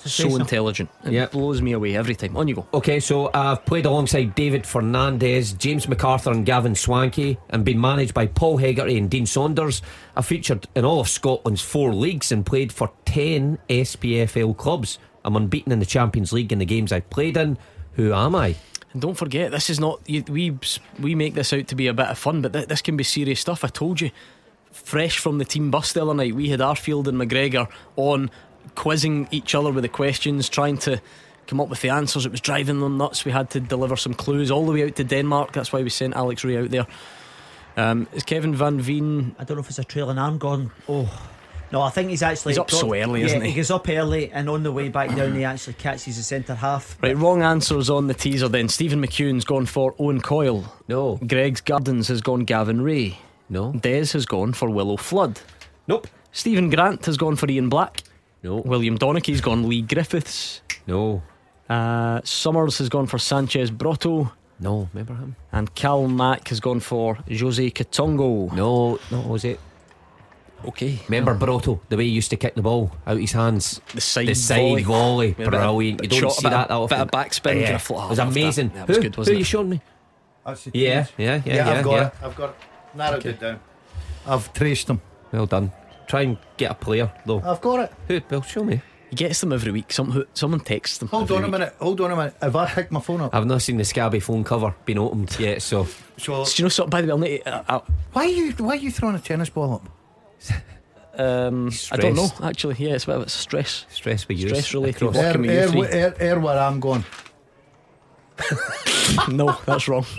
So 0.06 0.36
intelligent. 0.38 0.90
It 1.04 1.12
Yeah. 1.12 1.26
blows 1.26 1.62
me 1.62 1.74
away 1.74 1.98
every 1.98 2.16
time. 2.16 2.38
On 2.38 2.48
you 2.48 2.56
go. 2.56 2.68
Okay, 2.74 3.00
so 3.00 3.30
I've 3.34 3.66
played 3.66 3.86
alongside 3.86 4.36
David 4.36 4.66
Fernandez, 4.66 5.52
James 5.54 5.90
MacArthur, 5.90 6.32
and 6.32 6.46
Gavin 6.46 6.74
Swankie, 6.76 7.38
and 7.50 7.66
been 7.66 7.82
managed 7.82 8.14
by 8.14 8.28
Paul 8.28 8.58
Hegarty 8.58 8.98
and 8.98 9.10
Dean 9.10 9.26
Saunders. 9.26 9.82
I 10.16 10.22
featured 10.22 10.68
in 10.76 10.86
all 10.86 11.02
of 11.02 11.10
Scotland's 11.10 11.62
four 11.62 11.94
leagues 11.94 12.32
and 12.32 12.46
played 12.46 12.72
for 12.72 12.92
10 13.06 13.58
SPFL 13.70 14.54
clubs. 14.54 14.98
I'm 15.26 15.36
unbeaten 15.36 15.74
in 15.74 15.80
the 15.80 15.86
Champions 15.86 16.32
League 16.32 16.54
in 16.54 16.60
the 16.60 16.66
games 16.66 16.94
I've 16.94 17.10
played 17.10 17.36
in. 17.36 17.58
Who 17.94 18.14
am 18.14 18.34
I? 18.36 18.56
Don't 19.00 19.18
forget, 19.18 19.52
this 19.52 19.70
is 19.70 19.80
not 19.80 20.00
you, 20.06 20.24
we 20.28 20.58
we 21.00 21.16
make 21.16 21.34
this 21.34 21.54
out 21.54 21.68
to 21.68 21.76
be 21.76 21.88
a 21.88 21.94
bit 21.94 22.08
of 22.08 22.18
fun, 22.18 22.42
but 22.42 22.54
th- 22.54 22.68
this 22.68 22.82
can 22.82 22.98
be 22.98 23.04
serious 23.04 23.40
stuff. 23.40 23.64
I 23.64 23.68
told 23.68 24.02
you, 24.02 24.12
fresh 24.72 25.18
from 25.18 25.38
the 25.38 25.46
team 25.46 25.72
bus 25.72 25.94
the 25.94 26.02
other 26.02 26.14
night, 26.14 26.36
we 26.36 26.50
had 26.50 26.60
Arfield 26.60 27.08
and 27.08 27.18
McGregor 27.20 27.68
on 27.96 28.30
quizzing 28.76 29.28
each 29.32 29.56
other 29.56 29.72
with 29.72 29.84
the 29.84 29.90
questions, 29.90 30.50
trying 30.50 30.78
to 30.80 31.02
come 31.48 31.62
up 31.62 31.70
with 31.70 31.82
the 31.82 31.90
answers. 31.90 32.26
It 32.26 32.32
was 32.32 32.42
driving 32.42 32.80
them 32.80 32.98
nuts. 32.98 33.26
We 33.26 33.32
had 33.32 33.50
to 33.52 33.60
deliver 33.60 33.96
some 33.96 34.14
clues 34.14 34.52
all 34.52 34.66
the 34.66 34.74
way 34.74 34.84
out 34.84 34.96
to 34.98 35.04
Denmark. 35.04 35.54
That's 35.54 35.72
why 35.72 35.82
we 35.82 35.90
sent 35.90 36.16
Alex 36.16 36.44
Rae 36.44 36.58
out 36.58 36.70
there. 36.70 36.88
Um, 37.78 38.08
is 38.12 38.24
Kevin 38.24 38.56
Van 38.56 38.80
Veen? 38.82 39.36
I 39.40 39.44
don't 39.44 39.58
know 39.58 39.62
if 39.62 39.70
it's 39.70 39.80
a 39.80 39.84
trailing 39.84 40.18
arm 40.18 40.38
gone. 40.38 40.72
Oh. 40.90 41.10
No, 41.72 41.82
I 41.82 41.90
think 41.90 42.10
he's 42.10 42.24
actually 42.24 42.54
He's 42.54 42.60
up 42.60 42.72
so 42.72 42.94
early, 42.94 43.22
yeah, 43.22 43.26
isn't 43.28 43.42
he? 43.42 43.50
He 43.50 43.56
goes 43.58 43.72
up 43.72 43.90
early, 43.90 44.32
and 44.32 44.50
on 44.50 44.64
the 44.64 44.72
way 44.72 44.88
back 44.90 45.14
down, 45.16 45.36
he 45.36 45.44
actually 45.44 45.74
catches 45.74 46.16
the 46.16 46.24
centre 46.24 46.56
half. 46.56 46.98
Right, 47.02 47.16
wrong 47.18 47.42
answers 47.42 47.90
on 47.90 48.08
the 48.08 48.14
teaser. 48.14 48.48
Then 48.48 48.70
Stephen 48.70 49.02
McEwen's 49.06 49.44
gone 49.44 49.66
for 49.66 49.94
Owen 50.00 50.22
Coyle. 50.22 50.64
No. 50.88 51.18
Greg's 51.18 51.62
Gardens 51.62 52.08
has 52.08 52.22
gone 52.22 52.46
Gavin 52.46 52.82
Rae. 52.82 53.18
No. 53.50 53.74
Des 53.74 54.12
has 54.14 54.26
gone 54.26 54.54
for 54.54 54.70
Willo 54.70 54.98
Flood. 54.98 55.40
Nope. 55.88 56.08
Stephen 56.32 56.70
Grant 56.70 57.06
has 57.06 57.18
gone 57.18 57.36
for 57.36 57.50
Ian 57.50 57.70
Black. 57.70 58.02
No. 58.44 58.58
William 58.58 58.98
Donachie's 58.98 59.42
gone 59.42 59.68
Leigh 59.68 59.82
Griffiths. 59.82 60.62
No. 60.86 61.22
Uh, 61.70 62.22
Summers 62.24 62.78
has 62.78 62.88
gone 62.90 63.08
for 63.08 63.18
Sanchez 63.18 63.72
Brotto. 63.72 64.32
No. 64.60 64.90
Remember 64.94 65.16
him? 65.16 65.36
And 65.52 65.74
Cal 65.76 66.08
Mack 66.08 66.48
has 66.50 66.60
gone 66.60 66.80
for 66.80 67.16
Jose 67.30 67.72
Katongo. 67.72 68.52
No. 68.54 69.00
No. 69.12 69.22
Was 69.28 69.44
it? 69.44 69.60
Okay. 70.66 71.00
Remember 71.08 71.34
Brotto, 71.34 71.80
the 71.90 71.98
way 71.98 72.06
he 72.06 72.10
used 72.12 72.30
to 72.32 72.36
kick 72.38 72.56
the 72.56 72.62
ball 72.62 72.92
out 73.06 73.14
of 73.14 73.20
his 73.20 73.32
hands? 73.32 73.80
The 73.94 74.02
side 74.02 74.28
the 74.28 74.34
side 74.36 74.84
volley. 74.86 75.30
With 75.38 75.48
a 75.48 75.52
bit 75.52 75.60
of- 75.60 75.76
Brilliant. 75.76 76.04
You 76.04 76.10
don't 76.10 76.20
shot, 76.20 76.32
see 76.34 76.42
bit 76.44 76.50
that 76.52 76.70
of- 76.72 76.90
that 76.90 76.96
often. 76.96 76.98
bit 76.98 77.02
of 77.06 77.12
backspin, 77.12 77.62
Yeah. 77.62 77.78
kind 77.78 77.82
It 77.82 77.90
was 77.90 78.20
I 78.20 78.24
loved 78.24 78.36
that. 78.36 78.40
amazing. 78.42 78.72
That 78.74 78.88
was 78.88 78.98
who, 78.98 79.04
good, 79.04 79.16
who 79.16 79.20
wasn't 79.22 79.38
you 79.38 79.42
it? 79.42 79.46
showing 79.46 79.70
me? 79.70 79.82
Yeah, 80.48 80.54
yeah, 80.74 81.06
yeah, 81.18 81.42
yeah, 81.46 81.56
yeah. 81.56 81.70
I've 81.70 81.84
got 81.84 81.92
yeah. 81.94 82.08
it. 82.08 82.14
I've 82.24 82.36
got 82.36 82.50
it. 82.50 82.56
Narrowed 82.96 83.20
Okay. 83.20 83.30
it 83.30 83.40
down. 83.40 83.60
I've 84.26 84.54
traced 84.54 84.88
them. 84.88 85.02
Well 85.32 85.46
done. 85.46 85.72
Try 86.08 86.22
and 86.22 86.38
get 86.58 86.72
a 86.72 86.76
player 86.76 87.12
though. 87.26 87.42
I've 87.46 87.62
got 87.62 87.80
it. 87.82 87.94
Who? 88.08 88.22
Well, 88.30 88.42
show 88.42 88.64
me. 88.64 88.82
He 89.10 89.16
gets 89.16 89.40
them 89.42 89.54
every 89.54 89.72
week. 89.72 89.92
Some, 89.94 90.12
who- 90.12 90.26
someone 90.34 90.60
texts 90.62 90.98
them. 90.98 91.08
Hold 91.10 91.24
every 91.26 91.36
on 91.38 91.44
a 91.44 91.46
week. 91.48 91.52
minute. 91.52 91.76
Hold 91.80 92.02
on 92.02 92.12
a 92.12 92.16
minute. 92.16 92.36
Have 92.42 92.56
I 92.56 92.66
picked 92.70 92.92
my 92.92 93.00
phone 93.00 93.22
up? 93.22 93.36
I've 93.36 93.46
not 93.46 93.62
seen 93.62 93.78
the 93.78 93.86
scabby 93.86 94.20
phone 94.20 94.44
cover 94.44 94.74
being 94.86 95.00
opened 95.00 95.36
yet, 95.40 95.62
so 95.62 95.86
So 96.18 96.44
Do 96.46 96.52
you 96.56 96.64
know 96.64 96.70
something? 96.70 96.90
By 96.90 97.02
the 97.02 97.08
way, 97.08 97.12
I'll 97.12 97.18
need 97.20 97.44
to, 97.44 97.72
uh, 97.72 97.80
why 98.14 98.24
are 98.24 98.28
you 98.28 98.52
why 98.54 98.72
are 98.74 98.76
you 98.76 98.90
throwing 98.92 99.16
a 99.16 99.20
tennis 99.20 99.50
ball 99.50 99.76
up? 99.76 99.90
um, 101.18 101.72
I 101.92 101.98
don't 101.98 102.16
know 102.16 102.30
actually. 102.44 102.76
Yeah, 102.78 102.94
it's 102.96 103.04
a 103.06 103.08
bit 103.08 103.16
of 103.18 103.22
a 103.24 103.30
stress. 103.30 103.86
stress 103.90 104.28
with 104.28 104.38
you. 104.40 104.50
Stress 104.50 104.74
related. 104.74 105.02
across- 105.04 105.16
Air, 105.18 105.32
can 105.32 105.42
we 105.42 105.48
do 105.48 105.54
air, 105.86 105.92
air, 105.92 106.16
air 106.20 106.40
where 106.40 106.58
I'm 106.60 106.80
going. 106.80 107.04
no, 109.30 109.58
that's 109.66 109.88
wrong. 109.88 110.06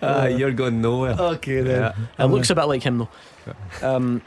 Ah, 0.00 0.26
you're 0.26 0.52
going 0.52 0.80
nowhere. 0.80 1.14
Okay 1.18 1.60
then. 1.62 1.92
It 2.18 2.24
looks 2.26 2.50
a 2.50 2.54
bit 2.54 2.64
like 2.64 2.82
him 2.82 2.98
though. 2.98 3.08
Um, 3.82 4.22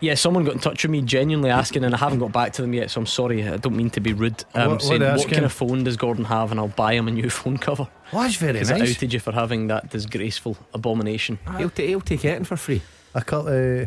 yeah, 0.00 0.14
someone 0.14 0.44
got 0.44 0.54
in 0.54 0.60
touch 0.60 0.82
with 0.82 0.90
me 0.90 1.02
genuinely 1.02 1.50
asking, 1.50 1.84
and 1.84 1.94
I 1.94 1.98
haven't 1.98 2.18
got 2.18 2.32
back 2.32 2.52
to 2.54 2.62
them 2.62 2.72
yet, 2.74 2.90
so 2.90 3.00
I'm 3.00 3.06
sorry. 3.06 3.46
I 3.46 3.56
don't 3.58 3.76
mean 3.76 3.90
to 3.90 4.00
be 4.00 4.12
rude. 4.12 4.44
Um, 4.54 4.62
What- 4.62 4.70
what 4.72 4.82
saying, 4.82 5.00
they 5.00 5.10
what 5.12 5.28
kind 5.30 5.44
of 5.44 5.52
phone 5.52 5.84
does 5.84 5.96
Gordon 5.96 6.24
have, 6.24 6.50
and 6.50 6.58
I'll 6.60 6.68
buy 6.68 6.94
him 6.94 7.08
a 7.08 7.10
new 7.10 7.28
phone 7.40 7.58
cover. 7.58 7.86
Well, 8.12 8.22
that's 8.22 8.36
very 8.36 8.54
Because 8.54 8.70
I 8.70 8.78
nice. 8.78 8.96
outed 8.96 9.12
you 9.12 9.20
for 9.20 9.32
having 9.32 9.66
that 9.68 9.90
disgraceful 9.90 10.56
abomination. 10.74 11.38
He'll, 11.58 11.70
ta- 11.70 11.82
he'll 11.82 12.00
take 12.00 12.24
it 12.24 12.36
in 12.36 12.44
for 12.44 12.56
free. 12.56 12.82
I 13.14 13.20
cut. 13.20 13.46
Uh, 13.46 13.86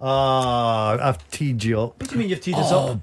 ah, 0.00 0.98
I've 1.08 1.30
teed 1.30 1.62
you 1.64 1.80
up. 1.80 2.00
What 2.00 2.08
do 2.10 2.14
you 2.14 2.18
mean 2.20 2.28
you've 2.28 2.40
teed 2.40 2.54
us 2.54 2.72
up? 2.72 2.98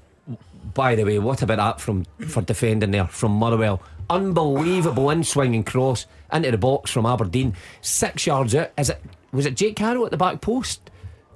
By 0.74 0.94
the 0.94 1.04
way, 1.04 1.18
what 1.18 1.42
about 1.42 1.56
that 1.56 1.80
from 1.80 2.04
for 2.28 2.42
defending 2.42 2.90
there 2.92 3.06
from 3.06 3.32
Motherwell? 3.32 3.82
Unbelievable 4.08 5.10
in 5.10 5.24
swinging 5.24 5.64
cross 5.64 6.06
into 6.32 6.50
the 6.50 6.58
box 6.58 6.90
from 6.90 7.06
Aberdeen, 7.06 7.54
six 7.80 8.26
yards 8.26 8.54
out. 8.54 8.70
Is 8.78 8.90
it 8.90 9.00
was 9.32 9.46
it 9.46 9.56
Jake 9.56 9.76
Carroll 9.76 10.04
at 10.04 10.10
the 10.10 10.16
back 10.16 10.40
post? 10.40 10.89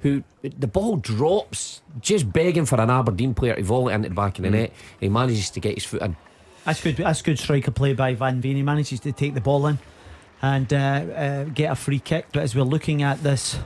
Who 0.04 0.22
the 0.42 0.66
ball 0.68 0.96
drops, 0.98 1.80
just 2.00 2.32
begging 2.32 2.66
for 2.66 2.80
an 2.80 2.90
Aberdeen 2.90 3.34
player 3.34 3.56
to 3.56 3.62
volley 3.64 3.92
into 3.94 4.08
the 4.10 4.14
back 4.14 4.38
of 4.38 4.44
the 4.44 4.50
net. 4.50 4.72
He 5.00 5.08
manages 5.08 5.50
to 5.50 5.60
get 5.60 5.74
his 5.74 5.84
foot 5.84 6.02
in. 6.02 6.16
That's 6.64 6.80
good. 6.82 6.96
That's 6.98 7.20
good 7.22 7.38
striker 7.38 7.70
play 7.72 7.94
by 7.94 8.14
Van 8.14 8.40
Veen. 8.40 8.54
He 8.56 8.62
manages 8.62 9.00
to 9.00 9.12
take 9.12 9.34
the 9.34 9.40
ball 9.40 9.66
in 9.66 9.78
and 10.42 10.72
uh, 10.72 10.76
uh, 10.76 11.44
get 11.44 11.72
a 11.72 11.74
free 11.74 11.98
kick. 11.98 12.26
But 12.32 12.42
as 12.42 12.54
we're 12.54 12.62
looking 12.64 13.02
at 13.02 13.22
this 13.22 13.58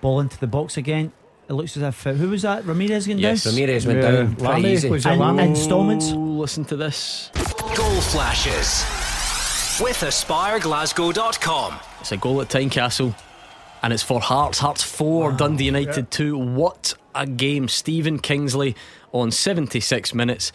ball 0.00 0.20
into 0.20 0.36
the 0.38 0.46
box 0.48 0.76
again, 0.76 1.12
it 1.48 1.52
looks 1.52 1.76
as 1.76 1.82
if 1.84 2.06
uh, 2.06 2.12
who 2.12 2.30
was 2.30 2.42
that? 2.42 2.64
Ramirez 2.64 3.06
going 3.06 3.18
Yes. 3.20 3.44
down. 3.44 3.54
Ramirez 3.54 3.86
went 3.86 4.02
down 4.02 4.34
pretty 4.34 4.42
Lamie, 4.52 4.72
easy. 4.72 4.90
was 4.90 5.06
it 5.06 5.12
In, 5.12 5.38
installments. 5.38 6.10
Listen 6.10 6.64
to 6.66 6.76
this. 6.76 7.30
Goal 7.76 8.00
flashes 8.00 8.84
with 9.80 9.96
AspireGlasgow.com. 10.02 11.78
It's 12.00 12.12
a 12.12 12.16
goal 12.16 12.40
at 12.40 12.48
Tynecastle, 12.48 13.14
and 13.84 13.92
it's 13.92 14.02
for 14.02 14.18
Hearts. 14.18 14.60
Hearts 14.60 14.82
4, 14.82 15.32
Dundee 15.32 15.64
United 15.66 16.10
2. 16.10 16.38
What 16.38 16.94
a 17.14 17.26
game. 17.26 17.68
Stephen 17.68 18.18
Kingsley 18.18 18.74
on 19.12 19.30
76 19.30 20.14
minutes. 20.14 20.52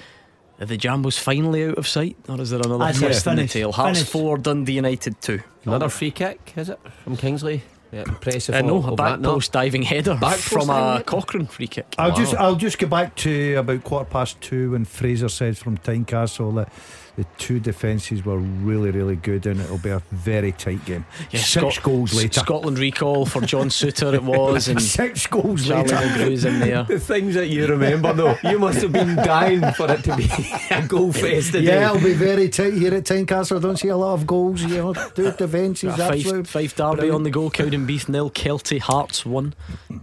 Are 0.60 0.66
the 0.66 0.76
Jambos 0.80 1.18
finally 1.20 1.64
out 1.66 1.78
of 1.78 1.88
sight? 1.88 2.18
Or 2.28 2.42
is 2.42 2.50
there 2.50 2.60
another 2.60 2.80
That's 2.86 2.98
it, 2.98 3.06
twist 3.06 3.28
in 3.28 3.36
the 3.36 3.42
finished, 3.42 3.54
tail? 3.54 3.72
Hearts 3.72 4.00
finished. 4.00 4.12
4, 4.12 4.38
Dundee 4.40 4.74
United 4.74 5.22
2. 5.22 5.40
Another 5.66 5.90
free 5.90 6.10
kick, 6.10 6.54
is 6.56 6.70
it 6.70 6.80
from 7.04 7.18
Kingsley? 7.18 7.62
Yeah, 7.92 8.02
impressive. 8.08 8.56
Uh, 8.56 8.62
no, 8.62 8.78
of 8.78 8.88
a 8.88 8.96
back 8.96 9.20
no. 9.20 9.34
post 9.34 9.52
diving 9.52 9.84
header 9.84 10.16
Back 10.16 10.38
from 10.38 10.70
a? 10.72 11.04
Cochrane 11.06 11.46
free 11.48 11.68
kick. 11.68 11.94
I'll 12.00 12.10
Wow. 12.10 12.16
just 12.16 12.34
I'll 12.36 12.56
just 12.56 12.78
go 12.78 12.88
back 12.88 13.16
to 13.18 13.56
about 13.56 13.84
quarter 13.84 14.06
past 14.10 14.40
two 14.42 14.72
when 14.72 14.86
Fraser 14.86 15.30
said 15.30 15.58
from 15.58 15.78
Tynecastle 15.78 16.54
that 16.56 16.72
the 17.20 17.26
two 17.38 17.60
defences 17.60 18.24
were 18.24 18.38
really 18.38 18.92
really 18.92 19.18
good 19.18 19.46
and 19.46 19.60
it'll 19.60 19.78
be 19.78 19.90
a 19.90 20.02
very 20.12 20.54
tight 20.54 20.84
game. 20.86 21.06
Yeah, 21.32 21.42
Six 21.42 21.76
Scot- 21.76 21.84
goals 21.84 22.14
later. 22.14 22.40
Scotland 22.40 22.80
recall 22.80 23.26
for 23.26 23.42
John 23.42 23.68
Souttar 23.80 24.14
it 24.14 24.24
was, 24.24 24.70
and 24.70 24.82
Six 24.82 25.28
goals 25.28 25.68
Charlie 25.68 25.90
later. 25.90 26.48
In 26.48 26.60
there. 26.60 26.84
The 26.84 27.00
things 27.00 27.36
that 27.36 27.48
you 27.48 27.68
remember, 27.68 28.14
though, 28.14 28.38
you 28.44 28.58
must 28.58 28.82
have 28.82 28.94
been 28.94 29.16
dying 29.18 29.60
for 29.74 29.92
it 29.92 30.02
to 30.06 30.16
be 30.16 30.30
a 30.72 30.88
goal 30.88 31.12
fest 31.24 31.52
today. 31.52 31.68
Yeah, 31.74 31.90
it'll 31.94 32.02
be 32.08 32.14
very 32.14 32.48
tight 32.48 32.74
here 32.74 32.94
at 32.94 33.04
Tynecastle. 33.04 33.58
I 33.58 33.60
don't 33.60 33.78
see 33.78 33.90
a 33.90 33.98
lot 33.98 34.14
of 34.14 34.26
goals. 34.26 34.62
You 34.64 34.78
know, 34.78 34.94
two 34.94 35.32
defences. 35.38 35.94
Five, 35.98 36.48
five 36.48 36.74
Derby 36.76 36.96
brilliant. 36.96 37.16
on 37.16 37.24
the 37.24 37.30
go. 37.32 37.50
Cowdenbeath 37.50 38.08
nil. 38.08 38.30
Kelty 38.32 38.80
Hearts 38.80 39.26
one. 39.26 39.54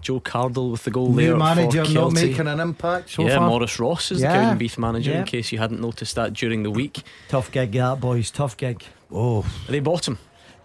Joe 0.03 0.21
Cardle 0.21 0.71
with 0.73 0.85
the 0.85 0.91
goal 0.91 1.09
New 1.13 1.27
there. 1.29 1.37
manager 1.37 1.85
for 1.85 1.93
not 1.93 2.13
making 2.13 2.47
an 2.47 2.61
impact 2.61 3.11
so 3.11 3.23
yeah, 3.23 3.39
far. 3.39 3.49
Maurice 3.49 3.79
Ross 3.79 4.11
is 4.13 4.21
Yeah. 4.21 4.55
the 4.55 4.65
Cowdenbeath 4.65 4.79
manager. 4.79 5.13
Yeah. 5.13 5.19
In 5.21 5.25
case 5.25 5.51
you 5.53 5.59
hadn't 5.59 5.81
noticed 5.81 6.15
that 6.17 6.33
during 6.35 6.63
the 6.63 6.71
week, 6.71 7.03
Tough 7.29 7.51
gig, 7.51 7.73
that 7.73 8.01
boys. 8.01 8.31
Tough 8.31 8.57
gig. 8.57 8.85
Oh, 9.11 9.41
are 9.69 9.73
they 9.73 9.81
bottom 9.81 10.19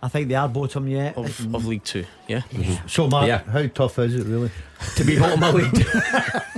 I 0.03 0.07
think 0.07 0.29
they 0.29 0.35
are 0.35 0.49
bottom 0.49 0.87
yet. 0.87 1.15
of, 1.15 1.53
of 1.55 1.65
League 1.67 1.83
Two. 1.83 2.05
Yeah. 2.27 2.41
so 2.87 3.07
Mark, 3.07 3.27
Yeah. 3.27 3.43
how 3.43 3.67
tough 3.67 3.99
is 3.99 4.15
it 4.15 4.25
really? 4.25 4.49
to 4.95 5.03
be 5.03 5.19
bottom 5.19 5.43
of 5.43 5.53
league. 5.55 5.85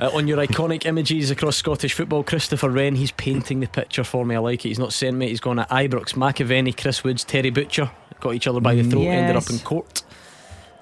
Uh, 0.00 0.10
on 0.12 0.26
your 0.26 0.38
iconic 0.38 0.86
images 0.86 1.30
across 1.30 1.56
Scottish 1.56 1.92
football, 1.92 2.24
Christopher 2.24 2.68
Wren, 2.68 2.96
he's 2.96 3.12
painting 3.12 3.60
the 3.60 3.68
picture 3.68 4.02
for 4.02 4.24
me. 4.26 4.34
I 4.34 4.38
like 4.40 4.64
it. 4.64 4.68
He's 4.70 4.78
not 4.78 4.92
sent 4.92 5.16
me. 5.16 5.28
He's 5.28 5.38
gone 5.38 5.60
at 5.60 5.68
Ibrox, 5.70 6.14
McAvennie, 6.14 6.76
Chris 6.76 7.04
Woods, 7.04 7.22
Terry 7.22 7.50
Butcher. 7.50 7.88
Got 8.18 8.34
each 8.34 8.48
other 8.48 8.58
by 8.60 8.74
the 8.74 8.82
throat, 8.82 9.02
ended 9.06 9.36
up 9.36 9.48
in 9.48 9.60
court. 9.60 10.02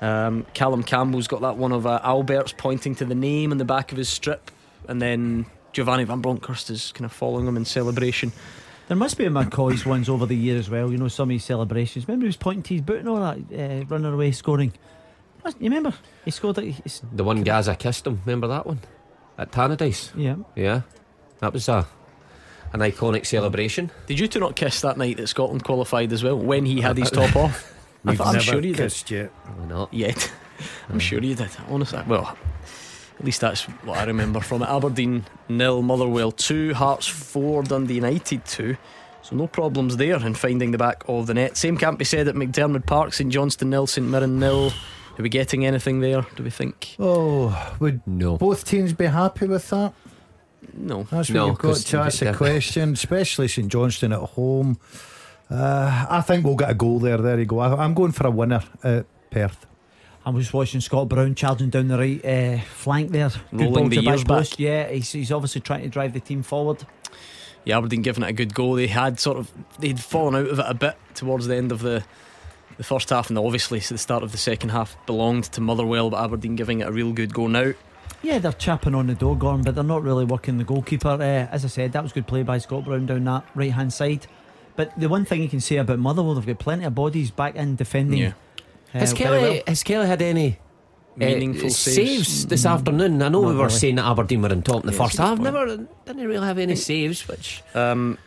Um, 0.00 0.46
Callum 0.54 0.82
Campbell's 0.82 1.28
got 1.28 1.42
that 1.42 1.58
one 1.58 1.72
of 1.72 1.87
uh, 1.87 2.00
Albertz 2.02 2.56
pointing 2.56 2.94
to 2.96 3.04
the 3.04 3.14
name 3.14 3.52
on 3.52 3.58
the 3.58 3.66
back 3.66 3.92
of 3.92 3.98
his 3.98 4.08
strip, 4.08 4.50
and 4.88 5.00
then 5.02 5.44
Giovanni 5.72 6.04
Van 6.04 6.20
Bronckhorst 6.20 6.70
is 6.70 6.92
kind 6.92 7.04
of 7.04 7.12
following 7.12 7.46
him 7.46 7.56
in 7.56 7.64
celebration. 7.64 8.32
There 8.88 8.96
must 8.96 9.16
be 9.16 9.24
a 9.24 9.30
McCoist's 9.30 9.87
ones 9.87 10.08
over 10.08 10.26
the 10.26 10.37
year 10.37 10.58
as 10.58 10.68
well. 10.68 10.90
You 10.90 10.98
know, 10.98 11.08
some 11.08 11.30
of 11.30 11.32
his 11.32 11.44
celebrations. 11.44 12.06
Remember 12.06 12.24
he 12.24 12.28
was 12.28 12.37
pointing 12.37 12.62
to 12.64 12.74
his 12.74 12.82
boot 12.82 12.98
and 12.98 13.08
all 13.08 13.20
that, 13.20 13.38
uh, 13.82 13.85
running 13.87 14.12
away 14.12 14.32
scoring. 14.32 14.72
Must- 15.44 15.58
You 15.61 15.70
remember? 15.70 15.94
He 16.24 16.30
scored. 16.30 16.56
Like, 16.58 16.66
he's- 16.66 17.00
the 17.12 17.24
one 17.24 17.42
Gaza 17.42 17.74
kissed 17.74 18.06
him. 18.06 18.20
Remember 18.26 18.48
that 18.48 18.66
one 18.66 18.80
at 19.38 19.50
Tannadice? 19.50 20.11
yeah. 20.16 20.37
Yeah, 20.54 20.82
that 21.40 21.52
was 21.52 21.68
a 21.68 21.87
an 22.74 22.80
iconic 22.80 23.26
celebration. 23.26 23.90
Did 24.06 24.18
you 24.18 24.28
two 24.28 24.40
not 24.40 24.56
kiss 24.56 24.80
that 24.80 24.96
night 24.96 25.16
that 25.18 25.26
Scotland 25.26 25.62
qualified 25.64 26.11
as 26.12 26.22
well 26.24 26.37
when 26.38 26.64
he 26.66 26.80
had 26.80 26.96
his 26.98 27.11
top 27.11 27.35
off? 27.37 27.72
I 28.04 28.11
We've 28.11 28.18
thought- 28.18 28.26
I'm 28.28 28.32
never 28.35 28.44
sure 28.44 28.54
you 28.56 28.74
did. 28.74 28.76
kissed 28.76 29.11
yet. 29.11 29.30
Why 29.56 29.66
not? 29.66 29.92
yet. 29.94 30.32
I'm 30.90 30.98
sure 30.98 31.20
you 31.22 31.35
did. 31.35 31.50
Honestly, 31.68 32.02
well, 32.06 32.37
at 33.22 33.26
least 33.26 33.40
that's 33.40 33.62
what 33.85 33.98
I 33.98 34.04
remember 34.04 34.40
from 34.40 34.62
it. 34.62 34.68
Aberdeen 34.68 35.24
nil, 35.48 35.80
Motherwell 35.80 36.32
two, 36.32 36.74
Hearts 36.74 37.06
four, 37.06 37.62
Dundee 37.62 37.94
United 37.94 38.44
two. 38.44 38.76
So 39.22 39.37
no 39.37 39.46
problems 39.46 39.96
there 39.96 40.16
in 40.26 40.35
finding 40.35 40.72
the 40.72 40.78
back 40.78 41.04
of 41.06 41.28
the 41.28 41.35
net. 41.35 41.56
Same 41.56 41.76
can't 41.78 41.96
be 42.00 42.04
said 42.04 42.26
at 42.26 42.35
McDiarmid 42.35 42.85
Park, 42.85 43.12
St 43.14 43.30
Johnstone 43.32 43.70
nil, 43.70 43.87
St 43.87 44.04
Mirren 44.06 44.40
nil, 44.40 44.73
Are 45.18 45.23
we 45.23 45.29
getting 45.29 45.64
anything 45.64 46.00
there? 46.00 46.27
Do 46.35 46.42
we 46.42 46.50
think? 46.50 46.96
Oh, 46.98 47.75
would 47.79 48.00
No. 48.08 48.38
both 48.38 48.64
teams 48.64 48.92
be 48.92 49.04
happy 49.06 49.46
with 49.46 49.68
that? 49.70 49.92
No. 50.75 51.04
That's 51.04 51.29
what 51.29 51.35
No, 51.37 51.46
you've 51.46 51.58
got 51.58 51.62
'cause 51.68 51.85
to 51.85 51.98
ask 51.98 52.18
the 52.20 52.33
question, 52.33 52.94
especially 52.94 53.46
St 53.46 53.68
Johnstone 53.68 54.12
at 54.14 54.18
home. 54.20 54.79
Uh, 55.50 56.06
I 56.10 56.23
think 56.23 56.44
we'll 56.44 56.56
get 56.56 56.70
a 56.70 56.75
goal 56.75 56.98
there. 56.98 57.18
There 57.18 57.38
you 57.38 57.44
go. 57.44 57.60
I, 57.60 57.85
I'm 57.85 57.94
going 57.94 58.12
for 58.12 58.27
a 58.27 58.31
winner 58.31 58.62
at 58.83 59.04
Perth. 59.31 59.66
I 60.25 60.31
was 60.31 60.52
watching 60.52 60.81
Scott 60.81 61.08
Brown 61.08 61.35
charging 61.35 61.70
down 61.70 61.88
the 61.88 61.98
right 61.98 62.25
uh, 62.25 62.60
flank 62.60 63.10
there. 63.10 63.31
Good 63.50 63.60
Rolling 63.60 63.88
the 63.88 64.02
years 64.02 64.23
back. 64.25 64.38
post. 64.38 64.60
Yeah, 64.60 64.88
he's, 64.88 65.10
he's 65.10 65.33
obviously 65.33 65.60
trying 65.60 65.83
to 65.83 65.88
drive 65.88 66.12
the 66.12 66.20
team 66.20 66.42
forward. 66.42 66.87
Yeah, 67.64 67.79
Aberdeen 67.79 68.02
giving 68.02 68.25
it 68.25 68.31
a 68.31 68.33
good 68.33 68.54
go. 68.54 68.77
They 68.77 68.87
had 68.87 69.20
sort 69.20 69.38
of 69.38 69.50
they'd 69.79 70.00
fallen 70.00 70.35
out 70.35 70.48
of 70.48 70.58
it 70.58 70.66
a 70.66 70.75
bit 70.75 70.96
towards 71.14 71.46
the 71.46 71.56
end 71.56 71.73
of 71.73 71.81
the 71.81 72.04
the 72.77 72.85
first 72.85 73.10
half, 73.10 73.29
and 73.29 73.38
obviously 73.38 73.81
the 73.81 73.98
start 73.98 74.23
of 74.23 74.33
the 74.33 74.38
second 74.38 74.70
half 74.70 74.96
belonged 75.06 75.44
to 75.44 75.60
Motherwell, 75.60 76.10
but 76.10 76.25
Aberdeen 76.25 76.56
giving 76.56 76.81
it 76.81 76.88
a 76.88 76.92
real 76.92 77.12
good 77.12 77.35
go 77.35 77.46
now. 77.46 77.73
Yeah, 78.23 78.38
they're 78.38 78.52
chapping 78.52 78.94
on 78.94 79.08
the 79.08 79.14
door, 79.14 79.37
Gordon, 79.37 79.64
but 79.64 79.75
they're 79.75 79.85
not 79.85 80.02
really 80.02 80.25
working 80.25 80.58
the 80.58 80.64
goalkeeper. 80.64 81.08
Uh, 81.08 81.48
as 81.52 81.64
I 81.64 81.68
said, 81.68 81.92
that 81.92 82.02
was 82.02 82.12
good 82.12 82.27
play 82.27 82.42
by 82.42 82.58
Scott 82.58 82.85
Brown 82.85 83.06
down 83.06 83.25
that 83.25 83.44
right 83.54 83.73
hand 83.73 83.92
side. 83.92 84.27
But 84.77 84.98
the 84.98 85.08
one 85.08 85.25
thing 85.25 85.42
you 85.42 85.48
can 85.48 85.60
say 85.60 85.77
about 85.77 85.98
Motherwell, 85.98 86.35
they've 86.35 86.46
got 86.46 86.58
plenty 86.58 86.85
of 86.85 86.94
bodies 86.94 87.31
back 87.31 87.56
in 87.56 87.77
defending. 87.77 88.18
Yeah. 88.20 88.33
Uh, 88.94 88.98
Has 88.98 89.12
very 89.12 89.24
Kelly 89.24 89.40
well. 89.40 89.62
has 89.66 89.82
Kelly 89.82 90.06
had 90.06 90.22
any 90.22 90.48
uh, 90.50 91.18
Meaningful 91.18 91.70
saves. 91.70 91.96
saves 91.96 92.46
this 92.46 92.66
afternoon? 92.66 93.22
I 93.22 93.28
know 93.28 93.40
Not 93.42 93.48
we 93.48 93.54
were 93.54 93.64
really. 93.64 93.70
saying 93.70 93.96
that 93.96 94.04
Aberdeen 94.06 94.42
were 94.42 94.52
in 94.52 94.62
top 94.62 94.82
in 94.84 94.86
the 94.90 94.92
Yeah, 94.96 95.02
first 95.04 95.18
half. 95.18 95.38
Never 95.38 95.66
didn't 96.06 96.26
really 96.26 96.46
have 96.46 96.58
any 96.58 96.76
saves, 96.76 97.26
which 97.28 97.62
Um, 97.74 98.18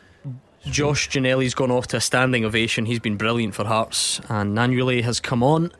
Josh 0.65 1.09
Ginnelly's 1.09 1.53
gone 1.53 1.71
off 1.71 1.87
to 1.87 1.97
a 1.97 2.01
standing 2.01 2.43
ovation. 2.45 2.85
He's 2.85 2.99
been 2.99 3.17
brilliant 3.17 3.53
for 3.53 3.65
Hearts, 3.65 4.19
and 4.29 4.57
Nanule 4.57 5.03
has 5.03 5.19
come 5.19 5.43
on. 5.43 5.71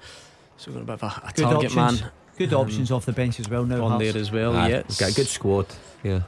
So 0.57 0.71
we've 0.71 0.85
got 0.85 0.93
a 0.93 0.97
bit 0.97 1.03
of 1.03 1.03
a, 1.03 1.27
a 1.27 1.31
Good 1.33 1.43
target 1.43 1.77
options. 1.77 2.01
man 2.01 2.11
Good 2.37 2.53
options 2.53 2.91
off 2.91 3.05
the 3.05 3.11
bench 3.13 3.39
as 3.39 3.49
well 3.49 3.65
now. 3.65 3.83
on 3.83 3.91
Hearts. 3.91 4.11
there 4.13 4.21
as 4.21 4.31
well. 4.31 4.55
Ah, 4.55 4.67
yeah, 4.67 4.83
we've 4.87 4.97
got 4.97 5.11
a 5.11 5.15
good 5.15 5.27
squad. 5.27 5.65
Yeah, 6.03 6.21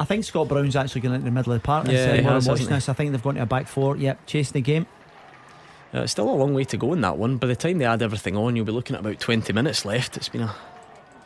I 0.00 0.04
think 0.04 0.24
Scott 0.24 0.48
Brown's 0.48 0.76
actually 0.76 1.00
going 1.00 1.14
into 1.14 1.24
the 1.24 1.30
middle 1.30 1.52
of 1.52 1.62
the 1.62 1.66
park. 1.66 1.86
Yeah, 1.86 1.92
Yeah, 1.92 2.16
he 2.16 2.20
while 2.22 2.28
I'm 2.30 2.34
has, 2.34 2.48
watching 2.48 2.66
hasn't 2.66 2.70
he? 2.70 2.76
this, 2.76 2.88
I 2.88 2.92
think 2.92 3.12
they've 3.12 3.22
gone 3.22 3.34
to 3.36 3.42
a 3.42 3.46
back 3.46 3.66
four. 3.68 3.96
Yep, 3.96 4.26
chasing 4.26 4.52
the 4.52 4.60
game. 4.60 4.86
Uh, 5.94 6.02
it's 6.02 6.12
still 6.12 6.28
a 6.28 6.32
long 6.32 6.54
way 6.54 6.64
to 6.64 6.76
go 6.76 6.92
in 6.92 7.00
that 7.00 7.16
one. 7.16 7.38
By 7.38 7.46
the 7.46 7.56
time 7.56 7.78
they 7.78 7.84
add 7.84 8.02
everything 8.02 8.36
on, 8.36 8.56
you'll 8.56 8.66
be 8.66 8.72
looking 8.72 8.94
at 8.94 9.00
about 9.00 9.20
20 9.20 9.52
minutes 9.52 9.84
left. 9.84 10.16
It's 10.16 10.28
been 10.28 10.42
a 10.42 10.54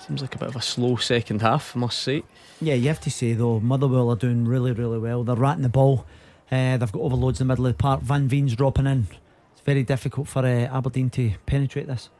seems 0.06 0.20
like 0.20 0.34
a 0.34 0.38
bit 0.38 0.48
of 0.48 0.56
a 0.56 0.62
slow 0.62 0.96
second 0.96 1.42
half, 1.42 1.76
I 1.76 1.80
must 1.80 1.98
say. 1.98 2.24
Yeah, 2.60 2.74
you 2.74 2.88
have 2.88 3.00
to 3.02 3.10
say 3.10 3.34
though, 3.34 3.60
Motherwell 3.60 4.10
are 4.10 4.16
doing 4.16 4.44
really, 4.44 4.72
really 4.72 4.98
well. 4.98 5.22
They're 5.24 5.36
ratting 5.36 5.62
the 5.62 5.68
ball. 5.68 6.06
Uh, 6.50 6.76
they've 6.76 6.92
got 6.92 7.00
overloads 7.00 7.40
in 7.40 7.46
the 7.46 7.52
middle 7.52 7.66
of 7.66 7.76
the 7.76 7.82
park. 7.82 8.02
Van 8.02 8.28
Veen's 8.28 8.54
dropping 8.54 8.86
in. 8.86 9.06
It's 9.52 9.62
very 9.62 9.82
difficult 9.84 10.28
for 10.28 10.40
uh, 10.40 10.76
Aberdeen 10.76 11.08
to 11.10 11.32
penetrate 11.46 11.86
this. 11.86 12.10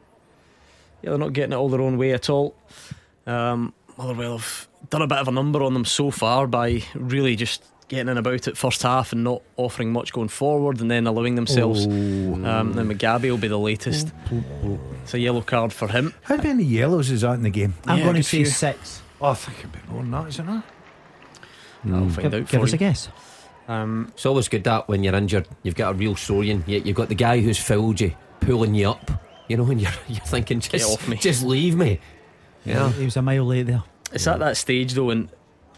Yeah, 1.01 1.11
they're 1.11 1.19
not 1.19 1.33
getting 1.33 1.51
it 1.51 1.55
all 1.55 1.69
their 1.69 1.81
own 1.81 1.97
way 1.97 2.13
at 2.13 2.29
all. 2.29 2.55
Um, 3.27 3.73
Motherwell 3.97 4.37
have 4.37 4.67
done 4.89 5.01
a 5.01 5.07
bit 5.07 5.19
of 5.19 5.27
a 5.27 5.31
number 5.31 5.61
on 5.61 5.73
them 5.73 5.85
so 5.85 6.09
far 6.09 6.47
by 6.47 6.83
really 6.95 7.35
just 7.35 7.63
getting 7.93 8.09
in 8.09 8.17
about 8.17 8.47
it 8.47 8.57
first 8.57 8.81
half 8.83 9.11
and 9.13 9.23
not 9.23 9.41
offering 9.57 9.91
much 9.91 10.11
going 10.13 10.27
forward 10.29 10.81
and 10.81 10.89
then 10.91 11.07
allowing 11.07 11.35
themselves. 11.35 11.85
Um, 11.85 12.73
then 12.73 12.89
Mugabi 12.89 13.29
will 13.29 13.37
be 13.37 13.47
the 13.47 13.57
latest. 13.59 14.11
It's 15.03 15.13
a 15.13 15.19
yellow 15.19 15.41
card 15.41 15.71
for 15.73 15.87
him. 15.87 16.13
How 16.23 16.37
many 16.37 16.63
yellows 16.63 17.09
is 17.09 17.21
that 17.21 17.33
in 17.33 17.43
the 17.43 17.49
game? 17.49 17.73
I'm 17.87 17.97
Yeah, 17.99 18.03
going 18.05 18.15
to 18.17 18.23
say 18.23 18.37
few. 18.37 18.45
six. 18.45 19.01
Oh, 19.21 19.29
I 19.29 19.33
think 19.35 19.59
it'd 19.59 19.71
be 19.71 19.79
more 19.89 20.01
than 20.01 20.11
that, 20.11 20.27
isn't 20.27 20.49
it? 20.49 20.63
I'll 21.91 22.09
find 22.09 22.31
Give, 22.31 22.33
out 22.33 22.49
give 22.49 22.61
us 22.63 22.71
you. 22.71 22.75
a 22.75 22.77
guess. 22.77 23.09
Um, 23.67 24.11
it's 24.13 24.25
always 24.25 24.47
good 24.49 24.63
that 24.65 24.87
when 24.87 25.03
you're 25.03 25.15
injured, 25.15 25.47
you've 25.63 25.75
got 25.75 25.91
a 25.91 25.93
real 25.93 26.15
sorian. 26.15 26.63
Yet 26.67 26.85
you've 26.85 26.95
got 26.95 27.09
the 27.09 27.15
guy 27.15 27.39
who's 27.41 27.57
fouled 27.59 27.99
you, 28.01 28.13
pulling 28.39 28.73
you 28.73 28.89
up. 28.89 29.11
You 29.47 29.57
know, 29.57 29.65
and 29.69 29.81
you're 29.81 29.91
you're 30.07 30.19
thinking, 30.21 30.59
just 30.61 30.91
off 30.93 31.07
me. 31.07 31.17
just 31.17 31.43
leave 31.43 31.75
me. 31.75 31.99
Yeah. 32.65 32.91
He 32.93 33.05
was 33.05 33.17
a 33.17 33.21
mile 33.21 33.45
late 33.45 33.63
there. 33.63 33.83
It's 34.13 34.27
at 34.27 34.39
that 34.39 34.55
stage 34.57 34.93
though, 34.93 35.09
and 35.09 35.27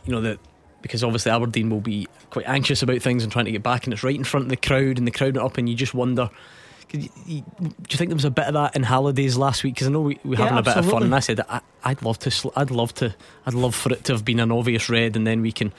you 0.06 0.12
know 0.14 0.22
that 0.22 0.40
because 0.86 1.04
obviously 1.04 1.32
Aberdeen 1.32 1.72
will 1.72 1.82
be 1.82 2.08
quite 2.30 2.48
anxious 2.48 2.84
about 2.84 3.02
things 3.02 3.24
and 3.24 3.32
trying 3.32 3.46
to 3.46 3.52
get 3.52 3.64
back, 3.64 3.86
and 3.86 3.94
it's 3.94 4.04
right 4.04 4.14
in 4.16 4.24
front 4.24 4.44
of 4.46 4.50
the 4.52 4.56
crowd, 4.58 5.00
and 5.00 5.08
the 5.08 5.12
crowd 5.12 5.36
are 5.36 5.44
up, 5.44 5.58
and 5.58 5.68
you 5.68 5.74
just 5.76 5.96
wonder. 5.96 6.30
could 6.88 7.02
you- 7.02 7.10
you- 7.26 7.42
do 7.60 7.72
you 7.90 7.98
think 7.98 8.10
there 8.10 8.16
was 8.16 8.26
a 8.26 8.30
bit 8.30 8.46
of 8.46 8.54
that 8.54 8.76
in 8.76 8.84
Hallidays 8.84 9.36
last 9.40 9.64
week? 9.64 9.74
Because 9.74 9.88
I 9.88 9.90
know 9.92 10.02
we 10.02 10.20
we 10.24 10.30
were 10.30 10.36
Yeah, 10.36 10.44
having 10.44 10.60
a 10.60 10.62
bit 10.62 10.78
of 10.78 10.88
fun, 10.88 11.02
and 11.02 11.16
I 11.16 11.20
said 11.20 11.42
I, 11.50 11.60
I'd 11.84 12.04
love 12.04 12.20
to, 12.20 12.30
sl- 12.30 12.50
I'd 12.56 12.70
love 12.70 12.94
to, 12.96 13.16
I'd 13.48 13.56
love 13.56 13.74
for 13.74 13.92
it 13.92 14.04
to 14.04 14.14
have 14.14 14.24
been 14.24 14.40
an 14.40 14.52
obvious 14.52 14.88
red, 14.88 15.16
and 15.16 15.26
then 15.26 15.42
we 15.42 15.52
can 15.52 15.74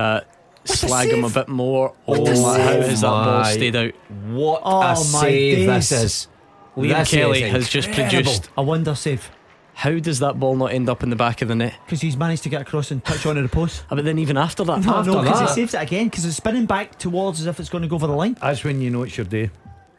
uh, 0.00 0.22
slag 0.64 1.10
him 1.10 1.22
a 1.22 1.30
bit 1.30 1.46
more. 1.48 1.94
Oh, 2.08 2.14
a 2.26 2.34
how 2.34 2.80
has 2.80 3.02
that 3.02 3.06
ball 3.08 3.44
stayed 3.44 3.76
out? 3.76 3.92
What 4.30 4.62
Oh, 4.64 4.80
a 4.80 4.84
my 4.88 4.94
save 4.96 5.66
this 5.68 5.92
is. 5.92 6.28
Liam 6.76 6.98
This 6.98 7.10
Kelly 7.12 7.42
is 7.44 7.52
has 7.52 7.68
just 7.68 7.92
produced. 7.92 8.50
A 8.56 8.62
wonder 8.62 8.96
save 8.96 9.30
How 9.78 9.96
does 10.00 10.18
that 10.18 10.40
ball 10.40 10.56
not 10.56 10.72
end 10.72 10.88
up 10.88 11.04
in 11.04 11.10
the 11.10 11.14
back 11.16 11.40
of 11.40 11.46
the 11.48 11.54
net? 11.54 11.74
because 11.86 12.00
he's 12.00 12.16
managed 12.16 12.42
to 12.42 12.48
get 12.48 12.62
across 12.62 12.90
and 12.90 13.04
touch 13.04 13.24
onto 13.26 13.42
the 13.42 13.48
post. 13.48 13.84
Ah, 13.90 13.94
But 13.94 14.04
then 14.04 14.18
even 14.18 14.36
after 14.36 14.64
that, 14.64 14.84
No, 14.84 14.94
After 14.96 15.12
no, 15.12 15.22
because 15.22 15.40
he 15.40 15.46
saves 15.48 15.74
it 15.74 15.82
again 15.82 16.06
because 16.08 16.24
it's 16.24 16.36
spinning 16.36 16.66
back 16.66 16.98
towards 16.98 17.40
as 17.40 17.46
if 17.46 17.60
it's 17.60 17.68
going 17.68 17.82
to 17.82 17.88
go 17.88 17.94
over 17.94 18.08
the 18.08 18.12
line. 18.12 18.36
That's 18.40 18.64
when 18.64 18.80
you 18.80 18.90
know 18.90 19.04
it's 19.04 19.16
your 19.16 19.26
day. 19.26 19.50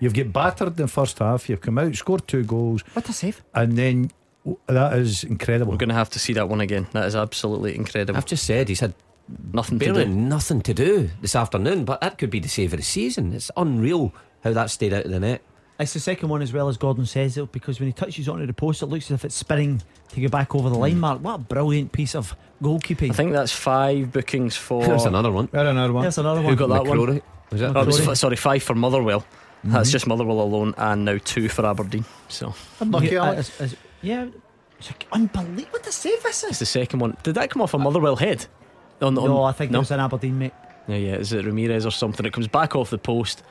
You've 0.01 0.13
get 0.13 0.34
battered 0.34 0.67
in 0.69 0.75
the 0.75 0.88
first 0.89 1.19
half. 1.19 1.47
You've 1.49 1.61
come 1.61 1.77
out, 1.77 1.95
scored 1.95 2.27
two 2.27 2.43
goals, 2.43 2.82
What 2.93 3.07
a 3.07 3.13
save! 3.13 3.41
and 3.53 3.77
then 3.77 4.11
that 4.67 4.93
is 4.97 5.23
incredible. 5.23 5.71
we're 5.71 5.77
going 5.77 5.89
to 5.89 5.95
have 5.95 6.09
to 6.11 6.19
see 6.19 6.34
that 6.34 6.49
one 6.49 6.59
again. 6.61 6.88
That 6.91 7.05
is 7.05 7.15
absolutely 7.15 7.75
incredible. 7.75 8.17
I've 8.17 8.25
just 8.25 8.45
said 8.45 8.67
he's 8.69 8.80
had 8.82 8.93
Nothing 9.53 9.77
to 9.80 9.86
barely 9.86 10.05
do. 10.05 10.11
nothing 10.11 10.61
to 10.63 10.73
do 10.73 11.09
this 11.21 11.36
afternoon, 11.36 11.86
but 11.86 12.01
that 12.01 12.17
could 12.17 12.32
be 12.32 12.39
the 12.39 12.49
save 12.49 12.73
of 12.73 12.80
the 12.80 12.84
season. 12.84 13.32
It's 13.34 13.51
unreal 13.55 14.11
how 14.43 14.53
that 14.53 14.71
stayed 14.71 14.91
out 14.91 15.05
of 15.05 15.11
the 15.11 15.19
net. 15.19 15.41
It's 15.80 15.93
the 15.93 15.99
second 15.99 16.27
one 16.27 16.41
as 16.41 16.51
well 16.51 16.67
as 16.67 16.75
Gordon 16.75 17.05
says 17.05 17.38
it 17.38 17.51
because 17.53 17.80
when 17.80 17.88
he 17.88 17.93
touches 17.93 18.27
onto 18.27 18.45
the 18.45 18.53
post, 18.53 18.82
it 18.82 18.88
looks 18.88 19.05
as 19.05 19.11
if 19.11 19.25
it's 19.25 19.36
spinning 19.36 19.82
to 20.09 20.21
go 20.21 20.27
back 20.27 20.53
over 20.53 20.69
the 20.69 20.75
hmm. 20.75 20.82
line. 20.82 20.99
Mark, 20.99 21.21
what 21.21 21.36
a 21.36 21.38
brilliant 21.38 21.91
piece 21.91 22.15
of 22.15 22.36
goalkeeping! 22.61 23.11
I 23.11 23.13
think 23.13 23.32
that's 23.32 23.53
five 23.53 24.11
bookings 24.11 24.57
for. 24.57 24.86
There's 24.86 25.05
another 25.05 25.32
one. 25.32 25.47
There 25.51 25.65
another 25.65 25.93
one. 25.93 26.03
There's 26.03 26.17
another 26.17 26.41
Who 26.41 26.55
got 26.55 26.67
that 26.67 26.86
one? 26.86 26.97
McCrorie. 26.97 27.21
Was 27.51 27.61
it? 27.61 27.75
Oh, 27.75 27.82
it 27.82 27.86
was 27.86 28.07
f- 28.07 28.17
sorry, 28.17 28.36
five 28.36 28.61
for 28.61 28.75
Motherwell. 28.75 29.25
That's 29.63 29.89
mm-hmm. 29.89 29.91
just 29.91 30.07
Motherwell 30.07 30.41
alone, 30.41 30.73
and 30.77 31.05
now 31.05 31.17
two 31.23 31.49
for 31.49 31.65
Aberdeen. 31.65 32.05
So 32.27 32.53
Unlucky, 32.80 33.07
Yeah, 33.07 33.25
Alex. 33.25 33.49
it's- 33.49 33.73
it's- 33.73 33.86
yeah, 34.01 34.27
it's 34.77 34.89
like 34.89 35.07
unbelievable. 35.11 35.65
What 35.71 35.88
a 35.88 35.91
save 35.91 36.23
this 36.23 36.38
is! 36.38 36.43
it's 36.43 36.51
is! 36.53 36.59
the 36.59 36.65
second 36.65 36.99
one. 36.99 37.17
Did 37.23 37.36
that 37.36 37.49
come 37.49 37.61
off 37.61 37.73
a 37.73 37.77
Motherwell 37.77 38.15
head? 38.15 38.45
On, 39.01 39.17
on- 39.17 39.25
No, 39.25 39.43
I 39.43 39.51
think 39.51 39.71
no. 39.71 39.80
it 39.80 39.82
was 39.82 39.91
an 39.91 39.99
Aberdeen 39.99 40.39
mate. 40.39 40.53
Yeah, 40.88 40.95
yeah. 40.95 41.15
Is 41.15 41.34
it 41.34 41.45
Ramirez 41.45 41.86
or 41.86 41.91
something? 41.91 42.25
It 42.25 42.34
comes 42.34 42.47
back 42.47 42.75
off 42.75 42.89
the 42.89 42.97
post, 42.97 43.43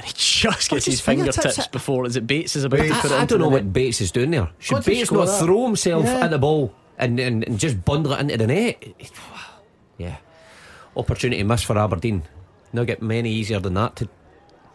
and 0.00 0.06
he 0.06 0.12
just 0.16 0.70
gets 0.70 0.84
his, 0.86 0.94
his 0.94 1.00
fingertips 1.00 1.36
fingertips 1.36 1.58
at? 1.66 1.72
before. 1.72 2.06
Is 2.06 2.16
it 2.16 2.26
Bates 2.26 2.56
is 2.56 2.64
about 2.64 2.80
Bates. 2.80 2.94
to 2.96 3.02
put 3.02 3.10
it 3.10 3.14
I, 3.14 3.22
I 3.22 3.24
don't 3.26 3.38
know 3.40 3.48
what 3.48 3.64
net? 3.64 3.72
Bates 3.72 4.00
is 4.00 4.10
doing 4.10 4.30
there. 4.30 4.48
Should 4.58 4.76
Got 4.76 4.84
Bates 4.86 5.06
score 5.08 5.24
not 5.26 5.38
throw 5.38 5.64
himself 5.66 6.04
Yeah. 6.04 6.24
at 6.24 6.30
the 6.30 6.38
ball 6.38 6.72
and, 6.98 7.20
and, 7.20 7.44
and 7.44 7.58
just 7.58 7.84
bundle 7.84 8.12
it 8.12 8.20
into 8.20 8.36
the 8.36 8.46
net? 8.46 8.82
Yeah. 9.98 10.16
Opportunity 10.96 11.42
missed 11.42 11.66
for 11.66 11.76
Aberdeen. 11.78 12.22
Now 12.72 12.84
get 12.84 13.02
many 13.02 13.30
easier 13.30 13.60
than 13.60 13.74
that 13.74 13.96
to 13.96 14.08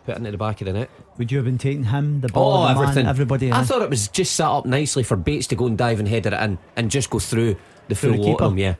put 0.05 0.17
into 0.17 0.29
the 0.31 0.37
back 0.37 0.61
of 0.61 0.65
the 0.67 0.73
net. 0.73 0.89
Would 1.17 1.31
you 1.31 1.37
have 1.39 1.45
been 1.45 1.57
taking 1.57 1.85
him, 1.85 2.21
the 2.21 2.27
ball, 2.27 2.57
Oh, 2.57 2.65
the 2.65 2.71
everything. 2.71 3.05
man, 3.05 3.07
everybody? 3.07 3.51
I 3.51 3.59
in? 3.61 3.65
thought 3.65 3.81
it 3.81 3.89
was 3.89 4.07
just 4.09 4.35
set 4.35 4.47
up 4.47 4.65
nicely 4.65 5.01
for 5.03 5.15
Bates 5.15 5.47
to 5.47 5.55
go 5.55 5.65
and 5.65 5.77
dive 5.77 5.99
and 5.99 6.07
header 6.07 6.29
it 6.33 6.41
in 6.43 6.57
and 6.75 6.91
just 6.91 7.09
go 7.09 7.19
through 7.19 7.55
the 7.87 7.95
Through 7.95 8.13
full 8.15 8.21
the 8.23 8.29
lot 8.31 8.39
keeper. 8.39 8.57
Yeah. 8.59 8.75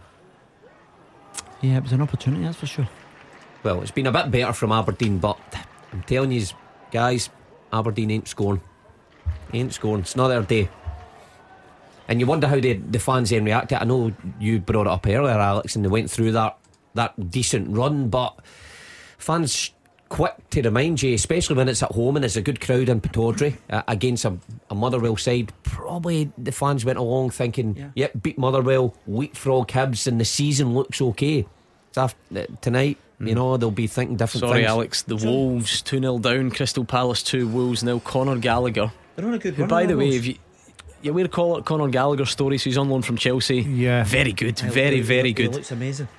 yeah, 1.62 1.78
it 1.78 1.84
was 1.84 1.92
an 1.94 2.02
opportunity, 2.02 2.44
that's 2.44 2.58
for 2.58 2.66
sure. 2.68 2.88
Well, 3.64 3.82
it's 3.82 3.92
been 3.92 4.06
a 4.08 4.12
bit 4.12 4.30
better 4.30 4.54
from 4.54 4.72
Aberdeen, 4.72 5.18
but 5.18 5.40
I'm 5.96 6.04
telling 6.04 6.32
you, 6.32 6.46
guys, 6.92 7.30
Aberdeen 7.72 8.12
ain't 8.12 8.28
scoring. 8.28 8.62
Ain't 9.54 9.74
scoring. 9.74 10.02
It's 10.02 10.16
not 10.16 10.28
their 10.28 10.42
day. 10.42 10.70
And 12.08 12.20
you 12.20 12.26
wonder 12.28 12.48
how 12.48 12.60
the, 12.60 12.74
the 12.74 13.00
fans 13.00 13.30
then 13.32 13.46
react 13.46 13.70
to 13.70 13.76
it. 13.76 13.82
I 13.82 13.86
know 13.86 14.12
you 14.40 14.60
brought 14.60 14.88
it 14.88 14.92
up 14.92 15.08
earlier, 15.08 15.32
Alex, 15.34 15.76
and 15.76 15.84
they 15.84 15.90
went 15.90 16.12
through 16.12 16.34
that 16.34 16.58
that 16.94 17.30
decent 17.32 17.76
run, 17.76 18.10
but 18.10 18.40
fans 19.18 19.72
quick 20.08 20.34
to 20.52 20.62
remind 20.62 21.02
you, 21.02 21.14
especially 21.14 21.56
when 21.56 21.68
it's 21.68 21.82
at 21.84 21.92
home 21.92 22.16
and 22.16 22.24
it's 22.24 22.36
a 22.38 22.42
good 22.42 22.62
crowd 22.62 22.88
in 22.90 23.02
Pittodrie 23.02 23.58
uh, 23.70 23.82
against 23.88 24.24
a, 24.24 24.38
a 24.70 24.76
Motherwell 24.76 25.18
side. 25.18 25.52
Probably 25.64 26.32
the 26.38 26.52
fans 26.54 26.86
went 26.86 27.00
along 27.00 27.32
thinking, 27.32 27.76
Yeah. 27.76 27.90
"Yep, 27.96 28.12
beat 28.22 28.38
Motherwell, 28.38 28.96
leapfrog 29.08 29.68
Hibs, 29.70 30.08
and 30.08 30.22
the 30.22 30.26
season 30.26 30.74
looks 30.74 31.02
okay." 31.02 31.46
So 31.96 32.02
after, 32.02 32.46
tonight, 32.60 32.98
you 33.22 33.36
know, 33.36 33.56
they'll 33.56 33.72
be 33.72 33.88
thinking 33.88 34.18
different 34.18 34.42
Sorry, 34.42 34.60
things. 34.64 34.70
Alex. 34.70 35.02
The 35.04 35.16
Wolves 35.16 35.82
2 35.82 36.02
0 36.02 36.20
down, 36.20 36.52
Crystal 36.52 36.84
Palace 36.84 37.24
2, 37.24 37.48
Wolves 37.48 37.86
nil. 37.86 38.02
Conor 38.02 38.36
Gallagher. 38.36 38.92
They're 39.16 39.26
on 39.26 39.34
a 39.34 39.38
good 39.40 39.54
Who, 39.54 39.66
by 39.66 39.86
the 39.86 39.96
way, 39.96 40.10
if 40.10 40.26
you. 40.28 40.36
You 41.02 41.12
aware 41.12 41.24
of 41.24 41.32
Col- 41.32 41.62
Conor 41.62 41.88
Gallagher's 41.88 42.32
story? 42.32 42.58
So 42.58 42.66
he's 42.66 42.78
on 42.78 42.90
loan 42.90 43.02
from 43.02 43.16
Chelsea. 43.16 43.62
Yeah. 43.62 44.04
Very 44.04 44.34
good. 44.34 44.60
Very, 44.60 45.00
very 45.00 45.30
He 45.30 45.34
good. 45.34 45.54
looks 45.54 45.72
amazing. 45.72 46.10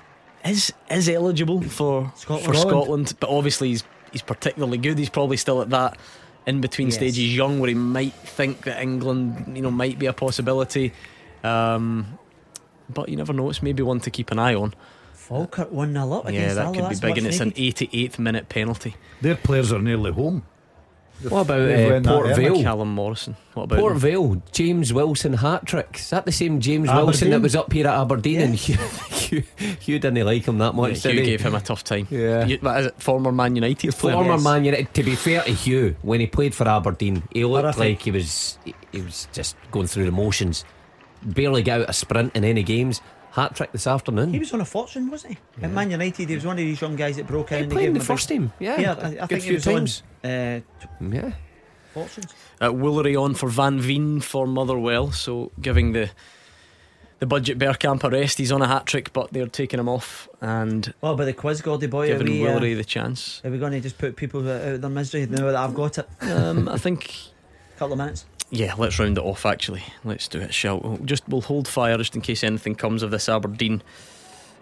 Is 0.47 0.72
is 0.91 1.11
eligible 1.11 1.61
for 1.61 2.11
Scotland. 2.16 2.47
for 2.47 2.55
Scotland, 2.55 3.12
but 3.20 3.29
obviously 3.29 3.68
he's 3.68 3.85
he's 4.12 4.22
particularly 4.22 4.79
good. 4.79 4.97
He's 4.97 5.11
probably 5.11 5.37
still 5.37 5.61
at 5.61 5.68
that 5.70 5.99
in 6.47 6.62
between 6.62 6.87
Yes. 6.87 6.95
stages, 6.95 7.37
young, 7.37 7.61
where 7.61 7.68
he 7.68 7.74
might 7.74 8.14
think 8.14 8.62
that 8.62 8.81
England, 8.81 9.53
you 9.55 9.61
know, 9.61 9.70
might 9.70 9.99
be 9.99 10.07
a 10.07 10.14
possibility. 10.14 10.95
Um, 11.45 12.18
but 12.89 13.11
you 13.11 13.16
never 13.16 13.35
know. 13.35 13.51
It's 13.51 13.62
maybe 13.62 13.83
one 13.83 14.01
to 14.01 14.11
keep 14.11 14.31
an 14.31 14.39
eye 14.39 14.55
on. 14.55 14.72
Falkirk 15.27 15.72
1 15.72 15.93
0 15.93 16.12
up 16.12 16.24
yeah, 16.24 16.31
against 16.31 16.55
that 16.57 16.64
Hull, 16.64 16.72
could 16.74 16.81
be 16.83 16.87
that's 16.89 17.01
big, 17.01 17.18
and 17.18 17.27
it's 17.27 17.41
an 17.41 17.49
needed. 17.57 17.91
88th 17.91 18.18
minute 18.20 18.49
penalty. 18.49 18.95
Their 19.20 19.35
players 19.35 19.72
are 19.72 19.81
nearly 19.81 20.12
home. 20.12 20.45
What 21.29 21.41
about 21.43 21.66
They've 21.66 21.87
uh, 21.87 21.93
went 21.93 22.05
that 22.05 22.11
Port 22.12 22.27
early. 22.27 22.45
Vale? 22.45 22.62
Callum 22.62 22.89
Morrison. 22.95 23.37
What 23.55 23.62
about 23.64 23.79
Port 23.79 23.93
him? 23.93 23.99
Vale, 24.01 24.43
James 24.53 24.93
Wilson 24.93 25.33
hat 25.33 25.64
trick. 25.66 25.97
Is 25.99 26.11
that 26.11 26.27
the 26.27 26.33
same 26.33 26.61
James 26.61 26.89
Wilson 26.91 27.09
Aberdeen? 27.09 27.31
that 27.31 27.41
was 27.41 27.57
up 27.57 27.72
here 27.72 27.87
at 27.89 27.99
Aberdeen? 27.99 28.41
And 28.43 28.55
Hugh, 28.55 28.77
Hugh, 28.77 29.43
Hugh 29.81 29.99
didn't 29.99 30.24
like 30.27 30.45
him 30.47 30.59
that 30.59 30.74
much. 30.74 31.05
Yeah, 31.05 31.12
did 31.12 31.20
he? 31.20 31.24
gave 31.24 31.41
him 31.41 31.55
a 31.55 31.61
tough 31.61 31.83
time. 31.85 32.07
Yeah. 32.11 32.45
You- 32.45 32.59
what 32.59 32.81
is 32.81 32.87
it? 32.89 33.03
Former 33.03 33.33
Man 33.33 33.57
United 33.57 33.95
player. 33.95 34.14
Former 34.14 34.33
Yes. 34.35 34.45
Man 34.45 34.64
United. 34.66 34.93
To 34.93 35.03
be 35.03 35.14
fair 35.16 35.43
to 35.43 35.53
Hugh, 35.53 35.97
when 36.03 36.20
he 36.20 36.27
played 36.27 36.55
for 36.55 36.68
Aberdeen, 36.68 37.22
he 37.33 37.45
looked 37.47 37.62
Horrific. 37.62 37.81
like 37.81 38.03
he 38.03 38.11
was 38.11 38.59
he, 38.66 38.74
he 38.93 39.01
was 39.01 39.27
just 39.33 39.57
going 39.70 39.87
through 39.87 40.05
the 40.05 40.12
motions. 40.12 40.66
Barely 41.22 41.62
got 41.62 41.81
out 41.81 41.89
a 41.91 41.95
sprint 41.95 42.37
in 42.37 42.45
any 42.45 42.62
games. 42.62 43.01
Hat 43.37 43.55
trick 43.55 43.70
this 43.70 43.87
afternoon. 43.87 44.32
He 44.32 44.39
was 44.39 44.53
on 44.55 44.62
a 44.62 44.64
fortune, 44.64 45.11
wasn't 45.11 45.34
he? 45.59 45.62
At 45.64 45.70
Man 45.70 45.91
United, 45.91 46.28
he 46.28 46.34
was 46.34 46.45
one 46.47 46.55
of 46.55 46.64
these 46.64 46.80
young 46.80 46.97
guys 46.97 47.16
that 47.16 47.26
broke 47.26 47.53
in. 47.53 47.59
He 47.59 47.62
and 47.64 47.72
played 47.72 47.89
in 47.89 47.93
the 47.95 47.99
a 47.99 48.01
big- 48.01 48.07
first 48.07 48.28
team. 48.28 48.51
Yeah, 48.59 48.80
Yeah, 48.80 48.93
I, 48.95 49.07
I 49.07 49.11
Good 49.11 49.28
think 49.28 49.43
he 49.43 49.49
few 49.49 49.55
was 49.57 49.64
times. 49.64 50.03
on 50.24 50.30
uh, 50.30 50.61
t- 50.80 51.16
Yeah. 51.16 51.32
fortunes. 51.93 52.32
Uh, 52.61 52.68
Woolery 52.70 53.14
on 53.20 53.34
for 53.34 53.49
Van 53.51 53.78
Veen 53.78 54.20
for 54.20 54.47
Motherwell, 54.47 55.12
so 55.12 55.53
giving 55.61 55.93
the 55.93 56.11
the 57.18 57.26
budget 57.26 57.59
Bergkamp 57.59 58.05
a 58.05 58.11
rest. 58.11 58.37
He's 58.39 58.53
on 58.53 58.61
a 58.62 58.66
hat 58.68 58.84
trick, 58.87 59.12
but 59.14 59.32
they're 59.32 59.47
taking 59.47 59.80
him 59.80 59.89
off 59.89 60.28
and 60.43 60.93
What 61.01 61.12
about 61.12 61.24
the 61.24 61.32
quiz, 61.34 61.61
Gordy 61.62 61.87
boy? 61.87 62.09
Giving 62.09 62.26
we, 62.26 62.47
uh, 62.47 62.59
Woolery 62.59 62.76
the 62.76 62.84
chance. 62.84 63.41
are 63.45 63.51
we 63.51 63.59
going 63.59 63.72
to 63.72 63.80
just 63.80 63.97
put 63.99 64.16
people 64.16 64.41
out 64.51 64.62
of 64.62 64.80
their 64.82 64.91
misery 64.91 65.24
now 65.26 65.47
that 65.47 65.57
I've 65.57 65.74
got 65.74 65.97
it? 65.99 66.07
Um, 66.22 66.68
I 66.68 66.76
think, 66.78 67.11
a 67.74 67.78
couple 67.78 67.93
of 67.95 67.99
minutes. 67.99 68.24
Yeah, 68.51 68.74
let's 68.78 68.99
round 68.99 69.18
it 69.18 69.24
off. 69.24 69.44
Actually, 69.47 69.82
let's 70.05 70.28
do 70.28 70.40
it. 70.40 70.55
Shall 70.55 70.80
we? 70.80 71.05
just 71.05 71.28
we'll 71.28 71.40
hold 71.42 71.68
fire 71.68 71.97
just 71.99 72.14
in 72.14 72.20
case 72.20 72.44
anything 72.44 72.74
comes 72.74 73.03
of 73.03 73.11
this 73.11 73.28
Aberdeen 73.28 73.82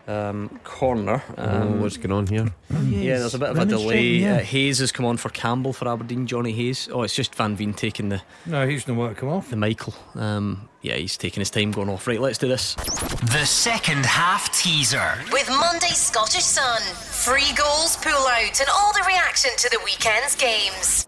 um, 0.06 0.60
corner. 0.64 1.22
Um, 1.36 1.62
oh, 1.78 1.82
what's 1.82 1.96
going 1.96 2.12
on 2.12 2.26
here? 2.26 2.52
Yeah, 2.70 3.18
there's 3.18 3.34
a 3.34 3.38
bit 3.38 3.50
of 3.50 3.58
a 3.58 3.64
delay. 3.64 4.04
yeah. 4.16 4.36
Uh, 4.36 4.38
Hayes 4.40 4.78
has 4.78 4.92
come 4.92 5.06
on 5.06 5.16
for 5.16 5.28
Campbell 5.30 5.72
for 5.72 5.88
Aberdeen. 5.88 6.26
Johnny 6.26 6.52
Hayes. 6.52 6.88
Oh, 6.92 7.02
it's 7.02 7.14
just 7.14 7.34
Van 7.34 7.56
Veen 7.56 7.72
taking 7.72 8.10
the 8.10 8.22
No, 8.46 8.66
he's 8.66 8.86
no 8.86 8.94
want 8.94 9.14
to 9.14 9.20
come 9.20 9.30
off. 9.30 9.50
the 9.50 9.56
Michael. 9.56 9.94
Um, 10.14 10.68
yeah, 10.82 10.96
he's 10.96 11.16
taking 11.16 11.40
his 11.40 11.50
time 11.50 11.70
going 11.70 11.88
off. 11.88 12.06
Right, 12.06 12.20
let's 12.20 12.38
do 12.38 12.48
this. 12.48 12.74
The 12.74 13.44
second 13.46 14.04
half 14.04 14.54
teaser. 14.56 15.14
With 15.32 15.48
Monday's 15.48 15.96
Scottish 15.96 16.44
Sun. 16.44 16.82
Free 16.82 17.52
goals, 17.56 17.96
pull 17.96 18.12
out, 18.12 18.60
and 18.60 18.68
all 18.74 18.92
the 18.92 19.04
reaction 19.06 19.50
to 19.56 19.70
the 19.70 19.80
weekend's 19.84 20.36
games. 20.36 21.06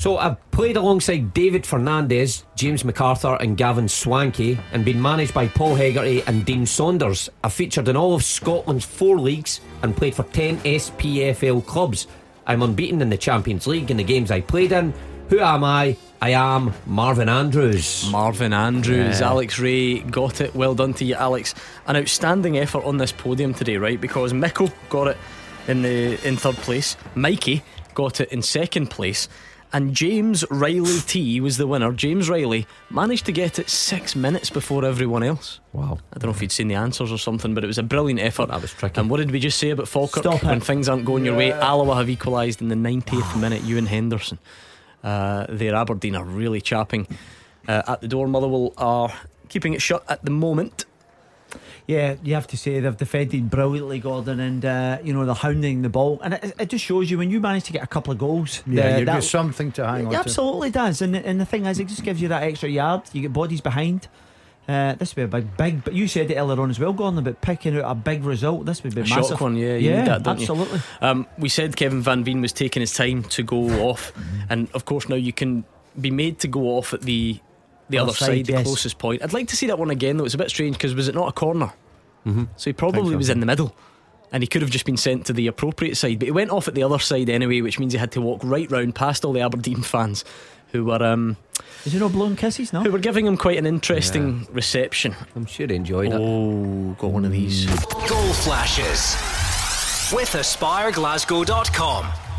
So 0.00 0.16
I've 0.16 0.50
played 0.50 0.78
alongside 0.78 1.34
David 1.34 1.66
Fernandez, 1.66 2.44
James 2.54 2.86
MacArthur, 2.86 3.34
and 3.34 3.54
Gavin 3.54 3.84
Swankie, 3.84 4.58
and 4.72 4.82
been 4.82 5.02
managed 5.02 5.34
by 5.34 5.46
Paul 5.46 5.74
Hegarty 5.74 6.22
and 6.26 6.42
Dean 6.46 6.64
Saunders. 6.64 7.28
I've 7.44 7.52
featured 7.52 7.86
in 7.86 7.96
all 7.96 8.14
of 8.14 8.24
Scotland's 8.24 8.86
four 8.86 9.18
leagues 9.18 9.60
and 9.82 9.94
played 9.94 10.14
for 10.14 10.22
10 10.22 10.56
SPFL 10.60 11.66
clubs. 11.66 12.06
I'm 12.46 12.62
unbeaten 12.62 13.02
in 13.02 13.10
the 13.10 13.18
Champions 13.18 13.66
League 13.66 13.90
in 13.90 13.98
the 13.98 14.02
games 14.02 14.30
I 14.30 14.40
played 14.40 14.72
in. 14.72 14.94
Who 15.28 15.38
am 15.38 15.64
I? 15.64 15.98
I 16.22 16.30
am 16.30 16.72
Marvin 16.86 17.28
Andrews. 17.28 18.08
Marvin 18.10 18.54
Andrews, 18.54 19.20
Yeah. 19.20 19.28
Alex 19.28 19.58
Rae 19.58 19.98
got 19.98 20.40
it. 20.40 20.54
Well 20.54 20.74
done 20.74 20.94
to 20.94 21.04
you, 21.04 21.16
Alex. 21.16 21.54
An 21.86 21.96
outstanding 21.96 22.56
effort 22.56 22.84
on 22.84 22.96
this 22.96 23.12
podium 23.12 23.52
today, 23.52 23.76
right? 23.76 24.00
Because 24.00 24.32
Mickle 24.32 24.70
got 24.88 25.08
it 25.08 25.18
in 25.68 25.82
the 25.82 26.18
in 26.26 26.38
third 26.38 26.56
place, 26.56 26.96
Mikey 27.14 27.62
got 27.92 28.20
it 28.20 28.32
in 28.32 28.40
second 28.40 28.88
place, 28.88 29.28
and 29.72 29.94
James 29.94 30.44
Riley 30.50 31.00
T 31.00 31.40
was 31.40 31.56
the 31.56 31.66
winner. 31.66 31.92
James 31.92 32.28
Riley 32.28 32.66
managed 32.90 33.26
to 33.26 33.32
get 33.32 33.58
it 33.58 33.68
six 33.68 34.16
minutes 34.16 34.50
before 34.50 34.84
everyone 34.84 35.22
else. 35.22 35.60
Wow. 35.72 35.98
I 36.12 36.18
don't 36.18 36.30
know 36.30 36.34
if 36.34 36.42
you'd 36.42 36.52
seen 36.52 36.68
the 36.68 36.74
answers 36.74 37.12
or 37.12 37.18
something, 37.18 37.54
but 37.54 37.62
it 37.62 37.68
was 37.68 37.78
a 37.78 37.82
brilliant 37.82 38.20
effort. 38.20 38.48
That 38.48 38.60
was 38.62 38.72
tricky. 38.72 39.00
And 39.00 39.08
what 39.08 39.18
did 39.18 39.30
we 39.30 39.38
just 39.38 39.58
say 39.58 39.70
about 39.70 39.88
Falkirk? 39.88 40.24
Stop 40.24 40.42
it. 40.42 40.46
when 40.46 40.60
things 40.60 40.88
aren't 40.88 41.04
going 41.04 41.24
your 41.24 41.36
way, 41.36 41.52
Alloa 41.52 41.94
have 41.96 42.10
equalised 42.10 42.60
in 42.60 42.68
the 42.68 42.74
90th 42.74 43.40
minute. 43.40 43.62
Ewan 43.62 43.86
Henderson. 43.86 44.38
Uh, 45.02 45.46
their 45.48 45.74
Aberdeen 45.74 46.16
are 46.16 46.24
really 46.24 46.60
chapping 46.60 47.06
uh, 47.68 47.82
at 47.86 48.00
the 48.00 48.08
door. 48.08 48.26
Motherwell 48.26 48.72
are 48.76 49.12
keeping 49.48 49.72
it 49.72 49.82
shut 49.82 50.04
at 50.08 50.24
the 50.24 50.30
moment. 50.30 50.84
Yeah, 51.90 52.14
you 52.22 52.34
have 52.34 52.46
to 52.48 52.56
say 52.56 52.78
they've 52.78 52.96
defended 52.96 53.50
brilliantly, 53.50 53.98
Gordon, 53.98 54.38
and 54.38 54.64
uh, 54.64 54.98
you 55.02 55.12
know 55.12 55.24
they're 55.26 55.34
hounding 55.34 55.82
the 55.82 55.88
ball, 55.88 56.20
and 56.22 56.34
it, 56.34 56.54
it 56.58 56.68
just 56.68 56.84
shows 56.84 57.10
you 57.10 57.18
when 57.18 57.30
you 57.30 57.40
manage 57.40 57.64
to 57.64 57.72
get 57.72 57.82
a 57.82 57.86
couple 57.88 58.12
of 58.12 58.18
goals. 58.18 58.62
Yeah, 58.66 58.92
the- 58.92 58.98
you've 59.00 59.06
that- 59.06 59.14
got 59.14 59.24
something 59.24 59.72
to 59.72 59.84
hang 59.86 60.02
it 60.02 60.06
on 60.06 60.12
to. 60.12 60.18
absolutely 60.20 60.70
does, 60.70 61.02
and 61.02 61.16
and 61.16 61.40
the 61.40 61.44
thing 61.46 61.66
is, 61.66 61.80
it 61.80 61.88
just 61.88 62.04
gives 62.04 62.22
you 62.22 62.28
that 62.28 62.44
extra 62.44 62.68
yard. 62.68 63.02
You 63.12 63.22
get 63.22 63.32
bodies 63.32 63.60
behind. 63.60 64.06
Uh, 64.68 64.94
this 64.94 65.16
would 65.16 65.30
be 65.30 65.36
a 65.38 65.40
big, 65.40 65.56
big. 65.56 65.82
But 65.84 65.94
you 65.94 66.06
said 66.06 66.30
it 66.30 66.36
earlier 66.36 66.60
on 66.60 66.70
as 66.70 66.78
well, 66.78 66.92
Gordon, 66.92 67.18
about 67.18 67.40
picking 67.40 67.76
out 67.76 67.90
a 67.90 67.94
big 67.96 68.22
result. 68.22 68.66
This 68.66 68.84
would 68.84 68.94
be 68.94 69.00
A 69.00 69.04
massive. 69.04 69.26
shock 69.30 69.40
one, 69.40 69.56
yeah, 69.56 69.74
you 69.74 69.90
yeah, 69.90 69.98
need 70.00 70.06
that, 70.08 70.22
don't 70.22 70.36
you? 70.38 70.42
absolutely. 70.44 70.80
Um, 71.00 71.26
we 71.38 71.48
said 71.48 71.74
Kevin 71.74 72.02
Van 72.02 72.22
Veen 72.22 72.40
was 72.40 72.52
taking 72.52 72.80
his 72.82 72.92
time 72.94 73.24
to 73.24 73.42
go 73.42 73.64
off, 73.88 74.12
and 74.48 74.68
of 74.74 74.84
course 74.84 75.08
now 75.08 75.16
you 75.16 75.32
can 75.32 75.64
be 76.00 76.12
made 76.12 76.38
to 76.40 76.46
go 76.46 76.76
off 76.78 76.94
at 76.94 77.00
the 77.00 77.40
the 77.90 77.98
Other 77.98 78.10
other 78.10 78.16
side, 78.16 78.26
side, 78.26 78.46
the 78.46 78.52
yes. 78.52 78.66
closest 78.66 78.98
point. 78.98 79.22
I'd 79.22 79.32
like 79.32 79.48
to 79.48 79.56
see 79.56 79.66
that 79.66 79.78
one 79.78 79.90
again, 79.90 80.16
though. 80.16 80.24
It's 80.24 80.34
a 80.34 80.38
bit 80.38 80.50
strange 80.50 80.76
because 80.76 80.94
was 80.94 81.08
it 81.08 81.14
not 81.14 81.28
a 81.28 81.32
corner? 81.32 81.72
Mm-hmm. 82.26 82.44
So 82.56 82.70
he 82.70 82.72
probably 82.72 83.12
so. 83.12 83.16
was 83.16 83.28
in 83.28 83.40
the 83.40 83.46
middle. 83.46 83.74
And 84.32 84.42
he 84.42 84.46
could 84.46 84.62
have 84.62 84.70
just 84.70 84.84
been 84.84 84.96
sent 84.96 85.26
to 85.26 85.32
the 85.32 85.48
appropriate 85.48 85.96
side, 85.96 86.20
but 86.20 86.26
he 86.26 86.32
went 86.32 86.50
off 86.50 86.68
at 86.68 86.74
the 86.74 86.84
other 86.84 87.00
side 87.00 87.28
anyway, 87.28 87.62
which 87.62 87.80
means 87.80 87.92
he 87.92 87.98
had 87.98 88.12
to 88.12 88.20
walk 88.20 88.40
right 88.44 88.70
round 88.70 88.94
past 88.94 89.24
all 89.24 89.32
the 89.32 89.40
Aberdeen 89.40 89.82
fans, 89.82 90.24
who 90.70 90.84
were 90.84 91.02
um, 91.02 91.36
Is 91.84 91.92
there 91.92 92.00
no 92.00 92.08
blowing 92.08 92.36
kisses? 92.36 92.72
No. 92.72 92.84
who 92.84 92.92
were 92.92 93.00
giving 93.00 93.26
him 93.26 93.36
quite 93.36 93.58
an 93.58 93.66
interesting 93.66 94.46
reception. 94.52 95.16
I'm 95.34 95.46
sure 95.46 95.66
he 95.66 95.74
enjoyed 95.74 96.12
it. 96.12 96.20
Oh, 96.20 96.94
got 97.00 97.10
one 97.10 97.24
of 97.24 97.32
these. 97.32 97.66
Goal 97.66 98.32
flashes 98.34 99.16
with 100.12 100.28
AspireGlasgow.com. 100.30 102.29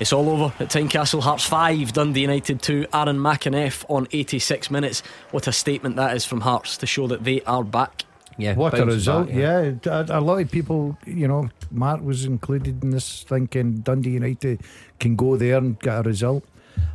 It's 0.00 0.12
all 0.12 0.28
over 0.28 0.52
at 0.62 0.70
Tynecastle. 0.70 1.22
Hearts 1.22 1.44
5, 1.46 1.92
Dundee 1.92 2.22
United 2.22 2.60
2. 2.60 2.86
Aaron 2.92 3.18
McEneff 3.18 3.84
on 3.88 4.08
86 4.10 4.70
minutes. 4.70 5.02
What 5.30 5.46
a 5.46 5.52
statement 5.52 5.96
that 5.96 6.16
is 6.16 6.24
from 6.24 6.40
Hearts 6.40 6.76
to 6.78 6.86
show 6.86 7.06
that 7.06 7.22
they 7.24 7.42
are 7.42 7.62
back. 7.62 8.04
Yeah, 8.36 8.54
What 8.56 8.76
a 8.76 8.84
result! 8.84 9.28
back, 9.28 9.36
yeah, 9.36 9.70
A, 9.86 10.18
a 10.18 10.20
lot 10.20 10.40
of 10.40 10.50
people, 10.50 10.98
you 11.06 11.28
know, 11.28 11.48
Mark 11.70 12.02
was 12.02 12.24
included 12.24 12.82
in 12.82 12.90
this, 12.90 13.22
thinking 13.22 13.76
Dundee 13.78 14.10
United 14.10 14.62
can 14.98 15.14
go 15.14 15.36
there 15.36 15.58
and 15.58 15.78
get 15.78 16.00
a 16.00 16.02
result. 16.02 16.44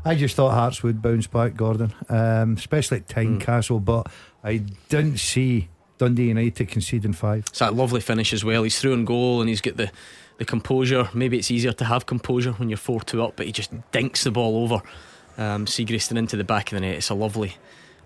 I 0.04 0.16
just 0.16 0.36
thought 0.36 0.52
Hearts 0.52 0.84
would 0.84 1.02
bounce 1.02 1.28
back, 1.28 1.56
Gordon, 1.56 1.93
um, 2.10 2.56
especially 2.58 2.97
at 2.97 3.08
Tynecastle, 3.08 3.84
but 3.86 4.08
I 4.43 4.58
didn't 4.89 5.20
see 5.20 5.70
Dundee 5.97 6.28
United 6.28 6.68
conceding 6.68 7.14
five. 7.14 7.45
It's 7.47 7.60
that 7.60 7.74
lovely 7.74 8.02
finish 8.02 8.34
as 8.34 8.43
well. 8.43 8.64
He's 8.64 8.78
through 8.80 8.93
and 8.93 9.08
goal 9.08 9.39
and 9.39 9.47
he's 9.47 9.62
got 9.62 9.78
the, 9.78 9.89
the 10.40 10.46
composure. 10.46 11.08
Maybe 11.14 11.38
it's 11.38 11.52
easier 11.52 11.72
to 11.74 11.86
have 11.86 12.06
composure 12.08 12.54
when 12.54 12.70
you're 12.70 12.78
4 12.78 13.02
2 13.02 13.22
up, 13.24 13.34
but 13.36 13.46
he 13.46 13.52
just 13.52 13.70
dinks 13.92 14.24
the 14.24 14.32
ball 14.32 14.64
over 14.64 14.82
um, 15.38 15.66
Seagriston 15.68 16.18
into 16.18 16.36
the 16.36 16.44
back 16.44 16.72
of 16.72 16.76
the 16.78 16.82
net. 16.82 16.96
It's 16.96 17.10
a 17.10 17.14
lovely, 17.14 17.56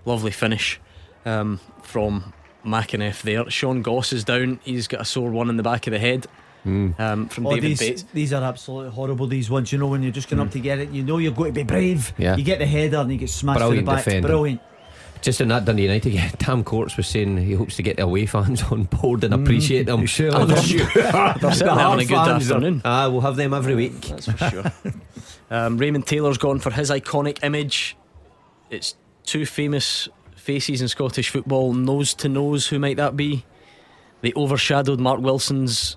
lovely 0.06 0.32
finish 0.32 0.80
um, 1.26 1.60
from 1.82 2.34
McEneff 2.66 3.22
there. 3.22 3.50
Sean 3.50 3.82
Goss 3.82 4.12
is 4.14 4.24
down. 4.24 4.60
He's 4.64 4.88
got 4.88 5.02
a 5.02 5.06
sore 5.06 5.32
one 5.32 5.50
in 5.50 5.58
the 5.58 5.64
back 5.64 5.88
of 5.88 5.92
the 5.92 6.00
head 6.00 6.28
um, 6.66 7.28
from 7.30 7.46
Oh, 7.48 7.52
David 7.56 7.72
these, 7.72 7.80
Bates. 7.80 8.06
these 8.14 8.34
are 8.34 8.42
absolutely 8.44 8.92
horrible. 8.92 9.28
These 9.28 9.50
ones, 9.50 9.72
you 9.72 9.78
know, 9.78 9.88
when 9.88 10.02
you're 10.02 10.12
just 10.14 10.30
going 10.30 10.40
up 10.40 10.52
to 10.52 10.60
get 10.60 10.80
it, 10.80 10.90
you 10.92 11.04
know 11.04 11.18
you're 11.18 11.32
going 11.34 11.54
to 11.54 11.60
be 11.60 11.64
brave. 11.64 12.14
Yeah. 12.18 12.36
You 12.38 12.44
get 12.44 12.60
the 12.60 12.66
header 12.66 12.98
and 12.98 13.12
you 13.12 13.18
get 13.18 13.30
smashed 13.30 13.60
Brilliant 13.60 13.86
to 13.86 13.92
the 13.92 13.96
back. 13.96 14.04
defending. 14.06 14.28
Brilliant. 14.30 14.62
Just 15.24 15.40
in 15.40 15.48
that 15.48 15.64
Dundee 15.64 15.84
United 15.84 16.10
game, 16.10 16.30
Tam 16.38 16.66
Courts 16.66 16.98
was 16.98 17.08
saying 17.08 17.38
he 17.38 17.54
hopes 17.54 17.78
to 17.78 17.82
get 17.82 17.96
the 17.96 18.04
away 18.04 18.26
fans 18.26 18.62
on 18.64 18.84
board 18.84 19.24
and 19.24 19.34
appreciate 19.34 19.86
them. 19.86 20.02
you 20.02 20.08
sure 20.08 20.30
I'm 20.32 20.50
sure 20.62 20.86
They're 20.86 21.54
certainly 21.54 21.82
having 21.82 22.00
a 22.02 22.06
good 22.06 22.18
afternoon. 22.18 22.82
Ah, 22.84 23.10
we'll 23.10 23.22
have 23.22 23.38
them 23.38 23.54
every 23.54 23.74
week. 23.74 24.02
That's 24.02 24.30
for 24.30 24.50
sure. 24.50 24.64
um, 25.50 25.78
Raymond 25.78 26.06
Taylor's 26.06 26.38
gone 26.38 26.60
for 26.60 26.72
his 26.72 26.92
iconic 26.92 27.42
image. 27.42 27.96
It's 28.70 28.96
two 29.24 29.46
famous 29.46 30.10
faces 30.36 30.82
in 30.82 30.90
Scottish 30.90 31.30
football, 31.30 31.72
nose 31.72 32.14
to 32.16 32.28
nose. 32.28 32.68
Who 32.68 32.78
might 32.78 32.98
that 32.98 33.16
be? 33.16 33.46
They 34.20 34.34
overshadowed 34.36 35.00
Mark 35.00 35.22
Wilson's 35.22 35.96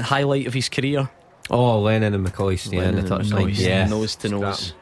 highlight 0.00 0.46
of 0.46 0.54
his 0.54 0.70
career. 0.70 1.10
Oh, 1.50 1.80
Lennon 1.80 2.14
and 2.14 2.26
McCoist, 2.26 2.72
yeah, 2.72 2.88
in 2.88 2.96
the 2.96 3.02
touchline. 3.02 3.58
Yeah, 3.58 3.86
nose 3.88 4.16
to 4.16 4.28
nose. 4.30 4.72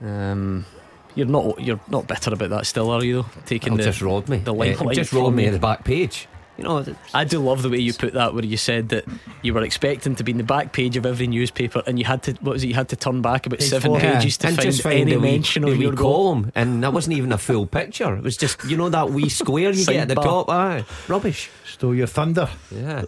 Um, 0.00 0.66
you're 1.14 1.26
not 1.26 1.60
you're 1.60 1.80
not 1.88 2.06
bitter 2.06 2.32
about 2.32 2.50
that 2.50 2.66
still, 2.66 2.90
are 2.90 3.04
you? 3.04 3.22
Though 3.22 3.42
taking 3.46 3.74
It'll 3.74 3.78
the 3.78 3.90
just 3.90 4.02
robbed 4.02 4.28
me. 4.28 4.38
the 4.38 4.52
limelight 4.54 4.96
just 4.96 5.10
from 5.10 5.20
robbed 5.20 5.36
me 5.36 5.42
you. 5.44 5.48
at 5.48 5.52
the 5.52 5.58
back 5.58 5.84
page. 5.84 6.28
You 6.56 6.62
know, 6.62 6.84
I 7.12 7.24
do 7.24 7.40
love 7.40 7.62
the 7.62 7.68
way 7.68 7.78
you 7.78 7.92
put 7.92 8.12
that, 8.12 8.32
where 8.32 8.44
you 8.44 8.56
said 8.56 8.90
that 8.90 9.04
you 9.42 9.52
were 9.52 9.62
expecting 9.62 10.14
to 10.14 10.22
be 10.22 10.30
in 10.30 10.38
the 10.38 10.44
back 10.44 10.72
page 10.72 10.96
of 10.96 11.04
every 11.04 11.26
newspaper, 11.26 11.82
and 11.84 11.98
you 11.98 12.04
had 12.04 12.22
to 12.22 12.32
what 12.34 12.52
was 12.52 12.62
it? 12.62 12.68
You 12.68 12.74
had 12.74 12.90
to 12.90 12.96
turn 12.96 13.22
back 13.22 13.46
about 13.46 13.58
Page 13.58 13.68
seven 13.70 13.90
four. 13.90 13.98
pages 14.00 14.36
to 14.38 14.46
and 14.46 14.56
find 14.56 14.70
just 14.70 14.82
find 14.82 15.00
any 15.00 15.10
the 15.14 15.16
wee- 15.18 15.32
mention 15.32 15.62
the 15.62 15.72
of 15.72 15.78
wee 15.78 15.82
your 15.84 15.92
goal. 15.94 16.12
column, 16.34 16.52
and 16.54 16.84
that 16.84 16.92
wasn't 16.92 17.16
even 17.16 17.32
a 17.32 17.38
full 17.38 17.66
picture. 17.66 18.14
It 18.14 18.22
was 18.22 18.36
just 18.36 18.62
you 18.66 18.76
know 18.76 18.88
that 18.88 19.10
wee 19.10 19.28
square 19.28 19.72
you 19.72 19.84
get 19.84 19.96
at 19.96 20.08
the 20.08 20.14
Sidebar. 20.14 20.22
top. 20.46 20.50
Aye, 20.50 20.84
rubbish. 21.08 21.50
Stole 21.66 21.92
your 21.96 22.06
thunder. 22.06 22.48
Yeah, 22.70 23.02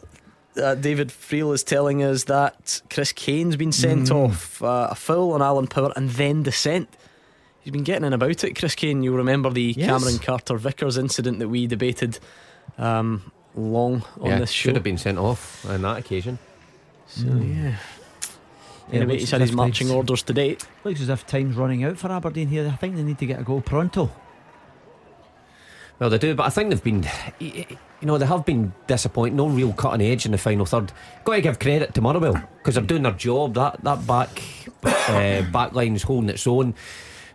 uh, 0.61 0.74
David 0.74 1.11
Friel 1.11 1.54
is 1.54 1.62
telling 1.62 2.02
us 2.02 2.24
that 2.24 2.82
Chris 2.90 3.12
Kane's 3.12 3.54
been 3.54 3.70
sent 3.70 4.09
Mm. 4.09 4.24
off 4.30 4.61
uh, 4.61 4.88
a 4.90 4.96
foul 4.96 5.30
on 5.34 5.40
Alan 5.40 5.68
Power 5.68 5.92
and 5.94 6.11
then 6.11 6.42
dissent. 6.42 6.88
He's 7.66 7.72
been 7.72 7.82
getting 7.82 8.04
in 8.04 8.12
about 8.12 8.44
it, 8.44 8.56
Chris 8.56 8.76
Kane. 8.76 9.02
You'll 9.02 9.16
remember 9.16 9.50
the 9.50 9.74
Yes. 9.76 9.88
Cameron 9.88 10.18
Carter 10.20 10.56
Vickers 10.56 10.96
incident 10.96 11.40
that 11.40 11.48
we 11.48 11.66
debated 11.66 12.16
um, 12.78 13.32
long 13.56 14.04
on 14.20 14.26
yeah, 14.30 14.38
this 14.38 14.52
show. 14.52 14.68
should 14.68 14.76
have 14.76 14.84
been 14.84 14.98
sent 14.98 15.18
off 15.18 15.68
on 15.68 15.82
that 15.82 15.98
occasion. 15.98 16.38
So 17.08 17.26
yeah. 17.26 17.74
Yeah, 18.88 18.92
Anyway, 18.92 19.06
looks 19.14 19.22
he's 19.22 19.30
had 19.32 19.40
his 19.40 19.50
marching 19.50 19.88
things- 19.88 19.96
orders 19.96 20.22
today. 20.22 20.58
Looks 20.84 21.00
as 21.00 21.08
if 21.08 21.26
time's 21.26 21.56
running 21.56 21.82
out 21.82 21.98
for 21.98 22.12
Aberdeen 22.12 22.46
here. 22.46 22.70
I 22.72 22.76
think 22.76 22.94
they 22.94 23.02
need 23.02 23.18
to 23.18 23.26
get 23.26 23.40
a 23.40 23.42
goal 23.42 23.60
pronto. 23.62 24.12
Well, 25.98 26.08
they 26.10 26.18
do, 26.18 26.36
but 26.36 26.44
I 26.46 26.50
think 26.50 26.70
they've 26.70 26.84
been, 26.84 27.04
you 27.40 27.64
know, 28.02 28.16
they 28.16 28.26
have 28.26 28.44
been 28.46 28.74
disappointing. 28.86 29.34
No 29.34 29.48
real 29.48 29.72
cutting 29.72 30.06
edge 30.06 30.24
in 30.24 30.30
the 30.30 30.38
final 30.38 30.66
third. 30.66 30.92
Got 31.24 31.34
to 31.34 31.40
give 31.40 31.58
credit 31.58 31.94
to 31.94 32.00
Motherwell 32.00 32.40
because 32.58 32.76
they're 32.76 32.84
doing 32.84 33.02
their 33.02 33.10
job. 33.12 33.54
That 33.54 33.82
that 33.82 34.06
back 34.06 34.40
uh, 34.84 35.42
back 35.50 35.72
line's 35.72 36.04
holding 36.04 36.30
its 36.30 36.46
own. 36.46 36.74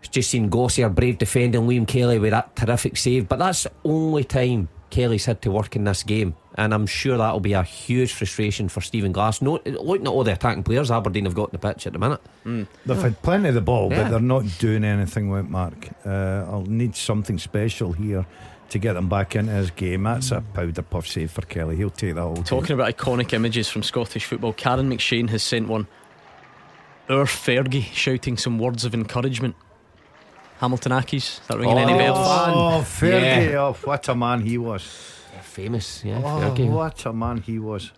Just 0.09 0.31
seen 0.31 0.49
Gossier 0.49 0.93
brave 0.93 1.17
defending 1.19 1.61
Liam 1.67 1.87
Kelly 1.87 2.19
with 2.19 2.31
that 2.31 2.55
terrific 2.55 2.97
save, 2.97 3.29
but 3.29 3.39
that's 3.39 3.63
the 3.63 3.71
only 3.85 4.23
time 4.23 4.67
Kelly's 4.89 5.25
had 5.25 5.41
to 5.43 5.51
work 5.51 5.75
in 5.77 5.85
this 5.85 6.03
game, 6.03 6.35
and 6.55 6.73
I'm 6.73 6.85
sure 6.85 7.17
that'll 7.17 7.39
be 7.39 7.53
a 7.53 7.63
huge 7.63 8.11
frustration 8.11 8.67
for 8.67 8.81
Stephen 8.81 9.13
Glass. 9.13 9.41
No, 9.41 9.61
looking 9.65 10.07
at 10.07 10.09
all 10.09 10.23
the 10.25 10.33
attacking 10.33 10.63
players 10.63 10.91
Aberdeen 10.91 11.23
have 11.25 11.35
got 11.35 11.53
in 11.53 11.59
the 11.61 11.65
pitch 11.73 11.87
at 11.87 11.93
the 11.93 11.99
minute. 11.99 12.19
They've 12.85 13.01
had 13.01 13.21
plenty 13.21 13.49
of 13.49 13.55
the 13.55 13.61
ball, 13.61 13.89
Yeah. 13.89 14.03
but 14.03 14.09
they're 14.09 14.19
not 14.19 14.43
doing 14.59 14.83
anything 14.83 15.29
with 15.29 15.47
Mark. 15.47 15.89
Uh, 16.05 16.09
I'll 16.49 16.65
need 16.67 16.95
something 16.97 17.37
special 17.37 17.93
here 17.93 18.25
to 18.69 18.79
get 18.79 18.93
them 18.93 19.07
back 19.07 19.35
into 19.35 19.51
his 19.53 19.69
game. 19.71 20.03
That's 20.03 20.31
a 20.31 20.41
powder 20.41 20.81
puff 20.81 21.07
save 21.07 21.31
for 21.31 21.41
Kelly. 21.43 21.77
He'll 21.77 21.89
take 21.89 22.15
that 22.15 22.21
all. 22.21 22.35
day. 22.35 22.41
Talking 22.43 22.73
about 22.73 22.93
iconic 22.97 23.31
images 23.33 23.69
from 23.69 23.83
Scottish 23.83 24.25
football, 24.25 24.51
Karen 24.53 24.89
McShane 24.89 25.29
has 25.29 25.43
sent 25.43 25.67
one. 25.69 25.87
Our 27.09 27.25
Fergie 27.25 27.83
shouting 27.93 28.35
some 28.37 28.59
words 28.59 28.83
of 28.83 28.93
encouragement. 28.93 29.55
Hamilton 30.61 30.91
Accies, 30.91 31.15
is 31.15 31.41
that 31.47 31.57
ringing 31.57 31.79
any 31.79 31.93
oh, 31.93 31.97
bells? 31.97 32.17
Oh, 32.19 32.85
Fergie! 32.85 33.51
Yeah. 33.51 33.57
Oh, 33.61 33.73
what 33.83 34.07
a 34.07 34.13
man 34.13 34.41
he 34.41 34.59
was! 34.59 34.83
Famous, 35.41 36.05
yeah. 36.05 36.21
Oh, 36.23 36.53
Fergie. 36.53 36.69
what 36.69 37.03
a 37.07 37.11
man 37.11 37.37
he 37.41 37.57
was! 37.57 37.91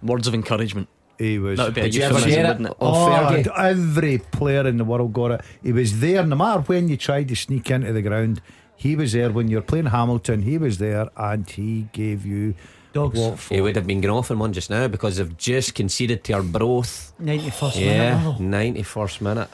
Words 0.00 0.28
of 0.28 0.34
encouragement. 0.34 0.88
He 1.18 1.40
was. 1.40 1.58
That 1.58 1.66
would 1.66 1.74
be 1.74 1.80
a 1.80 1.84
Did 1.84 1.94
you 1.96 2.02
ever 2.02 2.14
euphemism, 2.14 2.40
it? 2.40 2.48
wouldn't 2.48 2.68
it? 2.68 2.76
Oh, 2.80 3.08
Fergie. 3.08 3.48
Oh, 3.48 3.62
every 3.62 4.18
player 4.18 4.64
in 4.66 4.76
the 4.76 4.84
world 4.84 5.12
got 5.12 5.32
it. 5.32 5.40
He 5.62 5.72
was 5.72 5.98
there, 5.98 6.24
no 6.24 6.36
matter 6.36 6.60
when 6.60 6.88
you 6.88 6.96
tried 6.96 7.26
to 7.28 7.34
sneak 7.36 7.68
into 7.70 7.92
the 7.92 8.02
ground. 8.02 8.40
He 8.76 8.94
was 8.94 9.12
there 9.12 9.30
when 9.30 9.48
you're 9.48 9.62
playing 9.62 9.86
Hamilton. 9.86 10.42
He 10.42 10.56
was 10.56 10.78
there, 10.78 11.08
and 11.16 11.48
he 11.48 11.88
gave 11.92 12.24
you 12.24 12.54
Dogs. 12.92 13.18
what 13.18 13.40
He 13.40 13.60
would 13.60 13.74
have 13.74 13.86
been 13.88 14.00
going 14.00 14.14
off 14.16 14.30
in 14.30 14.38
one 14.38 14.52
just 14.52 14.70
now 14.70 14.86
because 14.88 15.16
they've 15.16 15.36
just 15.36 15.74
conceded 15.74 16.22
to 16.24 16.34
Arbroath. 16.34 17.12
91st 17.20 17.80
Yeah, 17.80 18.18
minute. 18.18 18.40
ninety 18.40 18.82
first 18.82 19.20
minute. 19.20 19.48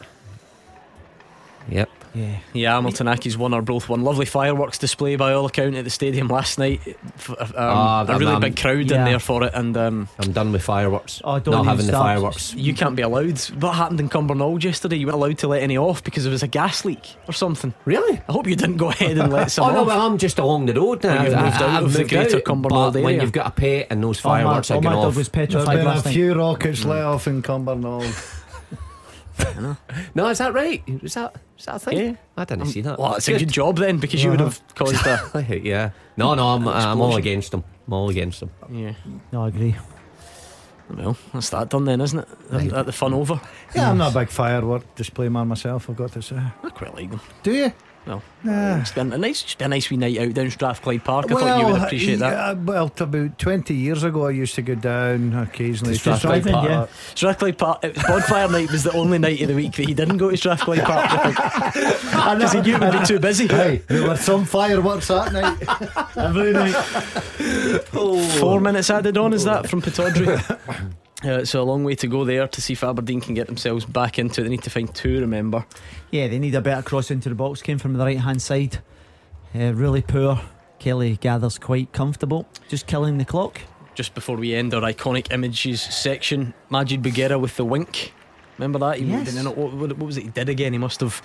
Yep. 1.70 1.88
Yeah. 2.12 2.38
Yeah, 2.52 2.74
Hamilton 2.74 3.06
Accies 3.06 3.36
won 3.36 3.54
or 3.54 3.62
both 3.62 3.88
one. 3.88 4.02
Lovely 4.02 4.26
fireworks 4.26 4.78
display 4.78 5.14
by 5.14 5.32
all 5.32 5.46
account 5.46 5.76
at 5.76 5.84
the 5.84 5.90
stadium 5.90 6.26
last 6.26 6.58
night. 6.58 6.80
Um, 7.28 7.52
Ah, 7.56 8.02
a 8.02 8.06
that 8.06 8.18
really 8.18 8.32
man- 8.32 8.40
big 8.40 8.56
crowd 8.56 8.80
in 8.80 9.04
there 9.04 9.20
for 9.20 9.44
it, 9.44 9.52
and 9.54 9.76
um, 9.76 10.08
I'm 10.18 10.32
done 10.32 10.50
with 10.50 10.62
fireworks. 10.62 11.22
Oh, 11.22 11.38
don't 11.38 11.52
Not 11.52 11.60
even 11.60 11.66
having 11.68 11.86
the 11.86 11.92
fireworks. 11.92 12.52
you 12.54 12.74
can't 12.74 12.96
be 12.96 13.02
allowed. 13.02 13.38
What 13.60 13.74
happened 13.76 14.00
in 14.00 14.08
Cumbernauld 14.08 14.64
yesterday? 14.64 14.96
You 14.96 15.06
weren't 15.06 15.16
allowed 15.18 15.38
to 15.38 15.46
let 15.48 15.62
any 15.62 15.76
off 15.78 16.02
because 16.02 16.24
there 16.24 16.32
was 16.32 16.42
a 16.42 16.48
gas 16.48 16.84
leak 16.84 17.14
or 17.28 17.32
something. 17.32 17.72
Really? 17.84 18.20
I 18.28 18.32
hope 18.32 18.48
you 18.48 18.56
didn't 18.56 18.78
go 18.78 18.88
ahead 18.90 19.16
and 19.16 19.32
let 19.32 19.50
some 19.52 19.70
Oh 19.70 19.72
no, 19.72 19.80
off. 19.82 19.86
well 19.86 20.00
I'm 20.06 20.18
just 20.18 20.40
along 20.40 20.66
the 20.66 20.74
road 20.74 21.04
now. 21.04 21.14
Well, 21.14 21.24
you've 21.26 21.34
I- 21.34 21.42
moved 21.44 21.56
I- 21.62 21.76
out 21.76 21.82
of 21.84 21.92
the 21.92 21.98
moved 22.00 22.10
greater 22.10 22.36
out, 22.38 22.42
Cumbernauld 22.44 22.92
but 22.94 23.02
when 23.04 23.20
you've 23.20 23.30
got 23.32 23.46
a 23.46 23.50
pet 23.52 23.86
and 23.90 24.02
those 24.02 24.24
All 24.24 24.32
my, 24.32 24.42
fireworks 24.42 24.70
all 24.72 24.78
are 24.78 24.80
my 24.80 24.90
going 24.90 24.96
dog 24.96 25.08
off. 25.10 25.16
was 25.16 25.28
There's 25.28 25.48
petrified 25.48 25.76
been 25.78 25.86
a 25.86 25.94
night. 25.94 26.02
few 26.12 26.34
rockets 26.34 26.84
let 26.84 27.02
off 27.04 27.28
in 27.28 27.40
Cumbernauld. 27.42 28.36
No, 30.14 30.28
is 30.28 30.38
that 30.38 30.52
right? 30.52 30.82
Is 30.86 31.14
that 31.14 31.34
is 31.60 31.66
that 31.66 31.76
a 31.76 31.78
thing? 31.78 31.98
Yeah. 31.98 32.16
I 32.36 32.44
didn't 32.44 32.62
um, 32.62 32.68
see 32.68 32.80
that. 32.80 32.98
Well, 32.98 33.14
it's 33.14 33.28
a 33.28 33.38
good 33.38 33.52
job 33.52 33.76
then 33.76 33.98
because 33.98 34.24
you 34.24 34.30
would 34.30 34.40
have 34.40 34.60
caused 34.74 35.06
a. 35.06 35.60
yeah. 35.62 35.90
No, 36.16 36.34
no, 36.34 36.48
I'm, 36.48 36.66
I'm 36.66 37.00
all 37.00 37.08
Explosion. 37.08 37.18
against 37.18 37.50
them. 37.50 37.64
I'm 37.86 37.92
all 37.92 38.10
against 38.10 38.40
them. 38.40 38.50
Yeah. 38.70 38.94
No, 39.30 39.44
I 39.44 39.48
agree. 39.48 39.76
Well, 40.88 41.16
that's 41.32 41.50
that 41.50 41.68
done 41.68 41.84
then, 41.84 42.00
isn't 42.00 42.18
it? 42.18 42.28
Isn't 42.52 42.68
that 42.70 42.86
the 42.86 42.92
fun 42.92 43.14
over? 43.14 43.40
Yeah, 43.76 43.90
I'm 43.90 43.98
not 43.98 44.12
a 44.12 44.18
big 44.18 44.28
firework 44.28 44.94
display 44.96 45.28
man 45.28 45.46
myself. 45.46 45.88
I've 45.88 45.96
got 45.96 46.12
to 46.12 46.22
say. 46.22 46.36
I 46.36 46.70
quite 46.70 46.94
like 46.94 47.10
them. 47.10 47.20
Do 47.44 47.54
you? 47.54 47.72
Well, 48.06 48.22
Nah. 48.42 48.78
it's 48.80 48.92
been 48.92 49.12
a 49.12 49.18
nice, 49.18 49.42
just 49.42 49.60
a 49.60 49.68
nice 49.68 49.90
wee 49.90 49.98
night 49.98 50.16
out 50.18 50.32
down 50.32 50.50
Strathclyde 50.50 51.04
Park. 51.04 51.30
I 51.30 51.34
thought 51.34 51.60
you 51.60 51.66
would 51.66 51.82
appreciate 51.82 52.18
that. 52.20 52.32
yeah, 52.32 52.52
well, 52.54 52.90
about 52.98 53.38
20 53.38 53.74
years 53.74 54.02
ago, 54.02 54.26
I 54.26 54.30
used 54.30 54.54
to 54.54 54.62
go 54.62 54.74
down 54.74 55.34
occasionally. 55.34 55.92
To 55.94 56.00
Strathclyde, 56.00 56.42
Strathclyde 56.42 56.70
yeah. 56.70 56.76
Park. 56.76 56.90
Strathclyde 57.14 57.58
Park, 57.58 57.84
it 57.84 57.94
was 57.94 58.04
bonfire 58.04 58.48
night 58.48 58.70
was 58.70 58.84
the 58.84 58.92
only 58.92 59.18
night 59.18 59.42
of 59.42 59.48
the 59.48 59.54
week 59.54 59.72
that 59.72 59.86
he 59.86 59.92
didn't 59.92 60.16
go 60.16 60.30
to 60.30 60.36
Strathclyde 60.38 60.82
Park 60.82 61.10
because 61.34 62.52
he 62.52 62.60
knew 62.62 62.76
it 62.76 62.80
would 62.80 62.92
be 63.00 63.04
too 63.06 63.18
busy. 63.20 63.46
Hey, 63.46 63.82
there 63.88 64.08
were 64.08 64.16
some 64.16 64.46
fireworks 64.46 65.08
that 65.08 65.32
night. 65.34 66.16
Every 66.16 66.52
night. 66.54 66.74
Oh. 67.92 68.26
Four 68.40 68.60
minutes 68.60 68.88
added 68.88 69.18
on, 69.18 69.34
is 69.34 69.44
that 69.44 69.68
from 69.68 69.82
Pittodrie? 69.82 70.90
Uh, 71.22 71.44
so 71.44 71.60
a 71.60 71.64
long 71.64 71.84
way 71.84 71.94
to 71.94 72.06
go 72.06 72.24
there 72.24 72.48
to 72.48 72.62
see 72.62 72.72
if 72.72 72.82
Aberdeen 72.82 73.20
can 73.20 73.34
get 73.34 73.46
themselves 73.46 73.84
back 73.84 74.18
into 74.18 74.40
it. 74.40 74.44
They 74.44 74.50
need 74.50 74.62
to 74.62 74.70
find 74.70 74.92
two, 74.94 75.20
remember. 75.20 75.66
Yeah, 76.10 76.28
they 76.28 76.38
need 76.38 76.54
a 76.54 76.60
better 76.62 76.82
cross 76.82 77.10
into 77.10 77.28
the 77.28 77.34
box. 77.34 77.60
Came 77.60 77.78
from 77.78 77.92
the 77.92 78.04
right 78.04 78.18
hand 78.18 78.40
side. 78.40 78.78
Uh, 79.54 79.72
really 79.74 80.02
poor. 80.02 80.40
Kelly 80.78 81.18
gathers 81.20 81.58
quite 81.58 81.92
comfortable. 81.92 82.46
Just 82.68 82.86
killing 82.86 83.18
the 83.18 83.26
clock. 83.26 83.60
Just 83.94 84.14
before 84.14 84.36
we 84.36 84.54
end 84.54 84.72
our 84.72 84.80
iconic 84.80 85.30
images 85.30 85.82
section, 85.82 86.54
Madjid 86.70 87.02
Bougherra 87.02 87.38
with 87.38 87.56
the 87.56 87.64
wink. 87.66 88.14
Remember 88.56 88.78
that? 88.78 88.98
He, 88.98 89.04
Yes. 89.04 89.34
didn't 89.34 89.56
what, 89.56 89.72
what, 89.74 89.98
was 89.98 90.16
it 90.16 90.22
he 90.22 90.28
did 90.30 90.48
again? 90.48 90.72
He 90.72 90.78
must 90.78 91.00
have. 91.00 91.20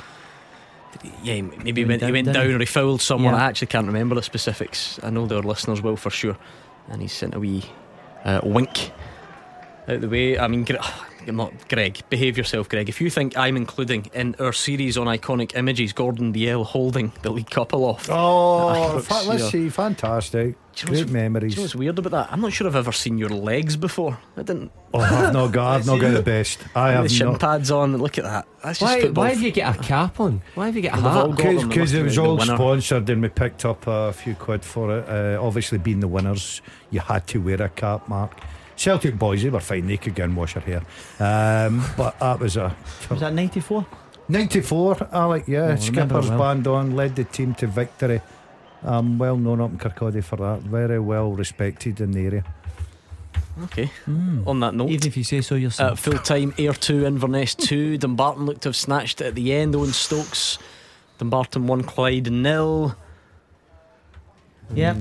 Yeah, 1.23 1.41
maybe 1.41 1.81
he 1.81 1.85
Went 1.85 1.87
went, 1.87 2.01
he 2.01 2.07
down, 2.07 2.11
went 2.13 2.33
down 2.33 2.51
or 2.53 2.59
he 2.59 2.65
fouled 2.65 3.01
someone. 3.01 3.33
Yeah. 3.33 3.41
I 3.41 3.45
actually 3.45 3.67
can't 3.67 3.87
remember 3.87 4.15
the 4.15 4.23
specifics. 4.23 4.99
I 5.03 5.09
know 5.09 5.25
their 5.25 5.41
listeners 5.41 5.81
will 5.81 5.97
for 5.97 6.09
sure. 6.09 6.37
And 6.89 7.01
he 7.01 7.07
sent 7.07 7.33
a 7.35 7.39
wee 7.39 7.63
uh, 8.23 8.41
wink 8.43 8.91
out 9.87 10.01
the 10.01 10.09
way. 10.09 10.37
I 10.37 10.47
mean, 10.47 10.63
Gre- 10.63 10.75
I'm 11.27 11.35
not 11.37 11.67
Greg. 11.69 11.99
Behave 12.09 12.37
yourself, 12.37 12.69
Greg. 12.69 12.87
If 12.87 13.01
you 13.01 13.09
think 13.09 13.35
I'm 13.37 13.57
including 13.57 14.09
in 14.13 14.35
our 14.39 14.53
series 14.53 14.95
on 14.97 15.07
iconic 15.07 15.55
images 15.55 15.91
Gordon 15.93 16.31
Dalziel 16.33 16.63
holding 16.65 17.11
the 17.23 17.31
League 17.31 17.49
Cup 17.49 17.73
aloft. 17.73 18.09
Oh, 18.11 18.99
fa- 19.03 19.23
let's 19.27 19.49
see, 19.49 19.69
fantastic. 19.69 20.55
Do 20.75 20.81
you 20.81 20.85
know 20.85 20.91
Great 20.91 20.99
what's- 21.05 21.11
memories. 21.11 21.53
Do 21.53 21.55
you 21.55 21.61
know 21.61 21.63
what's 21.63 21.75
weird 21.75 21.99
about 21.99 22.11
that? 22.11 22.31
I'm 22.31 22.41
not 22.41 22.53
sure 22.53 22.67
I've 22.67 22.75
ever 22.75 22.91
seen 22.91 23.17
your 23.17 23.29
legs 23.29 23.75
before. 23.75 24.19
I 24.37 24.43
didn't. 24.43 24.71
Oh, 24.93 24.99
I've 24.99 25.33
not 25.33 25.51
got, 25.51 25.75
I've 25.77 25.85
not 25.87 25.99
got 25.99 26.11
the 26.13 26.21
best. 26.21 26.59
I 26.75 26.91
have 26.91 26.95
the 26.97 27.01
have 27.03 27.11
shin 27.11 27.27
not. 27.31 27.39
pads 27.39 27.71
on. 27.71 27.97
Look 27.97 28.17
at 28.19 28.23
that. 28.25 28.45
That's 28.63 28.79
just 28.79 28.91
Why, 28.93 29.01
football. 29.01 29.23
why 29.23 29.29
have 29.31 29.41
you 29.41 29.51
get 29.51 29.75
a 29.75 29.79
cap 29.81 30.19
on? 30.19 30.41
Why 30.53 30.67
have 30.67 30.75
you 30.75 30.81
get 30.83 30.97
a 30.97 31.01
Well, 31.01 31.03
they've 31.13 31.23
all 31.23 31.29
hat? 31.31 31.37
got 31.37 31.43
them. 31.43 31.55
They 31.55 31.63
Because 31.75 31.77
must 31.79 31.93
it 31.93 31.97
have 31.97 32.05
was 32.05 32.15
been 32.15 32.23
the 32.23 32.29
all 32.29 32.37
winner. 32.37 32.55
sponsored 32.55 33.09
and 33.09 33.21
we 33.21 33.29
picked 33.29 33.65
up 33.65 33.87
a 33.87 34.13
few 34.13 34.35
quid 34.35 34.63
for 34.63 34.99
it. 34.99 35.09
Uh, 35.09 35.41
obviously, 35.43 35.77
being 35.79 36.01
the 36.01 36.07
winners, 36.07 36.61
you 36.91 36.99
had 36.99 37.25
to 37.27 37.39
wear 37.39 37.61
a 37.63 37.69
cap, 37.69 38.07
Mark. 38.09 38.37
Celtic 38.75 39.17
boys, 39.17 39.41
they 39.43 39.49
were 39.49 39.59
fine. 39.59 39.87
They 39.87 39.97
could 39.97 40.15
go 40.15 40.23
and 40.25 40.35
wash 40.35 40.53
her 40.53 40.59
hair. 40.59 40.81
Um, 41.19 41.83
but 41.97 42.19
that 42.19 42.39
was 42.39 42.57
a 42.57 42.75
Was 43.09 43.19
that 43.21 43.33
94? 43.33 43.85
94, 44.27 45.09
Alec, 45.11 45.43
yeah. 45.47 45.71
Oh, 45.71 45.75
Skipper's 45.75 46.29
well. 46.29 46.39
band 46.39 46.67
on, 46.67 46.95
led 46.95 47.15
the 47.15 47.23
team 47.23 47.53
to 47.55 47.67
victory. 47.67 48.21
Um, 48.83 49.17
well 49.17 49.37
known 49.37 49.61
up 49.61 49.71
in 49.71 49.77
Kirkcaldy 49.77 50.23
for 50.23 50.35
that. 50.37 50.61
Very 50.61 50.99
well 50.99 51.31
respected 51.31 52.01
in 52.01 52.11
the 52.11 52.25
area. 52.25 52.43
Okay. 53.63 53.89
On 54.45 54.59
that 54.59 54.73
note. 54.75 54.89
Even 54.89 55.07
if 55.07 55.15
you 55.15 55.23
say 55.23 55.39
so 55.41 55.55
Uh, 55.55 55.59
yourself. 55.59 55.99
full 55.99 56.17
time 56.19 56.53
Ayr 56.57 56.73
2, 56.73 57.05
Inverness 57.05 57.55
2. 57.55 57.97
Dumbarton 57.99 58.45
looked 58.45 58.61
to 58.63 58.69
have 58.69 58.75
snatched 58.75 59.21
it 59.21 59.27
at 59.27 59.35
the 59.35 59.53
end. 59.53 59.75
Owen 59.75 59.93
Stokes. 59.93 60.57
Dumbarton 61.19 61.65
1, 61.67 61.83
Clyde 61.83 62.29
nil. 62.31 62.95
yep. 64.73 64.97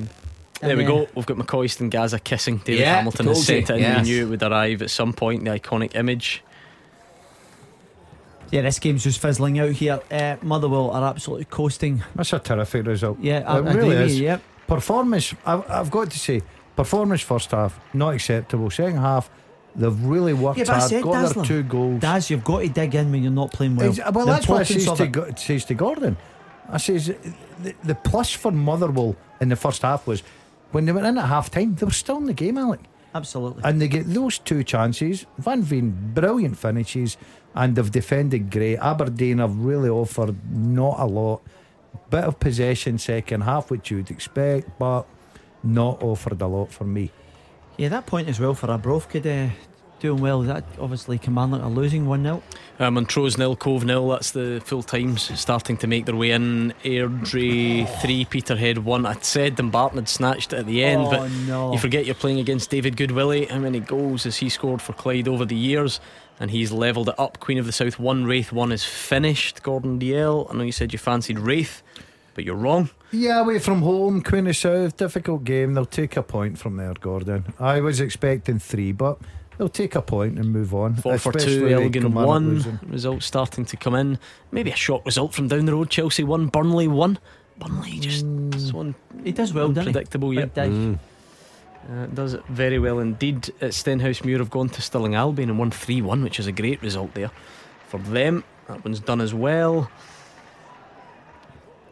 There 0.65 0.77
we 0.77 0.85
go. 0.85 1.09
We've 1.15 1.27
got 1.27 1.37
McCoist 1.37 1.81
and 1.81 1.91
Gaza 1.91 2.19
kissing. 2.19 2.59
David 2.59 2.81
Yeah, 2.81 2.97
Hamilton 2.97 3.27
has 3.27 3.37
told 3.37 3.47
sent 3.47 3.71
it 3.71 3.75
in. 3.75 3.81
yes. 3.81 4.07
We 4.07 4.13
knew 4.13 4.27
it 4.27 4.31
would 4.31 4.43
arrive 4.43 4.83
at 4.83 4.91
some 4.91 5.13
point. 5.13 5.45
The 5.45 5.51
iconic 5.51 5.95
image. 5.95 6.43
Yeah, 8.51 8.63
this 8.63 8.79
game's 8.79 9.03
just 9.03 9.21
fizzling 9.21 9.59
out 9.59 9.73
here. 9.73 10.01
Uh, 10.11 10.37
Motherwell 10.43 10.91
are 10.91 11.03
absolutely 11.09 11.47
coasting. 11.47 12.05
That's 12.15 12.33
a 12.33 12.39
terrific 12.39 12.87
result. 12.87 13.19
Yeah, 13.21 13.43
I, 13.47 13.59
it 13.59 13.67
I 13.67 13.73
really 13.73 13.95
agree 13.97 14.05
is. 14.07 14.19
you. 14.21 14.25
Yep. 14.27 14.43
Performance, 14.67 15.35
I've, 15.45 15.69
I've 15.71 15.91
got 15.91 16.11
to 16.11 16.19
say, 16.19 16.43
performance 16.77 17.21
first 17.23 17.51
half, 17.51 17.79
not 17.93 18.15
acceptable. 18.15 18.71
Second 18.71 18.99
half, 18.99 19.29
they've 19.75 20.05
really 20.05 20.35
worked 20.35 20.59
Yeah, 20.59 20.65
but 20.65 20.73
I 20.75 20.79
hard, 20.79 20.91
said, 20.91 21.03
got 21.03 21.13
Dazzler, 21.13 21.35
their 21.35 21.45
two 21.45 21.63
goals. 21.65 22.01
Daz, 22.01 22.31
you've 22.31 22.45
got 22.45 22.61
to 22.61 22.69
dig 22.69 22.95
in 22.95 23.11
when 23.11 23.23
you're 23.23 23.33
not 23.33 23.53
playing 23.53 23.77
well. 23.77 23.89
Ex- 23.89 23.99
well, 23.99 24.13
The 24.13 24.33
that's 24.33 24.49
what 24.49 24.61
I 24.61 24.65
says 24.65 24.87
to, 24.99 25.07
Go- 25.09 25.35
says 25.37 25.65
to 25.67 25.75
Gordon. 25.75 26.17
I 26.71 26.79
says 26.79 27.07
the, 27.63 27.75
the 27.83 27.95
plus 27.95 28.31
for 28.31 28.51
Motherwell 28.53 29.17
in 29.41 29.49
the 29.49 29.57
first 29.57 29.83
half 29.83 30.07
was 30.07 30.23
when 30.75 30.87
they 30.87 30.93
went 30.93 31.07
in 31.07 31.17
at 31.19 31.27
half 31.27 31.53
time, 31.53 31.77
they 31.77 31.87
were 31.87 31.93
still 31.93 32.17
in 32.17 32.25
the 32.25 32.33
game, 32.35 32.59
Alec. 32.59 32.81
Absolutely. 33.15 33.63
And 33.63 33.81
they 33.81 33.87
get 33.87 34.13
those 34.13 34.39
two 34.39 34.65
chances. 34.65 35.25
Van 35.39 35.63
Veen, 35.63 36.13
brilliant 36.13 36.59
finishes, 36.59 37.17
and 37.55 37.77
they've 37.77 37.93
defended 37.93 38.51
great. 38.51 38.79
Aberdeen 38.79 39.39
have 39.39 39.57
really 39.57 39.89
offered 39.89 40.35
not 40.53 40.99
a 40.99 41.05
lot. 41.05 41.43
Bit 42.11 42.25
of 42.25 42.41
possession 42.41 42.99
second 42.99 43.43
half, 43.43 43.71
which 43.71 43.93
you 43.93 43.99
would 43.99 44.11
expect, 44.11 44.77
but 44.77 45.05
not 45.63 46.03
offered 46.03 46.43
a 46.43 46.47
lot 46.49 46.73
for 46.73 46.83
me. 46.85 47.13
Yeah, 47.77 47.91
that 47.91 48.07
point 48.07 48.29
as 48.29 48.41
well 48.41 48.55
for 48.55 48.67
could 49.09 49.27
uh, 49.29 49.51
doing 50.05 50.21
well. 50.21 50.43
That 50.43 50.65
obviously 50.79 51.17
Kilmarnock 51.19 51.63
are 51.63 51.71
losing 51.71 52.07
1 52.07 52.23
0. 52.23 52.43
Uh, 52.79 52.91
Montrose 52.91 53.39
nil, 53.39 53.57
Cove 53.57 53.85
nil. 53.87 54.09
That's 54.11 54.33
the 54.33 54.61
full 54.65 54.83
times 54.83 55.31
starting 55.41 55.79
to 55.79 55.87
make 55.87 56.05
their 56.05 56.15
way 56.15 56.33
in. 56.33 56.75
Airdrie 56.85 57.89
three, 58.03 58.25
Peterhead 58.27 58.79
one. 58.79 59.07
I 59.07 59.15
said 59.21 59.57
Dumbarton 59.57 59.97
had 59.99 60.09
snatched 60.09 60.53
it 60.53 60.59
at 60.59 60.67
the 60.67 60.85
end, 60.85 61.03
Oh, 61.07 61.11
but 61.11 61.31
no. 61.49 61.73
you 61.73 61.79
forget 61.79 62.05
you're 62.05 62.15
playing 62.15 62.39
against 62.39 62.69
David 62.71 62.97
Goodwillie. 62.97 63.49
How 63.49 63.59
many 63.59 63.81
goals 63.81 64.25
has 64.25 64.37
he 64.37 64.49
scored 64.51 64.83
for 64.83 64.93
Clyde 64.93 65.27
over 65.29 65.45
the 65.47 65.57
years? 65.57 66.01
And 66.41 66.51
he's 66.51 66.71
levelled 66.73 67.09
it 67.09 67.15
up. 67.19 67.39
Queen 67.41 67.59
of 67.59 67.65
the 67.67 67.73
South 67.73 67.99
one, 67.99 68.25
Raith 68.27 68.53
one 68.53 68.73
is 68.73 68.85
finished. 68.85 69.63
Gordon 69.63 69.99
Dalziel. 69.99 70.51
I 70.53 70.55
know 70.57 70.65
you 70.65 70.73
said 70.73 70.93
you 70.93 70.99
fancied 70.99 71.39
Raith, 71.39 71.83
but 72.35 72.45
you're 72.45 72.57
wrong. 72.57 72.91
Yeah, 73.13 73.41
away 73.41 73.61
from 73.61 73.83
home, 73.83 74.21
Queen 74.21 74.41
of 74.41 74.47
the 74.47 74.55
South, 74.55 74.97
difficult 74.97 75.45
game. 75.45 75.75
They'll 75.75 75.87
take 75.87 76.17
a 76.17 76.23
point 76.25 76.59
from 76.59 76.77
there, 76.77 76.93
Gordon. 77.01 77.55
I 77.61 77.81
was 77.81 78.01
expecting 78.01 78.59
three, 78.59 78.91
but 78.91 79.19
they'll 79.59 79.69
take 79.69 79.95
a 79.95 80.03
point 80.03 80.39
and 80.39 80.53
move 80.53 80.75
on. 80.75 80.95
Four 80.97 81.19
for 81.19 81.31
especially 81.31 81.55
two, 81.57 81.63
with 81.65 81.73
Elgin 81.73 82.03
Kilmarnock 82.03 82.27
one. 82.29 82.49
losing. 82.55 82.79
Results 82.89 83.27
starting 83.27 83.65
to 83.67 83.77
come 83.77 83.95
in. 83.95 84.19
Maybe 84.53 84.71
a 84.71 84.77
shock 84.77 85.05
result 85.07 85.35
from 85.35 85.49
down 85.49 85.65
the 85.67 85.73
road. 85.73 85.91
Chelsea 85.91 86.25
one, 86.25 86.47
Burnley 86.49 86.89
one. 86.89 87.19
Burnley 87.59 87.99
just 88.01 88.21
so 88.69 88.81
un- 88.81 88.95
He 89.23 89.33
does 89.33 89.53
well, 89.55 89.69
doesn't 89.69 89.83
he? 89.85 89.89
unpredictable. 89.89 90.35
Yeah, 90.35 90.47
Dave. 90.47 90.99
uh, 91.91 92.07
does 92.07 92.35
it 92.35 92.45
very 92.49 92.79
well 92.79 92.99
indeed. 92.99 93.49
At 93.61 93.71
Stenhousemuir 93.73 94.39
have 94.39 94.51
gone 94.51 94.69
to 94.71 94.83
Stirling 94.83 95.15
Albion 95.15 95.51
and 95.51 95.59
won 95.59 95.71
three 95.71 96.03
one, 96.03 96.23
which 96.25 96.41
is 96.41 96.47
a 96.47 96.53
great 96.53 96.83
result 96.83 97.15
there 97.15 97.31
for 97.89 97.99
them. 97.99 98.43
That 98.69 98.85
one's 98.85 99.01
done 99.01 99.21
as 99.21 99.33
well. 99.35 99.91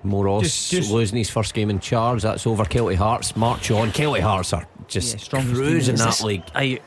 Moros 0.05 0.43
Just- 0.43 0.71
just- 0.73 0.91
losing 0.91 1.19
his 1.19 1.31
first 1.31 1.55
game 1.55 1.71
in 1.71 1.79
charge. 1.79 2.23
That's 2.23 2.45
over. 2.47 2.65
Kelty 2.65 2.97
Hearts 2.97 3.37
march 3.37 3.71
on. 3.71 3.93
Kelty 3.93 4.21
Hearts 4.21 4.53
are 4.53 4.67
just 4.89 5.15
Yeah, 5.15 5.21
strongest 5.21 5.55
cruising 5.55 5.95
in 5.95 5.99
that 6.01 6.23
league. 6.25 6.43
I 6.55 6.81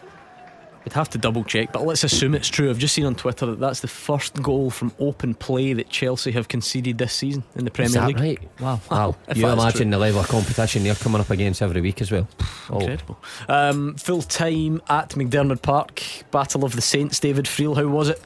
would 0.85 0.93
have 0.93 1.09
to 1.09 1.17
double 1.17 1.43
check, 1.43 1.73
but 1.73 1.83
let's 1.85 2.03
assume 2.03 2.35
it's 2.35 2.47
true. 2.47 2.69
I've 2.69 2.77
just 2.77 2.93
seen 2.93 3.05
on 3.05 3.15
Twitter 3.15 3.47
that 3.47 3.59
that's 3.59 3.79
the 3.81 3.87
first 3.87 4.41
goal 4.41 4.69
from 4.69 4.93
open 4.99 5.33
play 5.33 5.73
that 5.73 5.89
Chelsea 5.89 6.31
have 6.31 6.47
conceded 6.47 6.97
this 6.97 7.11
season 7.13 7.43
in 7.55 7.65
the 7.65 7.71
Is 7.71 7.75
Premier 7.75 7.91
that 7.93 8.07
League. 8.07 8.39
right? 8.41 8.61
Wow. 8.61 8.81
Wow. 8.89 9.15
If 9.27 9.37
you 9.37 9.47
is 9.47 9.53
imagine 9.53 9.89
the 9.89 9.97
level 9.97 10.21
of 10.21 10.27
competition 10.27 10.83
they're 10.83 10.95
coming 10.95 11.19
up 11.19 11.29
against 11.31 11.61
every 11.61 11.81
week 11.81 12.01
as 12.01 12.11
well. 12.11 12.27
Oh, 12.69 12.79
Incredible. 12.79 13.17
Um, 13.49 13.95
full 13.95 14.21
time 14.21 14.81
at 14.87 15.09
McDiarmid 15.09 15.61
Park, 15.61 16.03
Battle 16.31 16.63
of 16.63 16.75
the 16.75 16.81
Saints. 16.81 17.19
David 17.19 17.45
Friel, 17.45 17.75
how 17.75 17.87
was 17.87 18.09
it? 18.09 18.21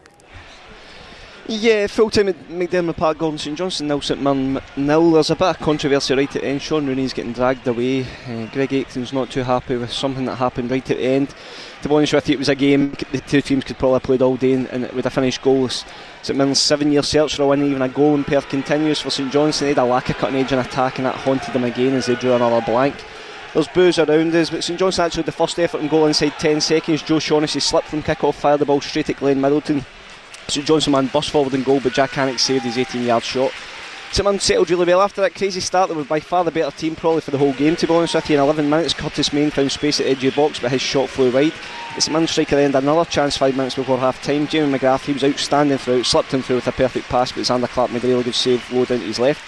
Yeah, 1.51 1.87
full 1.87 2.11
time 2.11 2.29
at 2.29 2.35
McDiarmid 2.47 2.95
Park, 2.95 3.17
Gordon 3.17 3.39
St 3.39 3.57
Johnstone, 3.57 3.87
nil 3.87 4.01
St 4.01 4.21
Mirren 4.21 4.61
nil. 4.77 5.09
There's 5.09 5.31
a 5.31 5.35
bit 5.35 5.47
of 5.47 5.57
controversy 5.57 6.13
right 6.13 6.35
at 6.35 6.43
the 6.43 6.47
end. 6.47 6.61
Sean 6.61 6.85
Rooney's 6.85 7.11
getting 7.11 7.33
dragged 7.33 7.67
away. 7.67 8.03
Uh, 8.03 8.45
Greg 8.53 8.71
Aitken's 8.71 9.13
not 9.13 9.31
too 9.31 9.41
happy 9.41 9.75
with 9.75 9.91
something 9.91 10.25
that 10.25 10.35
happened 10.35 10.69
right 10.69 10.87
at 10.91 10.97
the 10.97 11.03
end. 11.03 11.33
To 11.81 11.89
be 11.89 11.95
honest 11.95 12.13
with 12.13 12.29
you, 12.29 12.35
it 12.35 12.37
was 12.37 12.49
a 12.49 12.55
game 12.55 12.91
the 13.11 13.19
two 13.21 13.41
teams 13.41 13.63
could 13.63 13.79
probably 13.79 13.95
have 13.95 14.03
played 14.03 14.21
all 14.21 14.35
day 14.35 14.53
and, 14.53 14.67
and 14.67 14.83
it 14.83 14.93
would 14.93 15.05
have 15.05 15.13
finished 15.13 15.41
goalless. 15.41 15.85
St 16.21 16.37
Mirren's 16.37 16.59
seven 16.59 16.91
year 16.91 17.01
search 17.01 17.35
for 17.35 17.41
a 17.41 17.47
win, 17.47 17.63
even 17.63 17.81
a 17.81 17.89
goal 17.89 18.13
in 18.13 18.23
Perth 18.23 18.47
continues 18.47 19.01
for 19.01 19.09
St 19.09 19.31
Johnstone. 19.31 19.65
They 19.65 19.73
had 19.73 19.79
a 19.79 19.85
lack 19.85 20.11
of 20.11 20.17
cutting 20.17 20.39
edge 20.39 20.51
and 20.51 20.61
attack, 20.61 20.99
and 20.99 21.07
that 21.07 21.15
haunted 21.15 21.55
them 21.55 21.63
again 21.63 21.95
as 21.95 22.05
they 22.05 22.13
drew 22.13 22.33
another 22.33 22.63
blank. 22.63 22.93
There's 23.55 23.67
boos 23.69 23.97
around 23.97 24.35
us, 24.35 24.51
but 24.51 24.63
St 24.63 24.77
Johnstone 24.77 25.07
actually 25.07 25.21
had 25.21 25.25
the 25.25 25.31
first 25.31 25.57
effort 25.57 25.81
and 25.81 25.89
goal 25.89 26.05
inside 26.05 26.37
10 26.37 26.61
seconds. 26.61 27.01
Joe 27.01 27.17
Shaughnessy 27.17 27.59
slipped 27.59 27.87
from 27.87 28.03
kick 28.03 28.23
off, 28.23 28.35
fired 28.35 28.59
the 28.59 28.65
ball 28.65 28.81
straight 28.81 29.09
at 29.09 29.15
Glenn 29.15 29.41
Middleton. 29.41 29.83
St 30.49 30.65
Johnstone 30.65 30.91
man 30.91 31.07
burst 31.07 31.31
forward 31.31 31.53
and 31.53 31.65
goal, 31.65 31.79
but 31.79 31.93
Jak 31.93 32.11
Alnwick 32.11 32.39
saved 32.39 32.65
his 32.65 32.77
18 32.77 33.03
yard 33.03 33.23
shot. 33.23 33.51
St 34.11 34.25
Man 34.25 34.39
settled 34.39 34.71
really 34.71 34.87
well 34.87 35.01
after 35.01 35.21
that 35.21 35.35
crazy 35.35 35.59
start. 35.59 35.87
They 35.87 35.95
were 35.95 36.03
by 36.03 36.19
far 36.19 36.43
the 36.43 36.49
better 36.49 36.75
team, 36.75 36.95
probably 36.95 37.21
for 37.21 37.29
the 37.29 37.37
whole 37.37 37.53
game, 37.53 37.75
to 37.75 37.85
be 37.85 37.93
honest 37.93 38.15
with 38.15 38.27
you. 38.27 38.37
In 38.37 38.41
11 38.41 38.67
minutes, 38.67 38.93
Curtis 38.93 39.31
Main 39.31 39.51
found 39.51 39.71
space 39.71 39.99
at 39.99 40.05
the 40.07 40.09
edge 40.09 40.23
of 40.23 40.33
the 40.33 40.41
box, 40.41 40.59
but 40.59 40.71
his 40.71 40.81
shot 40.81 41.09
flew 41.09 41.31
wide. 41.31 41.53
The 41.93 42.01
St 42.01 42.11
Mirren 42.11 42.27
striker 42.27 42.55
then 42.55 42.73
had 42.73 42.81
another 42.81 43.07
chance 43.07 43.37
five 43.37 43.55
minutes 43.55 43.75
before 43.75 43.99
half 43.99 44.23
time. 44.23 44.47
Jamie 44.47 44.75
McGrath, 44.75 45.05
he 45.05 45.13
was 45.13 45.23
outstanding 45.23 45.77
throughout, 45.77 46.07
slipped 46.07 46.33
him 46.33 46.41
through 46.41 46.55
with 46.55 46.67
a 46.67 46.71
perfect 46.71 47.07
pass, 47.07 47.31
but 47.31 47.41
Zander 47.41 47.69
Clark 47.69 47.91
made 47.91 48.03
a 48.03 48.07
really 48.07 48.23
good 48.23 48.33
save 48.33 48.71
low 48.71 48.83
down 48.83 48.99
to 48.99 49.05
his 49.05 49.19
left. 49.19 49.43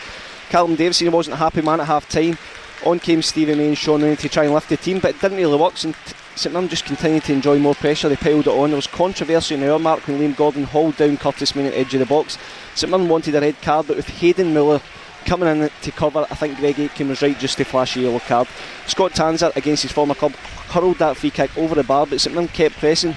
Callum 0.49 0.75
Davidson 0.75 1.11
wasn't 1.11 1.33
a 1.33 1.37
happy 1.37 1.63
man 1.63 1.79
at 1.79 1.87
half 1.87 2.07
time. 2.07 2.37
On 2.85 2.99
came 2.99 3.23
Stevie 3.23 3.55
May 3.55 3.69
and 3.69 3.77
Sean 3.77 4.03
Rooney 4.03 4.15
to 4.17 4.29
try 4.29 4.43
and 4.43 4.53
lift 4.53 4.69
the 4.69 4.77
team, 4.77 4.99
but 4.99 5.15
it 5.15 5.21
didn't 5.21 5.37
really 5.37 5.57
work. 5.57 5.83
And 5.83 5.95
St 6.35 6.53
Mirren 6.53 6.69
just 6.69 6.85
continued 6.85 7.23
to 7.25 7.33
enjoy 7.33 7.59
more 7.59 7.75
pressure. 7.75 8.07
They 8.07 8.15
piled 8.15 8.47
it 8.47 8.51
on. 8.51 8.69
There 8.69 8.77
was 8.77 8.87
controversy 8.87 9.55
in 9.55 9.61
the 9.61 9.71
hour 9.71 9.79
mark 9.79 10.07
when 10.07 10.19
Liam 10.19 10.35
Gordon 10.35 10.63
hauled 10.63 10.97
down 10.97 11.17
Curtis 11.17 11.55
Main 11.55 11.65
at 11.65 11.73
the 11.73 11.79
edge 11.79 11.93
of 11.93 11.99
the 11.99 12.05
box. 12.05 12.37
St 12.73 12.89
Mirren 12.89 13.09
wanted 13.09 13.35
a 13.35 13.41
red 13.41 13.61
card, 13.61 13.87
but 13.87 13.97
with 13.97 14.07
Hayden 14.07 14.53
Muller 14.53 14.81
coming 15.25 15.49
in 15.49 15.69
to 15.81 15.91
cover, 15.91 16.25
I 16.31 16.35
think 16.35 16.57
Greg 16.57 16.79
Aitken 16.79 17.09
was 17.09 17.21
right 17.21 17.37
just 17.37 17.57
to 17.57 17.65
flash 17.65 17.95
a 17.97 18.01
yellow 18.01 18.19
card. 18.19 18.47
Scott 18.87 19.11
Tanser 19.11 19.55
against 19.55 19.83
his 19.83 19.91
former 19.91 20.15
club 20.15 20.33
hurled 20.69 20.97
that 20.99 21.17
free 21.17 21.31
kick 21.31 21.55
over 21.57 21.75
the 21.75 21.83
bar, 21.83 22.07
but 22.07 22.21
St 22.21 22.33
Mirren 22.33 22.47
kept 22.47 22.77
pressing. 22.77 23.15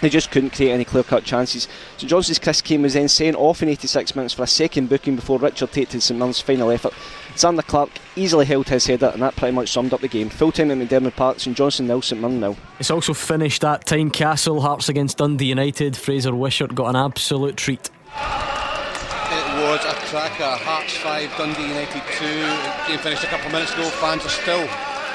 They 0.00 0.10
just 0.10 0.30
couldn't 0.30 0.50
create 0.50 0.72
any 0.72 0.84
clear 0.84 1.02
cut 1.02 1.24
chances. 1.24 1.66
St 1.96 2.10
John's 2.10 2.38
Chris 2.38 2.60
Kane 2.60 2.82
was 2.82 2.94
then 2.94 3.08
sent 3.08 3.36
off 3.36 3.62
in 3.62 3.68
86 3.68 4.14
minutes 4.14 4.34
for 4.34 4.42
a 4.42 4.46
second 4.46 4.88
booking 4.88 5.16
before 5.16 5.38
Richard 5.38 5.72
Tait 5.72 5.88
did 5.88 6.02
St 6.02 6.18
Mirren's 6.18 6.40
final 6.40 6.70
effort. 6.70 6.92
Zander 7.34 7.66
Clark 7.66 7.90
easily 8.16 8.46
held 8.46 8.68
his 8.68 8.86
header, 8.86 9.10
and 9.12 9.20
that 9.22 9.34
pretty 9.36 9.54
much 9.54 9.70
summed 9.70 9.92
up 9.92 10.00
the 10.00 10.08
game. 10.08 10.28
Full 10.28 10.52
time 10.52 10.70
at 10.70 10.78
McDiarmid 10.78 11.16
Park, 11.16 11.40
St 11.40 11.56
Johnstone 11.56 11.88
nil, 11.88 12.00
St 12.00 12.20
Mirren 12.20 12.40
nil. 12.40 12.56
It's 12.78 12.90
also 12.90 13.12
finished 13.12 13.64
at 13.64 13.84
Tynecastle. 13.86 14.62
Hearts 14.62 14.88
against 14.88 15.18
Dundee 15.18 15.46
United. 15.46 15.96
Fraser 15.96 16.34
Wishart 16.34 16.74
got 16.74 16.90
an 16.90 16.96
absolute 16.96 17.56
treat. 17.56 17.90
It 18.16 19.46
was 19.60 19.84
a 19.84 19.94
cracker. 20.06 20.44
Hearts 20.44 20.96
5, 20.98 21.36
Dundee 21.36 21.68
United 21.68 22.02
2. 22.18 22.24
The 22.24 22.84
game 22.88 22.98
finished 22.98 23.24
a 23.24 23.26
couple 23.26 23.46
of 23.46 23.52
minutes 23.52 23.72
ago. 23.74 23.88
Fans 23.90 24.24
are 24.24 24.28
still 24.28 24.68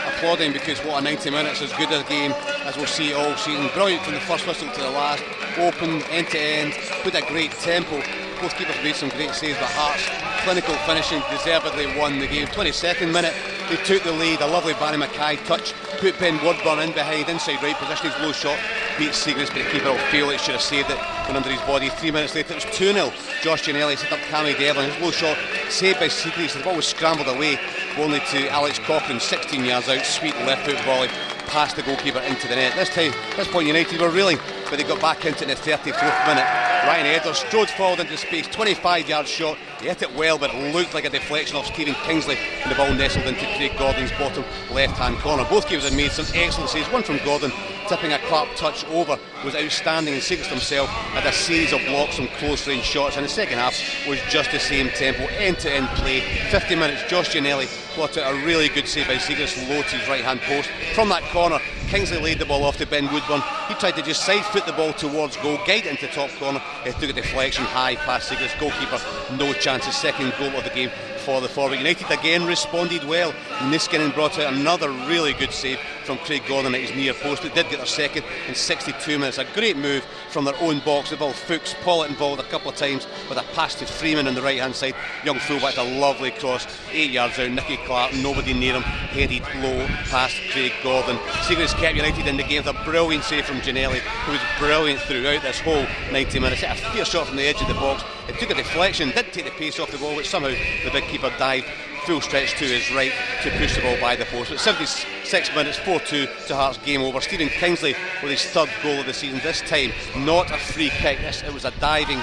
applauding 0.07 0.51
because 0.51 0.79
what 0.79 0.99
a 0.99 1.03
90 1.03 1.29
minutes 1.29 1.61
as 1.61 1.71
good 1.73 1.91
a 1.91 2.03
game 2.09 2.31
as 2.65 2.75
we'll 2.75 2.85
see 2.85 3.13
all 3.13 3.35
season. 3.37 3.69
Brilliant 3.73 4.03
from 4.03 4.15
the 4.15 4.19
first 4.21 4.45
whistle 4.45 4.69
to 4.69 4.81
the 4.81 4.89
last. 4.89 5.23
Open, 5.57 6.01
end 6.11 6.27
to 6.29 6.39
end, 6.39 6.73
with 7.05 7.15
a 7.15 7.21
great 7.27 7.51
tempo. 7.51 8.01
Both 8.41 8.57
keepers 8.57 8.75
made 8.83 8.95
some 8.95 9.09
great 9.09 9.31
saves, 9.31 9.57
but 9.59 9.69
Hearts 9.71 10.07
clinical 10.49 10.73
finishing 10.87 11.21
deservedly 11.29 11.85
won 11.95 12.17
the 12.17 12.25
game. 12.25 12.47
22nd 12.47 13.13
minute, 13.13 13.35
they 13.69 13.75
took 13.83 14.01
the 14.01 14.11
lead. 14.11 14.41
A 14.41 14.47
lovely 14.47 14.73
Barrie 14.73 14.97
McKay 14.97 15.37
touch, 15.45 15.73
put 15.99 16.17
Ben 16.17 16.43
Woodburn 16.43 16.79
in 16.79 16.91
behind, 16.91 17.29
inside 17.29 17.61
right 17.61 17.75
position. 17.75 18.09
His 18.09 18.19
low 18.19 18.31
shot 18.31 18.57
beat 18.97 19.11
Siegrist, 19.11 19.53
but 19.53 19.63
the 19.63 19.69
keeper 19.69 19.91
will 19.91 19.99
feel 20.09 20.31
it 20.31 20.39
should 20.39 20.55
have 20.55 20.63
saved 20.63 20.89
it. 20.89 20.97
Went 21.25 21.37
under 21.37 21.51
his 21.51 21.61
body. 21.69 21.89
Three 21.89 22.09
minutes 22.09 22.33
later, 22.33 22.53
it 22.53 22.65
was 22.65 22.75
2 22.75 22.93
0. 22.93 23.13
Josh 23.43 23.67
Ginnelly 23.67 23.95
set 23.95 24.11
up 24.11 24.17
Cammy 24.21 24.57
Devlin. 24.57 24.89
His 24.89 24.99
low 25.03 25.11
shot 25.11 25.37
saved 25.69 25.99
by 25.99 26.07
Siegrist. 26.07 26.57
The 26.57 26.63
ball 26.63 26.77
was 26.77 26.87
scrambled 26.87 27.27
away, 27.27 27.59
only 27.99 28.19
to 28.31 28.49
Alex 28.49 28.79
Cochrane, 28.79 29.19
16 29.19 29.63
yards 29.63 29.87
out. 29.87 30.03
Sweet 30.03 30.33
left 30.47 30.65
foot 30.65 30.79
volley 30.83 31.09
past 31.45 31.75
the 31.75 31.83
goalkeeper 31.83 32.21
into 32.21 32.47
the 32.47 32.55
net. 32.55 32.73
This 32.73 32.89
time, 32.89 33.13
this 33.37 33.47
point 33.47 33.67
United 33.67 34.01
were 34.01 34.09
reeling, 34.09 34.39
but 34.71 34.77
they 34.77 34.83
got 34.83 34.99
back 34.99 35.25
into 35.25 35.43
it 35.43 35.49
in 35.49 35.49
the 35.49 35.61
34th 35.61 36.25
minute. 36.25 36.68
Ryan 36.89 37.05
Edder 37.05 37.35
strode 37.35 37.69
forward 37.69 37.99
into 37.99 38.17
space, 38.17 38.47
25 38.47 39.07
yard 39.07 39.27
shot. 39.27 39.59
He 39.79 39.89
hit 39.89 40.01
it 40.01 40.11
well, 40.15 40.39
but 40.39 40.51
it 40.51 40.73
looked 40.73 40.95
like 40.95 41.05
a 41.05 41.09
deflection 41.11 41.55
off 41.55 41.67
Stephen 41.67 41.93
Kingsley, 42.01 42.35
and 42.63 42.71
the 42.71 42.75
ball 42.75 42.91
nestled 42.91 43.27
into 43.27 43.45
Craig 43.57 43.77
Gordon's 43.77 44.11
bottom 44.13 44.43
left 44.71 44.97
hand 44.97 45.17
corner. 45.19 45.45
Both 45.47 45.67
keepers 45.67 45.87
had 45.87 45.95
made 45.95 46.09
some 46.11 46.25
excellent 46.33 46.71
saves. 46.71 46.91
One 46.91 47.03
from 47.03 47.19
Gordon, 47.19 47.51
tipping 47.89 48.13
a 48.13 48.19
Clark 48.19 48.49
touch 48.55 48.85
over, 48.85 49.17
was 49.43 49.55
outstanding, 49.55 50.13
and 50.13 50.21
Siegrist 50.21 50.49
himself 50.49 50.89
had 50.89 51.25
a 51.25 51.33
series 51.33 51.73
of 51.73 51.81
blocks 51.87 52.17
from 52.17 52.27
close 52.37 52.67
range 52.67 52.83
shots. 52.83 53.17
And 53.17 53.25
the 53.25 53.29
second 53.29 53.57
half 53.57 53.75
was 54.07 54.19
just 54.29 54.51
the 54.51 54.59
same 54.59 54.89
tempo, 54.89 55.23
end 55.37 55.57
to 55.59 55.71
end 55.71 55.87
play. 55.97 56.21
50 56.51 56.75
minutes, 56.75 57.03
Josh 57.09 57.29
Ginnelly 57.33 57.65
plotted 57.95 58.23
a 58.23 58.33
really 58.45 58.69
good 58.69 58.87
save 58.87 59.07
by 59.07 59.15
Siegrist, 59.15 59.67
low 59.69 59.81
to 59.81 59.95
his 59.97 60.07
right 60.07 60.23
hand 60.23 60.39
post. 60.41 60.69
From 60.93 61.09
that 61.09 61.23
corner, 61.31 61.57
Kingsley 61.87 62.19
laid 62.19 62.37
the 62.37 62.45
ball 62.45 62.63
off 62.63 62.77
to 62.77 62.85
Ben 62.85 63.11
Woodburn. 63.11 63.41
He 63.67 63.73
tried 63.73 63.95
to 63.95 64.03
just 64.03 64.23
side 64.23 64.45
foot 64.45 64.67
the 64.67 64.73
ball 64.73 64.93
towards 64.93 65.37
goal, 65.37 65.57
guide 65.65 65.87
it 65.87 65.87
into 65.87 66.07
top 66.07 66.29
corner. 66.37 66.61
He 66.83 66.91
took 66.91 67.09
a 67.09 67.13
deflection 67.13 67.65
high 67.65 67.95
past 67.95 68.31
Siegrist. 68.31 68.59
Goalkeeper, 68.59 69.01
no 69.35 69.51
chance. 69.53 69.85
His 69.85 69.95
second 69.95 70.33
goal 70.37 70.49
of 70.49 70.63
the 70.63 70.69
game 70.69 70.91
for 71.19 71.41
the 71.41 71.49
forward. 71.49 71.77
United 71.79 72.09
again 72.11 72.45
responded 72.45 73.03
well. 73.03 73.33
Niskanen 73.71 74.13
brought 74.13 74.37
out 74.37 74.53
another 74.53 74.91
really 75.07 75.33
good 75.33 75.51
save 75.51 75.79
from 76.09 76.17
Craig 76.25 76.41
Gordon 76.47 76.73
at 76.73 76.81
his 76.81 76.95
near 76.95 77.13
post. 77.13 77.45
It 77.45 77.53
did 77.53 77.69
get 77.69 77.77
their 77.77 77.85
second 77.85 78.23
in 78.47 78.55
62 78.55 79.19
minutes. 79.19 79.37
A 79.37 79.45
great 79.53 79.77
move 79.77 80.03
from 80.29 80.43
their 80.43 80.59
own 80.59 80.79
box. 80.79 81.11
The 81.11 81.17
ball 81.17 81.33
Fuchs, 81.33 81.75
Pollitt 81.83 82.09
involved 82.09 82.41
a 82.41 82.45
couple 82.45 82.71
of 82.71 82.75
times 82.75 83.05
with 83.29 83.37
a 83.37 83.43
pass 83.53 83.75
to 83.75 83.85
Freeman 83.85 84.27
on 84.27 84.33
the 84.33 84.41
right 84.41 84.57
hand 84.57 84.73
side. 84.73 84.95
Young 85.23 85.37
fullback, 85.37 85.77
a 85.77 85.83
lovely 85.83 86.31
cross, 86.31 86.65
eight 86.91 87.11
yards 87.11 87.37
out. 87.37 87.51
Nicky 87.51 87.77
Clark, 87.85 88.15
nobody 88.15 88.55
near 88.55 88.73
him, 88.73 88.81
headed 88.81 89.43
low 89.61 89.85
past 90.09 90.35
Craig 90.51 90.73
Gordon. 90.81 91.17
Siegrist 91.45 91.77
kept 91.77 91.95
United 91.95 92.25
in 92.25 92.37
the 92.37 92.43
game 92.43 92.63
with 92.63 92.75
a 92.75 92.83
brilliant 92.85 93.23
save 93.23 93.45
from 93.45 93.57
Ginnelly, 93.57 93.99
who 93.99 94.31
was 94.31 94.41
brilliant 94.57 95.01
throughout 95.01 95.43
this 95.43 95.59
whole 95.59 95.85
90 96.11 96.39
minutes. 96.39 96.61
Hit 96.61 96.71
a 96.71 96.89
fierce 96.89 97.09
shot 97.09 97.27
from 97.27 97.37
the 97.37 97.45
edge 97.45 97.61
of 97.61 97.67
the 97.67 97.75
box. 97.75 98.03
It 98.27 98.39
took 98.39 98.49
a 98.49 98.55
deflection, 98.55 99.09
did 99.09 99.31
take 99.31 99.45
the 99.45 99.51
pace 99.51 99.79
off 99.79 99.91
the 99.91 99.99
ball, 99.99 100.15
which 100.15 100.29
somehow 100.29 100.49
the 100.83 100.89
big 100.91 101.03
keeper 101.03 101.31
dived 101.37 101.67
full 102.05 102.21
stretch 102.21 102.57
to 102.59 102.65
his 102.65 102.91
right 102.93 103.11
to 103.43 103.51
push 103.51 103.75
the 103.75 103.81
ball 103.81 103.99
by 103.99 104.15
the 104.15 104.25
post. 104.25 104.49
But 104.49 104.59
76 104.59 105.55
minutes, 105.55 105.77
4 105.79 105.99
2 105.99 106.27
to 106.47 106.55
Hearts, 106.55 106.77
game 106.79 107.01
over. 107.01 107.21
Stephen 107.21 107.49
Kingsley 107.49 107.95
with 108.21 108.31
his 108.31 108.43
third 108.45 108.69
goal 108.83 108.99
of 108.99 109.05
the 109.05 109.13
season, 109.13 109.39
this 109.43 109.61
time 109.61 109.91
not 110.25 110.51
a 110.51 110.57
free 110.57 110.89
kick, 110.89 111.19
this, 111.19 111.43
it 111.43 111.53
was 111.53 111.65
a 111.65 111.71
diving 111.79 112.19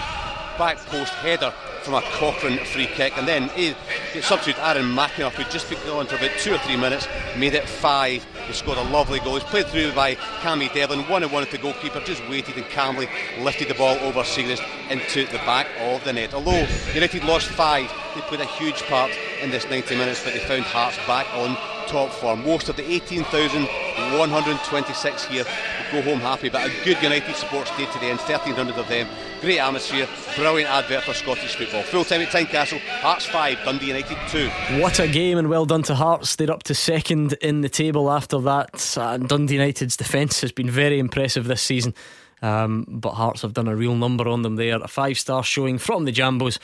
back 0.58 0.78
post 0.86 1.12
header 1.14 1.52
from 1.86 1.94
a 1.94 2.02
Cochrane 2.02 2.58
free 2.64 2.86
kick. 2.86 3.16
And 3.16 3.28
then 3.28 3.48
he, 3.50 3.72
substitute 4.20 4.58
Aaron 4.58 4.86
McEneff, 4.86 5.34
who 5.34 5.44
just 5.44 5.70
been 5.70 5.78
on 5.90 6.06
for 6.06 6.16
about 6.16 6.36
two 6.40 6.52
or 6.52 6.58
three 6.58 6.76
minutes, 6.76 7.06
made 7.38 7.54
it 7.54 7.68
five. 7.68 8.26
He 8.48 8.52
scored 8.52 8.78
a 8.78 8.82
lovely 8.82 9.20
goal. 9.20 9.34
He's 9.34 9.44
played 9.44 9.66
through 9.66 9.92
by 9.92 10.16
Cammy 10.42 10.72
Devlin, 10.74 11.08
one 11.08 11.22
and 11.22 11.30
one 11.30 11.44
at 11.44 11.50
the 11.52 11.58
goalkeeper, 11.58 12.00
just 12.00 12.28
waited 12.28 12.56
and 12.56 12.68
calmly 12.70 13.08
lifted 13.38 13.68
the 13.68 13.74
ball 13.74 13.96
over 14.00 14.20
Siegrist 14.22 14.62
into 14.90 15.26
the 15.30 15.38
back 15.38 15.68
of 15.78 16.02
the 16.02 16.12
net. 16.12 16.34
Although 16.34 16.66
United 16.92 17.22
lost 17.22 17.46
five, 17.46 17.88
they 18.16 18.20
played 18.22 18.40
a 18.40 18.46
huge 18.46 18.82
part 18.84 19.12
in 19.40 19.50
this 19.50 19.64
90 19.70 19.96
minutes, 19.96 20.24
but 20.24 20.32
they 20.32 20.40
found 20.40 20.64
Hearts 20.64 20.96
back 21.06 21.32
on 21.34 21.56
top 21.86 22.10
form. 22.10 22.44
Most 22.44 22.68
of 22.68 22.76
the 22.76 22.84
18,126 22.90 25.24
here 25.26 25.44
will 25.92 26.02
go 26.02 26.10
home 26.10 26.20
happy, 26.20 26.48
but 26.48 26.66
a 26.66 26.70
good 26.84 27.00
United 27.02 27.34
Sports 27.36 27.70
day 27.76 27.86
today, 27.92 28.10
and 28.10 28.18
1,300 28.18 28.76
of 28.76 28.88
them. 28.88 29.08
Great 29.40 29.58
atmosphere, 29.58 30.08
brilliant 30.34 30.70
advert 30.70 31.04
for 31.04 31.14
Scottish 31.14 31.56
football. 31.56 31.82
Full 31.82 32.04
time 32.04 32.22
at 32.22 32.28
Tynecastle, 32.28 32.80
Hearts 33.00 33.26
5, 33.26 33.58
Dundee 33.64 33.86
United 33.86 34.18
2. 34.28 34.48
What 34.80 34.98
a 34.98 35.08
game 35.08 35.38
and 35.38 35.48
well 35.48 35.66
done 35.66 35.82
to 35.84 35.94
Hearts. 35.94 36.36
They're 36.36 36.50
up 36.50 36.64
to 36.64 36.74
second 36.74 37.34
in 37.34 37.60
the 37.60 37.68
table 37.68 38.10
after 38.10 38.38
that. 38.40 38.96
And 38.96 39.28
Dundee 39.28 39.54
United's 39.54 39.96
defence 39.96 40.40
has 40.40 40.52
been 40.52 40.70
very 40.70 40.98
impressive 40.98 41.44
this 41.44 41.62
season. 41.62 41.94
Um, 42.42 42.84
but 42.88 43.12
Hearts 43.12 43.42
have 43.42 43.54
done 43.54 43.68
a 43.68 43.76
real 43.76 43.94
number 43.94 44.28
on 44.28 44.42
them 44.42 44.56
there. 44.56 44.82
A 44.82 44.88
five 44.88 45.18
star 45.18 45.42
showing 45.42 45.78
from 45.78 46.04
the 46.04 46.12
Jambos 46.12 46.58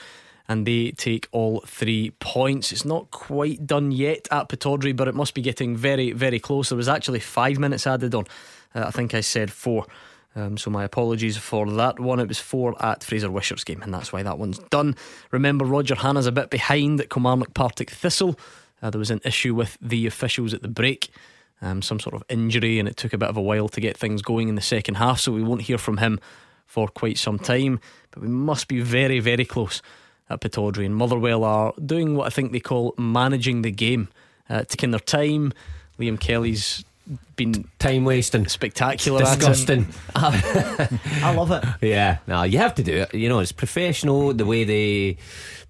and 0.48 0.66
they 0.66 0.90
take 0.92 1.28
all 1.32 1.60
three 1.66 2.10
points. 2.18 2.72
It's 2.72 2.84
not 2.84 3.10
quite 3.10 3.66
done 3.66 3.92
yet 3.92 4.28
at 4.30 4.48
Pittodrie, 4.48 4.96
but 4.96 5.08
it 5.08 5.14
must 5.14 5.34
be 5.34 5.42
getting 5.42 5.76
very, 5.76 6.12
very 6.12 6.40
close. 6.40 6.68
There 6.68 6.76
was 6.76 6.88
actually 6.88 7.20
five 7.20 7.58
minutes 7.58 7.86
added 7.86 8.14
on. 8.14 8.24
Uh, 8.74 8.84
I 8.86 8.90
think 8.90 9.14
I 9.14 9.20
said 9.20 9.52
four. 9.52 9.86
Um, 10.34 10.56
so 10.56 10.70
my 10.70 10.84
apologies 10.84 11.36
for 11.36 11.70
that 11.72 12.00
one. 12.00 12.18
It 12.18 12.28
was 12.28 12.38
four 12.38 12.74
at 12.82 13.04
Fraser 13.04 13.30
Wishart's 13.30 13.64
game, 13.64 13.82
and 13.82 13.92
that's 13.92 14.12
why 14.12 14.22
that 14.22 14.38
one's 14.38 14.58
done. 14.70 14.96
Remember, 15.30 15.64
Roger 15.64 15.94
Hannah's 15.94 16.26
a 16.26 16.32
bit 16.32 16.50
behind 16.50 17.00
at 17.00 17.10
Kilmarnock 17.10 17.54
Partick 17.54 17.90
Thistle. 17.90 18.38
Uh, 18.82 18.90
there 18.90 18.98
was 18.98 19.10
an 19.10 19.20
issue 19.24 19.54
with 19.54 19.76
the 19.80 20.06
officials 20.06 20.54
at 20.54 20.62
the 20.62 20.68
break, 20.68 21.10
um, 21.60 21.82
some 21.82 22.00
sort 22.00 22.14
of 22.14 22.24
injury, 22.28 22.78
and 22.78 22.88
it 22.88 22.96
took 22.96 23.12
a 23.12 23.18
bit 23.18 23.28
of 23.28 23.36
a 23.36 23.42
while 23.42 23.68
to 23.68 23.80
get 23.80 23.96
things 23.96 24.22
going 24.22 24.48
in 24.48 24.54
the 24.54 24.62
second 24.62 24.96
half. 24.96 25.20
So 25.20 25.32
we 25.32 25.42
won't 25.42 25.62
hear 25.62 25.78
from 25.78 25.98
him 25.98 26.18
for 26.66 26.88
quite 26.88 27.18
some 27.18 27.38
time. 27.38 27.78
But 28.10 28.22
we 28.22 28.28
must 28.28 28.68
be 28.68 28.80
very, 28.80 29.20
very 29.20 29.44
close 29.44 29.82
at 30.30 30.40
Pittodrie. 30.40 30.86
And 30.86 30.96
Motherwell 30.96 31.44
are 31.44 31.72
doing 31.84 32.16
what 32.16 32.26
I 32.26 32.30
think 32.30 32.52
they 32.52 32.60
call 32.60 32.94
managing 32.98 33.62
the 33.62 33.70
game, 33.70 34.08
uh, 34.48 34.64
taking 34.64 34.90
their 34.90 35.00
time. 35.00 35.52
Liam 35.98 36.18
Kelly's 36.18 36.84
been 37.36 37.68
time 37.78 38.04
wasting, 38.04 38.46
spectacular, 38.46 39.20
disgusting. 39.20 39.86
I 40.14 41.34
love 41.36 41.50
it. 41.50 41.64
Yeah, 41.80 42.18
no, 42.26 42.42
you 42.44 42.58
have 42.58 42.74
to 42.76 42.82
do 42.82 42.92
it. 43.02 43.14
You 43.14 43.28
know, 43.28 43.40
it's 43.40 43.52
professional. 43.52 44.32
The 44.32 44.46
way 44.46 44.64
they 44.64 45.18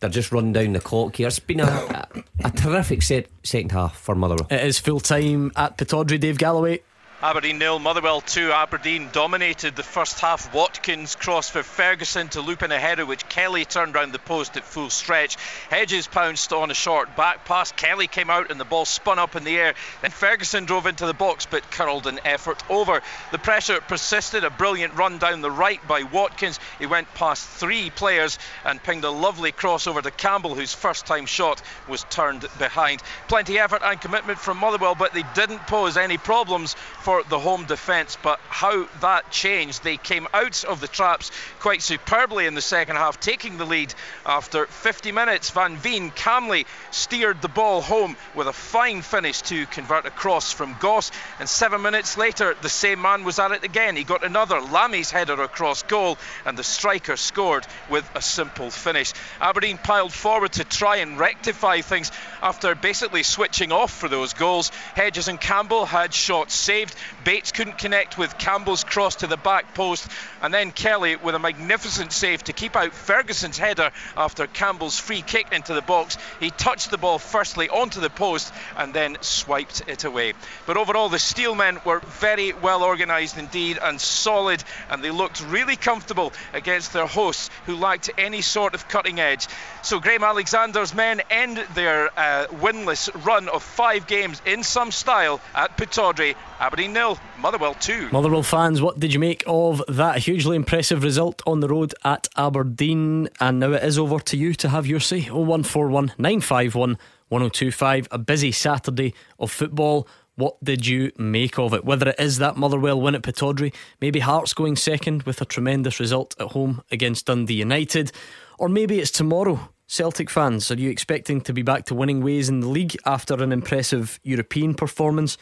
they're 0.01 0.11
just 0.11 0.33
run 0.33 0.53
down 0.53 0.73
the 0.73 0.81
clock 0.81 1.17
here. 1.17 1.29
It's 1.29 1.39
been 1.39 1.61
a, 1.61 1.65
a, 1.65 2.25
a 2.45 2.51
terrific 2.51 3.03
set, 3.03 3.27
second 3.43 3.73
half 3.73 3.97
for 3.97 4.15
Motherwell. 4.15 4.49
It 4.51 4.65
is 4.65 4.79
full 4.79 5.01
time 5.01 5.53
at 5.57 5.79
Pittodrie. 5.79 6.21
Dave 6.21 6.39
Galloway. 6.39 6.83
Aberdeen 7.25 7.59
nil, 7.59 7.79
Motherwell 7.79 8.21
2. 8.21 8.51
Aberdeen 8.51 9.09
dominated 9.13 9.77
the 9.77 9.85
first 9.85 10.19
half. 10.19 10.53
Watkins 10.53 11.15
cross 11.15 11.49
for 11.49 11.63
Ferguson 11.63 12.29
to 12.31 12.41
loop 12.41 12.65
in 12.65 12.73
a 12.73 12.81
header, 12.81 13.07
which 13.07 13.29
Kelly 13.29 13.65
turned 13.65 13.95
round 13.95 14.13
the 14.13 14.19
post 14.19 14.57
at 14.57 14.65
full 14.65 14.91
stretch. 14.91 15.37
Hedges 15.71 16.09
pounced 16.09 16.53
on 16.53 16.73
a 16.73 16.75
short 16.75 17.15
back 17.15 17.45
pass. 17.45 17.71
Kelly 17.71 18.09
came 18.09 18.29
out 18.29 18.51
and 18.51 18.59
the 18.59 18.65
ball 18.65 18.85
spun 18.85 19.21
up 19.21 19.37
in 19.37 19.45
the 19.45 19.57
air. 19.57 19.75
Then 20.01 20.11
Ferguson 20.11 20.65
drove 20.65 20.87
into 20.87 21.07
the 21.07 21.15
box 21.15 21.47
but 21.47 21.71
curled 21.71 22.09
an 22.09 22.19
effort 22.25 22.61
over. 22.69 23.01
The 23.31 23.39
pressure 23.39 23.81
persisted. 23.81 24.43
A 24.43 24.51
brilliant 24.51 24.95
run 24.95 25.19
down 25.19 25.43
the 25.43 25.51
right 25.51 25.87
by 25.87 26.03
Watkins. 26.03 26.59
He 26.81 26.87
went 26.87 27.15
past 27.15 27.47
three 27.47 27.91
players 27.91 28.37
and 28.65 28.83
pinged 28.83 29.05
a 29.05 29.11
lovely 29.11 29.53
cross 29.53 29.87
over 29.87 30.03
to 30.03 30.11
Campbell, 30.11 30.57
whose 30.57 30.75
first 30.75 31.07
time 31.07 31.27
shot 31.27 31.63
was 31.87 32.03
turned 32.11 32.45
behind. 32.59 33.01
Plenty 33.29 33.61
effort 33.61 33.83
and 33.85 34.01
commitment 34.01 34.41
from 34.41 34.59
Motherwell, 34.59 34.97
but 34.97 35.13
they 35.13 35.23
didn't 35.37 35.69
pose 35.69 35.97
any 35.97 36.19
problems 36.19 36.75
for 36.75 37.12
for 37.13 37.23
the 37.29 37.39
home 37.39 37.67
defence, 37.67 38.17
but 38.23 38.41
how 38.49 38.87
that 39.03 39.31
changed. 39.31 39.85
They 39.85 39.99
came 39.99 40.27
out 40.33 40.65
of 40.65 40.81
the 40.81 40.89
traps 40.89 41.31
quite 41.61 41.83
superbly 41.83 42.47
in 42.47 42.55
the 42.55 42.63
second 42.63 42.97
half, 42.97 43.21
taking 43.21 43.59
the 43.59 43.67
lead 43.67 43.93
after 44.25 44.65
50 44.65 45.13
minutes. 45.13 45.51
Van 45.51 45.77
Veen 45.77 46.11
calmly 46.11 46.65
steered 46.91 47.43
the 47.43 47.49
ball 47.49 47.83
home 47.83 48.17
with 48.35 48.47
a 48.47 48.53
fine 48.53 49.03
finish 49.03 49.43
to 49.43 49.67
convert 49.67 50.07
a 50.07 50.11
cross 50.11 50.53
from 50.53 50.75
Goss. 50.81 51.11
And 51.39 51.47
seven 51.47 51.83
minutes 51.83 52.17
later, 52.17 52.57
the 52.63 52.71
same 52.71 53.03
man 53.03 53.25
was 53.25 53.39
at 53.39 53.53
it 53.53 53.63
again. 53.63 53.95
He 53.95 54.05
got 54.05 54.25
another 54.25 54.63
Lamie's 54.63 55.11
header 55.11 55.43
across 55.43 55.83
goal, 55.83 56.17
and 56.47 56.57
the 56.57 56.65
striker 56.65 57.19
scored 57.19 57.67
with 57.91 58.09
a 58.15 58.23
simple 58.23 58.71
finish. 58.71 59.13
Aberdeen 59.39 59.77
piled 59.77 60.15
forward 60.15 60.53
to 60.53 60.65
try 60.65 60.97
and 60.97 61.19
rectify 61.19 61.83
things 61.83 62.11
after 62.41 62.75
basically 62.75 63.23
switching 63.23 63.71
off 63.71 63.91
for 63.93 64.09
those 64.09 64.33
goals. 64.33 64.71
Hedges 64.95 65.29
and 65.29 65.39
Campbell 65.39 65.85
had 65.85 66.15
shots 66.15 66.55
saved. 66.55 66.95
Bates 67.25 67.53
couldn't 67.53 67.79
connect 67.79 68.19
with 68.19 68.39
Campbell's 68.39 68.85
cross 68.85 69.17
to 69.17 69.27
the 69.27 69.37
back 69.37 69.75
post, 69.75 70.09
and 70.43 70.53
then 70.53 70.73
Kelly 70.73 71.17
with 71.17 71.35
a 71.35 71.39
magnificent 71.39 72.13
save 72.13 72.45
to 72.45 72.53
keep 72.53 72.77
out 72.77 72.93
Ferguson's 72.93 73.57
header 73.57 73.91
after 74.17 74.47
Campbell's 74.47 74.99
free 74.99 75.23
kick 75.23 75.47
into 75.53 75.73
the 75.73 75.81
box. 75.81 76.19
He 76.41 76.51
touched 76.51 76.91
the 76.91 76.99
ball 76.99 77.19
firstly 77.19 77.69
onto 77.69 78.01
the 78.01 78.11
post 78.11 78.53
and 78.77 78.93
then 78.93 79.17
swiped 79.21 79.83
it 79.87 80.05
away. 80.05 80.35
But 80.67 80.77
overall, 80.77 81.09
the 81.09 81.19
Steelmen 81.19 81.85
were 81.85 82.01
very 82.01 82.53
well 82.53 82.83
organised 82.83 83.39
indeed 83.39 83.79
and 83.81 84.01
solid, 84.01 84.63
and 84.91 85.03
they 85.03 85.11
looked 85.11 85.43
really 85.47 85.77
comfortable 85.77 86.33
against 86.53 86.93
their 86.93 87.07
hosts 87.07 87.49
who 87.67 87.77
lacked 87.77 88.11
any 88.19 88.43
sort 88.43 88.75
of 88.75 88.89
cutting 88.89 89.21
edge. 89.21 89.47
So 89.83 90.01
Graham 90.01 90.25
Alexander's 90.25 90.95
men 90.95 91.23
end 91.31 91.59
their 91.75 92.11
uh, 92.19 92.47
winless 92.49 93.09
run 93.25 93.49
of 93.49 93.63
five 93.63 94.07
games 94.07 94.43
in 94.45 94.65
some 94.65 94.91
style 94.91 95.41
at 95.55 95.77
Pittodrie. 95.77 96.35
Aberdeen 96.61 96.93
nil, 96.93 97.19
Motherwell 97.43 97.75
2. 97.75 98.11
Motherwell 98.13 98.45
fans, 98.45 98.81
what 98.81 99.01
did 99.01 99.13
you 99.13 99.19
make 99.19 99.43
of 99.49 99.83
that 99.89 100.19
hugely 100.19 100.55
impressive 100.55 101.03
result 101.03 101.43
on 101.45 101.59
the 101.59 101.67
road 101.67 101.93
at 102.05 102.29
Aberdeen? 102.37 103.29
And 103.41 103.59
now 103.59 103.73
it 103.73 103.83
is 103.83 103.99
over 103.99 104.21
to 104.21 104.37
you 104.37 104.55
to 104.55 104.69
have 104.69 104.87
your 104.87 105.01
say. 105.01 105.23
0141 105.23 106.13
951 106.19 106.99
1025. 107.31 108.09
A 108.13 108.19
busy 108.19 108.53
Saturday 108.53 109.13
of 109.41 109.51
football. 109.51 110.07
What 110.37 110.63
did 110.63 110.87
you 110.87 111.11
make 111.19 111.59
of 111.59 111.75
it? 111.75 111.85
Whether 111.85 112.11
it 112.11 112.21
is 112.21 112.39
that 112.39 112.57
Motherwell 112.57 113.01
win 113.01 113.17
at 113.17 113.23
Pittodrie, 113.23 113.75
maybe 114.01 114.21
Hearts 114.21 114.55
going 114.55 114.77
second 114.77 115.25
with 115.25 115.41
a 115.41 115.45
tremendous 115.45 115.99
result 115.99 116.37
at 116.39 116.53
home 116.53 116.81
against 116.93 117.27
Dundee 117.27 117.55
United, 117.55 118.13
or 118.57 118.69
maybe 118.69 119.01
it's 119.01 119.11
tomorrow. 119.11 119.69
Celtic 119.89 120.31
fans, 120.31 120.71
are 120.71 120.77
you 120.77 120.91
expecting 120.91 121.41
to 121.41 121.53
be 121.53 121.63
back 121.63 121.87
to 121.87 121.95
winning 121.95 122.23
ways 122.23 122.49
in 122.49 122.61
the 122.61 122.69
league 122.69 122.97
after 123.05 123.35
an 123.35 123.51
impressive 123.51 124.21
European 124.23 124.75
performance? 124.75 125.37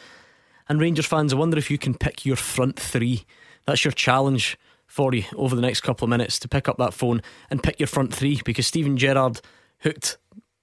And 0.69 0.79
Rangers 0.79 1.05
fans, 1.05 1.33
I 1.33 1.37
wonder 1.37 1.57
if 1.57 1.71
you 1.71 1.77
can 1.77 1.93
pick 1.93 2.25
your 2.25 2.35
front 2.35 2.79
three. 2.79 3.25
That's 3.65 3.85
your 3.85 3.91
challenge 3.91 4.57
for 4.87 5.13
you 5.13 5.23
over 5.35 5.55
the 5.55 5.61
next 5.61 5.81
couple 5.81 6.05
of 6.05 6.09
minutes 6.09 6.39
to 6.39 6.49
pick 6.49 6.67
up 6.67 6.77
that 6.77 6.93
phone 6.93 7.21
and 7.49 7.63
pick 7.63 7.79
your 7.79 7.87
front 7.87 8.13
three 8.13 8.41
because 8.43 8.67
Steven 8.67 8.97
Gerrard 8.97 9.39
hooked 9.79 10.17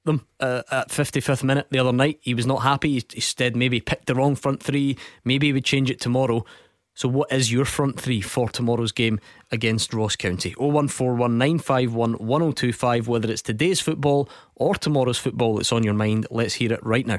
them 0.04 0.26
uh, 0.40 0.62
at 0.70 0.90
55th 0.90 1.42
minute 1.42 1.66
the 1.70 1.78
other 1.78 1.92
night. 1.92 2.18
He 2.20 2.34
was 2.34 2.46
not 2.46 2.62
happy. 2.62 2.92
He, 2.94 3.02
he 3.14 3.20
said 3.20 3.56
maybe 3.56 3.80
picked 3.80 4.06
the 4.06 4.14
wrong 4.14 4.36
front 4.36 4.62
three. 4.62 4.96
Maybe 5.24 5.48
he 5.48 5.52
would 5.52 5.64
change 5.64 5.90
it 5.90 6.00
tomorrow. 6.00 6.44
So, 6.94 7.08
what 7.08 7.32
is 7.32 7.52
your 7.52 7.64
front 7.64 7.98
three 8.00 8.20
for 8.20 8.48
tomorrow's 8.48 8.90
game 8.90 9.20
against 9.52 9.94
Ross 9.94 10.16
County? 10.16 10.52
01419511025. 10.54 13.06
Whether 13.06 13.30
it's 13.30 13.40
today's 13.40 13.78
football 13.80 14.28
or 14.56 14.74
tomorrow's 14.74 15.18
football 15.18 15.54
that's 15.54 15.70
on 15.70 15.84
your 15.84 15.94
mind, 15.94 16.26
let's 16.28 16.54
hear 16.54 16.72
it 16.72 16.84
right 16.84 17.06
now. 17.06 17.18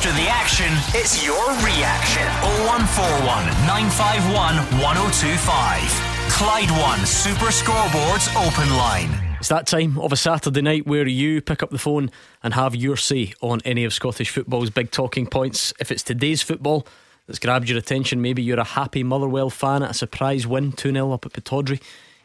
After 0.00 0.12
the 0.12 0.28
action, 0.30 0.72
it's 0.98 1.22
your 1.22 1.46
reaction. 1.60 2.24
0141 2.64 3.20
951 3.68 4.56
1025. 4.80 6.30
Clyde 6.30 6.70
One 6.70 7.04
Super 7.04 7.52
Scoreboards 7.52 8.34
Open 8.34 8.70
Line. 8.78 9.10
It's 9.38 9.48
that 9.48 9.66
time 9.66 9.98
of 9.98 10.10
a 10.10 10.16
Saturday 10.16 10.62
night 10.62 10.86
where 10.86 11.06
you 11.06 11.42
pick 11.42 11.62
up 11.62 11.68
the 11.68 11.76
phone 11.76 12.10
and 12.42 12.54
have 12.54 12.74
your 12.74 12.96
say 12.96 13.34
on 13.42 13.60
any 13.66 13.84
of 13.84 13.92
Scottish 13.92 14.30
football's 14.30 14.70
big 14.70 14.90
talking 14.90 15.26
points. 15.26 15.74
If 15.78 15.90
it's 15.90 16.02
today's 16.02 16.40
football, 16.40 16.86
that's 17.26 17.38
grabbed 17.38 17.68
your 17.68 17.76
attention. 17.76 18.22
Maybe 18.22 18.42
you're 18.42 18.58
a 18.58 18.64
happy 18.64 19.02
Motherwell 19.02 19.50
fan 19.50 19.82
at 19.82 19.90
a 19.90 19.92
surprise 19.92 20.46
win 20.46 20.72
2 20.72 20.92
0 20.92 21.12
up 21.12 21.26
at 21.26 21.34
Pittodrie. 21.34 21.82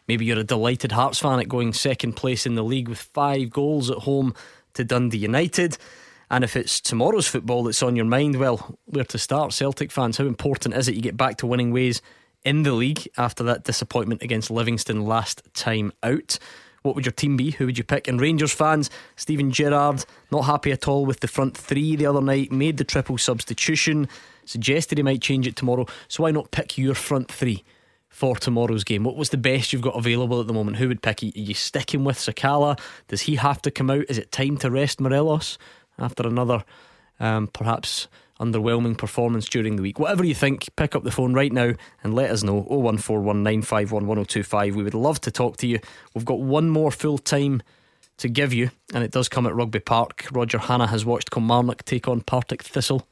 Maybe 0.08 0.24
you're 0.24 0.40
a 0.40 0.46
delighted 0.46 0.94
Hearts 0.94 1.20
fan 1.20 1.42
at 1.42 1.50
going 1.50 1.74
second 1.74 2.14
place 2.14 2.46
in 2.46 2.56
the 2.56 2.64
league 2.64 2.88
with 2.88 3.02
five 3.02 3.50
goals 3.50 3.92
at 3.92 3.98
home 3.98 4.34
to 4.76 4.86
Dundee 4.86 5.18
United. 5.18 5.78
And 6.30 6.44
if 6.44 6.56
it's 6.56 6.82
tomorrow's 6.82 7.28
football 7.28 7.64
that's 7.64 7.84
on 7.84 7.96
your 7.96 8.06
mind, 8.06 8.40
well, 8.40 8.78
where 8.86 9.04
to 9.06 9.18
start? 9.18 9.54
Celtic 9.54 9.92
fans, 9.92 10.18
how 10.18 10.26
important 10.26 10.76
is 10.76 10.88
it 10.88 10.96
you 10.96 11.02
get 11.02 11.18
back 11.18 11.38
to 11.38 11.48
winning 11.48 11.72
ways 11.72 12.02
in 12.44 12.64
the 12.64 12.74
league 12.74 13.08
after 13.18 13.44
that 13.44 13.64
disappointment 13.64 14.22
against 14.22 14.52
Livingston 14.52 15.06
last 15.06 15.42
time 15.54 15.92
out? 16.04 16.40
What 16.82 16.94
would 16.94 17.06
your 17.06 17.14
team 17.14 17.36
be? 17.36 17.50
Who 17.52 17.66
would 17.66 17.80
you 17.80 17.84
pick? 17.84 18.08
And 18.08 18.22
Rangers 18.22 18.54
fans, 18.54 18.92
Steven 19.16 19.52
Gerrard, 19.52 20.06
not 20.32 20.46
happy 20.46 20.72
at 20.72 20.88
all 20.88 21.06
with 21.06 21.20
the 21.20 21.28
front 21.28 21.58
three 21.58 21.96
the 21.96 22.06
other 22.06 22.22
night, 22.22 22.52
made 22.52 22.78
the 22.78 22.84
triple 22.84 23.18
substitution, 23.18 24.08
suggested 24.46 25.00
he 25.00 25.04
might 25.04 25.22
change 25.22 25.48
it 25.48 25.56
tomorrow. 25.56 25.88
So 26.08 26.24
why 26.24 26.32
not 26.32 26.52
pick 26.52 26.78
your 26.78 26.94
front 26.94 27.32
three 27.32 27.64
for 28.08 28.36
tomorrow's 28.36 28.84
game? 28.84 29.04
What 29.04 29.16
was 29.16 29.30
the 29.30 29.38
best 29.38 29.74
you've 29.74 29.82
got 29.82 29.98
available 29.98 30.40
at 30.40 30.46
the 30.46 30.54
moment? 30.54 30.78
Who 30.78 30.88
would 30.88 31.02
pick? 31.02 31.24
Are 31.24 31.26
you 31.26 31.56
sticking 31.56 32.04
with 32.04 32.18
Sakala? 32.18 32.80
Does 33.08 33.22
he 33.22 33.36
have 33.38 33.64
to 33.64 33.72
come 33.72 33.90
out? 33.90 34.06
Is 34.08 34.20
it 34.20 34.32
time 34.32 34.58
to 34.58 34.70
rest 34.70 35.02
Morelos 35.02 35.58
after 36.00 36.28
another 36.28 36.64
um, 37.20 37.48
perhaps 37.48 38.08
underwhelming 38.40 38.98
performance 38.98 39.48
during 39.48 39.76
the 39.76 39.82
week? 39.82 40.00
Whatever 40.00 40.24
you 40.24 40.36
think, 40.36 40.68
pick 40.76 40.96
up 40.96 41.04
the 41.04 41.12
phone 41.12 41.34
right 41.34 41.52
now 41.52 41.74
and 42.04 42.14
let 42.14 42.32
us 42.32 42.44
know. 42.44 42.64
01419511025. 42.64 44.74
We 44.74 44.84
would 44.84 44.94
love 44.94 45.22
to 45.22 45.32
talk 45.32 45.58
to 45.58 45.68
you. 45.68 45.80
We've 46.14 46.26
got 46.26 46.40
one 46.40 46.70
more 46.70 46.92
full 46.92 47.18
time 47.18 47.62
to 48.18 48.30
give 48.30 48.54
you, 48.54 48.72
and 48.94 49.04
it 49.04 49.12
does 49.12 49.28
come 49.28 49.46
at 49.46 49.56
Rugby 49.56 49.80
Park. 49.80 50.28
Roger 50.32 50.58
Hannah 50.58 50.88
has 50.88 51.06
watched 51.06 51.32
Kilmarnock 51.32 51.84
take 51.84 52.08
on 52.08 52.22
Partick 52.22 52.64
Thistle. 52.64 53.08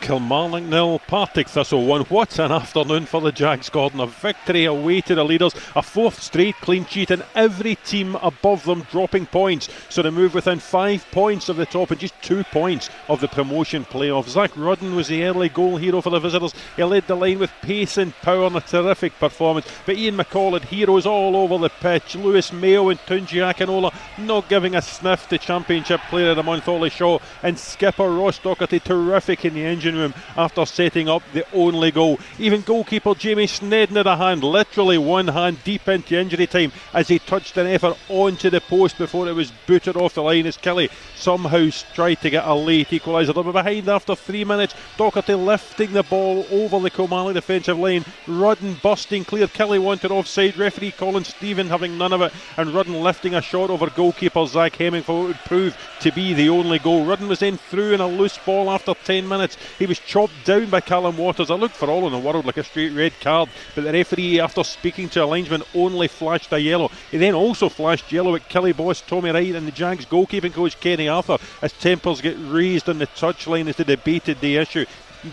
Kilmarnock 0.00 0.64
nil, 0.64 0.98
Partick 1.06 1.48
Thistle 1.48 1.86
one. 1.86 2.02
What 2.02 2.38
an 2.38 2.50
afternoon 2.50 3.06
for 3.06 3.20
the 3.20 3.32
Jags, 3.32 3.68
Gordon. 3.68 4.00
A 4.00 4.06
victory 4.06 4.64
away 4.64 5.00
to 5.02 5.14
the 5.14 5.24
leaders, 5.24 5.54
a 5.76 5.82
fourth 5.82 6.20
straight 6.22 6.56
clean 6.56 6.84
sheet, 6.86 7.10
and 7.10 7.24
every 7.34 7.76
team 7.76 8.16
above 8.16 8.64
them 8.64 8.86
dropping 8.90 9.26
points. 9.26 9.68
So 9.88 10.02
they 10.02 10.10
move 10.10 10.34
within 10.34 10.58
five 10.58 11.04
points 11.10 11.48
of 11.48 11.56
the 11.56 11.66
top 11.66 11.90
and 11.90 12.00
just 12.00 12.20
two 12.22 12.44
points 12.44 12.88
of 13.08 13.20
the 13.20 13.28
promotion 13.28 13.84
playoff. 13.84 14.28
Zak 14.28 14.56
Rudden 14.56 14.96
was 14.96 15.08
the 15.08 15.24
early 15.24 15.48
goal 15.48 15.76
hero 15.76 16.00
for 16.00 16.10
the 16.10 16.18
visitors. 16.18 16.54
He 16.76 16.82
led 16.82 17.06
the 17.06 17.14
line 17.14 17.38
with 17.38 17.52
pace 17.62 17.98
and 17.98 18.14
power 18.22 18.46
and 18.46 18.56
a 18.56 18.60
terrific 18.60 19.18
performance. 19.18 19.66
But 19.86 19.96
Ian 19.96 20.16
McCall 20.16 20.54
had 20.54 20.64
heroes 20.64 21.06
all 21.06 21.36
over 21.36 21.58
the 21.58 21.68
pitch. 21.68 22.16
Lewis 22.16 22.52
Mayo 22.52 22.88
and 22.88 23.00
Tunji 23.00 23.40
Akinola 23.40 23.94
not 24.18 24.48
giving 24.48 24.74
a 24.74 24.82
sniff 24.82 25.28
to 25.28 25.38
Championship 25.38 26.00
Player 26.08 26.30
of 26.30 26.36
the 26.36 26.42
Month, 26.42 26.68
Ollie 26.68 26.90
Shaw, 26.90 27.18
and 27.42 27.58
skipper 27.58 28.10
Ross 28.10 28.38
Docherty 28.38 28.82
terrific 28.82 29.44
in 29.44 29.54
the 29.54 29.64
engine 29.64 29.89
room 29.94 30.14
after 30.36 30.64
setting 30.66 31.08
up 31.08 31.22
the 31.32 31.46
only 31.52 31.90
goal. 31.90 32.18
Even 32.38 32.62
goalkeeper 32.62 33.14
Jamie 33.14 33.46
Sneddon 33.46 33.96
had 33.96 34.06
a 34.06 34.16
hand, 34.16 34.42
literally 34.42 34.98
one 34.98 35.28
hand 35.28 35.62
deep 35.64 35.88
into 35.88 36.18
injury 36.18 36.46
time 36.46 36.72
as 36.94 37.08
he 37.08 37.18
touched 37.18 37.56
an 37.56 37.66
effort 37.66 37.96
onto 38.08 38.50
the 38.50 38.60
post 38.60 38.98
before 38.98 39.28
it 39.28 39.34
was 39.34 39.52
booted 39.66 39.96
off 39.96 40.14
the 40.14 40.22
line 40.22 40.46
as 40.46 40.56
Kelly 40.56 40.88
somehow 41.16 41.68
tried 41.94 42.14
to 42.14 42.30
get 42.30 42.46
a 42.46 42.54
late 42.54 42.88
equaliser. 42.88 43.34
They 43.34 43.40
were 43.42 43.52
behind 43.52 43.88
after 43.88 44.14
three 44.14 44.44
minutes. 44.44 44.74
Docherty 44.96 45.34
lifting 45.34 45.92
the 45.92 46.02
ball 46.02 46.46
over 46.50 46.80
the 46.80 46.90
Kilmarnock 46.90 47.34
defensive 47.34 47.78
line. 47.78 48.04
Rudden 48.26 48.76
busting 48.82 49.24
clear. 49.24 49.46
Kelly 49.48 49.78
wanted 49.78 50.10
offside. 50.10 50.56
Referee 50.56 50.92
Colin 50.92 51.24
Stephen 51.24 51.68
having 51.68 51.98
none 51.98 52.12
of 52.12 52.22
it. 52.22 52.32
And 52.56 52.74
Rudden 52.74 52.94
lifting 52.94 53.34
a 53.34 53.42
shot 53.42 53.70
over 53.70 53.90
goalkeeper 53.90 54.46
Zach 54.46 54.76
Hemming 54.76 55.02
for 55.02 55.20
what 55.20 55.28
would 55.28 55.44
prove 55.44 55.76
to 56.00 56.12
be 56.12 56.34
the 56.34 56.48
only 56.48 56.78
goal. 56.78 57.04
Rudden 57.04 57.28
was 57.28 57.40
then 57.40 57.56
through 57.56 57.94
in 57.94 58.00
a 58.00 58.06
loose 58.06 58.38
ball 58.38 58.70
after 58.70 58.94
10 58.94 59.28
minutes. 59.28 59.56
He 59.80 59.86
was 59.86 59.98
chopped 59.98 60.44
down 60.44 60.68
by 60.68 60.82
Callum 60.82 61.16
Waters. 61.16 61.50
I 61.50 61.54
looked 61.54 61.74
for 61.74 61.88
all 61.88 62.06
in 62.06 62.12
the 62.12 62.18
world 62.18 62.44
like 62.44 62.58
a 62.58 62.64
straight 62.64 62.92
red 62.92 63.18
card. 63.18 63.48
But 63.74 63.84
the 63.84 63.92
referee, 63.94 64.38
after 64.38 64.62
speaking 64.62 65.08
to 65.08 65.24
a 65.24 65.26
linesman, 65.26 65.62
only 65.74 66.06
flashed 66.06 66.52
a 66.52 66.60
yellow. 66.60 66.90
He 67.10 67.16
then 67.16 67.34
also 67.34 67.70
flashed 67.70 68.12
yellow 68.12 68.34
at 68.34 68.46
Killie 68.50 68.76
boss 68.76 69.00
Tommy 69.00 69.30
Wright 69.30 69.54
and 69.54 69.66
the 69.66 69.72
Jags 69.72 70.04
goalkeeping 70.04 70.52
coach 70.52 70.78
Kenny 70.80 71.08
Arthur 71.08 71.38
as 71.62 71.72
tempers 71.72 72.20
get 72.20 72.36
raised 72.38 72.90
on 72.90 72.98
the 72.98 73.06
touchline 73.06 73.68
as 73.68 73.76
they 73.76 73.84
debated 73.84 74.42
the 74.42 74.58
issue. 74.58 74.84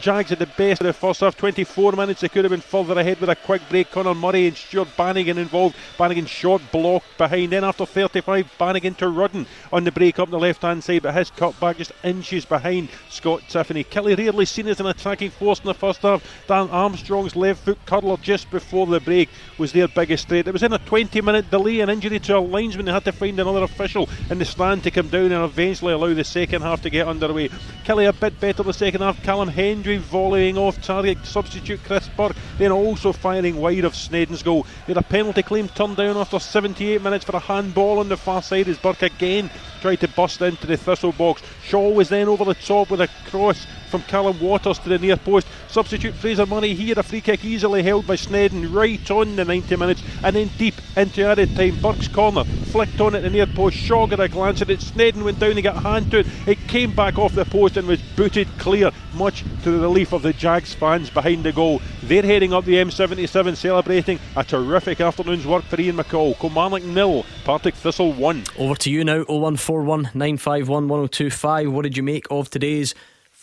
Jags 0.02 0.32
at 0.34 0.40
the 0.40 0.46
best 0.46 0.82
of 0.82 0.88
the 0.88 0.94
first 0.94 1.22
half, 1.22 1.38
24 1.38 1.94
minutes. 1.94 2.22
They 2.22 2.28
could 2.28 2.44
have 2.44 2.52
been 2.52 2.60
further 2.60 3.00
ahead 3.00 3.22
with 3.22 3.30
a 3.30 3.36
quick 3.36 3.62
break. 3.70 3.90
Conor 3.90 4.14
Murray 4.14 4.48
and 4.48 4.58
Stuart 4.58 4.90
Bannigan 4.98 5.38
involved. 5.38 5.76
Bannigan 5.98 6.26
short 6.26 6.62
block 6.72 7.04
behind. 7.18 7.54
Then 7.54 7.64
after 7.64 7.86
35, 7.86 8.52
Bannigan 8.60 8.96
to 8.96 9.08
Rudden 9.08 9.46
on 9.72 9.86
the 9.86 9.92
break 9.92 10.20
up 10.20 10.30
the 10.30 10.38
left 10.38 10.62
hand 10.62 10.84
side, 10.84 11.04
but 11.04 11.14
his 11.14 11.32
cut 11.32 11.58
back 11.60 11.78
just 11.78 11.94
inches 12.04 12.44
behind 12.44 12.90
Scott 13.10 13.44
Tiffoney. 13.50 13.86
Killie 13.86 14.18
rarely 14.18 14.46
seen 14.46 14.68
as 14.68 14.82
an 14.82 14.88
attacking 14.88 15.32
force 15.32 15.60
in 15.60 15.66
the 15.66 15.74
first 15.74 16.02
half. 16.02 16.22
Dan 16.48 16.70
Armstrong's 16.70 17.36
left 17.36 17.64
foot 17.64 17.80
curler 17.86 18.18
just 18.18 18.52
before 18.52 18.88
the 18.88 19.00
break 19.00 19.30
was 19.58 19.72
their 19.72 19.88
biggest 19.88 20.28
threat. 20.28 20.48
It 20.48 20.54
was 20.54 20.64
in 20.64 20.74
a 20.74 20.80
20 20.80 21.22
minute 21.22 21.50
delay, 21.50 21.80
an 21.80 21.90
injury 21.90 22.20
to 22.20 22.38
a 22.38 22.40
linesman. 22.40 22.88
They 22.88 22.92
had 22.92 23.06
to 23.06 23.14
find 23.14 23.40
another 23.40 23.64
official 23.64 24.10
in 24.30 24.40
the 24.40 24.46
stand 24.46 24.84
to 24.84 24.92
come 24.92 25.08
down 25.08 25.32
and 25.32 25.46
eventually 25.46 25.94
allow 25.94 26.14
the 26.14 26.26
second 26.26 26.62
half 26.62 26.82
to 26.82 26.90
get 26.90 27.08
underway. 27.08 27.48
Killie 27.86 28.10
a 28.10 28.14
bit 28.14 28.38
better 28.42 28.64
the 28.64 28.74
second 28.74 29.02
half. 29.02 29.24
Callum 29.24 29.48
Volleying 29.84 30.58
off 30.58 30.82
target. 30.82 31.18
Substitute 31.24 31.84
Chris 31.84 32.10
Burke 32.18 32.36
then 32.58 32.72
also 32.72 33.12
firing 33.12 33.58
wide 33.58 33.86
of 33.86 33.94
Sneddon's 33.94 34.44
goal. 34.44 34.66
They 34.86 34.94
had 34.94 34.98
a 34.98 35.08
penalty 35.08 35.44
claim 35.44 35.68
turned 35.70 35.98
down 35.98 36.18
after 36.18 36.40
78 36.40 37.02
minutes 37.02 37.26
for 37.26 37.36
a 37.36 37.40
handball 37.40 38.00
on 38.00 38.10
the 38.10 38.18
far 38.18 38.42
side 38.42 38.68
as 38.68 38.78
Burke 38.78 39.04
again 39.04 39.50
tried 39.82 40.00
to 40.02 40.08
bust 40.08 40.42
into 40.42 40.68
the 40.68 40.78
Thistle 40.78 41.12
box. 41.12 41.42
Shaw 41.64 41.90
was 41.90 42.10
then 42.10 42.28
over 42.28 42.46
the 42.46 42.56
top 42.56 42.90
with 42.90 43.02
a 43.02 43.08
cross 43.26 43.66
from 43.88 44.04
Callum 44.04 44.40
Waters 44.40 44.80
to 44.80 44.90
the 44.90 45.00
near 45.00 45.18
post. 45.18 45.48
Substitute 45.70 46.14
Fraser 46.14 46.46
Murray. 46.46 46.74
he 46.74 46.90
had 46.90 46.98
a 46.98 47.04
free 47.04 47.22
kick 47.22 47.44
easily 47.44 47.84
held 47.84 48.08
by 48.08 48.16
Sneddon 48.16 48.74
right 48.74 49.12
on 49.12 49.36
the 49.36 49.46
90 49.46 49.76
minutes 49.76 50.02
and 50.24 50.36
then 50.36 50.50
deep 50.58 50.76
into 50.96 51.26
added 51.26 51.56
time. 51.56 51.78
Burke's 51.82 52.08
corner 52.08 52.44
flicked 52.44 53.00
on 53.02 53.16
at 53.16 53.24
the 53.24 53.30
near 53.30 53.46
post. 53.46 53.78
Shaw 53.78 54.08
got 54.08 54.20
a 54.20 54.28
glance 54.28 54.62
at 54.62 54.70
it. 54.70 54.80
Sneddon 54.80 55.24
went 55.24 55.40
down 55.40 55.52
and 55.52 55.64
got 55.64 55.84
hand 55.84 56.12
to 56.12 56.20
it. 56.20 56.28
It 56.46 56.60
came 56.68 56.96
back 56.96 57.18
off 57.18 57.34
the 57.34 57.46
post 57.46 57.78
and 57.78 57.88
was 57.88 58.02
booted 58.16 58.48
clear, 58.58 58.92
much 59.14 59.44
to 59.64 59.72
the 59.72 59.80
relief 59.80 60.14
of 60.14 60.22
the 60.22 60.34
Jags 60.34 60.74
fans 60.74 61.10
behind 61.10 61.44
the 61.44 61.52
goal. 61.52 61.82
They're 62.04 62.24
heading 62.24 62.54
up 62.54 62.66
the 62.66 62.76
M77 62.76 63.56
celebrating 63.56 64.20
a 64.36 64.44
terrific 64.44 65.02
afternoon's 65.02 65.46
work 65.46 65.64
for 65.66 65.80
Ian 65.80 65.98
McCall. 65.98 66.38
Kilmarnock 66.40 66.84
nil, 66.84 67.26
Partick 67.44 67.76
Thistle 67.76 68.14
1. 68.14 68.44
Over 68.58 68.76
to 68.76 68.92
you 68.92 69.04
now 69.04 69.24
0141 69.24 70.12
951 70.14 70.88
1025. 70.88 71.72
What 71.72 71.84
did 71.84 71.98
you 71.98 72.04
make 72.04 72.26
of 72.30 72.50
today's 72.50 72.94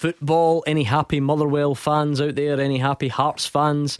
football? 0.04 0.62
Any 0.66 0.82
happy 0.82 1.18
Motherwell 1.18 1.74
fans 1.74 2.20
out 2.20 2.34
there? 2.34 2.60
Any 2.60 2.76
happy 2.76 3.08
Hearts 3.08 3.46
fans? 3.46 3.98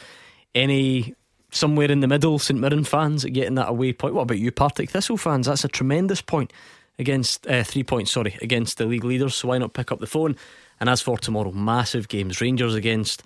Any 0.55 1.15
somewhere 1.51 1.91
in 1.91 2.01
the 2.01 2.07
middle 2.07 2.39
St 2.39 2.61
Mirren 2.61 2.85
fans 2.85 3.25
getting 3.25 3.55
that 3.55 3.71
away 3.71 3.95
point? 3.95 4.15
What 4.15 4.25
about 4.25 4.39
you, 4.39 4.53
Partick 4.53 4.91
Thistle 4.91 5.17
fans? 5.17 5.47
That's 5.47 5.65
a 5.65 5.69
tremendous 5.69 6.21
point 6.21 6.53
against 6.99 7.47
uh, 7.47 7.65
three 7.65 7.85
points, 7.85 8.13
sorry, 8.13 8.37
against 8.43 8.77
the 8.77 8.85
league 8.85 9.03
leaders. 9.03 9.35
So 9.35 9.49
why 9.49 9.57
not 9.57 9.73
pick 9.73 9.91
up 9.91 10.01
the 10.01 10.07
phone? 10.07 10.37
And 10.79 10.91
as 10.91 11.01
for 11.01 11.17
tomorrow, 11.17 11.53
massive 11.53 12.09
games. 12.09 12.39
Rangers 12.39 12.75
against 12.75 13.23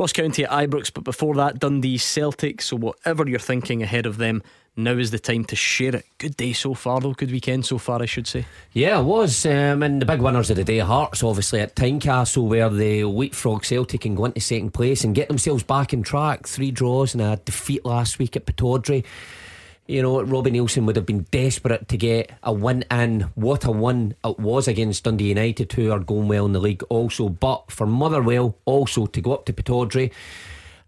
Ross 0.00 0.14
County 0.14 0.46
at 0.46 0.50
Ibrox, 0.50 0.90
but 0.94 1.04
before 1.04 1.34
that, 1.34 1.58
Dundee 1.58 1.98
Celtic. 1.98 2.62
So 2.62 2.74
whatever 2.74 3.28
you're 3.28 3.38
thinking 3.38 3.82
ahead 3.82 4.06
of 4.06 4.16
them, 4.16 4.42
now 4.74 4.92
is 4.92 5.10
the 5.10 5.18
time 5.18 5.44
to 5.44 5.56
share 5.56 5.94
it. 5.94 6.06
Good 6.16 6.38
day 6.38 6.54
so 6.54 6.72
far, 6.72 7.00
though. 7.02 7.12
Good 7.12 7.30
weekend 7.30 7.66
so 7.66 7.76
far, 7.76 8.00
I 8.00 8.06
should 8.06 8.26
say. 8.26 8.46
Yeah, 8.72 9.00
it 9.00 9.02
was. 9.02 9.44
Um, 9.44 9.82
and 9.82 10.00
the 10.00 10.06
big 10.06 10.22
winners 10.22 10.48
of 10.48 10.56
the 10.56 10.64
day, 10.64 10.78
Hearts, 10.78 11.22
obviously 11.22 11.60
at 11.60 11.76
Tynecastle, 11.76 12.48
where 12.48 12.70
they 12.70 13.04
leapfrog 13.04 13.62
Celtic 13.62 14.00
can 14.00 14.14
go 14.14 14.24
into 14.24 14.40
second 14.40 14.72
place 14.72 15.04
and 15.04 15.14
get 15.14 15.28
themselves 15.28 15.64
back 15.64 15.92
in 15.92 16.02
track. 16.02 16.46
Three 16.46 16.70
draws 16.70 17.12
and 17.12 17.20
a 17.20 17.36
defeat 17.36 17.84
last 17.84 18.18
week 18.18 18.36
at 18.36 18.46
Pittodrie. 18.46 19.04
You 19.90 20.02
know, 20.02 20.22
Robbie 20.22 20.52
Neilson 20.52 20.86
would 20.86 20.94
have 20.94 21.04
been 21.04 21.26
desperate 21.32 21.88
to 21.88 21.96
get 21.96 22.30
a 22.44 22.52
win 22.52 22.84
in. 22.92 23.22
What 23.34 23.64
a 23.64 23.72
win 23.72 24.14
it 24.24 24.38
was 24.38 24.68
against 24.68 25.02
Dundee 25.02 25.30
United, 25.30 25.72
who 25.72 25.90
are 25.90 25.98
going 25.98 26.28
well 26.28 26.46
in 26.46 26.52
the 26.52 26.60
league 26.60 26.84
also. 26.88 27.28
But 27.28 27.72
for 27.72 27.88
Motherwell, 27.88 28.56
also 28.66 29.06
to 29.06 29.20
go 29.20 29.32
up 29.32 29.46
to 29.46 29.52
Pittodrie 29.52 30.12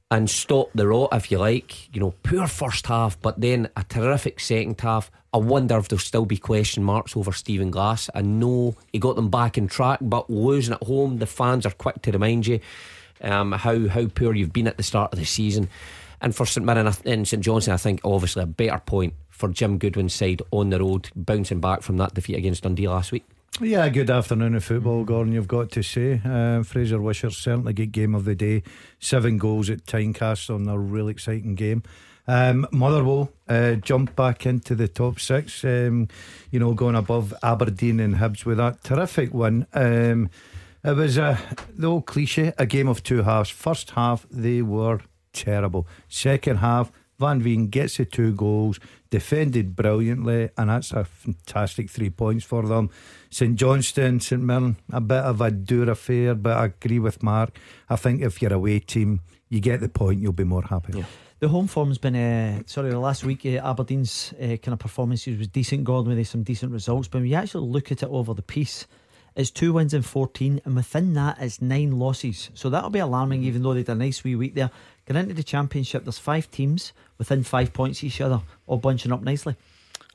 and 0.09 0.31
stop 0.31 0.71
the 0.73 0.87
rot, 0.87 1.09
if 1.11 1.33
you 1.33 1.39
like. 1.39 1.93
You 1.93 2.01
know, 2.01 2.15
poor 2.23 2.47
first 2.47 2.87
half, 2.87 3.21
but 3.21 3.41
then 3.41 3.69
a 3.77 3.83
terrific 3.83 4.39
second 4.39 4.81
half. 4.81 5.11
I 5.35 5.39
wonder 5.39 5.77
if 5.79 5.89
there'll 5.89 5.99
still 5.99 6.25
be 6.25 6.37
question 6.37 6.85
marks 6.85 7.17
over 7.17 7.33
Stephen 7.33 7.73
Glass. 7.73 8.09
I 8.15 8.23
know 8.23 8.77
he 8.93 9.01
got 9.01 9.17
them 9.17 9.31
back 9.31 9.59
in 9.59 9.67
track, 9.67 9.99
but 10.01 10.31
losing 10.31 10.75
at 10.75 10.85
home, 10.85 11.19
the 11.19 11.27
fans 11.27 11.67
are 11.67 11.73
quick 11.73 12.03
to 12.03 12.13
remind 12.13 12.47
you 12.47 12.61
um, 13.21 13.51
how 13.51 13.89
how 13.89 14.07
poor 14.07 14.33
you've 14.33 14.53
been 14.53 14.69
at 14.69 14.77
the 14.77 14.85
start 14.85 15.13
of 15.13 15.19
the 15.19 15.25
season. 15.25 15.69
And 16.23 16.35
for 16.35 16.47
St 16.47 16.65
Mirren 16.65 16.91
and 17.05 17.29
St 17.29 17.43
Johnstone, 17.43 17.75
I 17.75 17.79
think 17.79 18.01
obviously 18.05 18.45
a 18.45 18.47
better 18.47 18.79
point 18.79 19.15
for 19.29 19.49
Jim 19.49 19.77
Goodwin's 19.77 20.15
side 20.15 20.41
on 20.53 20.71
the 20.71 20.79
road, 20.79 21.11
bouncing 21.17 21.61
back 21.61 21.83
from 21.83 21.97
that 21.97 22.15
defeat 22.15 22.37
against 22.37 22.63
Dundee 22.63 22.89
last 22.89 23.11
week. 23.11 23.25
Yeah, 23.61 23.89
good 23.89 24.09
afternoon 24.09 24.55
of 24.55 24.65
football, 24.65 25.05
Gordon. 25.05 25.33
You've 25.35 25.49
got 25.49 25.71
to 25.73 25.83
say, 25.83 26.23
uh, 26.25 26.63
Fraser 26.63 27.03
Wisher 27.03 27.31
certainly 27.31 27.73
good 27.75 27.93
game 27.93 28.15
of 28.15 28.25
the 28.25 28.37
day. 28.37 28.63
Seven 29.01 29.37
goals 29.37 29.69
at 29.69 29.85
Tynecastle 29.85 30.57
in 30.57 30.69
a 30.69 30.79
really 30.79 31.11
exciting 31.11 31.57
game. 31.57 31.83
Um, 32.29 32.67
Motherwell 32.71 33.33
uh, 33.49 33.75
jumped 33.75 34.15
back 34.15 34.47
into 34.47 34.75
the 34.77 34.89
top 34.89 35.19
six. 35.19 35.65
Um, 35.65 36.09
you 36.51 36.61
know, 36.61 36.73
going 36.73 36.95
above 36.95 37.35
Aberdeen 37.43 38.01
and 38.01 38.15
Hibs 38.15 38.45
with 38.45 38.59
that 38.59 38.85
terrific 38.85 39.35
win. 39.35 39.67
Um, 39.75 40.31
it 40.85 40.97
was 40.97 41.19
a 41.19 41.39
the 41.77 41.89
old 41.89 42.07
cliche, 42.07 42.53
a 42.59 42.67
game 42.67 42.89
of 42.89 43.03
two 43.03 43.23
halves. 43.23 43.51
First 43.51 43.91
half 43.91 44.27
they 44.31 44.63
were 44.63 45.01
terrible. 45.33 45.87
Second 46.09 46.59
half, 46.59 46.93
Van 47.19 47.41
Veen 47.41 47.69
gets 47.69 47.99
the 47.99 48.05
two 48.05 48.35
goals, 48.35 48.81
defended 49.11 49.77
brilliantly, 49.77 50.51
and 50.59 50.71
that's 50.71 50.91
a 50.91 51.05
fantastic 51.05 51.89
three 51.89 52.11
points 52.11 52.45
for 52.45 52.67
them. 52.67 52.91
St 53.31 53.55
Johnstone, 53.57 54.19
St 54.19 54.43
Mirren, 54.43 54.77
a 54.93 55.01
bit 55.01 55.23
of 55.23 55.41
a 55.41 55.51
dour 55.51 55.91
affair, 55.91 56.35
but 56.35 56.57
I 56.57 56.65
agree 56.67 56.99
with 56.99 57.23
Mark. 57.23 57.57
I 57.89 57.97
think 57.97 58.23
if 58.23 58.43
you're 58.43 58.53
a 58.53 58.57
away 58.57 58.81
team, 58.81 59.21
you 59.49 59.61
get 59.61 59.81
the 59.81 59.89
point, 59.89 60.21
you'll 60.21 60.33
be 60.33 60.45
more 60.45 60.63
happy. 60.63 60.99
Yeah. 60.99 61.05
The 61.39 61.49
home 61.49 61.67
form's 61.67 61.99
been, 61.99 62.17
uh, 62.17 62.63
sorry, 62.67 62.91
the 62.91 62.99
last 62.99 63.25
week, 63.25 63.45
uh, 63.45 63.61
Aberdeen's 63.69 64.33
uh, 64.41 64.57
kind 64.57 64.73
of 64.73 64.79
performances 64.79 65.39
was 65.39 65.49
decent, 65.49 65.85
Gordon, 65.85 66.17
with 66.17 66.29
some 66.29 66.45
decent 66.45 66.73
results. 66.73 67.09
But 67.09 67.19
when 67.19 67.29
you 67.29 67.35
actually 67.35 67.69
look 67.69 67.91
at 67.91 68.03
it 68.03 68.09
over 68.09 68.33
the 68.33 68.43
piece, 68.43 68.87
it's 69.35 69.51
two 69.51 69.73
wins 69.73 69.95
in 69.95 70.03
14, 70.03 70.61
and 70.65 70.77
within 70.77 71.15
that 71.15 71.43
is 71.43 71.63
nine 71.63 71.99
losses. 71.99 72.51
So 72.55 72.71
that'll 72.71 72.91
be 72.91 72.99
alarming, 72.99 73.45
even 73.45 73.63
though 73.63 73.73
they 73.73 73.81
had 73.81 73.89
a 73.89 73.95
nice 73.95 74.23
wee 74.23 74.37
week 74.37 74.55
there. 74.55 74.71
Going 75.07 75.23
into 75.23 75.35
the 75.35 75.43
championship, 75.43 76.05
there's 76.05 76.19
five 76.19 76.51
teams 76.51 76.93
within 77.19 77.43
five 77.43 77.73
points 77.73 78.01
of 78.01 78.05
each 78.05 78.21
other, 78.21 78.41
all 78.67 78.79
bunching 78.79 79.13
up 79.13 79.23
nicely. 79.23 79.57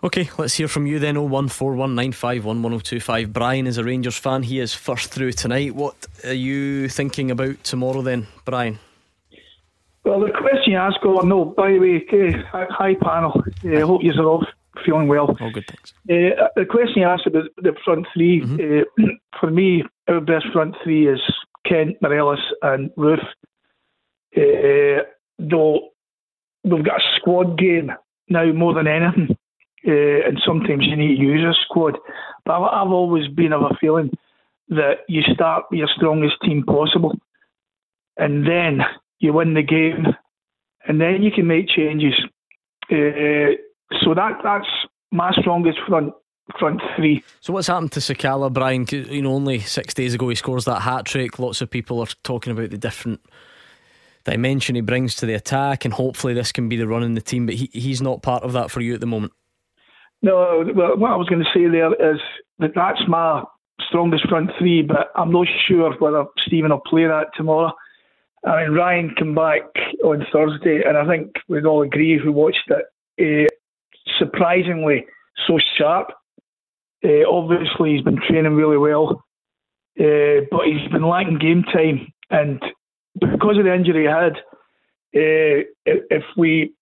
Okay, 0.04 0.30
let's 0.38 0.54
hear 0.54 0.68
from 0.68 0.86
you 0.86 1.00
then. 1.00 1.18
Oh 1.18 1.24
one 1.24 1.50
four 1.50 1.74
one 1.74 1.96
nine 1.96 2.12
five 2.12 2.46
one 2.46 2.62
one 2.62 2.72
zero 2.72 2.80
two 2.80 3.00
five. 3.00 3.34
Brian 3.34 3.66
is 3.66 3.78
a 3.78 3.84
Rangers 3.84 4.16
fan. 4.18 4.44
He 4.44 4.60
is 4.60 4.74
first 4.74 5.12
through 5.12 5.32
tonight. 5.32 5.74
What 5.74 5.96
are 6.24 6.34
you 6.34 6.88
thinking 6.88 7.32
about 7.32 7.64
tomorrow 7.64 8.02
then, 8.04 8.28
Brian? 8.46 8.80
Well, 10.04 10.22
the 10.22 10.32
question 10.32 10.74
you 10.74 10.78
asked, 10.78 11.00
oh 11.04 11.20
no, 11.22 11.46
by 11.46 11.72
the 11.72 11.80
way, 11.80 12.06
uh, 12.14 12.44
hi, 12.50 12.66
hi 12.70 12.94
panel. 12.96 13.44
I 13.66 13.82
uh, 13.82 13.88
hope 13.88 14.04
you're 14.04 14.24
all 14.24 14.46
feeling 14.86 15.08
well. 15.08 15.36
All 15.42 15.52
good, 15.52 15.66
thanks. 15.68 15.94
Uh, 16.10 16.48
the 16.56 16.66
question 16.66 17.02
you 17.02 17.08
asked 17.08 17.28
about 17.28 17.50
the 17.58 17.76
front 17.84 18.08
3 18.14 18.42
mm-hmm. 18.42 19.04
uh, 19.04 19.08
for 19.40 19.50
me, 19.50 19.84
our 20.08 20.22
best 20.22 20.46
front 20.54 20.76
three 20.84 21.08
is 21.08 21.20
Kent, 21.66 21.98
Morelos, 22.02 22.40
and 22.62 22.90
Roofe. 22.92 23.26
Uh, 24.36 25.04
though 25.40 25.90
we've 26.64 26.84
got 26.86 27.00
a 27.00 27.18
squad 27.18 27.58
game 27.58 27.92
now 28.30 28.46
more 28.52 28.74
than 28.74 28.88
anything, 28.88 29.36
uh, 29.88 30.28
and 30.28 30.40
sometimes 30.46 30.86
you 30.86 30.96
need 30.96 31.18
to 31.18 31.24
use 31.24 31.44
a 31.44 31.54
squad. 31.66 31.98
But 32.46 32.54
I've, 32.54 32.88
I've 32.88 32.92
always 32.92 33.28
been 33.28 33.54
of 33.54 33.62
a 33.62 33.76
feeling 33.80 34.12
that 34.70 35.00
you 35.08 35.22
start 35.34 35.66
with 35.72 35.80
your 35.80 35.90
strongest 35.96 36.36
team 36.44 36.64
possible, 36.64 37.16
and 38.18 38.46
then 38.46 38.82
you 39.20 39.34
win 39.34 39.54
the 39.54 39.64
game, 39.64 40.08
and 40.88 41.00
then 41.00 41.24
you 41.24 41.32
can 41.32 41.48
make 41.48 41.70
changes. 41.70 42.14
Uh, 42.92 43.56
so 44.04 44.14
that 44.14 44.40
that's 44.44 44.68
my 45.12 45.32
strongest 45.40 45.80
front 45.88 46.14
front 46.60 46.82
three. 46.96 47.24
So 47.42 47.54
what's 47.54 47.68
happened 47.68 47.92
to 47.94 48.00
Sakala, 48.00 48.52
Brian? 48.52 48.86
You 48.90 49.22
know, 49.22 49.34
only 49.34 49.60
six 49.60 49.94
days 49.94 50.14
ago 50.14 50.30
he 50.30 50.36
scores 50.36 50.66
that 50.66 50.82
hat 50.82 51.06
trick. 51.06 51.40
Lots 51.40 51.62
of 51.62 51.70
people 51.70 52.00
are 52.00 52.08
talking 52.24 52.52
about 52.52 52.70
the 52.70 52.78
different 52.78 53.22
dimension 54.30 54.76
he 54.76 54.82
brings 54.82 55.16
to 55.16 55.26
the 55.26 55.34
attack, 55.34 55.86
and 55.86 55.94
hopefully 55.94 56.34
this 56.34 56.52
can 56.52 56.70
be 56.70 56.76
the 56.76 56.88
run 56.88 57.04
in 57.04 57.14
the 57.16 57.22
team. 57.22 57.46
But 57.46 57.56
he, 57.56 57.70
he's 57.74 58.02
not 58.02 58.22
part 58.22 58.44
of 58.44 58.54
that 58.54 58.70
for 58.70 58.82
you 58.82 58.94
at 58.94 59.00
the 59.00 59.08
moment. 59.08 59.34
No, 60.22 60.66
well, 60.76 60.98
what 60.98 61.12
I 61.12 61.16
was 61.16 61.30
going 61.30 61.44
to 61.44 61.52
say 61.54 61.68
there 61.68 61.94
is 61.94 62.20
that 62.60 62.72
that's 62.76 63.02
my 63.08 63.44
strongest 63.88 64.28
front 64.28 64.50
three, 64.58 64.82
but 64.82 65.12
I'm 65.16 65.32
not 65.32 65.48
sure 65.68 65.94
whether 66.00 66.26
Steven 66.40 66.72
will 66.72 66.82
play 66.86 67.06
that 67.06 67.28
tomorrow. 67.36 67.72
I 68.46 68.64
mean, 68.64 68.76
Ryan 68.76 69.16
came 69.18 69.36
back 69.36 69.64
on 70.04 70.26
Thursday, 70.32 70.82
and 70.88 70.98
I 70.98 71.08
think 71.08 71.34
we'd 71.48 71.66
all 71.66 71.84
agree 71.84 72.20
who 72.20 72.32
watched 72.32 72.70
it. 72.70 72.86
Uh, 73.20 73.48
surprisingly, 74.20 75.06
so 75.48 75.60
sharp. 75.78 76.10
Uh, 77.04 77.30
obviously, 77.30 77.94
he's 77.94 78.04
been 78.04 78.20
training 78.28 78.54
really 78.54 78.78
well, 78.78 79.24
uh, 80.00 80.46
but 80.50 80.66
he's 80.66 80.92
been 80.92 81.08
lacking 81.08 81.40
game 81.40 81.64
time, 81.64 82.08
and 82.30 82.62
because 83.20 83.58
of 83.58 83.66
the 83.66 83.74
injury 83.74 84.02
he 84.02 84.08
had, 84.08 84.38
uh, 85.16 85.64
if 85.86 86.24
we 86.36 86.74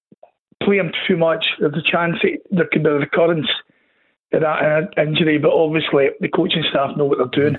play 0.64 0.78
him 0.78 0.92
too 1.08 1.18
much, 1.18 1.46
there's 1.60 1.74
a 1.74 1.92
chance 1.92 2.18
there 2.52 2.68
could 2.72 2.84
be 2.84 2.90
a 2.90 2.94
recurrence 2.94 3.48
of 4.34 4.42
that 4.42 4.90
injury. 4.98 5.38
But 5.38 5.52
obviously, 5.52 6.10
the 6.20 6.30
coaching 6.30 6.64
staff 6.70 6.98
know 6.98 7.06
what 7.06 7.18
they're 7.18 7.50
doing. 7.50 7.58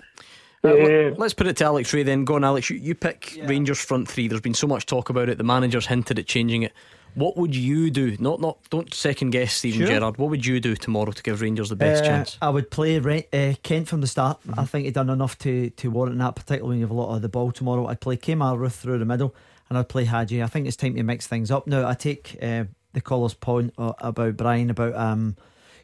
Uh, 0.65 1.15
let's 1.17 1.35
put 1.35 1.47
it 1.47 1.57
to 1.59 1.65
Alex 1.65 1.93
Rae 1.95 2.03
then. 2.03 2.25
Go 2.25 2.35
on, 2.35 2.45
Alex. 2.45 2.71
You, 2.71 2.77
you 2.77 2.95
pick 2.95 3.37
yeah. 3.37 3.47
Rangers 3.47 3.79
front 3.79 4.09
three. 4.09 4.27
There's 4.27 4.41
been 4.41 4.55
so 4.55 4.67
much 4.67 4.87
talk 4.87 5.11
about 5.11 5.29
it. 5.29 5.39
The 5.39 5.45
manager's 5.45 5.87
hinted 5.87 6.19
at 6.19 6.27
changing 6.27 6.63
it. 6.63 6.73
What 7.17 7.39
would 7.39 7.57
you 7.57 7.91
do? 7.91 8.15
Not, 8.21 8.43
not, 8.43 8.59
don't 8.69 8.93
second 8.93 9.31
guess 9.31 9.55
Steven 9.55 9.81
sure. 9.81 9.89
Gerrard. 9.89 10.19
What 10.19 10.29
would 10.29 10.45
you 10.45 10.61
do 10.61 10.77
tomorrow 10.77 11.13
to 11.13 11.23
give 11.23 11.41
Rangers 11.41 11.71
the 11.71 11.77
best 11.77 12.05
uh, 12.05 12.07
chance? 12.07 12.39
I 12.43 12.51
would 12.51 12.71
play 12.71 12.99
uh, 12.99 13.55
Kent 13.63 13.89
from 13.89 14.03
the 14.03 14.07
start. 14.07 14.39
Mm-hmm. 14.43 14.61
I 14.61 14.67
think 14.67 14.85
he'd 14.85 14.93
done 14.93 15.09
enough 15.09 15.39
to 15.39 15.71
to 15.71 15.91
warrant 15.91 16.19
that, 16.19 16.37
particularly 16.37 16.69
when 16.69 16.79
you 16.79 16.85
have 16.85 16.91
a 16.91 16.95
lot 16.95 17.17
of 17.17 17.23
the 17.23 17.31
ball 17.31 17.53
tomorrow. 17.53 17.87
I'd 17.87 18.03
play 18.03 18.19
Kemar 18.19 18.59
Roofe 18.59 18.75
through 18.75 18.99
the 18.99 19.07
middle, 19.07 19.35
and 19.71 19.79
I'd 19.79 19.89
play 19.89 20.05
Hagi. 20.05 20.43
I 20.43 20.47
think 20.47 20.67
it's 20.67 20.77
time 20.77 20.95
to 20.95 21.03
mix 21.03 21.27
things 21.27 21.51
up 21.51 21.67
now. 21.67 21.89
I 21.89 21.95
take 21.95 22.37
uh, 22.43 22.65
the 22.93 23.01
caller's 23.01 23.33
point 23.33 23.73
uh, 23.79 23.95
about 23.99 24.37
Brian 24.37 24.69
about 24.69 24.95
um, 24.95 25.37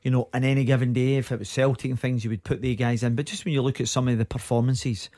you 0.03 0.11
know, 0.11 0.29
on 0.35 0.45
any 0.45 0.65
given 0.65 0.93
day, 0.93 1.17
if 1.17 1.33
it 1.33 1.39
was 1.39 1.49
Celtic 1.49 1.91
and 1.91 1.99
things, 1.99 2.25
you 2.25 2.31
would 2.31 2.45
put 2.45 2.61
the 2.61 2.75
guys 2.77 3.03
in. 3.03 3.15
But 3.15 3.27
just 3.27 3.45
when 3.45 3.55
you 3.55 3.63
look 3.63 3.81
at 3.81 3.89
some 3.89 4.09
of 4.09 4.19
the 4.19 4.25
performances 4.25 5.09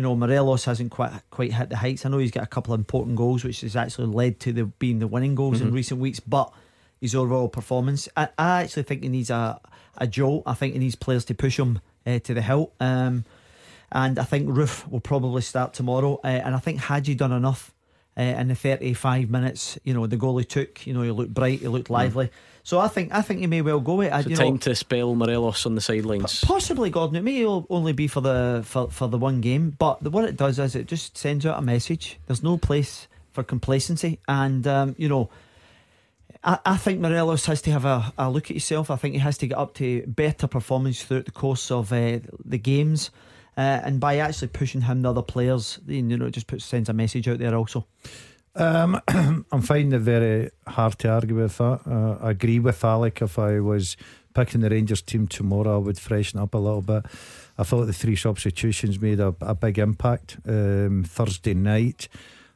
you 0.00 0.02
know, 0.04 0.16
Morelos 0.16 0.64
hasn't 0.64 0.90
quite 0.90 1.12
quite 1.28 1.52
hit 1.52 1.68
the 1.68 1.76
heights. 1.76 2.06
I 2.06 2.08
know 2.08 2.16
he's 2.16 2.30
got 2.30 2.42
a 2.42 2.46
couple 2.46 2.72
of 2.72 2.80
important 2.80 3.16
goals, 3.16 3.44
which 3.44 3.60
has 3.60 3.76
actually 3.76 4.06
led 4.06 4.40
to 4.40 4.50
the 4.50 4.64
being 4.64 4.98
the 4.98 5.06
winning 5.06 5.34
goals 5.34 5.58
mm-hmm. 5.58 5.68
in 5.68 5.74
recent 5.74 6.00
weeks. 6.00 6.20
But 6.20 6.50
his 7.02 7.14
overall 7.14 7.50
performance, 7.50 8.08
I, 8.16 8.28
I, 8.38 8.62
actually 8.62 8.84
think 8.84 9.02
he 9.02 9.10
needs 9.10 9.28
a 9.28 9.60
a 9.98 10.06
jolt. 10.06 10.44
I 10.46 10.54
think 10.54 10.72
he 10.72 10.78
needs 10.78 10.94
players 10.94 11.26
to 11.26 11.34
push 11.34 11.58
him 11.58 11.80
uh, 12.06 12.18
to 12.20 12.32
the 12.32 12.40
hilt. 12.40 12.72
Um, 12.80 13.26
and 13.92 14.18
I 14.18 14.24
think 14.24 14.48
Roofe 14.48 14.90
will 14.90 15.00
probably 15.00 15.42
start 15.42 15.74
tomorrow. 15.74 16.18
Uh, 16.24 16.28
and 16.28 16.54
I 16.54 16.60
think 16.60 16.80
Hagi 16.80 17.14
done 17.14 17.32
enough 17.32 17.74
uh, 18.20 18.40
in 18.40 18.48
the 18.48 18.54
35 18.54 19.30
minutes. 19.30 19.78
You 19.82 19.94
know, 19.94 20.06
the 20.06 20.18
goal 20.18 20.36
he 20.36 20.44
took. 20.44 20.86
You 20.86 20.92
know, 20.92 21.02
he 21.02 21.10
looked 21.10 21.32
bright, 21.32 21.60
he 21.60 21.68
looked 21.68 21.88
mm. 21.88 21.94
lively. 21.94 22.26
Mm. 22.26 22.32
So 22.62 22.78
I 22.78 22.88
think 22.88 23.12
I 23.12 23.22
think 23.22 23.40
he 23.40 23.46
may 23.46 23.62
well 23.62 23.80
go 23.80 24.02
it. 24.02 24.10
So 24.10 24.30
time 24.34 24.54
know, 24.54 24.56
to 24.58 24.74
spell 24.74 25.14
Morelos 25.14 25.64
on 25.64 25.74
the 25.74 25.80
sidelines. 25.80 26.44
Possibly, 26.44 26.90
Gordon. 26.90 27.16
It 27.16 27.22
may 27.22 27.44
only 27.44 27.92
be 27.92 28.06
for 28.06 28.20
the 28.20 28.62
for, 28.64 28.90
for 28.90 29.08
the 29.08 29.18
one 29.18 29.40
game, 29.40 29.70
but 29.70 30.02
the, 30.02 30.10
what 30.10 30.24
it 30.24 30.36
does 30.36 30.58
is 30.58 30.76
it 30.76 30.86
just 30.86 31.16
sends 31.16 31.46
out 31.46 31.58
a 31.58 31.62
message. 31.62 32.18
There's 32.26 32.42
no 32.42 32.58
place 32.58 33.08
for 33.32 33.42
complacency, 33.42 34.20
and 34.28 34.66
um, 34.66 34.94
you 34.98 35.08
know. 35.08 35.30
I, 36.42 36.58
I 36.64 36.76
think 36.78 37.00
Morelos 37.00 37.44
has 37.46 37.60
to 37.62 37.70
have 37.70 37.84
a, 37.84 38.14
a 38.16 38.30
look 38.30 38.44
at 38.44 38.54
himself. 38.54 38.90
I 38.90 38.96
think 38.96 39.12
he 39.12 39.20
has 39.20 39.36
to 39.38 39.46
get 39.46 39.58
up 39.58 39.74
to 39.74 40.02
better 40.06 40.46
performance 40.46 41.02
throughout 41.02 41.26
the 41.26 41.32
course 41.32 41.70
of 41.70 41.92
uh, 41.92 42.20
the 42.42 42.56
games. 42.56 43.10
Uh, 43.60 43.78
and 43.84 44.00
by 44.00 44.16
actually 44.16 44.48
pushing 44.48 44.80
him, 44.80 45.02
the 45.02 45.10
other 45.10 45.20
players, 45.20 45.80
you 45.86 46.00
know, 46.00 46.24
it 46.24 46.30
just 46.30 46.46
puts 46.46 46.64
sends 46.64 46.88
a 46.88 46.94
message 46.94 47.28
out 47.28 47.38
there 47.38 47.54
also. 47.54 47.86
Um, 48.54 48.98
I'm 49.08 49.60
finding 49.60 49.92
it 49.92 49.98
very 49.98 50.50
hard 50.66 50.98
to 51.00 51.10
argue 51.10 51.36
with 51.36 51.58
that. 51.58 51.80
Uh, 51.86 52.16
I 52.24 52.30
agree 52.30 52.58
with 52.58 52.82
Alec. 52.82 53.20
If 53.20 53.38
I 53.38 53.60
was 53.60 53.98
picking 54.32 54.62
the 54.62 54.70
Rangers 54.70 55.02
team 55.02 55.28
tomorrow, 55.28 55.74
I 55.74 55.78
would 55.78 55.98
freshen 55.98 56.40
up 56.40 56.54
a 56.54 56.58
little 56.58 56.80
bit. 56.80 57.04
I 57.58 57.64
thought 57.64 57.84
the 57.84 57.92
three 57.92 58.16
substitutions 58.16 58.98
made 58.98 59.20
a, 59.20 59.34
a 59.42 59.54
big 59.54 59.78
impact 59.78 60.38
um, 60.48 61.04
Thursday 61.06 61.52
night. 61.52 62.08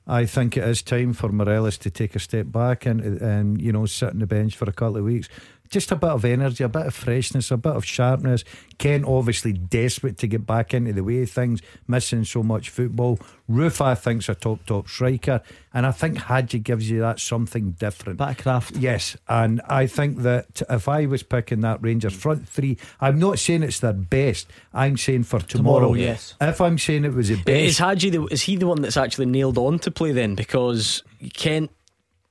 I 0.07 0.25
think 0.25 0.57
it 0.57 0.65
is 0.65 0.83
time 0.83 1.13
for 1.13 1.29
Morelos 1.29 1.77
to 1.79 1.91
take 1.91 2.17
a 2.17 2.19
step 2.19 2.47
back 2.51 2.87
and, 2.87 3.01
and 3.03 3.61
you 3.61 3.73
know 3.73 3.85
sit 3.85 4.11
on 4.11 4.21
the 4.21 4.27
bench 4.27 4.57
for 4.57 4.69
a 4.69 4.73
couple 4.73 4.99
of 4.99 5.05
weeks 5.05 5.29
just 5.71 5.91
a 5.91 5.97
bit 5.97 6.11
of 6.11 6.25
energy, 6.25 6.63
a 6.63 6.69
bit 6.69 6.87
of 6.87 6.95
freshness, 6.95 7.51
a 7.51 7.57
bit 7.57 7.75
of 7.75 7.85
sharpness. 7.85 8.45
Kent 8.79 9.05
obviously 9.07 9.53
desperate 9.53 10.19
to 10.19 10.27
get 10.27 10.47
back 10.47 10.75
into 10.75 10.93
the 10.93 11.03
way 11.03 11.23
of 11.23 11.31
things, 11.31 11.61
missing 11.89 12.25
so 12.25 12.43
much 12.43 12.71
football. 12.71 13.19
Roofe, 13.51 13.81
I 13.81 13.95
think's 13.95 14.29
a 14.29 14.35
top 14.35 14.65
top 14.67 14.89
striker, 14.89 15.43
and 15.73 15.87
I 15.87 15.91
think 15.91 16.19
Hagi 16.19 16.59
gives 16.61 16.91
you 16.91 17.01
that 17.01 17.21
something 17.21 17.73
different. 17.73 18.19
Backcraft, 18.19 18.81
yes, 18.81 19.17
and 19.29 19.61
I 19.69 19.87
think 19.87 20.19
that 20.19 20.63
if 20.69 20.89
I 20.89 21.07
was 21.07 21.23
picking 21.23 21.61
that 21.61 21.83
Rangers 21.83 22.15
front 22.15 22.49
three, 22.49 22.79
I'm 23.01 23.19
not 23.19 23.39
saying 23.39 23.63
it's 23.63 23.81
their 23.81 23.93
best. 23.93 24.47
I'm 24.73 24.97
saying 24.97 25.25
for 25.25 25.41
tomorrow. 25.41 25.81
tomorrow 25.81 25.95
yes. 25.95 26.35
If 26.41 26.61
I'm 26.61 26.79
saying 26.79 27.05
it 27.05 27.15
was 27.15 27.29
the 27.29 27.37
best, 27.37 27.49
is 27.49 27.79
Hagi 27.79 28.11
the, 28.11 28.25
is 28.27 28.43
he 28.43 28.57
the 28.57 28.67
one 28.67 28.83
that's 28.83 28.97
actually 28.97 29.27
nailed 29.27 29.59
on 29.59 29.79
to 29.81 29.91
play 29.91 30.13
then? 30.13 30.35
Because 30.35 31.03
Kent, 31.33 31.71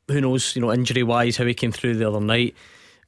who 0.07 0.21
knows, 0.21 0.55
you 0.55 0.61
know, 0.61 0.71
injury 0.71 1.03
wise, 1.03 1.37
how 1.37 1.45
he 1.45 1.53
came 1.53 1.71
through 1.71 1.95
the 1.95 2.07
other 2.07 2.21
night. 2.21 2.55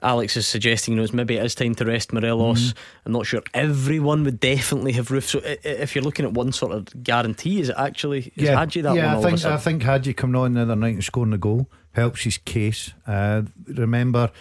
Alex 0.02 0.38
is 0.38 0.46
suggesting, 0.46 0.94
you 0.94 0.98
know, 0.98 1.04
it's 1.04 1.14
maybe 1.14 1.38
it 1.38 1.46
is 1.46 1.56
time 1.56 1.76
to 1.76 1.86
rest 1.86 2.14
Morelos. 2.14 2.74
Mm. 2.74 2.76
I'm 3.06 3.12
not 3.14 3.26
sure 3.26 3.42
everyone 3.54 4.24
would 4.24 4.40
definitely 4.40 4.92
have 4.94 5.10
Roofe. 5.10 5.24
So 5.24 5.42
if 5.44 5.96
you're 5.96 6.04
looking 6.04 6.26
at 6.26 6.34
one 6.34 6.52
sort 6.52 6.74
of 6.74 7.04
guarantee, 7.04 7.60
is 7.60 7.70
it 7.70 7.76
actually 7.78 8.32
is 8.36 8.50
yeah, 8.50 8.56
Hagi 8.56 8.82
that 8.82 8.96
yeah, 8.96 9.16
one? 9.16 9.26
I 9.26 9.30
think 9.30 9.46
I 9.46 9.58
think 9.58 9.84
Hagi 9.84 10.14
coming 10.14 10.36
on 10.36 10.54
the 10.54 10.62
other 10.62 10.76
night 10.76 10.96
and 10.96 11.04
scoring 11.04 11.32
the 11.32 11.38
goal 11.38 11.70
helps 11.94 12.24
his 12.24 12.38
case. 12.38 12.94
Uh, 13.08 13.44
remember, 13.68 14.32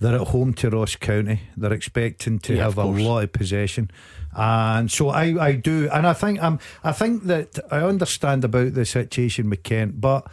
they're 0.00 0.16
at 0.16 0.28
home 0.28 0.54
to 0.54 0.70
Ross 0.70 0.96
County. 0.96 1.42
They're 1.56 1.72
expecting 1.72 2.38
to 2.40 2.54
yeah, 2.54 2.64
have 2.64 2.78
a 2.78 2.84
lot 2.84 3.24
of 3.24 3.32
possession. 3.32 3.90
And 4.36 4.90
so 4.90 5.10
I, 5.10 5.42
I 5.42 5.52
do, 5.52 5.88
and 5.92 6.06
I 6.06 6.12
think 6.12 6.42
I'm, 6.42 6.58
I 6.82 6.92
think 6.92 7.24
that 7.24 7.58
I 7.70 7.78
understand 7.78 8.44
about 8.44 8.74
the 8.74 8.84
situation 8.84 9.48
with 9.48 9.62
Kent, 9.62 10.00
but 10.00 10.26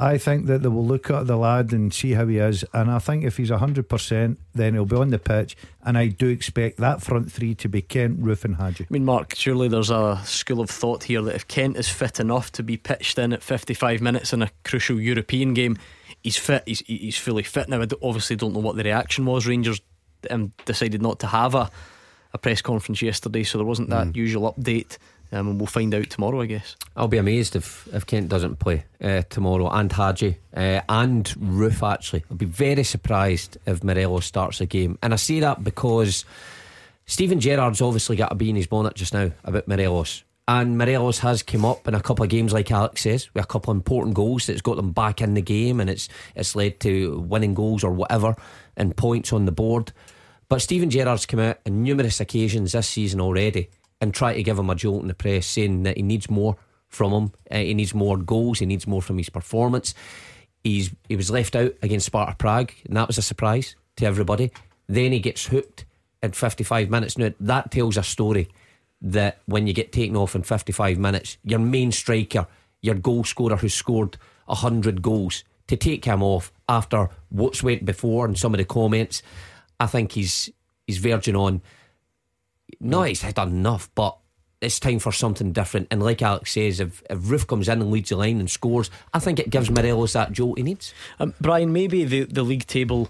I 0.00 0.16
think 0.16 0.46
that 0.46 0.62
they 0.62 0.68
will 0.68 0.86
look 0.86 1.10
at 1.10 1.26
the 1.26 1.36
lad 1.36 1.74
and 1.74 1.92
see 1.92 2.12
how 2.12 2.26
he 2.26 2.38
is. 2.38 2.64
And 2.72 2.90
I 2.90 2.98
think 2.98 3.22
if 3.22 3.36
he's 3.36 3.50
100%, 3.50 4.38
then 4.54 4.72
he'll 4.72 4.86
be 4.86 4.96
on 4.96 5.10
the 5.10 5.18
pitch. 5.18 5.58
And 5.84 5.98
I 5.98 6.06
do 6.06 6.28
expect 6.28 6.78
that 6.78 7.02
front 7.02 7.30
three 7.30 7.54
to 7.56 7.68
be 7.68 7.82
Kent, 7.82 8.22
Roofe, 8.22 8.46
and 8.46 8.56
Hagi. 8.56 8.84
I 8.84 8.86
mean, 8.92 9.04
Mark, 9.04 9.34
surely 9.36 9.68
there's 9.68 9.90
a 9.90 10.18
school 10.24 10.60
of 10.60 10.70
thought 10.70 11.04
here 11.04 11.20
that 11.20 11.34
if 11.34 11.46
Kent 11.48 11.76
is 11.76 11.90
fit 11.90 12.18
enough 12.18 12.50
to 12.52 12.62
be 12.62 12.78
pitched 12.78 13.18
in 13.18 13.34
at 13.34 13.42
55 13.42 14.00
minutes 14.00 14.32
in 14.32 14.40
a 14.40 14.50
crucial 14.64 14.98
European 14.98 15.52
game, 15.52 15.76
he's 16.22 16.38
fit, 16.38 16.62
he's, 16.66 16.80
he's 16.80 17.18
fully 17.18 17.42
fit. 17.42 17.68
Now, 17.68 17.82
I 17.82 17.86
obviously 18.02 18.36
don't 18.36 18.54
know 18.54 18.60
what 18.60 18.76
the 18.76 18.84
reaction 18.84 19.26
was. 19.26 19.46
Rangers 19.46 19.82
um, 20.30 20.54
decided 20.64 21.02
not 21.02 21.20
to 21.20 21.26
have 21.26 21.54
a, 21.54 21.70
a 22.32 22.38
press 22.38 22.62
conference 22.62 23.02
yesterday, 23.02 23.42
so 23.42 23.58
there 23.58 23.66
wasn't 23.66 23.90
that 23.90 24.06
mm. 24.06 24.16
usual 24.16 24.50
update. 24.54 24.96
Um, 25.32 25.48
and 25.48 25.60
we'll 25.60 25.66
find 25.66 25.94
out 25.94 26.10
tomorrow, 26.10 26.40
I 26.40 26.46
guess. 26.46 26.76
I'll 26.96 27.08
be 27.08 27.18
amazed 27.18 27.54
if, 27.54 27.88
if 27.92 28.06
Kent 28.06 28.28
doesn't 28.28 28.58
play 28.58 28.84
uh, 29.00 29.22
tomorrow, 29.30 29.68
and 29.70 29.92
Hagi 29.92 30.38
uh, 30.54 30.80
and 30.88 31.24
Roofe, 31.24 31.88
actually. 31.88 32.24
I'll 32.30 32.36
be 32.36 32.46
very 32.46 32.82
surprised 32.82 33.56
if 33.66 33.84
Morelos 33.84 34.26
starts 34.26 34.60
a 34.60 34.66
game. 34.66 34.98
And 35.02 35.12
I 35.12 35.16
say 35.16 35.40
that 35.40 35.62
because 35.62 36.24
Steven 37.06 37.40
Gerrard's 37.40 37.80
obviously 37.80 38.16
got 38.16 38.32
a 38.32 38.34
bee 38.34 38.50
in 38.50 38.56
his 38.56 38.66
bonnet 38.66 38.94
just 38.94 39.14
now 39.14 39.30
about 39.44 39.68
Morelos. 39.68 40.24
And 40.48 40.76
Morelos 40.76 41.20
has 41.20 41.44
come 41.44 41.64
up 41.64 41.86
in 41.86 41.94
a 41.94 42.02
couple 42.02 42.24
of 42.24 42.28
games, 42.28 42.52
like 42.52 42.72
Alex 42.72 43.02
says, 43.02 43.32
with 43.32 43.44
a 43.44 43.46
couple 43.46 43.70
of 43.70 43.76
important 43.76 44.16
goals 44.16 44.46
that's 44.46 44.62
got 44.62 44.74
them 44.74 44.90
back 44.90 45.20
in 45.20 45.34
the 45.34 45.42
game, 45.42 45.78
and 45.78 45.88
it's 45.88 46.08
it's 46.34 46.56
led 46.56 46.80
to 46.80 47.20
winning 47.20 47.54
goals 47.54 47.84
or 47.84 47.92
whatever 47.92 48.34
and 48.76 48.96
points 48.96 49.32
on 49.32 49.44
the 49.44 49.52
board. 49.52 49.92
But 50.48 50.60
Steven 50.60 50.90
Gerrard's 50.90 51.26
come 51.26 51.38
out 51.38 51.60
on 51.64 51.84
numerous 51.84 52.18
occasions 52.18 52.72
this 52.72 52.88
season 52.88 53.20
already 53.20 53.68
and 54.00 54.14
try 54.14 54.34
to 54.34 54.42
give 54.42 54.58
him 54.58 54.70
a 54.70 54.74
jolt 54.74 55.02
in 55.02 55.08
the 55.08 55.14
press, 55.14 55.46
saying 55.46 55.82
that 55.84 55.96
he 55.96 56.02
needs 56.02 56.30
more 56.30 56.56
from 56.88 57.12
him. 57.12 57.32
Uh, 57.50 57.58
he 57.58 57.74
needs 57.74 57.94
more 57.94 58.16
goals. 58.16 58.58
He 58.58 58.66
needs 58.66 58.86
more 58.86 59.02
from 59.02 59.18
his 59.18 59.30
performance. 59.30 59.94
He's 60.62 60.90
he 61.08 61.16
was 61.16 61.30
left 61.30 61.56
out 61.56 61.72
against 61.82 62.06
Sparta 62.06 62.34
Prague, 62.36 62.72
and 62.86 62.96
that 62.96 63.06
was 63.06 63.18
a 63.18 63.22
surprise 63.22 63.76
to 63.96 64.06
everybody. 64.06 64.50
Then 64.88 65.12
he 65.12 65.20
gets 65.20 65.46
hooked 65.46 65.84
in 66.22 66.32
55 66.32 66.90
minutes. 66.90 67.16
Now 67.16 67.32
that 67.40 67.70
tells 67.70 67.96
a 67.96 68.02
story 68.02 68.48
that 69.02 69.40
when 69.46 69.66
you 69.66 69.72
get 69.72 69.92
taken 69.92 70.16
off 70.16 70.34
in 70.34 70.42
55 70.42 70.98
minutes, 70.98 71.38
your 71.44 71.58
main 71.58 71.92
striker, 71.92 72.46
your 72.82 72.96
goal 72.96 73.24
scorer 73.24 73.56
who 73.56 73.68
scored 73.68 74.18
100 74.46 75.00
goals, 75.00 75.44
to 75.68 75.76
take 75.76 76.04
him 76.04 76.20
off 76.20 76.52
after 76.68 77.08
what's 77.28 77.62
went 77.62 77.84
before 77.84 78.26
and 78.26 78.36
some 78.36 78.52
of 78.52 78.58
the 78.58 78.64
comments, 78.64 79.22
I 79.78 79.86
think 79.86 80.12
he's 80.12 80.50
he's 80.86 80.98
verging 80.98 81.36
on. 81.36 81.62
No, 82.80 83.02
he's 83.02 83.20
done 83.20 83.48
enough, 83.48 83.90
but 83.94 84.16
it's 84.60 84.80
time 84.80 84.98
for 84.98 85.12
something 85.12 85.52
different. 85.52 85.88
And 85.90 86.02
like 86.02 86.22
Alex 86.22 86.52
says, 86.52 86.80
if, 86.80 87.02
if 87.08 87.18
Roofe 87.18 87.46
comes 87.46 87.68
in 87.68 87.80
and 87.80 87.90
leads 87.90 88.10
the 88.10 88.16
line 88.16 88.40
and 88.40 88.50
scores, 88.50 88.90
I 89.12 89.18
think 89.18 89.38
it 89.38 89.50
gives 89.50 89.70
Morelos 89.70 90.12
that 90.12 90.32
jolt 90.32 90.58
he 90.58 90.64
needs. 90.64 90.92
Um, 91.18 91.34
Brian, 91.40 91.72
maybe 91.72 92.04
the, 92.04 92.24
the 92.24 92.42
league 92.42 92.66
table 92.66 93.08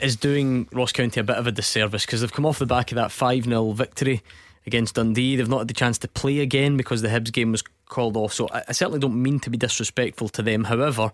is 0.00 0.16
doing 0.16 0.68
Ross 0.72 0.92
County 0.92 1.20
a 1.20 1.24
bit 1.24 1.36
of 1.36 1.46
a 1.46 1.52
disservice 1.52 2.06
because 2.06 2.20
they've 2.20 2.32
come 2.32 2.46
off 2.46 2.58
the 2.58 2.66
back 2.66 2.90
of 2.92 2.96
that 2.96 3.10
5 3.10 3.44
0 3.44 3.72
victory 3.72 4.22
against 4.66 4.94
Dundee. 4.94 5.36
They've 5.36 5.48
not 5.48 5.58
had 5.58 5.68
the 5.68 5.74
chance 5.74 5.98
to 5.98 6.08
play 6.08 6.40
again 6.40 6.76
because 6.76 7.02
the 7.02 7.08
Hibs 7.08 7.32
game 7.32 7.52
was 7.52 7.62
called 7.86 8.16
off. 8.16 8.32
So 8.32 8.48
I, 8.52 8.62
I 8.68 8.72
certainly 8.72 9.00
don't 9.00 9.20
mean 9.20 9.40
to 9.40 9.50
be 9.50 9.58
disrespectful 9.58 10.28
to 10.30 10.42
them. 10.42 10.64
However, 10.64 11.12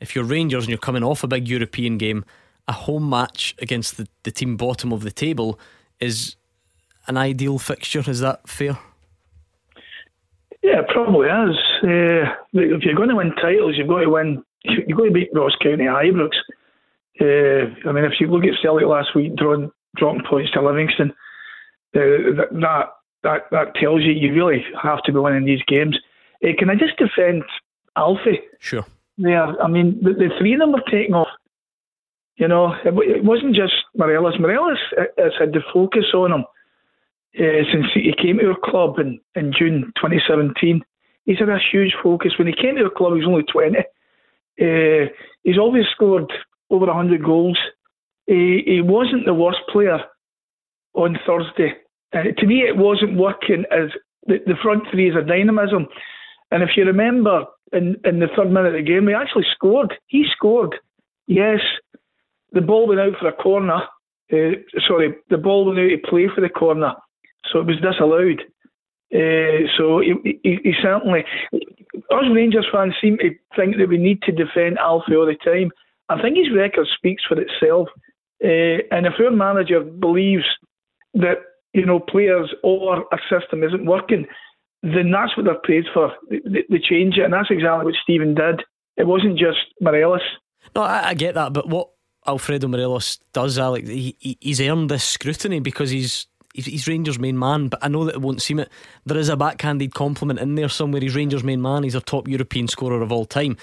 if 0.00 0.14
you're 0.14 0.24
Rangers 0.24 0.64
and 0.64 0.70
you're 0.70 0.78
coming 0.78 1.04
off 1.04 1.22
a 1.22 1.28
big 1.28 1.48
European 1.48 1.98
game, 1.98 2.24
a 2.66 2.72
home 2.72 3.08
match 3.08 3.54
against 3.60 3.96
the, 3.96 4.08
the 4.24 4.30
team 4.30 4.56
bottom 4.56 4.92
of 4.92 5.02
the 5.02 5.12
table 5.12 5.58
is 6.00 6.36
an 7.06 7.16
ideal 7.16 7.58
fixture. 7.58 8.02
Is 8.06 8.20
that 8.20 8.48
fair? 8.48 8.78
Yeah, 10.62 10.80
it 10.80 10.88
probably 10.88 11.28
is. 11.28 11.56
Uh, 11.82 12.32
if 12.54 12.82
you're 12.84 12.94
going 12.94 13.10
to 13.10 13.16
win 13.16 13.34
titles, 13.36 13.74
you've 13.76 13.88
got 13.88 14.00
to 14.00 14.08
win. 14.08 14.42
You've 14.64 14.96
got 14.96 15.04
to 15.04 15.10
beat 15.10 15.28
Ross 15.34 15.52
County 15.62 15.84
Ibrox. 15.84 16.30
Uh, 17.20 17.68
I 17.86 17.92
mean, 17.92 18.04
if 18.04 18.14
you 18.18 18.28
look 18.28 18.44
at 18.44 18.58
Celtic 18.62 18.86
last 18.86 19.14
week, 19.14 19.36
drawing 19.36 19.70
dropping 19.96 20.24
points 20.28 20.50
to 20.52 20.62
Livingston, 20.62 21.10
uh, 21.94 22.00
that 22.50 22.86
that 23.22 23.42
that 23.50 23.74
tells 23.74 24.02
you 24.02 24.12
you 24.12 24.32
really 24.32 24.64
have 24.82 25.02
to 25.02 25.12
be 25.12 25.18
winning 25.18 25.44
these 25.44 25.62
games. 25.66 25.98
Uh, 26.42 26.48
can 26.58 26.70
I 26.70 26.74
just 26.74 26.96
defend 26.96 27.44
Alfie? 27.96 28.40
Sure. 28.58 28.86
Yeah, 29.16 29.52
I 29.62 29.68
mean 29.68 30.00
the, 30.02 30.14
the 30.14 30.30
three 30.38 30.54
of 30.54 30.60
them 30.60 30.72
were 30.72 30.82
taking 30.90 31.14
off. 31.14 31.28
You 32.36 32.48
know, 32.48 32.72
it, 32.84 32.94
it 33.16 33.24
wasn't 33.24 33.54
just 33.54 33.74
Morelos. 33.96 34.40
Morelos 34.40 34.78
has 35.18 35.32
had 35.38 35.52
the 35.52 35.62
focus 35.72 36.06
on 36.14 36.32
him 36.32 36.44
uh, 37.38 37.62
since 37.72 37.86
he 37.94 38.12
came 38.20 38.38
to 38.38 38.50
our 38.50 38.70
club 38.70 38.98
in, 38.98 39.20
in 39.34 39.52
June 39.52 39.92
2017. 39.96 40.82
He's 41.24 41.38
had 41.38 41.48
a 41.48 41.58
huge 41.72 41.94
focus. 42.02 42.32
When 42.38 42.46
he 42.46 42.54
came 42.54 42.76
to 42.76 42.84
our 42.84 42.90
club, 42.90 43.14
he 43.14 43.24
was 43.24 43.28
only 43.28 43.44
20. 43.44 43.78
Uh, 44.60 45.10
he's 45.42 45.58
always 45.58 45.84
scored 45.94 46.32
over 46.70 46.86
100 46.86 47.24
goals. 47.24 47.58
He, 48.26 48.62
he 48.66 48.80
wasn't 48.80 49.26
the 49.26 49.34
worst 49.34 49.60
player 49.70 49.98
on 50.94 51.18
Thursday. 51.26 51.74
Uh, 52.12 52.22
to 52.38 52.46
me, 52.46 52.60
it 52.60 52.76
wasn't 52.76 53.18
working 53.18 53.64
as 53.70 53.90
the, 54.26 54.38
the 54.46 54.54
front 54.62 54.84
three 54.90 55.10
is 55.10 55.16
a 55.16 55.26
dynamism. 55.26 55.86
And 56.50 56.62
if 56.62 56.70
you 56.76 56.84
remember, 56.84 57.44
in, 57.72 57.96
in 58.04 58.20
the 58.20 58.28
third 58.36 58.50
minute 58.50 58.68
of 58.68 58.72
the 58.74 58.82
game, 58.82 59.08
he 59.08 59.14
actually 59.14 59.46
scored. 59.54 59.94
He 60.06 60.24
scored. 60.30 60.76
Yes, 61.26 61.60
the 62.52 62.60
ball 62.60 62.86
went 62.86 63.00
out 63.00 63.14
for 63.18 63.28
a 63.28 63.32
corner. 63.32 63.82
Uh, 64.32 64.56
sorry, 64.86 65.14
the 65.30 65.38
ball 65.38 65.66
went 65.66 65.78
out 65.78 65.88
to 65.88 66.08
play 66.08 66.28
for 66.32 66.40
the 66.40 66.48
corner, 66.48 66.94
so 67.52 67.60
it 67.60 67.66
was 67.66 67.80
disallowed. 67.80 68.42
Uh, 69.14 69.68
so 69.76 70.00
he, 70.00 70.40
he, 70.42 70.58
he, 70.64 70.72
certainly, 70.82 71.24
us 71.54 72.24
Rangers 72.32 72.66
fans 72.72 72.94
seem 73.00 73.16
to 73.18 73.30
think 73.54 73.76
that 73.76 73.88
we 73.88 73.98
need 73.98 74.22
to 74.22 74.32
defend 74.32 74.78
Alfie 74.78 75.14
all 75.14 75.26
the 75.26 75.36
time. 75.44 75.70
I 76.08 76.20
think 76.20 76.36
his 76.36 76.54
record 76.54 76.86
speaks 76.96 77.22
for 77.26 77.40
itself. 77.40 77.88
Uh, 78.42 78.82
and 78.90 79.06
if 79.06 79.14
our 79.20 79.30
manager 79.30 79.80
believes 79.80 80.44
that 81.14 81.38
you 81.72 81.86
know 81.86 82.00
players 82.00 82.52
or 82.62 83.04
a 83.12 83.18
system 83.30 83.62
isn't 83.62 83.86
working, 83.86 84.26
then 84.82 85.10
that's 85.12 85.36
what 85.36 85.46
they're 85.46 85.60
paid 85.60 85.84
for. 85.94 86.12
They, 86.28 86.64
they 86.68 86.78
change 86.78 87.16
it, 87.16 87.24
and 87.24 87.32
that's 87.32 87.50
exactly 87.50 87.84
what 87.84 87.94
Steven 88.02 88.34
did. 88.34 88.62
It 88.96 89.06
wasn't 89.06 89.38
just 89.38 89.58
Morelos. 89.80 90.20
No, 90.74 90.82
I, 90.82 91.10
I 91.10 91.14
get 91.14 91.34
that, 91.34 91.52
but 91.52 91.68
what 91.68 91.90
Alfredo 92.26 92.68
Morelos 92.68 93.18
does, 93.32 93.58
Alex, 93.58 93.88
he, 93.88 94.16
he's 94.40 94.60
earned 94.60 94.90
this 94.90 95.04
scrutiny 95.04 95.60
because 95.60 95.90
he's 95.90 96.26
he's 96.54 96.86
Rangers' 96.86 97.18
main 97.18 97.38
man, 97.38 97.68
but 97.68 97.80
I 97.82 97.88
know 97.88 98.04
that 98.04 98.14
it 98.14 98.20
won't 98.20 98.40
seem 98.40 98.60
it. 98.60 98.70
There 99.04 99.18
is 99.18 99.28
a 99.28 99.36
backhanded 99.36 99.92
compliment 99.92 100.38
in 100.38 100.54
there 100.54 100.68
somewhere. 100.68 101.02
He's 101.02 101.16
Rangers' 101.16 101.44
main 101.44 101.60
man. 101.60 101.82
He's 101.82 101.94
a 101.94 102.00
top 102.00 102.28
European 102.28 102.68
scorer 102.68 103.02
of 103.02 103.12
all 103.12 103.26
time. 103.26 103.56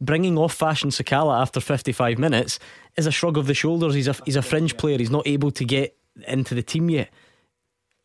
Bringing 0.00 0.36
off 0.36 0.52
Fashion 0.52 0.90
Sakala 0.90 1.40
after 1.40 1.60
55 1.60 2.18
minutes 2.18 2.58
is 2.96 3.06
a 3.06 3.12
shrug 3.12 3.38
of 3.38 3.46
the 3.46 3.54
shoulders. 3.54 3.94
He's 3.94 4.08
a 4.08 4.16
he's 4.24 4.36
a 4.36 4.42
fringe 4.42 4.76
player. 4.76 4.98
He's 4.98 5.10
not 5.10 5.26
able 5.26 5.52
to 5.52 5.64
get 5.64 5.96
into 6.26 6.54
the 6.54 6.62
team 6.62 6.90
yet. 6.90 7.10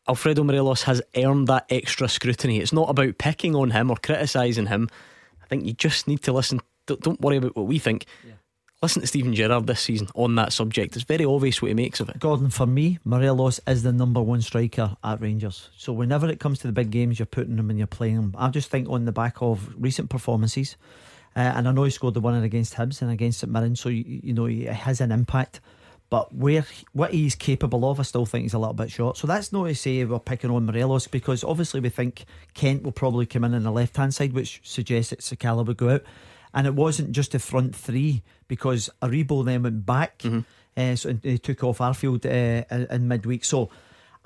Alfredo 0.07 0.43
Morelos 0.43 0.84
has 0.84 1.01
earned 1.15 1.47
that 1.47 1.65
extra 1.69 2.07
scrutiny. 2.07 2.59
It's 2.59 2.72
not 2.72 2.89
about 2.89 3.18
picking 3.18 3.55
on 3.55 3.72
him 3.72 3.89
or 3.89 3.97
criticising 3.97 4.68
him. 4.68 4.89
I 5.43 5.47
think 5.47 5.65
you 5.65 5.73
just 5.73 6.07
need 6.07 6.22
to 6.23 6.31
listen. 6.31 6.61
Don't, 6.85 7.01
don't 7.01 7.19
worry 7.19 7.38
about 7.38 7.55
what 7.55 7.65
we 7.65 7.80
think. 7.80 8.05
Yeah. 8.26 8.34
Listen 8.83 9.01
to 9.01 9.07
Steven 9.07 9.33
Gerrard 9.33 9.65
this 9.65 9.81
season 9.81 10.07
on 10.13 10.35
that 10.35 10.53
subject. 10.53 10.95
It's 10.95 11.03
very 11.03 11.25
obvious 11.25 11.63
what 11.63 11.69
he 11.69 11.73
makes 11.73 11.99
of 11.99 12.09
it. 12.09 12.19
Gordon, 12.19 12.51
for 12.51 12.67
me, 12.67 12.99
Morelos 13.03 13.59
is 13.65 13.81
the 13.81 13.91
number 13.91 14.21
one 14.21 14.43
striker 14.43 14.95
at 15.03 15.19
Rangers. 15.19 15.71
So 15.75 15.91
whenever 15.91 16.29
it 16.29 16.39
comes 16.39 16.59
to 16.59 16.67
the 16.67 16.73
big 16.73 16.91
games, 16.91 17.17
you're 17.17 17.25
putting 17.25 17.57
him 17.57 17.71
and 17.71 17.79
you're 17.79 17.87
playing 17.87 18.17
him. 18.17 18.35
I 18.37 18.49
just 18.49 18.69
think 18.69 18.87
on 18.87 19.05
the 19.05 19.11
back 19.11 19.41
of 19.41 19.73
recent 19.79 20.11
performances, 20.11 20.77
uh, 21.35 21.39
and 21.39 21.67
I 21.67 21.71
know 21.71 21.85
he 21.85 21.89
scored 21.89 22.13
the 22.13 22.21
winner 22.21 22.43
against 22.43 22.75
Hibs 22.75 23.01
and 23.01 23.09
against 23.09 23.39
St 23.39 23.51
Mirren, 23.51 23.75
so 23.75 23.89
you, 23.89 24.03
you 24.05 24.31
know 24.31 24.45
he 24.45 24.65
has 24.65 25.01
an 25.01 25.11
impact. 25.11 25.59
But 26.11 26.35
where 26.35 26.63
what 26.93 27.15
he's 27.15 27.33
capable 27.33 27.89
of, 27.89 27.99
I 27.99 28.03
still 28.03 28.27
think 28.27 28.43
he's 28.43 28.53
a 28.53 28.59
little 28.59 28.75
bit 28.75 28.91
short. 28.91 29.17
So 29.17 29.25
that's 29.25 29.51
not 29.51 29.65
to 29.65 29.73
say 29.73 30.05
we're 30.05 30.19
picking 30.19 30.51
on 30.51 30.67
Morelos 30.67 31.07
because 31.07 31.43
obviously 31.43 31.79
we 31.79 31.89
think 31.89 32.25
Kent 32.53 32.83
will 32.83 32.91
probably 32.91 33.25
come 33.25 33.43
in 33.43 33.55
on 33.55 33.63
the 33.63 33.71
left 33.71 33.97
hand 33.97 34.13
side, 34.13 34.33
which 34.33 34.61
suggests 34.63 35.09
that 35.09 35.21
Sakala 35.21 35.65
would 35.65 35.77
go 35.77 35.89
out. 35.89 36.03
And 36.53 36.67
it 36.67 36.73
wasn't 36.73 37.11
just 37.11 37.31
the 37.31 37.39
front 37.39 37.75
three 37.75 38.23
because 38.47 38.89
Aribo 39.01 39.45
then 39.45 39.63
went 39.63 39.85
back, 39.85 40.19
mm-hmm. 40.19 40.39
uh, 40.75 40.95
so 40.95 41.13
they 41.13 41.37
took 41.37 41.63
off 41.63 41.79
Arfield 41.79 42.25
uh, 42.25 42.85
in 42.93 43.07
midweek. 43.07 43.43
So 43.43 43.69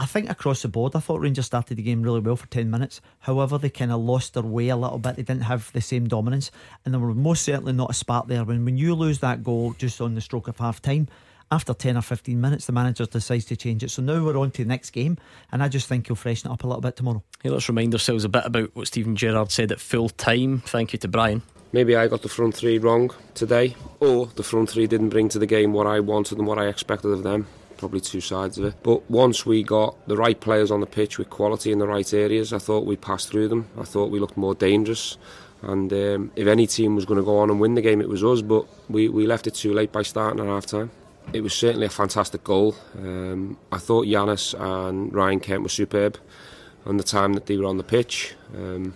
I 0.01 0.05
think 0.05 0.29
across 0.29 0.63
the 0.63 0.67
board, 0.67 0.95
I 0.95 0.99
thought 0.99 1.19
Rangers 1.19 1.45
started 1.45 1.77
the 1.77 1.83
game 1.83 2.01
really 2.01 2.21
well 2.21 2.35
for 2.35 2.47
10 2.47 2.71
minutes. 2.71 3.01
However, 3.19 3.57
they 3.59 3.69
kind 3.69 3.91
of 3.91 4.01
lost 4.01 4.33
their 4.33 4.43
way 4.43 4.69
a 4.69 4.75
little 4.75 4.97
bit. 4.97 5.15
They 5.15 5.21
didn't 5.23 5.43
have 5.43 5.71
the 5.73 5.81
same 5.81 6.07
dominance, 6.07 6.49
and 6.83 6.93
there 6.93 6.99
were 6.99 7.13
most 7.13 7.43
certainly 7.43 7.73
not 7.73 7.91
a 7.91 7.93
spark 7.93 8.27
there. 8.27 8.43
When, 8.43 8.65
when 8.65 8.77
you 8.77 8.95
lose 8.95 9.19
that 9.19 9.43
goal 9.43 9.75
just 9.77 10.01
on 10.01 10.15
the 10.15 10.21
stroke 10.21 10.47
of 10.47 10.57
half 10.57 10.81
time, 10.81 11.07
after 11.51 11.73
10 11.73 11.97
or 11.97 12.01
15 12.01 12.39
minutes, 12.39 12.65
the 12.65 12.71
manager 12.71 13.05
decides 13.05 13.45
to 13.45 13.55
change 13.55 13.83
it. 13.83 13.91
So 13.91 14.01
now 14.01 14.23
we're 14.23 14.39
on 14.39 14.51
to 14.51 14.63
the 14.63 14.67
next 14.67 14.89
game, 14.89 15.17
and 15.51 15.61
I 15.61 15.67
just 15.67 15.87
think 15.87 16.07
he'll 16.07 16.15
freshen 16.15 16.49
it 16.49 16.53
up 16.53 16.63
a 16.63 16.67
little 16.67 16.81
bit 16.81 16.95
tomorrow. 16.95 17.23
Hey, 17.43 17.49
let's 17.49 17.69
remind 17.69 17.93
ourselves 17.93 18.23
a 18.23 18.29
bit 18.29 18.45
about 18.45 18.75
what 18.75 18.87
Steven 18.87 19.15
Gerrard 19.15 19.51
said 19.51 19.71
at 19.71 19.79
full 19.79 20.09
time. 20.09 20.61
Thank 20.65 20.93
you 20.93 20.99
to 20.99 21.07
Brian. 21.07 21.43
Maybe 21.73 21.95
I 21.95 22.07
got 22.07 22.21
the 22.21 22.29
front 22.29 22.53
three 22.55 22.77
wrong 22.79 23.11
today, 23.33 23.75
or 24.01 24.27
the 24.35 24.43
front 24.43 24.69
three 24.69 24.87
didn't 24.87 25.09
bring 25.09 25.29
to 25.29 25.39
the 25.39 25.45
game 25.45 25.71
what 25.71 25.87
I 25.87 26.01
wanted 26.01 26.37
and 26.37 26.45
what 26.45 26.59
I 26.59 26.67
expected 26.67 27.11
of 27.11 27.23
them. 27.23 27.47
Probably 27.77 28.01
two 28.01 28.21
sides 28.21 28.57
of 28.57 28.65
it. 28.65 28.75
But 28.83 29.09
once 29.09 29.45
we 29.45 29.63
got 29.63 29.95
the 30.07 30.17
right 30.17 30.39
players 30.39 30.69
on 30.69 30.81
the 30.81 30.85
pitch 30.85 31.17
with 31.17 31.29
quality 31.29 31.71
in 31.71 31.79
the 31.79 31.87
right 31.87 32.13
areas, 32.13 32.51
I 32.51 32.57
thought 32.59 32.85
we 32.85 32.97
passed 32.97 33.29
through 33.29 33.47
them. 33.47 33.67
I 33.79 33.83
thought 33.83 34.11
we 34.11 34.19
looked 34.19 34.37
more 34.37 34.53
dangerous. 34.53 35.17
And 35.61 35.91
um, 35.93 36.31
if 36.35 36.47
any 36.47 36.67
team 36.67 36.95
was 36.95 37.05
going 37.05 37.19
to 37.19 37.23
go 37.23 37.37
on 37.37 37.49
and 37.49 37.59
win 37.59 37.75
the 37.75 37.81
game, 37.81 38.01
it 38.01 38.09
was 38.09 38.23
us. 38.23 38.41
But 38.41 38.65
we, 38.89 39.07
we 39.07 39.25
left 39.25 39.47
it 39.47 39.55
too 39.55 39.73
late 39.73 39.91
by 39.91 40.01
starting 40.01 40.41
at 40.41 40.47
half 40.47 40.65
time. 40.65 40.91
It 41.33 41.41
was 41.41 41.53
certainly 41.53 41.85
a 41.85 41.89
fantastic 41.89 42.43
goal. 42.43 42.75
Um, 42.97 43.57
I 43.71 43.77
thought 43.77 44.05
Ianis 44.05 44.53
and 44.59 45.13
Ryan 45.13 45.39
Kent 45.39 45.63
were 45.63 45.69
superb 45.69 46.17
on 46.85 46.97
the 46.97 47.03
time 47.03 47.33
that 47.33 47.45
they 47.45 47.57
were 47.57 47.65
on 47.65 47.77
the 47.77 47.83
pitch. 47.83 48.35
Um, 48.55 48.95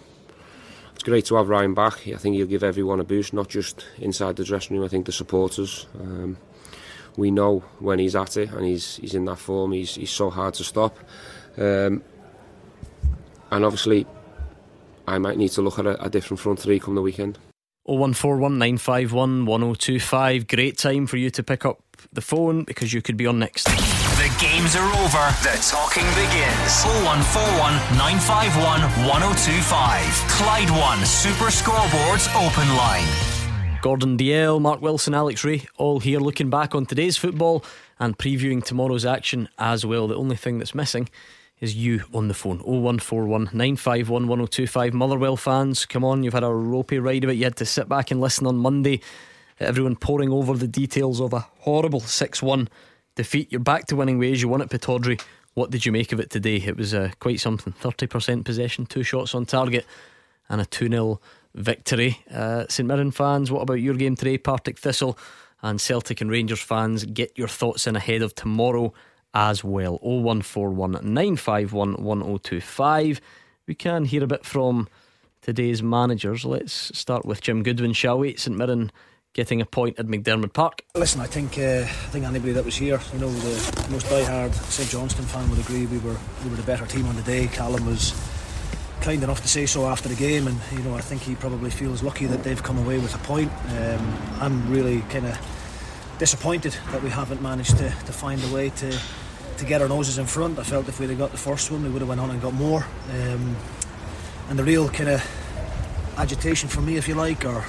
great 1.05 1.25
to 1.25 1.35
have 1.35 1.47
Ryan 1.47 1.75
back. 1.75 2.07
I 2.07 2.17
think 2.17 2.35
he'll 2.35 2.47
give 2.47 2.63
everyone 2.63 2.99
a 2.99 3.03
boost, 3.03 3.31
not 3.31 3.47
just 3.47 3.85
inside 3.99 4.35
the 4.35 4.43
dressing 4.43 4.75
room. 4.75 4.85
I 4.85 4.89
think 4.89 5.05
the 5.05 5.11
supporters. 5.11 5.85
Um, 5.99 6.37
we 7.15 7.31
know 7.31 7.59
when 7.79 7.99
he's 7.99 8.15
at 8.15 8.35
it 8.35 8.51
and 8.51 8.65
he's 8.65 8.97
he's 8.97 9.13
in 9.13 9.23
that 9.25 9.37
form. 9.37 9.71
He's 9.71 9.95
he's 9.95 10.11
so 10.11 10.29
hard 10.29 10.55
to 10.55 10.63
stop. 10.63 10.97
Um, 11.57 12.03
and 13.51 13.63
obviously, 13.63 14.05
I 15.07 15.17
might 15.19 15.37
need 15.37 15.49
to 15.49 15.61
look 15.61 15.79
at 15.79 15.85
a, 15.85 16.03
a 16.03 16.09
different 16.09 16.39
front 16.39 16.59
three 16.59 16.79
come 16.79 16.95
the 16.95 17.01
weekend. 17.01 17.37
01419511025. 17.87 20.47
Great 20.47 20.77
time 20.77 21.07
for 21.07 21.17
you 21.17 21.29
to 21.29 21.43
pick 21.43 21.65
up 21.65 21.81
the 22.11 22.21
phone 22.21 22.63
because 22.63 22.93
you 22.93 23.01
could 23.01 23.17
be 23.17 23.25
on 23.27 23.39
next. 23.39 23.65
The 23.65 24.31
games 24.39 24.75
are 24.75 24.87
over, 25.03 25.33
the 25.43 25.57
talking 25.69 26.05
begins. 26.15 26.83
0141 27.05 27.73
951 27.97 28.81
1025. 29.07 30.27
Clyde 30.29 30.69
One 30.71 31.05
Super 31.05 31.51
Scoreboards 31.51 32.27
Open 32.35 32.67
Line. 32.75 33.07
Gordon 33.81 34.17
Dalziel, 34.17 34.59
Mark 34.59 34.81
Wilson, 34.81 35.13
Alex 35.13 35.43
Rae, 35.43 35.61
all 35.77 35.99
here 35.99 36.19
looking 36.19 36.49
back 36.49 36.73
on 36.73 36.87
today's 36.87 37.17
football 37.17 37.63
and 37.99 38.17
previewing 38.17 38.63
tomorrow's 38.63 39.05
action 39.05 39.47
as 39.59 39.85
well. 39.85 40.07
The 40.07 40.15
only 40.15 40.35
thing 40.35 40.57
that's 40.57 40.73
missing 40.73 41.07
is 41.59 41.75
you 41.75 42.03
on 42.13 42.27
the 42.27 42.33
phone 42.33 42.59
0141 42.59 43.43
951 43.53 44.27
1025. 44.27 44.93
Motherwell 44.93 45.37
fans, 45.37 45.85
come 45.85 46.03
on, 46.03 46.23
you've 46.23 46.33
had 46.33 46.43
a 46.43 46.53
ropey 46.53 46.99
ride 46.99 47.23
of 47.23 47.29
it. 47.29 47.33
You 47.33 47.45
had 47.45 47.55
to 47.57 47.65
sit 47.65 47.87
back 47.87 48.11
and 48.11 48.19
listen 48.19 48.45
on 48.45 48.57
Monday. 48.57 49.01
Everyone 49.59 49.95
poring 49.95 50.31
over 50.31 50.55
the 50.55 50.67
details 50.67 51.21
of 51.21 51.31
a 51.33 51.39
horrible 51.59 52.01
6 52.01 52.43
1 52.43 52.67
defeat. 53.15 53.51
You're 53.51 53.61
back 53.61 53.85
to 53.87 53.95
winning 53.95 54.19
ways. 54.19 54.41
You 54.41 54.49
won 54.49 54.61
at 54.61 54.69
Pittodrie. 54.69 55.21
What 55.53 55.71
did 55.71 55.85
you 55.85 55.93
make 55.93 56.11
of 56.11 56.19
it 56.19 56.29
today? 56.29 56.57
It 56.57 56.75
was 56.75 56.93
uh, 56.93 57.11
quite 57.21 57.39
something. 57.39 57.73
30% 57.81 58.43
possession, 58.43 58.85
two 58.85 59.03
shots 59.03 59.33
on 59.33 59.45
target, 59.45 59.85
and 60.49 60.59
a 60.59 60.65
2 60.65 60.89
0 60.89 61.21
victory. 61.53 62.19
Uh, 62.29 62.65
St 62.67 62.85
Mirren 62.85 63.11
fans, 63.11 63.49
what 63.49 63.61
about 63.61 63.75
your 63.75 63.95
game 63.95 64.17
today? 64.17 64.37
Partick 64.37 64.77
Thistle 64.77 65.17
and 65.61 65.79
Celtic 65.79 66.19
and 66.19 66.29
Rangers 66.29 66.59
fans, 66.59 67.05
get 67.05 67.37
your 67.37 67.47
thoughts 67.47 67.87
in 67.87 67.95
ahead 67.95 68.21
of 68.21 68.35
tomorrow 68.35 68.93
as 69.35 69.63
well. 69.63 69.99
0141 70.01 70.91
951 71.03 72.01
1025. 72.01 73.21
We 73.67 73.75
can 73.75 74.05
hear 74.05 74.23
a 74.23 74.27
bit 74.27 74.45
from 74.45 74.87
today's 75.41 75.83
managers. 75.83 76.45
Let's 76.45 76.97
start 76.97 77.25
with 77.25 77.41
Jim 77.41 77.61
Goodwin, 77.61 77.93
shall 77.93 78.17
we? 78.17 78.35
St 78.37 78.57
Mirren 78.57 78.91
getting 79.33 79.59
a 79.59 79.65
point 79.65 79.99
at 79.99 80.07
McDiarmid 80.07 80.53
Park. 80.53 80.81
Listen, 80.95 81.19
I 81.19 81.27
think 81.27 81.57
uh, 81.59 81.81
I 81.81 82.09
think 82.11 82.25
anybody 82.25 82.53
that 82.53 82.63
was 82.63 82.75
here, 82.75 82.99
you 83.13 83.19
know, 83.19 83.29
the 83.29 83.91
most 83.91 84.09
die-hard 84.09 84.55
St 84.55 84.89
Johnstone 84.89 85.25
fan 85.25 85.49
would 85.49 85.59
agree 85.59 85.85
we 85.85 85.97
were 85.99 86.15
we 86.43 86.49
were 86.49 86.55
the 86.55 86.63
better 86.63 86.85
team 86.85 87.05
on 87.05 87.15
the 87.15 87.21
day. 87.23 87.47
Callum 87.47 87.85
was 87.85 88.13
kind 89.01 89.21
enough 89.21 89.41
to 89.41 89.47
say 89.47 89.65
so 89.65 89.87
after 89.87 90.07
the 90.07 90.15
game, 90.15 90.47
and 90.47 90.57
you 90.71 90.79
know 90.79 90.95
I 90.95 91.01
think 91.01 91.21
he 91.21 91.35
probably 91.35 91.69
feels 91.69 92.01
lucky 92.01 92.25
that 92.27 92.43
they've 92.43 92.63
come 92.63 92.77
away 92.77 92.97
with 92.97 93.13
a 93.13 93.19
point. 93.19 93.51
Um, 93.69 94.17
I'm 94.39 94.71
really 94.71 95.01
kind 95.09 95.25
of 95.25 95.37
disappointed 96.17 96.77
that 96.91 97.03
we 97.03 97.09
haven't 97.09 97.41
managed 97.41 97.77
to, 97.77 97.89
to 97.89 98.13
find 98.13 98.41
a 98.45 98.53
way 98.53 98.69
to 98.69 98.97
to 99.57 99.65
get 99.65 99.81
our 99.81 99.87
noses 99.87 100.17
in 100.17 100.25
front. 100.25 100.59
I 100.59 100.63
felt 100.63 100.87
if 100.87 100.99
we'd 100.99 101.09
have 101.09 101.17
got 101.17 101.31
the 101.31 101.37
first 101.37 101.71
one, 101.71 101.83
we 101.83 101.89
would 101.89 102.01
have 102.01 102.09
went 102.09 102.21
on 102.21 102.29
and 102.29 102.41
got 102.41 102.53
more. 102.53 102.85
Um, 103.11 103.55
and 104.49 104.59
the 104.59 104.63
real 104.63 104.89
kind 104.89 105.09
of 105.09 106.15
agitation 106.17 106.69
for 106.69 106.81
me, 106.81 106.97
if 106.97 107.07
you 107.07 107.15
like, 107.15 107.45
or 107.45 107.61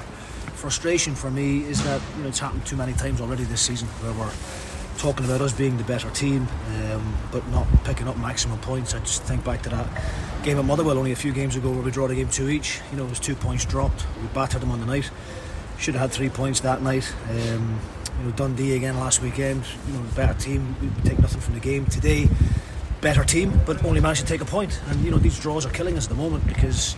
frustration 0.54 1.14
for 1.14 1.30
me, 1.30 1.60
is 1.60 1.82
that 1.84 2.00
you 2.16 2.22
know 2.22 2.28
it's 2.28 2.38
happened 2.38 2.66
too 2.66 2.76
many 2.76 2.92
times 2.92 3.20
already 3.20 3.44
this 3.44 3.60
season 3.60 3.88
where 4.02 4.12
we're 4.12 4.32
talking 4.98 5.24
about 5.26 5.40
us 5.40 5.52
being 5.52 5.76
the 5.76 5.84
better 5.84 6.10
team, 6.10 6.48
um, 6.76 7.14
but 7.30 7.46
not 7.48 7.66
picking 7.84 8.08
up 8.08 8.16
maximum 8.18 8.58
points. 8.58 8.94
I 8.94 8.98
just 9.00 9.22
think 9.22 9.44
back 9.44 9.62
to 9.62 9.68
that 9.70 9.86
game 10.42 10.58
at 10.58 10.64
Motherwell 10.64 10.98
only 10.98 11.12
a 11.12 11.16
few 11.16 11.32
games 11.32 11.56
ago 11.56 11.70
where 11.70 11.82
we 11.82 11.90
draw 11.90 12.08
the 12.08 12.14
game 12.14 12.28
two 12.28 12.48
each. 12.48 12.80
You 12.90 12.98
know, 12.98 13.04
it 13.04 13.10
was 13.10 13.20
two 13.20 13.34
points 13.34 13.64
dropped. 13.64 14.06
We 14.20 14.28
battered 14.28 14.62
them 14.62 14.70
on 14.70 14.80
the 14.80 14.86
night. 14.86 15.10
Should 15.78 15.94
have 15.94 16.02
had 16.02 16.12
three 16.12 16.30
points 16.30 16.60
that 16.60 16.82
night. 16.82 17.12
Um, 17.30 17.78
you 18.18 18.24
know, 18.24 18.30
Dundee 18.32 18.76
again 18.76 18.97
last 18.97 19.22
weekend. 19.22 19.64
You 19.86 19.94
know, 19.94 20.02
better 20.14 20.34
team. 20.34 20.76
We 20.80 20.88
take 21.09 21.18
nothing 21.18 21.40
from 21.40 21.55
the 21.55 21.60
game 21.60 21.86
today. 21.86 22.28
Better 23.01 23.24
team, 23.24 23.60
but 23.66 23.84
only 23.84 24.01
managed 24.01 24.22
to 24.22 24.26
take 24.26 24.40
a 24.40 24.44
point. 24.44 24.80
And 24.88 25.05
you 25.05 25.10
know, 25.10 25.18
these 25.18 25.38
draws 25.38 25.66
are 25.66 25.70
killing 25.70 25.97
us 25.97 26.05
at 26.05 26.10
the 26.10 26.16
moment 26.16 26.47
because 26.47 26.97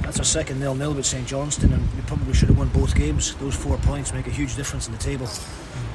that's 0.00 0.18
our 0.18 0.24
second 0.24 0.60
nil 0.60 0.74
nil 0.74 0.94
with 0.94 1.06
St 1.06 1.26
Johnstone, 1.26 1.72
and 1.72 1.94
we 1.94 2.02
probably 2.02 2.34
should 2.34 2.48
have 2.48 2.58
won 2.58 2.68
both 2.68 2.94
games. 2.94 3.34
Those 3.36 3.56
four 3.56 3.76
points 3.78 4.12
make 4.12 4.26
a 4.26 4.30
huge 4.30 4.56
difference 4.56 4.86
in 4.86 4.92
the 4.92 4.98
table. 4.98 5.28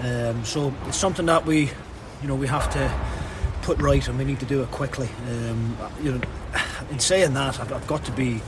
Um, 0.02 0.44
so 0.44 0.73
it's 0.88 0.98
something 0.98 1.26
that 1.27 1.45
we, 1.45 1.72
you 2.22 2.27
know, 2.27 2.35
we 2.35 2.48
have 2.48 2.72
to 2.73 2.94
put 3.61 3.80
right, 3.80 4.06
and 4.07 4.18
we 4.18 4.26
need 4.26 4.39
to 4.39 4.45
do 4.45 4.61
it 4.61 4.72
quickly. 4.72 5.10
Um, 5.30 5.77
you 6.02 6.11
know, 6.14 6.22
in 6.91 6.99
saying 6.99 7.34
that, 7.34 7.60
I've, 7.60 7.72
I've 7.72 7.88
got 7.88 8.03
to 8.06 8.11
be 8.11 8.41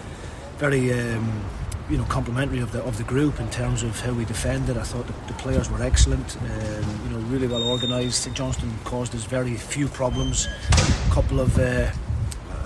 very. 0.58 0.94
Um, 0.94 1.44
you 1.90 1.98
know, 1.98 2.04
complimentary 2.06 2.60
of 2.60 2.72
the 2.72 2.84
of 2.84 2.98
the 2.98 3.04
group 3.04 3.40
in 3.40 3.50
terms 3.50 3.84
of 3.84 4.00
how 4.00 4.14
we 4.14 4.26
defended. 4.26 4.78
I 4.78 4.84
thought 4.84 5.08
the, 5.08 5.14
the 5.28 5.40
players 5.40 5.70
were 5.70 5.82
excellent. 5.82 6.38
Um, 6.38 7.00
you 7.04 7.10
know, 7.10 7.20
really 7.28 7.48
well 7.48 7.64
organised. 7.64 8.22
St 8.22 8.36
Johnstone 8.36 8.74
caused 8.84 9.16
us 9.16 9.24
very 9.24 9.56
few 9.56 9.88
problems. 9.88 10.48
A 10.72 11.14
couple 11.14 11.40
of 11.40 11.58
uh, 11.58 11.92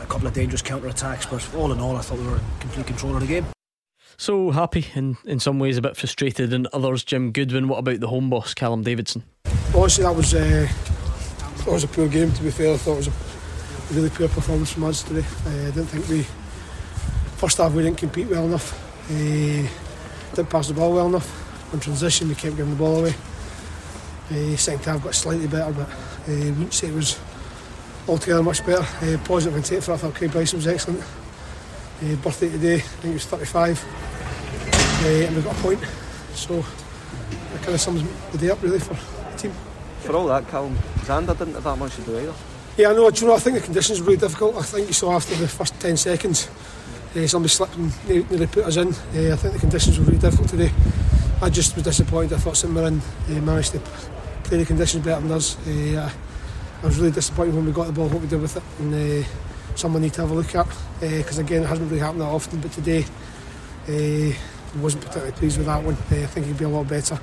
a 0.01 0.05
couple 0.05 0.27
of 0.27 0.33
dangerous 0.33 0.61
counter 0.61 0.87
attacks, 0.87 1.25
but 1.25 1.55
all 1.55 1.71
in 1.71 1.79
all, 1.79 1.95
I 1.95 2.01
thought 2.01 2.19
we 2.19 2.27
were 2.27 2.35
in 2.35 2.43
complete 2.59 2.87
control 2.87 3.15
of 3.15 3.21
the 3.21 3.27
game. 3.27 3.45
So 4.17 4.51
happy 4.51 4.85
and 4.93 5.17
in 5.25 5.39
some 5.39 5.57
ways 5.57 5.77
a 5.77 5.81
bit 5.81 5.97
frustrated 5.97 6.53
and 6.53 6.67
others. 6.67 7.03
Jim 7.03 7.31
Goodwin, 7.31 7.67
what 7.67 7.79
about 7.79 7.99
the 7.99 8.07
home 8.07 8.29
boss, 8.29 8.53
Callum 8.53 8.83
Davidson? 8.83 9.23
Honestly, 9.75 10.03
that 10.03 10.15
was 10.15 10.33
uh, 10.33 10.67
that 11.57 11.67
was 11.67 11.83
a 11.83 11.87
poor 11.87 12.07
game. 12.07 12.31
To 12.31 12.43
be 12.43 12.51
fair, 12.51 12.73
I 12.73 12.77
thought 12.77 12.93
it 12.93 12.97
was 12.97 13.07
a 13.07 13.93
really 13.93 14.09
poor 14.09 14.27
performance 14.27 14.71
from 14.71 14.83
us 14.83 15.01
today. 15.01 15.25
Uh, 15.45 15.49
I 15.49 15.71
didn't 15.71 15.85
think 15.85 16.07
we 16.09 16.23
first 17.37 17.57
half 17.57 17.73
we 17.73 17.83
didn't 17.83 17.97
compete 17.97 18.27
well 18.27 18.45
enough. 18.45 18.79
Uh, 19.09 19.67
didn't 20.35 20.49
pass 20.49 20.67
the 20.67 20.73
ball 20.73 20.93
well 20.93 21.07
enough. 21.07 21.73
On 21.73 21.79
transition, 21.79 22.29
we 22.29 22.35
kept 22.35 22.55
giving 22.55 22.71
the 22.71 22.77
ball 22.77 22.99
away. 22.99 23.13
Uh, 24.31 24.55
second 24.55 24.85
half 24.85 25.03
got 25.03 25.13
slightly 25.13 25.47
better, 25.47 25.73
but 25.73 25.89
uh, 25.89 26.49
wouldn't 26.55 26.73
say 26.73 26.87
it 26.87 26.93
was 26.93 27.19
altogether 28.07 28.41
much 28.41 28.65
better. 28.65 28.81
Uh, 29.05 29.17
positive 29.25 29.55
and 29.55 29.65
take 29.65 29.83
for 29.83 29.93
I 29.93 29.97
thought 29.97 30.15
Craig 30.15 30.31
Bryson 30.31 30.57
was 30.57 30.67
excellent. 30.67 31.01
Uh, 31.01 32.15
birthday 32.17 32.49
today, 32.49 32.75
I 32.75 32.79
think 32.79 33.03
he 33.03 33.13
was 33.13 33.25
35, 33.25 33.83
uh, 33.83 35.07
and 35.07 35.35
we 35.35 35.41
got 35.41 35.57
a 35.57 35.61
point. 35.61 35.79
So 36.33 36.57
that 36.57 37.61
kind 37.61 37.73
of 37.73 37.81
sums 37.81 38.03
the 38.31 38.37
day 38.37 38.49
up 38.49 38.61
really 38.63 38.79
for 38.79 38.93
the 38.93 39.37
team. 39.37 39.51
For 40.01 40.15
all 40.15 40.27
that, 40.27 40.47
Callum, 40.47 40.75
Zander 41.01 41.37
didn't 41.37 41.53
have 41.53 41.63
that 41.63 41.77
much 41.77 41.95
to 41.95 42.01
do 42.01 42.17
either. 42.17 42.33
Yeah, 42.77 42.89
I 42.89 42.93
know. 42.93 43.09
Do 43.11 43.21
you 43.21 43.27
know? 43.27 43.35
I 43.35 43.39
think 43.39 43.57
the 43.57 43.63
conditions 43.63 43.99
were 43.99 44.07
really 44.07 44.17
difficult. 44.17 44.57
I 44.57 44.63
think 44.63 44.87
you 44.87 44.93
saw 44.93 45.13
after 45.13 45.35
the 45.35 45.47
first 45.47 45.79
10 45.79 45.95
seconds, 45.95 46.49
uh, 47.15 47.27
somebody 47.27 47.49
slipped 47.49 47.75
and 47.75 47.91
they 48.07 48.47
put 48.47 48.65
us 48.65 48.77
in. 48.77 48.87
Uh, 48.87 49.33
I 49.33 49.35
think 49.35 49.53
the 49.53 49.59
conditions 49.59 49.99
were 49.99 50.05
really 50.05 50.17
difficult 50.17 50.49
today. 50.49 50.71
I 51.41 51.49
just 51.49 51.75
was 51.75 51.83
disappointed. 51.83 52.33
I 52.33 52.37
thought 52.37 52.57
St 52.57 52.73
Mirren 52.73 53.01
uh, 53.29 53.31
managed 53.41 53.71
to 53.73 53.79
play 54.43 54.57
the 54.57 54.65
conditions 54.65 55.03
better 55.05 55.21
than 55.21 55.31
us. 55.31 55.57
Uh, 55.67 56.11
I 56.81 56.85
was 56.85 56.97
really 56.97 57.11
disappointed 57.11 57.55
when 57.55 57.65
we 57.65 57.71
got 57.71 57.87
the 57.87 57.93
ball, 57.93 58.09
what 58.09 58.21
we 58.21 58.27
did 58.27 58.41
with 58.41 58.57
it, 58.57 58.63
and 58.79 58.93
uh, 58.93 59.27
someone 59.75 60.01
need 60.01 60.13
to 60.13 60.21
have 60.21 60.31
a 60.31 60.33
look 60.33 60.53
at 60.55 60.67
because 60.99 61.37
again, 61.37 61.63
it 61.63 61.67
hasn't 61.67 61.89
really 61.89 62.01
happened 62.01 62.21
that 62.21 62.25
often. 62.25 62.59
But 62.59 62.71
today, 62.71 63.05
uh, 63.87 64.33
I 64.73 64.81
wasn't 64.81 65.03
particularly 65.03 65.33
pleased 65.33 65.57
with 65.57 65.67
that 65.67 65.83
one. 65.83 65.95
Uh, 65.95 66.23
I 66.23 66.27
think 66.27 66.45
he'd 66.45 66.57
be 66.57 66.65
a 66.65 66.69
lot 66.69 66.87
better. 66.87 67.19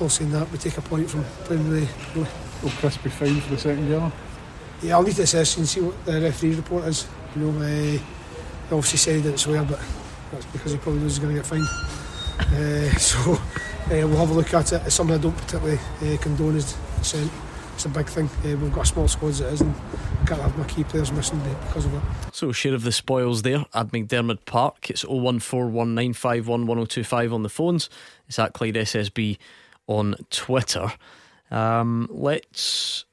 All 0.00 0.08
saying 0.08 0.32
that, 0.32 0.50
we 0.50 0.58
take 0.58 0.76
a 0.76 0.82
point 0.82 1.10
from 1.10 1.24
playing 1.44 1.68
really. 1.68 1.88
really. 2.14 2.28
Will 2.62 2.70
Chris 2.70 2.96
be 2.96 3.10
fine 3.10 3.40
for 3.40 3.50
the 3.50 3.58
second 3.58 3.88
yellow? 3.88 4.12
Yeah, 4.82 4.96
I'll 4.96 5.02
need 5.02 5.16
to 5.16 5.22
assess 5.22 5.56
and 5.56 5.68
see 5.68 5.80
what 5.80 6.04
the 6.04 6.20
referee's 6.20 6.56
report 6.56 6.84
is. 6.84 7.06
You 7.34 7.42
know, 7.42 7.60
uh, 7.62 7.98
obviously 8.72 8.98
said 8.98 9.16
he 9.16 9.22
didn't 9.22 9.38
swear, 9.38 9.62
but 9.64 9.80
that's 10.32 10.46
because 10.46 10.72
he 10.72 10.78
probably 10.78 11.00
knows 11.00 11.16
he's 11.16 11.24
going 11.24 11.34
to 11.34 11.40
get 11.40 11.46
fined. 11.46 11.66
uh, 12.38 12.90
so 12.98 13.32
uh, 13.32 13.38
we'll 13.88 14.16
have 14.16 14.30
a 14.30 14.34
look 14.34 14.52
at 14.52 14.72
it. 14.72 14.82
It's 14.86 14.94
something 14.94 15.16
I 15.16 15.18
don't 15.18 15.36
particularly 15.36 15.78
uh, 16.02 16.16
condone 16.18 16.56
is 16.56 16.76
dissent. 16.98 17.30
It's 17.74 17.84
a 17.84 17.88
big 17.90 18.06
thing. 18.06 18.28
Uh, 18.44 18.56
we've 18.56 18.72
got 18.72 18.84
a 18.84 18.86
small 18.86 19.08
squad 19.08 19.28
as 19.28 19.40
it 19.40 19.52
is, 19.52 19.60
and 19.60 19.74
I 20.22 20.26
can't 20.26 20.40
have 20.40 20.56
my 20.58 20.64
key 20.64 20.84
players 20.84 21.12
missing 21.12 21.40
because 21.66 21.84
of 21.86 21.94
it. 21.94 22.00
So, 22.32 22.52
share 22.52 22.74
of 22.74 22.82
the 22.82 22.92
spoils 22.92 23.42
there 23.42 23.64
at 23.74 23.88
McDiarmid 23.88 24.44
Park. 24.46 24.90
It's 24.90 25.04
01419511025 25.04 27.32
on 27.32 27.42
the 27.42 27.48
phones. 27.48 27.88
It's 28.28 28.38
at 28.38 28.52
Clyde 28.54 28.74
SSB 28.74 29.38
on 29.86 30.14
Twitter. 30.30 30.92
Um, 31.50 32.08
let's 32.10 33.04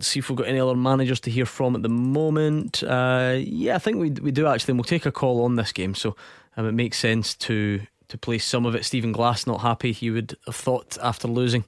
see 0.00 0.20
if 0.20 0.28
we've 0.28 0.36
got 0.36 0.46
any 0.46 0.60
other 0.60 0.74
managers 0.74 1.20
to 1.20 1.30
hear 1.30 1.46
from 1.46 1.74
at 1.74 1.82
the 1.82 1.88
moment. 1.88 2.82
Uh, 2.82 3.36
yeah, 3.38 3.74
I 3.74 3.78
think 3.78 3.98
we 3.98 4.10
we 4.10 4.30
do 4.30 4.46
actually. 4.46 4.72
And 4.72 4.78
we'll 4.78 4.84
take 4.84 5.06
a 5.06 5.12
call 5.12 5.44
on 5.44 5.56
this 5.56 5.72
game, 5.72 5.94
so 5.94 6.16
um, 6.56 6.66
it 6.66 6.72
makes 6.72 6.98
sense 6.98 7.34
to 7.34 7.80
to 8.08 8.18
play 8.18 8.38
some 8.38 8.66
of 8.66 8.74
it. 8.74 8.84
Stephen 8.84 9.12
Glass 9.12 9.46
not 9.46 9.60
happy. 9.60 9.92
He 9.92 10.10
would 10.10 10.36
have 10.46 10.56
thought 10.56 10.98
after 11.02 11.28
losing 11.28 11.64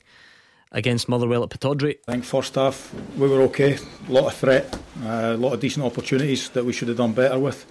against 0.72 1.08
Motherwell 1.08 1.42
at 1.42 1.50
Pittodrie. 1.50 1.98
I 2.08 2.12
think 2.12 2.24
first 2.24 2.54
half 2.56 2.92
we 3.16 3.28
were 3.28 3.42
okay. 3.42 3.78
A 4.08 4.12
lot 4.12 4.26
of 4.26 4.34
threat, 4.34 4.74
uh, 5.02 5.32
a 5.34 5.36
lot 5.36 5.54
of 5.54 5.60
decent 5.60 5.86
opportunities 5.86 6.50
that 6.50 6.64
we 6.64 6.72
should 6.72 6.88
have 6.88 6.96
done 6.96 7.12
better 7.12 7.38
with. 7.38 7.64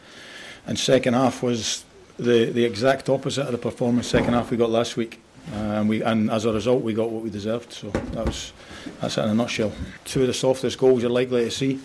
And 0.66 0.80
second 0.80 1.14
half 1.14 1.44
was 1.44 1.84
the 2.18 2.46
the 2.46 2.66
exact 2.66 3.10
opposite 3.10 3.46
of 3.46 3.52
the 3.52 3.58
performance 3.58 4.08
second 4.08 4.34
half 4.34 4.52
we 4.52 4.58
got 4.58 4.70
last 4.70 4.98
week. 4.98 5.20
Uh, 5.52 5.56
and 5.56 5.90
we 5.90 6.02
and 6.02 6.32
as 6.32 6.46
a 6.46 6.54
result 6.54 6.82
we 6.84 6.94
got 6.94 7.10
what 7.10 7.22
we 7.22 7.30
deserved. 7.30 7.74
So 7.74 7.90
that 7.90 8.26
was 8.26 8.54
that's 9.02 9.18
it 9.18 9.26
in 9.26 9.30
a 9.32 9.36
nutshell. 9.36 9.74
Two 10.06 10.22
of 10.22 10.28
the 10.28 10.34
softest 10.34 10.78
goals 10.78 11.02
you're 11.02 11.12
likely 11.12 11.44
to 11.44 11.52
see. 11.52 11.80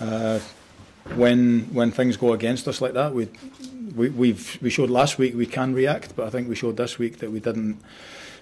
Uh, 0.00 0.38
when 1.16 1.62
when 1.72 1.90
things 1.90 2.16
go 2.16 2.32
against 2.32 2.68
us 2.68 2.80
like 2.80 2.92
that, 2.94 3.14
we 3.14 3.28
we 3.96 4.10
we've 4.10 4.58
we 4.62 4.70
showed 4.70 4.90
last 4.90 5.18
week 5.18 5.34
we 5.34 5.46
can 5.46 5.74
react, 5.74 6.14
but 6.14 6.26
I 6.26 6.30
think 6.30 6.48
we 6.48 6.54
showed 6.54 6.76
this 6.76 6.98
week 6.98 7.18
that 7.18 7.32
we 7.32 7.40
didn't 7.40 7.78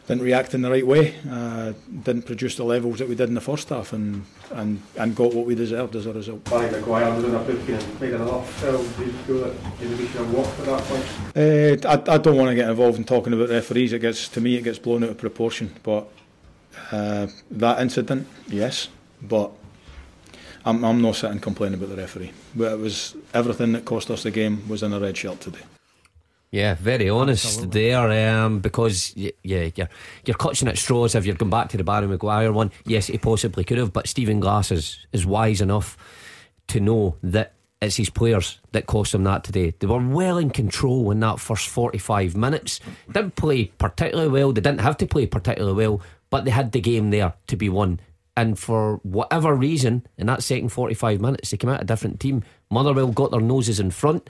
didn't 0.07 0.23
react 0.23 0.55
in 0.55 0.63
the 0.63 0.71
right 0.71 0.87
way, 0.87 1.15
uh, 1.29 1.73
didn't 2.05 2.23
produce 2.23 2.57
the 2.57 2.65
levels 2.65 2.99
that 3.01 3.09
we 3.09 3.15
did 3.15 3.29
in 3.29 3.35
the 3.35 3.41
first 3.41 3.69
half, 3.69 3.93
and 3.93 4.25
and, 4.53 4.81
and 4.97 5.17
got 5.17 5.35
what 5.35 5.47
we 5.47 5.55
deserved 5.55 5.97
as 5.97 6.07
a 6.07 6.13
result. 6.13 6.45
By 6.45 6.71
Maguire 6.71 7.13
was 7.15 7.25
in 7.25 7.35
a 7.35 7.39
booking 7.41 7.75
and 7.75 8.01
made 8.01 8.15
another 8.15 8.43
foul. 8.43 8.83
Did 8.83 9.07
you 9.07 9.13
feel 9.13 9.41
that 9.41 9.55
maybe 9.81 9.95
we 9.95 10.07
should 10.07 10.21
have 10.21 10.33
walked 10.33 10.59
at 10.61 10.67
that 10.67 10.83
point? 10.85 11.05
Uh, 11.37 11.89
I, 11.89 12.15
I 12.15 12.19
don't 12.19 12.37
want 12.37 12.51
to 12.51 12.55
get 12.55 12.69
involved 12.71 12.99
in 12.99 13.05
talking 13.05 13.33
about 13.33 13.49
referees. 13.49 13.93
It 13.93 13.99
gets 14.01 14.29
to 14.29 14.41
me, 14.41 14.57
it 14.57 14.63
gets 14.63 14.79
blown 14.79 15.03
out 15.03 15.11
of 15.11 15.19
proportion. 15.19 15.75
But 15.83 16.09
uh, 16.93 17.27
that 17.51 17.81
incident, 17.81 18.29
yes, 18.47 18.89
but 19.21 19.51
I'm, 20.65 20.85
I'm 20.85 21.03
not 21.03 21.17
sitting 21.17 21.41
complaining 21.41 21.79
about 21.79 21.91
the 21.91 22.01
referee. 22.01 22.33
But 22.55 22.73
it 22.73 22.79
was 22.79 23.17
everything 23.35 23.73
that 23.73 23.85
cost 23.85 24.11
us 24.11 24.23
the 24.23 24.31
game 24.31 24.69
was 24.69 24.83
in 24.83 24.93
a 24.93 25.01
red 25.01 25.17
shirt 25.17 25.41
today. 25.41 25.61
Yeah, 26.51 26.75
very 26.75 27.11
honest 27.11 27.45
Absolutely. 27.45 27.91
there. 27.91 28.39
Um, 28.39 28.61
because 28.61 29.15
yeah, 29.17 29.31
you're 29.43 29.89
you're 30.25 30.37
clutching 30.37 30.69
at 30.69 30.79
straws. 30.79 31.15
If 31.15 31.27
you're 31.27 31.35
going 31.35 31.51
back 31.51 31.69
to 31.71 31.77
the 31.77 31.85
Barry 31.85 32.07
Maguire 32.07 32.53
one, 32.53 32.71
yes, 32.85 33.09
he 33.09 33.19
possibly 33.19 33.65
could 33.65 33.79
have, 33.79 33.93
but 33.93 34.07
Stephen 34.07 34.41
Glass 34.41 34.71
is 34.71 35.07
is 35.13 35.27
wise 35.27 35.61
enough 35.61 35.97
to 36.69 36.81
know 36.81 37.17
that 37.23 37.55
it's 37.83 37.97
his 37.97 38.11
players 38.11 38.59
that 38.73 38.87
cost 38.87 39.15
him 39.15 39.25
that 39.25 39.45
today. 39.45 39.75
They 39.79 39.87
were 39.87 39.99
well 39.99 40.39
in 40.39 40.51
control 40.51 41.11
in 41.11 41.21
that 41.21 41.41
first 41.41 41.69
45 41.69 42.37
minutes. 42.37 42.81
Didn't 43.13 43.37
play 43.37 43.67
particularly 43.79 44.31
well. 44.31 44.53
They 44.53 44.63
didn't 44.63 44.81
have 44.81 44.97
to 44.99 45.07
play 45.07 45.27
particularly 45.27 45.77
well, 45.77 46.01
but 46.31 46.45
they 46.45 46.51
had 46.51 46.73
the 46.73 46.81
game 46.81 47.11
there 47.11 47.35
to 47.49 47.57
be 47.57 47.69
won. 47.69 48.01
And 48.37 48.59
for 48.59 48.97
whatever 49.03 49.55
reason, 49.55 50.07
in 50.19 50.27
that 50.27 50.43
second 50.43 50.71
45 50.71 51.21
minutes, 51.21 51.51
they 51.51 51.57
came 51.57 51.71
out 51.71 51.83
a 51.83 51.87
different 51.87 52.21
team. 52.21 52.43
Motherwell 52.71 53.09
got 53.09 53.31
their 53.31 53.41
noses 53.41 53.81
in 53.81 53.91
front, 53.91 54.29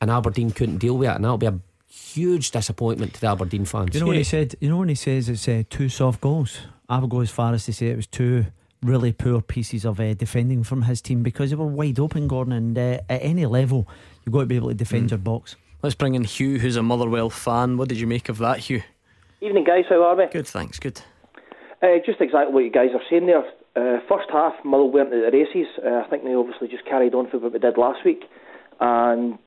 and 0.00 0.10
Aberdeen 0.10 0.50
couldn't 0.50 0.78
deal 0.78 0.96
with 0.96 1.08
it. 1.08 1.14
And 1.14 1.24
that'll 1.24 1.38
be 1.38 1.46
a 1.46 1.58
huge 1.88 2.50
disappointment 2.50 3.14
to 3.14 3.20
the 3.20 3.28
Aberdeen 3.28 3.64
fans. 3.64 3.94
You 3.94 4.00
know 4.00 4.06
what 4.06 4.16
he 4.16 4.24
said? 4.24 4.54
You 4.60 4.68
know 4.68 4.78
when 4.78 4.88
he 4.88 4.94
says 4.94 5.28
it's 5.28 5.48
uh, 5.48 5.62
two 5.68 5.88
soft 5.88 6.20
goals? 6.20 6.60
I 6.88 6.98
would 6.98 7.10
go 7.10 7.20
as 7.20 7.30
far 7.30 7.52
as 7.52 7.64
to 7.66 7.72
say 7.72 7.88
it 7.88 7.96
was 7.96 8.06
two 8.06 8.46
really 8.82 9.12
poor 9.12 9.40
pieces 9.40 9.84
of 9.84 9.98
uh, 9.98 10.14
defending 10.14 10.62
from 10.62 10.82
his 10.82 11.00
team 11.00 11.22
because 11.22 11.50
they 11.50 11.56
were 11.56 11.66
wide 11.66 11.98
open, 11.98 12.28
Gordon. 12.28 12.52
And 12.52 12.78
uh, 12.78 12.98
at 13.08 13.22
any 13.22 13.46
level, 13.46 13.88
you've 14.24 14.32
got 14.32 14.40
to 14.40 14.46
be 14.46 14.56
able 14.56 14.68
to 14.68 14.74
defend 14.74 15.08
mm. 15.08 15.10
your 15.12 15.18
box. 15.18 15.56
Let's 15.82 15.94
bring 15.94 16.14
in 16.14 16.24
Hugh, 16.24 16.58
who's 16.58 16.76
a 16.76 16.82
Motherwell 16.82 17.30
fan. 17.30 17.76
What 17.76 17.88
did 17.88 17.98
you 17.98 18.06
make 18.06 18.28
of 18.28 18.38
that, 18.38 18.58
Hugh? 18.58 18.82
Evening, 19.40 19.64
guys. 19.64 19.84
How 19.88 20.02
are 20.02 20.16
we? 20.16 20.26
Good, 20.26 20.46
thanks. 20.46 20.78
Good. 20.78 21.00
Uh, 21.82 21.98
just 22.04 22.20
exactly 22.20 22.54
what 22.54 22.64
you 22.64 22.70
guys 22.70 22.90
are 22.94 23.02
saying 23.10 23.26
there. 23.26 23.44
Uh, 23.76 24.00
first 24.08 24.28
half, 24.32 24.54
Motherwell 24.64 24.92
weren't 24.92 25.12
at 25.12 25.30
the 25.30 25.36
races. 25.36 25.66
Uh, 25.84 26.02
I 26.04 26.08
think 26.08 26.24
they 26.24 26.34
obviously 26.34 26.68
just 26.68 26.86
carried 26.86 27.14
on 27.14 27.28
for 27.28 27.38
what 27.38 27.52
we 27.52 27.58
did 27.58 27.76
last 27.76 28.04
week, 28.04 28.24
and 28.80 29.38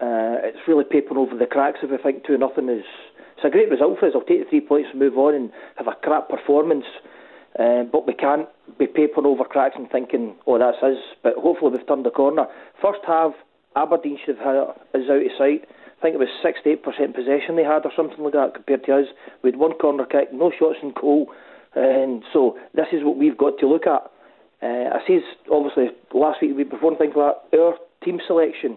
uh, 0.00 0.40
it's 0.48 0.66
really 0.66 0.84
papering 0.84 1.18
over 1.18 1.36
the 1.36 1.46
cracks. 1.46 1.80
If 1.82 1.90
we 1.90 1.98
think 1.98 2.24
two 2.26 2.38
nothing 2.38 2.68
is, 2.68 2.84
it's 3.36 3.44
a 3.44 3.50
great 3.50 3.70
result 3.70 3.98
for 3.98 4.06
us. 4.06 4.12
I'll 4.14 4.22
take 4.22 4.44
the 4.44 4.48
three 4.48 4.60
points 4.60 4.88
and 4.90 5.00
move 5.00 5.18
on 5.18 5.34
and 5.34 5.50
have 5.76 5.88
a 5.88 5.94
crap 5.94 6.28
performance. 6.28 6.86
Uh, 7.58 7.82
but 7.90 8.06
we 8.06 8.14
can't 8.14 8.48
be 8.78 8.86
papering 8.86 9.26
over 9.26 9.44
cracks 9.44 9.74
and 9.76 9.90
thinking, 9.90 10.36
oh, 10.46 10.58
that's 10.58 10.82
us. 10.82 10.98
But 11.22 11.34
hopefully 11.36 11.76
we've 11.76 11.86
turned 11.86 12.06
the 12.06 12.10
corner. 12.10 12.46
First 12.80 13.00
half, 13.06 13.32
Aberdeen 13.76 14.18
should 14.24 14.36
have 14.36 14.46
had 14.46 14.56
us 14.56 15.08
out 15.10 15.24
of 15.24 15.32
sight. 15.36 15.66
I 15.66 16.02
think 16.02 16.14
it 16.14 16.18
was 16.18 16.28
68% 16.40 16.80
possession 17.14 17.56
they 17.56 17.64
had 17.64 17.84
or 17.84 17.92
something 17.94 18.22
like 18.24 18.32
that 18.32 18.54
compared 18.54 18.84
to 18.84 19.04
us. 19.04 19.06
We 19.42 19.50
had 19.50 19.58
one 19.58 19.74
corner 19.74 20.06
kick, 20.06 20.32
no 20.32 20.50
shots 20.56 20.78
in 20.82 20.92
goal. 20.98 21.32
And 21.74 22.22
so 22.32 22.56
this 22.74 22.86
is 22.92 23.04
what 23.04 23.18
we've 23.18 23.36
got 23.36 23.58
to 23.58 23.68
look 23.68 23.86
at. 23.86 24.10
Uh, 24.62 24.96
I 24.96 25.00
says, 25.06 25.22
obviously, 25.50 25.88
last 26.14 26.40
week, 26.40 26.52
the 26.52 26.56
week 26.56 26.70
before, 26.70 26.96
things 26.96 27.14
like 27.16 27.36
our 27.52 27.74
team 28.04 28.20
selection. 28.26 28.76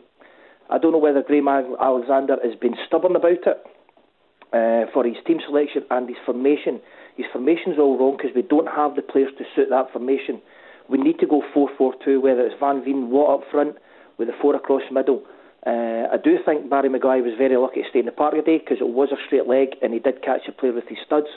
I 0.69 0.77
don't 0.77 0.91
know 0.91 0.97
whether 0.97 1.21
Graham 1.21 1.47
Alexander 1.47 2.37
has 2.43 2.55
been 2.59 2.75
stubborn 2.87 3.15
about 3.15 3.31
it 3.45 3.63
uh, 4.53 4.91
for 4.93 5.03
his 5.05 5.17
team 5.25 5.39
selection 5.45 5.83
and 5.91 6.07
his 6.07 6.17
formation. 6.25 6.79
His 7.17 7.25
formation's 7.31 7.77
all 7.77 7.97
wrong 7.97 8.17
because 8.17 8.31
we 8.35 8.41
don't 8.41 8.67
have 8.67 8.95
the 8.95 9.01
players 9.01 9.31
to 9.37 9.43
suit 9.55 9.69
that 9.69 9.91
formation. 9.91 10.41
We 10.89 10.97
need 10.97 11.19
to 11.19 11.27
go 11.27 11.41
4 11.53 11.69
4 11.77 11.93
2, 12.03 12.21
whether 12.21 12.41
it's 12.41 12.55
Van 12.59 12.83
Veen, 12.83 13.09
Watt 13.09 13.41
up 13.41 13.51
front, 13.51 13.77
with 14.17 14.27
the 14.27 14.33
four 14.41 14.55
across 14.55 14.83
middle. 14.91 15.23
Uh, 15.65 16.11
I 16.11 16.17
do 16.21 16.37
think 16.45 16.69
Barry 16.69 16.89
Maguire 16.89 17.23
was 17.23 17.33
very 17.37 17.55
lucky 17.55 17.83
to 17.83 17.89
stay 17.89 17.99
in 17.99 18.05
the 18.05 18.11
park 18.11 18.35
today 18.35 18.57
because 18.59 18.77
it 18.81 18.89
was 18.89 19.09
a 19.11 19.17
straight 19.27 19.47
leg 19.47 19.75
and 19.81 19.93
he 19.93 19.99
did 19.99 20.21
catch 20.21 20.41
a 20.47 20.51
player 20.51 20.73
with 20.73 20.87
his 20.89 20.97
studs. 21.05 21.27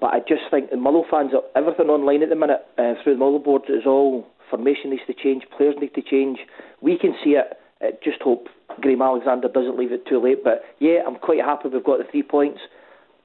But 0.00 0.14
I 0.14 0.20
just 0.20 0.48
think 0.50 0.70
the 0.70 0.76
Mullow 0.76 1.04
fans, 1.10 1.32
are, 1.34 1.44
everything 1.54 1.88
online 1.88 2.22
at 2.22 2.30
the 2.30 2.36
minute 2.36 2.64
uh, 2.78 2.94
through 3.02 3.16
the 3.16 3.20
Mullow 3.20 3.44
board 3.44 3.62
is 3.68 3.84
all 3.84 4.26
formation 4.48 4.90
needs 4.90 5.02
to 5.06 5.14
change, 5.14 5.44
players 5.56 5.76
need 5.80 5.94
to 5.94 6.02
change. 6.02 6.38
We 6.80 6.98
can 6.98 7.14
see 7.22 7.36
it. 7.36 7.59
Uh, 7.82 7.88
just 8.02 8.20
hope 8.22 8.48
Graham 8.80 9.02
Alexander 9.02 9.48
doesn't 9.48 9.78
leave 9.78 9.92
it 9.92 10.06
too 10.06 10.20
late. 10.22 10.44
But 10.44 10.64
yeah, 10.78 11.00
I'm 11.06 11.16
quite 11.16 11.40
happy 11.40 11.68
we've 11.68 11.84
got 11.84 11.98
the 11.98 12.04
three 12.10 12.22
points, 12.22 12.60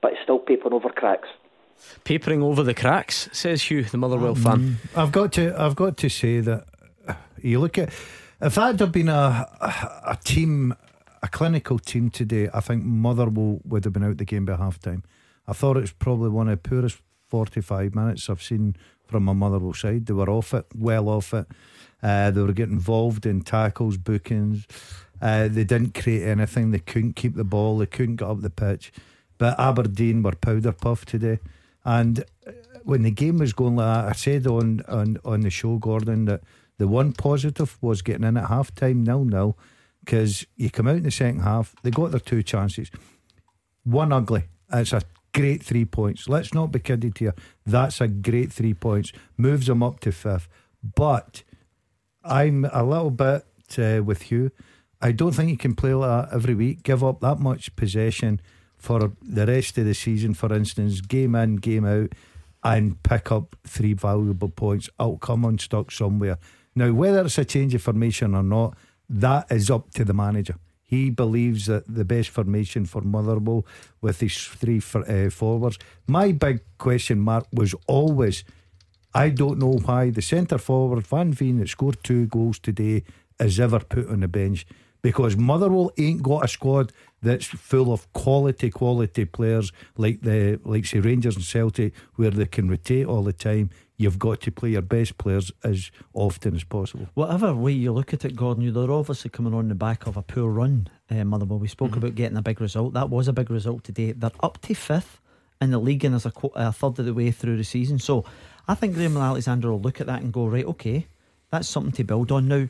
but 0.02 0.14
it's 0.14 0.22
still 0.24 0.40
papering 0.40 0.74
over 0.74 0.90
cracks. 0.90 1.30
Papering 2.06 2.42
over 2.42 2.64
the 2.64 2.74
cracks, 2.74 3.28
says 3.34 3.64
Hugh, 3.64 3.84
the 3.84 3.98
Motherwell 3.98 4.32
um, 4.32 4.36
fan. 4.36 4.78
I've 4.96 5.12
got 5.12 5.34
to, 5.34 5.54
I've 5.60 5.76
got 5.76 5.98
to 5.98 6.10
say 6.10 6.40
that 6.40 6.66
you 7.42 7.60
look 7.60 7.78
at 7.78 7.90
if 8.42 8.56
that 8.56 8.80
had 8.80 8.92
been 8.92 9.10
a, 9.10 9.48
a 10.06 10.18
team, 10.24 10.76
a 11.24 11.28
clinical 11.28 11.80
team 11.80 12.10
today, 12.10 12.50
I 12.54 12.60
think 12.60 12.84
Motherwell 12.84 13.62
would 13.66 13.86
have 13.86 13.94
been 13.94 14.04
out 14.04 14.18
the 14.18 14.26
game 14.26 14.46
by 14.46 14.56
half 14.56 14.80
time. 14.80 15.04
I 15.48 15.54
thought 15.54 15.78
it 15.78 15.82
was 15.82 15.92
probably 15.92 16.30
one 16.30 16.50
of 16.50 16.62
the 16.62 16.70
poorest 16.70 17.00
45 17.36 17.94
minutes 17.94 18.30
I've 18.30 18.42
seen 18.42 18.78
from 19.10 19.26
my 19.26 19.34
Motherwell 19.34 19.74
side. 19.74 20.06
They 20.06 20.14
were 20.14 20.30
off 20.30 20.54
it, 20.54 20.68
well 20.74 21.10
off 21.10 21.34
it. 21.34 21.46
Uh, 22.02 22.32
they 22.32 22.40
were 22.40 22.54
getting 22.54 22.76
involved 22.76 23.26
in 23.26 23.42
tackles, 23.42 23.98
bookings. 23.98 24.66
Uh, 25.22 25.50
they 25.50 25.66
didn't 25.66 25.94
create 25.94 26.26
anything. 26.26 26.72
They 26.72 26.80
couldn't 26.80 27.18
keep 27.18 27.36
the 27.36 27.44
ball. 27.44 27.78
They 27.78 27.88
couldn't 27.88 28.16
get 28.16 28.30
up 28.30 28.40
the 28.40 28.50
pitch. 28.50 28.94
But 29.38 29.60
Aberdeen 29.60 30.24
were 30.24 30.32
powder 30.32 30.72
puff 30.72 31.04
today. 31.04 31.40
And 31.84 32.24
uh, 32.48 32.52
when 32.84 33.02
the 33.02 33.12
game 33.12 33.40
was 33.40 33.52
going 33.52 33.76
like 33.76 34.04
that, 34.04 34.10
I 34.12 34.14
said 34.14 34.48
on, 34.48 34.82
on, 34.88 35.18
on 35.26 35.42
the 35.42 35.50
show, 35.50 35.76
Gordon, 35.76 36.24
that 36.26 36.42
the 36.78 36.88
one 36.88 37.12
positive 37.12 37.78
was 37.82 38.02
getting 38.02 38.24
in 38.24 38.38
at 38.38 38.48
half 38.48 38.74
time 38.74 39.04
nil 39.04 39.26
nil 39.26 39.58
because 40.06 40.46
you 40.56 40.70
come 40.70 40.88
out 40.88 40.96
in 40.96 41.04
the 41.04 41.12
second 41.12 41.42
half, 41.42 41.76
they 41.84 41.92
got 41.92 42.12
their 42.12 42.22
two 42.22 42.44
chances. 42.44 42.92
One 43.84 44.14
ugly. 44.14 44.46
It's 44.72 44.94
a 44.94 45.02
great 45.36 45.62
three 45.62 45.86
points. 45.86 46.30
Let's 46.30 46.54
not 46.54 46.72
be 46.72 46.80
kidded 46.80 47.18
here. 47.18 47.36
That's 47.66 48.00
a 48.00 48.08
great 48.08 48.54
three 48.54 48.74
points. 48.74 49.12
Moves 49.38 49.68
them 49.68 49.84
up 49.84 50.00
to 50.00 50.12
fifth. 50.12 50.48
But 50.96 51.44
I'm 52.24 52.66
a 52.72 52.84
little 52.84 53.12
bit 53.12 53.46
uh, 53.78 54.02
with 54.04 54.32
you. 54.32 54.52
I 55.02 55.12
don't 55.12 55.34
think 55.34 55.50
you 55.50 55.58
can 55.58 55.76
play 55.76 55.94
like 55.94 56.30
that 56.30 56.36
every 56.36 56.56
week. 56.56 56.84
Give 56.84 57.04
up 57.04 57.20
that 57.20 57.40
much 57.40 57.76
possession 57.76 58.40
for 58.78 59.12
the 59.22 59.46
rest 59.46 59.78
of 59.78 59.86
the 59.86 59.94
season, 59.94 60.34
for 60.34 60.54
instance, 60.54 61.02
game 61.02 61.36
in, 61.36 61.58
game 61.58 61.86
out, 61.86 62.14
and 62.64 63.02
pick 63.04 63.32
up 63.32 63.58
three 63.68 63.94
valuable 63.94 64.50
points. 64.50 64.90
I'll 64.98 65.18
come 65.18 65.44
unstuck 65.44 65.92
somewhere. 65.92 66.38
Now, 66.76 66.94
whether 66.94 67.26
it's 67.26 67.38
a 67.38 67.46
change 67.46 67.76
of 67.76 67.82
formation 67.82 68.34
or 68.34 68.44
not, 68.44 68.78
that 69.10 69.52
is 69.52 69.70
up 69.70 69.92
to 69.92 70.06
the 70.06 70.14
manager. 70.14 70.56
He 70.86 71.10
believes 71.10 71.66
that 71.66 71.84
the 71.88 72.06
best 72.06 72.30
formation 72.30 72.86
for 72.86 73.02
Motherwell 73.02 73.66
with 74.02 74.20
his 74.20 74.38
three 74.38 74.80
for, 74.80 75.10
uh, 75.10 75.30
forwards. 75.30 75.80
My 76.08 76.32
big 76.32 76.62
question 76.78 77.20
mark 77.20 77.48
was 77.52 77.74
always 77.88 78.44
I 79.16 79.30
don't 79.30 79.60
know 79.60 79.78
why 79.86 80.10
the 80.10 80.22
centre 80.22 80.58
forward, 80.58 81.08
Van 81.08 81.32
Veen, 81.32 81.60
that 81.60 81.70
scored 81.70 82.04
two 82.04 82.28
goals 82.28 82.60
today, 82.60 83.06
is 83.40 83.62
ever 83.62 83.80
put 83.80 84.10
on 84.10 84.20
the 84.20 84.28
bench 84.28 84.68
because 85.02 85.38
Motherwell 85.38 85.92
ain't 85.98 86.22
got 86.22 86.44
a 86.44 86.48
squad 86.50 86.92
that's 87.22 87.46
full 87.46 87.94
of 87.94 88.12
quality, 88.12 88.70
quality 88.70 89.24
players 89.24 89.72
like 89.98 90.20
the 90.22 90.60
like 90.66 90.86
say 90.86 91.00
Rangers 91.00 91.36
and 91.36 91.46
Celtic, 91.46 91.94
where 92.16 92.32
they 92.32 92.46
can 92.46 92.70
rotate 92.70 93.06
all 93.06 93.24
the 93.24 93.32
time. 93.32 93.70
You've 93.98 94.20
got 94.20 94.42
to 94.42 94.52
play 94.52 94.72
your 94.72 94.82
best 94.82 95.18
players 95.18 95.52
as 95.64 95.90
often 96.14 96.56
as 96.56 96.64
possible. 96.66 97.08
Whatever 97.14 97.54
way 97.54 97.72
you 97.72 97.94
look 97.94 98.14
at 98.14 98.26
it, 98.26 98.36
Gordon, 98.36 98.74
they're 98.74 98.92
obviously 98.92 99.30
coming 99.30 99.54
on 99.54 99.70
the 99.70 99.76
back 99.76 100.06
of 100.06 100.18
a 100.18 100.22
poor 100.22 100.50
run, 100.50 100.90
uh, 101.10 101.24
Motherwell. 101.24 101.60
We 101.60 101.70
spoke 101.70 101.92
mm-hmm. 101.92 102.00
about 102.00 102.16
getting 102.16 102.38
a 102.38 102.42
big 102.42 102.60
result. 102.60 102.94
That 102.94 103.10
was 103.10 103.28
a 103.28 103.34
big 103.34 103.50
result 103.50 103.86
today. 103.86 104.12
They're 104.12 104.32
up 104.42 104.62
to 104.64 104.74
fifth 104.74 105.22
in 105.62 105.72
the 105.72 105.80
league 105.80 106.04
and 106.04 106.16
as 106.16 106.26
a, 106.26 106.34
a 106.56 106.74
third 106.74 107.00
of 107.00 107.06
the 107.06 107.14
way 107.14 107.32
through 107.32 107.56
the 107.56 107.64
season. 107.64 108.00
So 108.00 108.26
I 108.68 108.76
think 108.76 108.96
Graham 108.96 109.16
Alexander 109.16 109.72
will 109.72 109.80
look 109.80 110.02
at 110.02 110.08
that 110.08 110.22
and 110.22 110.34
go, 110.34 110.48
right, 110.48 110.66
okay, 110.66 111.08
that's 111.50 111.70
something 111.70 111.94
to 111.94 112.04
build 112.04 112.32
on. 112.34 112.50
Now, 112.50 112.68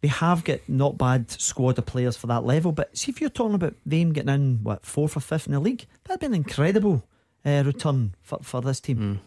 they 0.00 0.08
have 0.08 0.44
got 0.44 0.60
not 0.68 0.98
bad 0.98 1.30
squad 1.30 1.78
of 1.78 1.86
players 1.86 2.16
for 2.16 2.26
that 2.26 2.44
level. 2.44 2.72
But 2.72 2.96
see 2.96 3.10
if 3.10 3.20
you're 3.20 3.30
talking 3.30 3.54
about 3.54 3.74
them 3.84 4.12
getting 4.12 4.34
in 4.34 4.60
what 4.62 4.84
fourth 4.84 5.16
or 5.16 5.20
fifth 5.20 5.46
in 5.46 5.52
the 5.52 5.60
league, 5.60 5.86
that'd 6.04 6.20
be 6.20 6.26
an 6.26 6.34
incredible 6.34 7.04
uh, 7.44 7.62
return 7.64 8.14
for, 8.22 8.38
for 8.42 8.60
this 8.60 8.80
team. 8.80 8.98
Mm. 8.98 9.18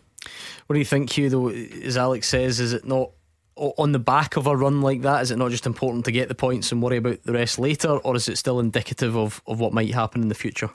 What 0.68 0.74
do 0.74 0.80
you 0.80 0.86
think, 0.86 1.12
Hugh? 1.12 1.30
Though, 1.30 1.50
as 1.50 1.98
Alex 1.98 2.28
says, 2.28 2.60
is 2.60 2.74
it 2.74 2.86
not 2.86 3.12
on 3.56 3.92
the 3.92 4.00
back 4.00 4.38
of 4.38 4.48
a 4.48 4.56
run 4.56 4.82
like 4.82 5.02
that? 5.02 5.22
Is 5.22 5.32
it 5.32 5.38
not 5.38 5.52
just 5.52 5.66
important 5.66 6.06
to 6.06 6.12
get 6.12 6.30
the 6.30 6.36
points 6.36 6.72
and 6.72 6.82
worry 6.82 6.98
about 6.98 7.24
the 7.24 7.34
rest 7.34 7.60
later, 7.60 7.90
or 7.90 8.16
is 8.16 8.28
it 8.30 8.38
still 8.38 8.60
indicative 8.60 9.18
of, 9.18 9.42
of 9.48 9.60
what 9.60 9.74
might 9.74 9.94
happen 9.94 10.22
in 10.22 10.30
the 10.30 10.36
future? 10.36 10.70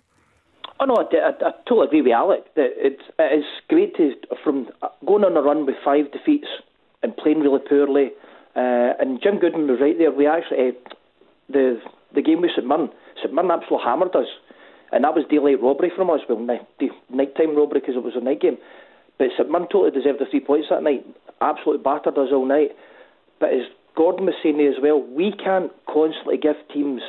Oh 0.81 0.87
no, 0.87 0.97
I, 0.97 1.16
I, 1.16 1.49
I 1.49 1.53
totally 1.69 1.87
agree 1.87 2.03
with 2.03 2.12
Alec. 2.12 2.55
That 2.57 2.71
it's 2.77 3.03
it 3.19 3.39
is 3.39 3.45
great 3.69 3.97
to 3.97 4.15
from 4.43 4.69
going 5.07 5.25
on 5.25 5.37
a 5.37 5.43
run 5.43 5.66
with 5.66 5.77
five 5.85 6.11
defeats 6.12 6.49
and 7.03 7.16
playing 7.16 7.41
really 7.41 7.61
poorly 7.61 8.11
uh, 8.57 8.95
and 9.01 9.21
Jim 9.21 9.39
Goodman 9.39 9.66
was 9.66 9.81
right 9.81 9.99
there. 9.99 10.12
We 10.12 10.27
actually 10.27 10.69
uh, 10.69 10.95
the 11.49 11.81
the 12.15 12.23
game 12.23 12.41
with 12.41 12.53
St 12.55 12.66
Mirren, 12.66 12.91
St 13.19 13.35
Mirren 13.35 13.51
absolutely 13.51 13.85
hammered 13.85 14.15
us, 14.15 14.31
and 14.93 15.03
that 15.03 15.15
was 15.15 15.25
daylight 15.29 15.61
robbery 15.61 15.91
from 15.95 16.11
us. 16.11 16.21
Well, 16.29 16.39
night, 16.39 16.62
nighttime 17.11 17.57
robbery 17.57 17.81
because 17.81 17.97
it 17.97 18.05
was 18.05 18.15
a 18.15 18.23
night 18.23 18.41
game. 18.41 18.59
But 19.19 19.28
St 19.39 19.51
totally 19.70 19.91
deserved 19.91 20.20
the 20.20 20.27
three 20.31 20.41
points 20.41 20.69
that 20.70 20.82
night. 20.82 21.07
Absolutely 21.41 21.82
battered 21.82 22.19
us 22.19 22.28
all 22.32 22.47
night. 22.47 22.70
But 23.39 23.51
as 23.51 23.62
Gordon 23.97 24.27
was 24.27 24.35
saying 24.43 24.61
as 24.61 24.82
well, 24.82 25.01
we 25.01 25.32
can't 25.32 25.70
constantly 25.86 26.36
give 26.36 26.57
teams 26.73 27.03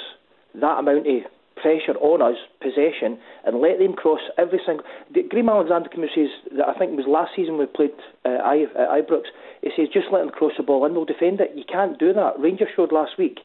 that 0.53 0.79
amount 0.79 1.07
of 1.07 1.23
pressure 1.55 1.97
on 1.97 2.21
us, 2.21 2.37
possession, 2.61 3.17
and 3.45 3.59
let 3.59 3.79
them 3.79 3.93
cross 3.93 4.19
every 4.37 4.59
single. 4.65 4.85
Graham 5.29 5.49
Alexander 5.49 5.89
and 5.93 6.09
says 6.13 6.29
that 6.57 6.67
I 6.67 6.77
think 6.77 6.93
it 6.93 7.01
was 7.01 7.09
last 7.09 7.31
season 7.35 7.57
we 7.57 7.65
played 7.65 7.95
uh, 8.23 8.37
I, 8.43 8.65
uh, 8.75 9.01
Ibrox. 9.01 9.31
He 9.61 9.71
says 9.75 9.87
just 9.91 10.07
let 10.11 10.19
them 10.19 10.29
cross 10.29 10.53
the 10.57 10.63
ball 10.63 10.85
in, 10.85 10.93
we'll 10.93 11.05
defend 11.05 11.41
it. 11.41 11.51
You 11.55 11.63
can't 11.65 11.97
do 11.97 12.13
that. 12.13 12.37
Rangers 12.37 12.69
showed 12.75 12.91
last 12.91 13.17
week 13.17 13.39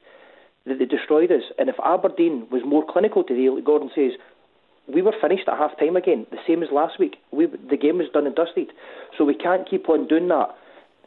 that 0.67 0.79
they 0.79 0.85
destroyed 0.85 1.33
us, 1.33 1.43
and 1.59 1.69
if 1.71 1.77
Aberdeen 1.83 2.47
was 2.51 2.63
more 2.67 2.85
clinical 2.85 3.25
today, 3.25 3.49
like 3.49 3.65
Gordon 3.65 3.91
says, 3.95 4.13
we 4.93 5.03
were 5.03 5.15
finished 5.21 5.49
at 5.49 5.59
half 5.59 5.79
time 5.79 5.97
again, 5.97 6.27
the 6.31 6.39
same 6.47 6.63
as 6.63 6.71
last 6.73 6.99
week. 6.99 7.17
We, 7.31 7.47
the 7.47 7.77
game 7.77 7.99
was 7.99 8.09
done 8.13 8.27
and 8.27 8.35
dusted. 8.35 8.73
So 9.17 9.25
we 9.25 9.35
can't 9.35 9.69
keep 9.69 9.89
on 9.89 10.09
doing 10.09 10.29
that. 10.29 10.55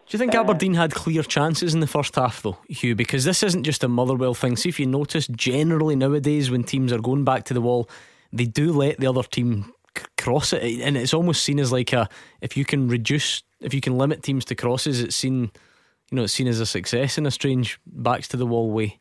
Do 0.07 0.15
you 0.15 0.19
think 0.19 0.35
uh, 0.35 0.41
Aberdeen 0.41 0.73
had 0.73 0.93
clear 0.93 1.23
chances 1.23 1.73
in 1.73 1.79
the 1.79 1.87
first 1.87 2.15
half, 2.15 2.41
though, 2.41 2.57
Hugh? 2.67 2.95
Because 2.95 3.23
this 3.23 3.41
isn't 3.41 3.63
just 3.63 3.83
a 3.83 3.87
Motherwell 3.87 4.33
thing. 4.33 4.57
See, 4.57 4.69
if 4.69 4.79
you 4.79 4.85
notice, 4.85 5.27
generally 5.27 5.95
nowadays 5.95 6.51
when 6.51 6.63
teams 6.63 6.91
are 6.91 6.99
going 6.99 7.23
back 7.23 7.45
to 7.45 7.53
the 7.53 7.61
wall, 7.61 7.89
they 8.33 8.45
do 8.45 8.73
let 8.73 8.99
the 8.99 9.07
other 9.07 9.23
team 9.23 9.71
c- 9.97 10.03
cross 10.17 10.51
it, 10.51 10.81
and 10.81 10.97
it's 10.97 11.13
almost 11.13 11.43
seen 11.43 11.59
as 11.59 11.71
like 11.71 11.93
a 11.93 12.09
if 12.41 12.57
you 12.57 12.65
can 12.65 12.89
reduce, 12.89 13.43
if 13.61 13.73
you 13.73 13.79
can 13.79 13.97
limit 13.97 14.23
teams 14.23 14.43
to 14.45 14.55
crosses, 14.55 15.01
it's 15.01 15.15
seen, 15.15 15.51
you 16.11 16.15
know, 16.15 16.23
it's 16.23 16.33
seen 16.33 16.47
as 16.47 16.59
a 16.59 16.65
success 16.65 17.17
in 17.17 17.25
a 17.25 17.31
strange 17.31 17.79
backs 17.85 18.27
to 18.29 18.37
the 18.37 18.45
wall 18.45 18.71
way. 18.71 18.99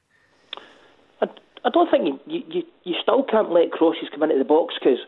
I, 1.64 1.70
don't 1.70 1.90
think 1.90 2.20
you, 2.26 2.42
you 2.48 2.62
you 2.84 2.94
still 3.02 3.22
can't 3.22 3.50
let 3.50 3.70
crosses 3.70 4.08
come 4.12 4.22
into 4.22 4.38
the 4.38 4.44
box 4.44 4.74
because 4.78 4.98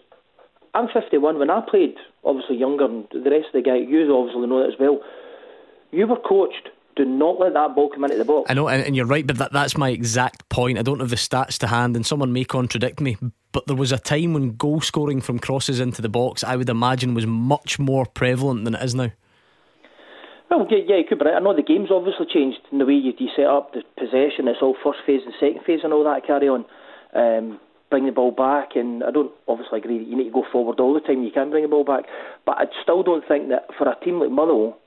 I'm 0.74 0.88
51. 0.88 1.38
When 1.38 1.50
I 1.50 1.60
played, 1.68 1.96
obviously 2.24 2.56
younger, 2.56 2.84
and 2.84 3.06
the 3.12 3.30
rest 3.30 3.46
of 3.54 3.54
the 3.54 3.62
guys, 3.62 3.86
you 3.88 4.14
obviously 4.14 4.46
know 4.46 4.60
that 4.62 4.72
as 4.74 4.78
well 4.78 5.00
you 5.94 6.06
were 6.06 6.18
coached. 6.18 6.68
Do 6.96 7.04
not 7.04 7.40
let 7.40 7.54
that 7.54 7.74
ball 7.74 7.90
come 7.90 8.04
into 8.04 8.16
the 8.16 8.24
box. 8.24 8.48
I 8.48 8.54
know, 8.54 8.68
and, 8.68 8.84
and 8.84 8.94
you're 8.94 9.06
right, 9.06 9.26
but 9.26 9.38
that, 9.38 9.52
that's 9.52 9.76
my 9.76 9.88
exact 9.88 10.48
point. 10.48 10.78
I 10.78 10.82
don't 10.82 11.00
have 11.00 11.10
the 11.10 11.16
stats 11.16 11.58
to 11.58 11.66
hand, 11.66 11.96
and 11.96 12.06
someone 12.06 12.32
may 12.32 12.44
contradict 12.44 13.00
me, 13.00 13.16
but 13.50 13.66
there 13.66 13.74
was 13.74 13.90
a 13.90 13.98
time 13.98 14.32
when 14.32 14.54
goal 14.54 14.80
scoring 14.80 15.20
from 15.20 15.40
crosses 15.40 15.80
into 15.80 16.02
the 16.02 16.08
box, 16.08 16.44
I 16.44 16.54
would 16.54 16.68
imagine, 16.68 17.14
was 17.14 17.26
much 17.26 17.80
more 17.80 18.06
prevalent 18.06 18.64
than 18.64 18.76
it 18.76 18.82
is 18.82 18.94
now. 18.94 19.10
Well, 20.56 20.66
yeah, 20.70 20.78
yeah, 20.86 21.02
could, 21.08 21.26
I 21.26 21.40
know 21.40 21.54
the 21.54 21.62
game's 21.62 21.90
obviously 21.90 22.26
changed 22.32 22.60
in 22.70 22.78
the 22.78 22.86
way 22.86 22.94
you, 22.94 23.12
you 23.18 23.28
set 23.34 23.46
up 23.46 23.72
the 23.72 23.82
possession. 23.98 24.46
It's 24.46 24.62
all 24.62 24.76
first 24.84 25.00
phase 25.06 25.22
and 25.24 25.34
second 25.40 25.66
phase 25.66 25.80
and 25.82 25.92
all 25.92 26.04
that 26.04 26.26
carry 26.26 26.48
on. 26.48 26.64
Um, 27.14 27.60
bring 27.90 28.06
the 28.06 28.12
ball 28.12 28.30
back, 28.30 28.76
and 28.76 29.02
I 29.02 29.10
don't 29.10 29.32
obviously 29.48 29.78
agree 29.78 29.98
that 29.98 30.08
you 30.08 30.16
need 30.16 30.30
to 30.30 30.30
go 30.30 30.44
forward 30.50 30.80
all 30.80 30.94
the 30.94 31.00
time. 31.00 31.22
You 31.22 31.30
can 31.32 31.50
bring 31.50 31.62
the 31.62 31.68
ball 31.68 31.84
back, 31.84 32.04
but 32.46 32.58
I 32.58 32.64
still 32.82 33.02
don't 33.02 33.26
think 33.26 33.48
that 33.48 33.66
for 33.76 33.88
a 33.88 33.98
team 34.04 34.20
like 34.20 34.30
Motherwell 34.30 34.78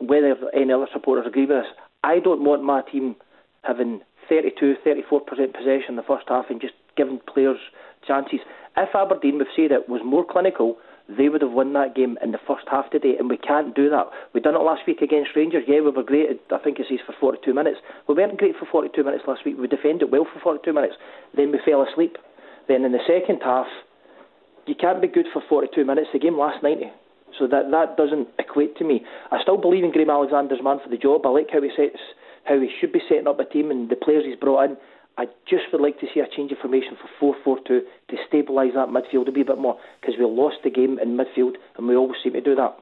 whether 0.00 0.34
any 0.54 0.72
other 0.72 0.88
supporters 0.92 1.26
agree 1.26 1.46
with 1.46 1.58
us, 1.58 1.66
I 2.02 2.18
don't 2.18 2.42
want 2.42 2.64
my 2.64 2.82
team 2.82 3.16
having 3.62 4.00
32, 4.28 4.76
34% 4.84 5.20
possession 5.28 5.90
in 5.90 5.96
the 5.96 6.02
first 6.02 6.24
half 6.28 6.46
and 6.48 6.60
just 6.60 6.74
giving 6.96 7.20
players 7.32 7.58
chances. 8.06 8.40
If 8.76 8.94
Aberdeen, 8.94 9.38
we've 9.38 9.46
said 9.54 9.72
it, 9.72 9.88
was 9.88 10.00
more 10.04 10.24
clinical, 10.28 10.76
they 11.16 11.28
would 11.28 11.42
have 11.42 11.52
won 11.52 11.72
that 11.74 11.94
game 11.94 12.18
in 12.22 12.32
the 12.32 12.42
first 12.46 12.64
half 12.70 12.90
today, 12.90 13.16
and 13.18 13.28
we 13.28 13.36
can't 13.36 13.74
do 13.74 13.90
that. 13.90 14.06
We 14.34 14.40
done 14.40 14.54
it 14.54 14.62
last 14.62 14.82
week 14.86 15.00
against 15.00 15.30
Rangers. 15.34 15.64
Yeah, 15.66 15.80
we 15.80 15.90
were 15.90 16.02
great. 16.02 16.40
I 16.50 16.58
think 16.58 16.78
it 16.78 16.86
says 16.88 17.00
for 17.04 17.14
42 17.18 17.54
minutes. 17.54 17.78
We 18.08 18.14
weren't 18.14 18.38
great 18.38 18.56
for 18.58 18.66
42 18.70 19.02
minutes 19.02 19.24
last 19.26 19.44
week. 19.44 19.56
We 19.58 19.66
defended 19.66 20.10
well 20.12 20.26
for 20.32 20.40
42 20.40 20.72
minutes. 20.72 20.94
Then 21.36 21.52
we 21.52 21.58
fell 21.64 21.82
asleep. 21.82 22.16
Then 22.68 22.84
in 22.84 22.92
the 22.92 23.02
second 23.06 23.40
half, 23.42 23.66
you 24.66 24.74
can't 24.74 25.02
be 25.02 25.08
good 25.08 25.26
for 25.32 25.42
42 25.48 25.84
minutes. 25.84 26.08
The 26.12 26.18
game 26.18 26.38
lasts 26.38 26.62
90. 26.62 26.92
So 27.38 27.46
that 27.46 27.70
that 27.70 27.96
doesn't 27.96 28.28
equate 28.38 28.76
to 28.78 28.84
me. 28.84 29.02
I 29.30 29.40
still 29.42 29.56
believe 29.56 29.84
in 29.84 29.92
Graham 29.92 30.10
Alexander's 30.10 30.62
man 30.62 30.78
for 30.82 30.90
the 30.90 30.98
job. 30.98 31.24
I 31.24 31.30
like 31.30 31.48
how 31.52 31.62
he 31.62 31.70
sets 31.76 31.98
how 32.44 32.58
he 32.58 32.68
should 32.80 32.92
be 32.92 33.00
setting 33.08 33.26
up 33.26 33.38
a 33.40 33.44
team 33.44 33.70
and 33.70 33.88
the 33.88 33.96
players 33.96 34.24
he's 34.26 34.38
brought 34.38 34.64
in. 34.64 34.76
I 35.20 35.26
just 35.46 35.64
would 35.70 35.82
like 35.82 36.00
to 36.00 36.06
see 36.14 36.20
a 36.20 36.26
change 36.34 36.50
of 36.50 36.58
formation 36.58 36.96
for 37.20 37.34
4-4-2 37.44 37.64
to 37.66 37.84
stabilise 38.26 38.72
that 38.72 38.88
midfield 38.88 39.28
a 39.28 39.30
wee 39.30 39.42
bit 39.42 39.58
more 39.58 39.78
because 40.00 40.14
we 40.18 40.24
lost 40.24 40.56
the 40.64 40.70
game 40.70 40.98
in 40.98 41.14
midfield 41.14 41.56
and 41.76 41.86
we 41.86 41.94
always 41.94 42.16
seem 42.24 42.32
to 42.32 42.40
do 42.40 42.54
that. 42.54 42.78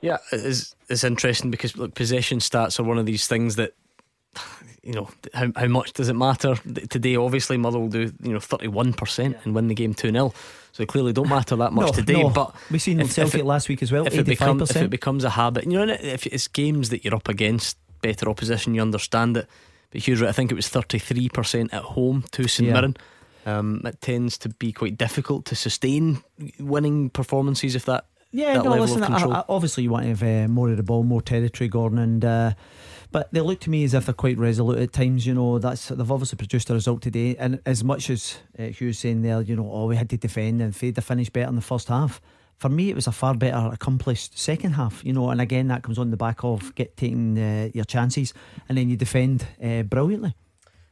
Yeah, 0.00 0.16
it's, 0.32 0.74
it's 0.88 1.04
interesting 1.04 1.50
because 1.50 1.76
look, 1.76 1.94
possession 1.94 2.38
stats 2.38 2.80
are 2.80 2.82
one 2.82 2.96
of 2.96 3.04
these 3.04 3.26
things 3.26 3.56
that 3.56 3.74
you 4.82 4.92
know 4.92 5.10
how 5.34 5.50
how 5.54 5.66
much 5.66 5.92
does 5.92 6.08
it 6.08 6.14
matter 6.14 6.54
today? 6.88 7.16
Obviously, 7.16 7.56
Motherwell 7.56 7.88
do 7.88 8.12
you 8.22 8.32
know 8.32 8.40
thirty 8.40 8.68
one 8.68 8.92
percent 8.92 9.36
and 9.44 9.54
win 9.54 9.68
the 9.68 9.74
game 9.74 9.94
two 9.94 10.12
0 10.12 10.28
so 10.28 10.82
they 10.82 10.86
clearly 10.86 11.12
don't 11.12 11.28
matter 11.28 11.56
that 11.56 11.72
much 11.72 11.86
no, 11.86 11.92
today. 11.92 12.22
No. 12.22 12.30
But 12.30 12.54
we've 12.70 12.80
seen 12.80 13.00
if, 13.00 13.12
Celtic 13.12 13.34
if 13.34 13.40
it, 13.40 13.44
last 13.46 13.68
week 13.68 13.82
as 13.82 13.90
well. 13.90 14.06
If 14.06 14.14
it, 14.14 14.26
become, 14.26 14.60
if 14.60 14.76
it 14.76 14.90
becomes 14.90 15.24
a 15.24 15.30
habit, 15.30 15.64
you 15.64 15.72
know, 15.72 15.96
if 16.00 16.26
it's 16.26 16.48
games 16.48 16.90
that 16.90 17.02
you're 17.02 17.14
up 17.14 17.28
against 17.28 17.78
better 18.02 18.28
opposition, 18.28 18.74
you 18.74 18.82
understand 18.82 19.38
it. 19.38 19.48
But 19.96 20.06
Hughes, 20.06 20.22
I 20.22 20.32
think 20.32 20.52
it 20.52 20.54
was 20.54 20.68
thirty 20.68 20.98
three 20.98 21.30
percent 21.30 21.72
at 21.72 21.80
home 21.80 22.22
to 22.32 22.46
St 22.46 22.66
yeah. 22.66 22.74
Mirren. 22.74 22.96
Um, 23.46 23.80
it 23.82 23.98
tends 24.02 24.36
to 24.38 24.50
be 24.50 24.70
quite 24.70 24.98
difficult 24.98 25.46
to 25.46 25.54
sustain 25.54 26.22
winning 26.60 27.08
performances 27.08 27.74
if 27.74 27.86
that 27.86 28.04
yeah, 28.30 28.58
that 28.58 28.64
no, 28.66 28.74
listen. 28.74 29.02
I, 29.02 29.16
I, 29.16 29.44
obviously, 29.48 29.84
you 29.84 29.90
want 29.90 30.02
to 30.02 30.08
have 30.10 30.22
uh, 30.22 30.48
more 30.52 30.68
of 30.68 30.76
the 30.76 30.82
ball, 30.82 31.02
more 31.02 31.22
territory, 31.22 31.68
Gordon, 31.68 31.98
and 31.98 32.22
uh, 32.22 32.52
but 33.10 33.32
they 33.32 33.40
look 33.40 33.60
to 33.60 33.70
me 33.70 33.84
as 33.84 33.94
if 33.94 34.04
they're 34.04 34.12
quite 34.12 34.36
resolute 34.36 34.80
at 34.80 34.92
times. 34.92 35.26
You 35.26 35.32
know, 35.32 35.58
that's 35.58 35.88
they've 35.88 36.12
obviously 36.12 36.36
produced 36.36 36.68
a 36.68 36.74
result 36.74 37.00
today. 37.00 37.36
And 37.38 37.62
as 37.64 37.82
much 37.82 38.10
as 38.10 38.36
uh, 38.58 38.64
Hugh's 38.64 38.98
saying 38.98 39.22
there, 39.22 39.40
you 39.40 39.56
know, 39.56 39.70
oh, 39.72 39.86
we 39.86 39.96
had 39.96 40.10
to 40.10 40.18
defend 40.18 40.60
and 40.60 40.76
fade 40.76 40.96
the 40.96 41.00
finish 41.00 41.30
better 41.30 41.48
in 41.48 41.54
the 41.54 41.62
first 41.62 41.88
half. 41.88 42.20
For 42.58 42.68
me, 42.68 42.88
it 42.88 42.94
was 42.94 43.06
a 43.06 43.12
far 43.12 43.34
better 43.34 43.70
accomplished 43.72 44.38
second 44.38 44.72
half, 44.72 45.04
you 45.04 45.12
know, 45.12 45.30
and 45.30 45.40
again 45.40 45.68
that 45.68 45.82
comes 45.82 45.98
on 45.98 46.10
the 46.10 46.16
back 46.16 46.42
of 46.42 46.74
get 46.74 46.96
taking 46.96 47.38
uh, 47.38 47.68
your 47.74 47.84
chances, 47.84 48.32
and 48.68 48.78
then 48.78 48.88
you 48.88 48.96
defend 48.96 49.46
uh, 49.62 49.82
brilliantly. 49.82 50.34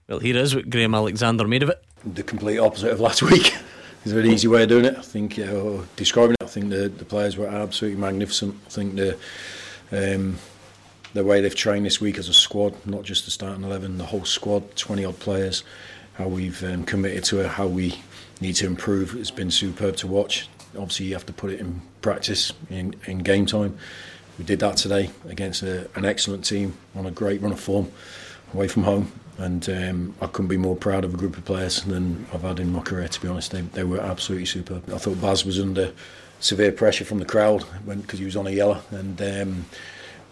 Well, 0.08 0.18
here 0.18 0.36
is 0.36 0.54
what 0.54 0.68
Graham 0.68 0.94
Alexander 0.94 1.46
made 1.46 1.62
of 1.62 1.70
it. 1.70 1.82
The 2.04 2.22
complete 2.22 2.58
opposite 2.58 2.92
of 2.92 3.00
last 3.00 3.22
week. 3.30 3.54
It's 4.02 4.12
a 4.12 4.14
very 4.14 4.28
easy 4.28 4.48
way 4.48 4.64
of 4.64 4.68
doing 4.68 4.84
it. 4.84 4.98
I 4.98 5.02
think 5.02 5.38
uh, 5.38 5.78
describing 5.96 6.36
it. 6.38 6.42
I 6.42 6.46
think 6.46 6.68
the 6.68 6.90
the 6.90 7.06
players 7.06 7.38
were 7.38 7.46
absolutely 7.46 7.98
magnificent. 7.98 8.54
I 8.66 8.68
think 8.68 8.96
the 8.96 9.16
um, 9.90 10.36
the 11.14 11.24
way 11.24 11.40
they've 11.40 11.54
trained 11.54 11.86
this 11.86 12.00
week 12.00 12.18
as 12.18 12.28
a 12.28 12.34
squad, 12.34 12.74
not 12.84 13.04
just 13.04 13.24
the 13.24 13.30
starting 13.30 13.64
11, 13.64 13.98
the 13.98 14.04
whole 14.04 14.24
squad, 14.24 14.76
20 14.76 15.04
odd 15.04 15.18
players, 15.20 15.62
how 16.14 16.26
we've 16.26 16.62
um, 16.64 16.84
committed 16.84 17.24
to 17.24 17.40
it, 17.40 17.46
how 17.46 17.68
we 17.68 18.02
need 18.40 18.54
to 18.54 18.66
improve, 18.66 19.14
it's 19.14 19.30
been 19.30 19.50
superb 19.50 19.96
to 19.96 20.08
watch. 20.08 20.48
Obviously, 20.76 21.06
you 21.06 21.14
have 21.14 21.26
to 21.26 21.32
put 21.32 21.50
it 21.50 21.60
in 21.60 21.82
practice 22.02 22.52
in, 22.70 22.94
in 23.06 23.18
game 23.18 23.46
time. 23.46 23.76
We 24.38 24.44
did 24.44 24.60
that 24.60 24.76
today 24.76 25.10
against 25.28 25.62
a, 25.62 25.88
an 25.94 26.04
excellent 26.04 26.44
team 26.44 26.76
on 26.94 27.06
a 27.06 27.10
great 27.10 27.40
run 27.40 27.52
of 27.52 27.60
form 27.60 27.90
away 28.52 28.68
from 28.68 28.84
home. 28.84 29.12
And 29.36 29.68
um, 29.68 30.14
I 30.20 30.26
couldn't 30.26 30.48
be 30.48 30.56
more 30.56 30.76
proud 30.76 31.04
of 31.04 31.12
a 31.12 31.16
group 31.16 31.36
of 31.36 31.44
players 31.44 31.82
than 31.82 32.26
I've 32.32 32.42
had 32.42 32.60
in 32.60 32.72
my 32.72 32.80
career, 32.80 33.08
to 33.08 33.20
be 33.20 33.26
honest. 33.26 33.50
They, 33.50 33.62
they 33.62 33.84
were 33.84 34.00
absolutely 34.00 34.46
superb. 34.46 34.88
I 34.92 34.98
thought 34.98 35.20
Baz 35.20 35.44
was 35.44 35.58
under 35.58 35.92
severe 36.38 36.70
pressure 36.70 37.04
from 37.04 37.18
the 37.18 37.24
crowd 37.24 37.64
because 37.86 38.18
he 38.18 38.24
was 38.24 38.36
on 38.36 38.46
a 38.46 38.50
yellow. 38.50 38.80
And 38.90 39.20
um, 39.20 39.64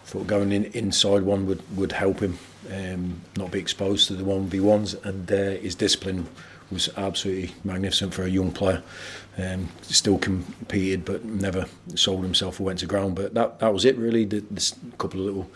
thought 0.04 0.26
going 0.26 0.52
in 0.52 0.64
inside 0.66 1.22
one 1.22 1.46
would, 1.46 1.62
would 1.76 1.92
help 1.92 2.20
him 2.20 2.38
um, 2.70 3.20
not 3.36 3.50
be 3.50 3.58
exposed 3.58 4.08
to 4.08 4.14
the 4.14 4.24
1v1s 4.24 5.02
and 5.04 5.32
uh, 5.32 5.60
his 5.60 5.74
discipline 5.74 6.28
was 6.70 6.90
absolutely 6.96 7.54
magnificent 7.64 8.14
for 8.14 8.22
a 8.22 8.28
young 8.28 8.52
player 8.52 8.82
um, 9.38 9.68
still 9.82 10.18
competed 10.18 11.04
but 11.04 11.24
never 11.24 11.66
sold 11.94 12.22
himself 12.22 12.60
or 12.60 12.64
went 12.64 12.80
to 12.80 12.86
ground. 12.86 13.14
But 13.14 13.34
that, 13.34 13.58
that 13.60 13.72
was 13.72 13.84
it 13.84 13.96
really. 13.96 14.24
The, 14.24 14.42
couple 14.98 15.20
of 15.20 15.26
little 15.26 15.50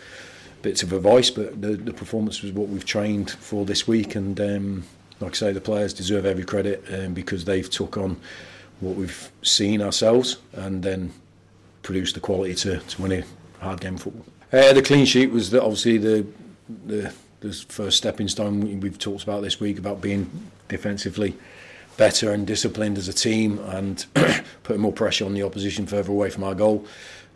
bits 0.63 0.83
of 0.83 0.93
advice 0.93 1.31
but 1.31 1.61
the, 1.61 1.77
the 1.77 1.93
performance 1.93 2.43
was 2.43 2.51
what 2.51 2.69
we've 2.69 2.85
trained 2.85 3.31
for 3.31 3.65
this 3.65 3.87
week. 3.87 4.15
And 4.15 4.41
um, 4.41 4.85
like 5.21 5.33
I 5.33 5.35
say 5.35 5.53
the 5.53 5.61
players 5.61 5.93
deserve 5.93 6.27
every 6.27 6.45
credit 6.45 6.85
um, 6.93 7.15
because 7.15 7.45
they've 7.45 7.69
took 7.69 7.97
on 7.97 8.17
what 8.81 8.97
we've 8.97 9.31
seen 9.43 9.81
ourselves 9.81 10.39
and 10.53 10.83
then 10.83 11.13
produced 11.83 12.15
the 12.15 12.21
quality 12.21 12.55
to, 12.55 12.79
to 12.79 13.03
win 13.03 13.13
a 13.13 13.25
hard 13.65 13.81
game 13.81 13.97
football. 13.97 14.25
Uh, 14.53 14.73
the 14.73 14.83
clean 14.83 15.05
sheet 15.05 15.31
was 15.31 15.51
the, 15.51 15.63
obviously 15.63 15.99
the, 15.99 16.27
the 16.87 17.13
the 17.41 17.53
first 17.53 17.97
stepping 17.97 18.29
stone. 18.29 18.81
We've 18.81 18.99
talked 18.99 19.23
about 19.23 19.43
this 19.43 19.61
week 19.61 19.79
about 19.79 20.01
being 20.01 20.31
defensively 20.69 21.37
better 21.97 22.33
and 22.33 22.47
disciplined 22.47 22.99
as 22.99 23.09
a 23.09 23.13
team 23.13 23.59
and 23.59 24.07
putting 24.63 24.83
more 24.83 24.93
pressure 24.93 25.25
on 25.25 25.35
the 25.35 25.43
opposition 25.43 25.87
further 25.87 26.11
away 26.11 26.31
from 26.31 26.45
our 26.45 26.55
goal, 26.55 26.87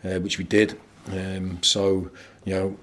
uh, 0.04 0.18
which 0.20 0.38
we 0.38 0.44
did. 0.44 0.78
Um, 1.10 1.62
so 1.62 2.10
you 2.44 2.54
know 2.54 2.76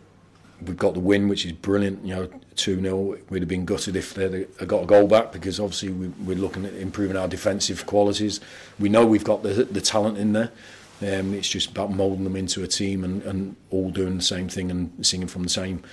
we've 0.61 0.77
got 0.77 0.93
the 0.93 0.99
win, 0.99 1.27
which 1.27 1.45
is 1.45 1.51
brilliant. 1.51 2.03
You 2.05 2.15
know, 2.15 2.29
two 2.55 2.81
0 2.81 3.17
We'd 3.29 3.41
have 3.41 3.49
been 3.49 3.65
gutted 3.65 3.95
if 3.95 4.13
they 4.13 4.45
got 4.65 4.83
a 4.83 4.85
goal 4.85 5.07
back 5.07 5.31
because 5.31 5.59
obviously 5.59 5.89
we, 5.89 6.07
we're 6.23 6.37
looking 6.37 6.65
at 6.65 6.73
improving 6.73 7.17
our 7.17 7.27
defensive 7.27 7.85
qualities. 7.85 8.39
We 8.79 8.89
know 8.89 9.05
we've 9.05 9.23
got 9.23 9.43
the 9.43 9.65
the 9.65 9.81
talent 9.81 10.17
in 10.17 10.33
there. 10.33 10.51
Um, 10.99 11.35
it's 11.35 11.47
just 11.47 11.71
about 11.71 11.91
moulding 11.91 12.23
them 12.23 12.35
into 12.35 12.63
a 12.63 12.67
team 12.67 13.03
and, 13.03 13.21
and 13.21 13.55
all 13.69 13.91
doing 13.91 14.17
the 14.17 14.23
same 14.23 14.49
thing 14.49 14.71
and 14.71 15.05
singing 15.05 15.27
from 15.27 15.43
the 15.43 15.49
same 15.49 15.83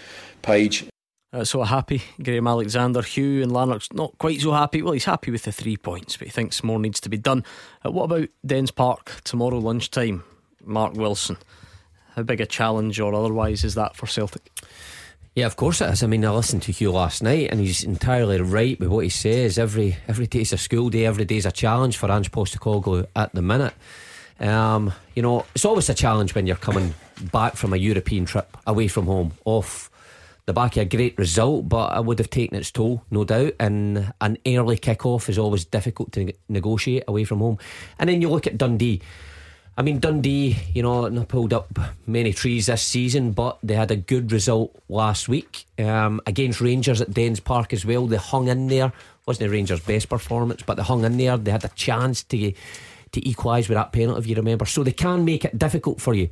page. 0.41 0.87
Uh, 1.35 1.43
so 1.43 1.65
happy, 1.65 2.01
Graham 2.23 2.47
Alexander, 2.47 3.03
Hugh 3.03 3.43
and 3.43 3.51
Lanark's 3.51 3.93
not 3.93 4.17
quite 4.19 4.41
so 4.41 4.53
happy. 4.53 4.83
Well, 4.83 4.93
he's 4.93 5.05
happy 5.05 5.33
with 5.33 5.43
the 5.43 5.51
three 5.51 5.77
points, 5.77 6.17
but 6.17 6.29
he 6.29 6.31
thinks 6.31 6.63
more 6.63 6.79
needs 6.79 7.01
to 7.01 7.09
be 7.09 7.17
done. 7.17 7.43
Uh, 7.85 7.91
what 7.91 8.05
about 8.05 8.29
Dens 8.47 8.71
Park 8.71 9.11
tomorrow 9.25 9.59
lunchtime? 9.59 10.23
Mark 10.63 10.95
Wilson, 10.95 11.37
how 12.15 12.23
big 12.23 12.41
a 12.41 12.47
challenge 12.47 13.01
or 13.01 13.13
otherwise 13.13 13.65
is 13.65 13.75
that 13.75 13.97
for 13.97 14.07
Celtic? 14.07 14.49
Yeah, 15.35 15.47
of 15.47 15.57
course 15.57 15.81
it 15.81 15.91
is. 15.91 16.05
I 16.05 16.07
mean, 16.07 16.25
I 16.25 16.31
listened 16.31 16.63
to 16.63 16.73
Hugh 16.73 16.93
last 16.93 17.21
night, 17.21 17.49
and 17.51 17.59
he's 17.59 17.83
entirely 17.83 18.41
right 18.41 18.79
with 18.79 18.89
what 18.89 19.03
he 19.03 19.11
says. 19.11 19.59
Every 19.59 19.97
every 20.07 20.29
day's 20.29 20.53
a 20.53 20.57
school 20.57 20.89
day. 20.89 21.05
Every 21.05 21.25
day's 21.25 21.47
a 21.47 21.51
challenge 21.51 21.97
for 21.97 22.13
Ange 22.13 22.31
Postecoglou 22.31 23.09
at 23.17 23.35
the 23.35 23.43
minute. 23.43 23.75
Um, 24.39 24.93
you 25.17 25.23
know, 25.23 25.47
it's 25.53 25.65
always 25.65 25.89
a 25.89 25.95
challenge 25.95 26.37
when 26.37 26.47
you're 26.47 26.55
coming 26.55 26.95
back 27.33 27.57
from 27.57 27.73
a 27.73 27.77
European 27.77 28.25
trip 28.25 28.57
away 28.69 28.87
from 28.87 29.07
home, 29.07 29.33
off 29.45 29.91
the 30.47 30.53
back 30.53 30.77
of 30.77 30.83
a 30.83 30.85
great 30.85 31.19
result, 31.19 31.69
but 31.69 31.87
I 31.87 32.01
would 32.01 32.19
have 32.19 32.31
taken 32.31 32.57
its 32.57 32.71
toll, 32.71 33.03
no 33.11 33.25
doubt. 33.25 33.55
And 33.59 34.13
an 34.21 34.39
early 34.47 34.77
kick-off 34.77 35.29
is 35.29 35.39
always 35.39 35.65
difficult 35.65 36.13
to 36.13 36.33
negotiate 36.49 37.05
away 37.09 37.25
from 37.25 37.39
home. 37.39 37.59
And 37.99 38.11
then 38.11 38.21
you 38.21 38.29
look 38.29 38.47
at 38.47 38.59
Dundee. 38.59 39.01
I 39.77 39.83
mean, 39.83 39.99
Dundee, 39.99 40.57
you 40.73 40.83
know, 40.83 41.09
not 41.09 41.29
pulled 41.29 41.53
up 41.53 41.79
many 42.07 42.33
trees 42.33 42.67
this 42.67 42.83
season, 42.83 43.33
but 43.33 43.59
they 43.63 43.75
had 43.75 43.91
a 43.91 43.97
good 43.97 44.31
result 44.31 44.75
last 44.89 45.29
week 45.29 45.67
um, 45.79 46.21
against 46.27 46.61
Rangers 46.61 47.01
at 47.01 47.13
Dens 47.13 47.41
Park 47.41 47.73
as 47.73 47.85
well. 47.85 48.07
They 48.07 48.17
hung 48.17 48.49
in 48.49 48.69
there. 48.69 48.93
Wasn't 49.27 49.49
the 49.49 49.51
Rangers' 49.51 49.81
best 49.81 50.11
performance, 50.11 50.63
but 50.63 50.77
they 50.77 50.83
hung 50.83 51.05
in 51.05 51.17
there. 51.17 51.37
They 51.39 51.51
had 51.51 51.65
a 51.65 51.69
chance 51.69 52.23
to 52.25 52.53
to 53.13 53.29
equalise 53.29 53.69
with 53.69 53.77
that 53.77 53.93
penalty, 53.93 54.21
if 54.21 54.27
you 54.27 54.35
remember. 54.35 54.67
So 54.67 54.83
they 54.83 54.93
can 54.93 55.25
make 55.25 55.45
it 55.45 55.57
difficult 55.57 56.01
for 56.01 56.15
you. 56.15 56.29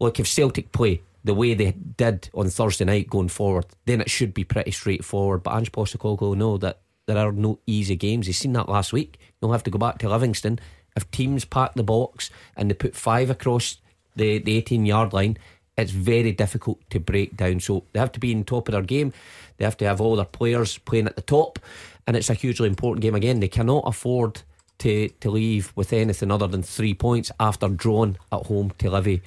Look, 0.00 0.20
if 0.20 0.26
Celtic 0.26 0.72
play 0.72 1.00
the 1.28 1.34
way 1.34 1.52
they 1.52 1.72
did 1.72 2.30
on 2.32 2.48
Thursday 2.48 2.86
night 2.86 3.10
going 3.10 3.28
forward, 3.28 3.66
then 3.84 4.00
it 4.00 4.08
should 4.08 4.32
be 4.32 4.44
pretty 4.44 4.70
straightforward. 4.70 5.42
But 5.42 5.56
Ange 5.56 5.70
Postecoglou 5.70 6.34
know 6.34 6.56
that 6.56 6.80
there 7.06 7.18
are 7.18 7.32
no 7.32 7.58
easy 7.66 7.96
games. 7.96 8.26
He's 8.26 8.38
seen 8.38 8.54
that 8.54 8.68
last 8.68 8.94
week. 8.94 9.18
You'll 9.40 9.52
have 9.52 9.62
to 9.64 9.70
go 9.70 9.78
back 9.78 9.98
to 9.98 10.08
Livingston. 10.08 10.58
If 10.96 11.10
teams 11.10 11.44
pack 11.44 11.74
the 11.74 11.82
box 11.82 12.30
and 12.56 12.70
they 12.70 12.74
put 12.74 12.96
five 12.96 13.28
across 13.28 13.76
the, 14.16 14.38
the 14.38 14.56
18 14.56 14.86
yard 14.86 15.12
line, 15.12 15.36
it's 15.76 15.92
very 15.92 16.32
difficult 16.32 16.80
to 16.88 16.98
break 16.98 17.36
down. 17.36 17.60
So 17.60 17.84
they 17.92 18.00
have 18.00 18.12
to 18.12 18.20
be 18.20 18.32
in 18.32 18.44
top 18.44 18.68
of 18.68 18.72
their 18.72 18.82
game. 18.82 19.12
They 19.58 19.66
have 19.66 19.76
to 19.76 19.84
have 19.84 20.00
all 20.00 20.16
their 20.16 20.24
players 20.24 20.78
playing 20.78 21.08
at 21.08 21.16
the 21.16 21.22
top. 21.22 21.58
And 22.06 22.16
it's 22.16 22.30
a 22.30 22.34
hugely 22.34 22.68
important 22.68 23.02
game 23.02 23.14
again. 23.14 23.40
They 23.40 23.48
cannot 23.48 23.84
afford 23.86 24.40
to, 24.78 25.10
to 25.10 25.30
leave 25.30 25.74
with 25.76 25.92
anything 25.92 26.30
other 26.30 26.46
than 26.46 26.62
three 26.62 26.94
points 26.94 27.30
after 27.38 27.68
drawing 27.68 28.16
at 28.32 28.46
home 28.46 28.72
to 28.78 28.90
Livy 28.90 29.22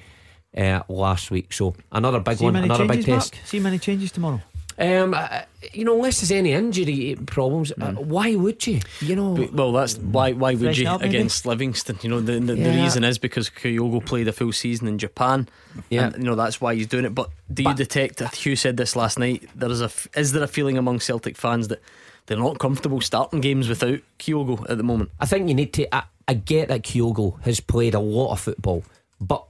uh, 0.56 0.82
last 0.88 1.30
week. 1.30 1.52
So 1.52 1.74
another 1.90 2.20
big 2.20 2.38
See 2.38 2.44
one, 2.44 2.56
another 2.56 2.86
changes, 2.86 3.06
big 3.06 3.14
test. 3.14 3.34
Mark? 3.34 3.46
See 3.46 3.60
many 3.60 3.78
changes 3.78 4.12
tomorrow. 4.12 4.40
Um, 4.78 5.12
uh, 5.12 5.42
you 5.74 5.84
know, 5.84 5.94
unless 5.96 6.20
there's 6.20 6.32
any 6.32 6.52
injury 6.52 7.14
problems, 7.26 7.72
uh, 7.72 7.92
why 7.92 8.34
would 8.34 8.66
you? 8.66 8.80
You 9.02 9.16
know, 9.16 9.34
But- 9.36 9.52
well, 9.52 9.70
that's 9.72 9.98
why. 9.98 10.32
Why 10.32 10.54
would 10.54 10.76
you 10.78 10.88
up, 10.88 11.02
maybe? 11.02 11.16
against 11.16 11.44
Livingston? 11.44 11.98
You 12.02 12.08
know, 12.08 12.20
the 12.20 12.40
the, 12.40 12.54
the 12.54 12.70
reason 12.82 13.04
is 13.04 13.18
because 13.18 13.50
Kyogo 13.50 14.04
played 14.04 14.28
a 14.28 14.32
full 14.32 14.50
season 14.52 14.88
in 14.88 14.96
Japan. 14.98 15.46
Yeah. 15.90 16.06
and, 16.06 16.16
you 16.16 16.22
know 16.24 16.34
that's 16.34 16.58
why 16.60 16.74
he's 16.74 16.86
doing 16.86 17.04
it. 17.04 17.14
But 17.14 17.28
do 17.52 17.62
you 17.62 17.74
detect? 17.74 18.20
Hugh 18.34 18.56
said 18.56 18.78
this 18.78 18.96
last 18.96 19.18
night. 19.18 19.46
There 19.54 19.70
is 19.70 19.82
a. 19.82 19.84
f- 19.86 20.08
Is 20.16 20.32
there 20.32 20.42
a 20.42 20.48
feeling 20.48 20.78
among 20.78 21.00
Celtic 21.00 21.36
fans 21.36 21.68
that 21.68 21.82
they're 22.26 22.38
not 22.38 22.58
comfortable 22.58 23.02
starting 23.02 23.42
games 23.42 23.68
without 23.68 24.00
Kyogo 24.18 24.68
at 24.70 24.78
the 24.78 24.84
moment? 24.84 25.10
I 25.20 25.26
think 25.26 25.48
you 25.48 25.54
need 25.54 25.74
to. 25.74 25.94
I, 25.94 26.04
I 26.26 26.34
get 26.34 26.68
that 26.68 26.82
Kyogo 26.82 27.40
has 27.42 27.60
played 27.60 27.92
a 27.94 28.00
lot 28.00 28.32
of 28.32 28.40
football, 28.40 28.84
but 29.20 29.44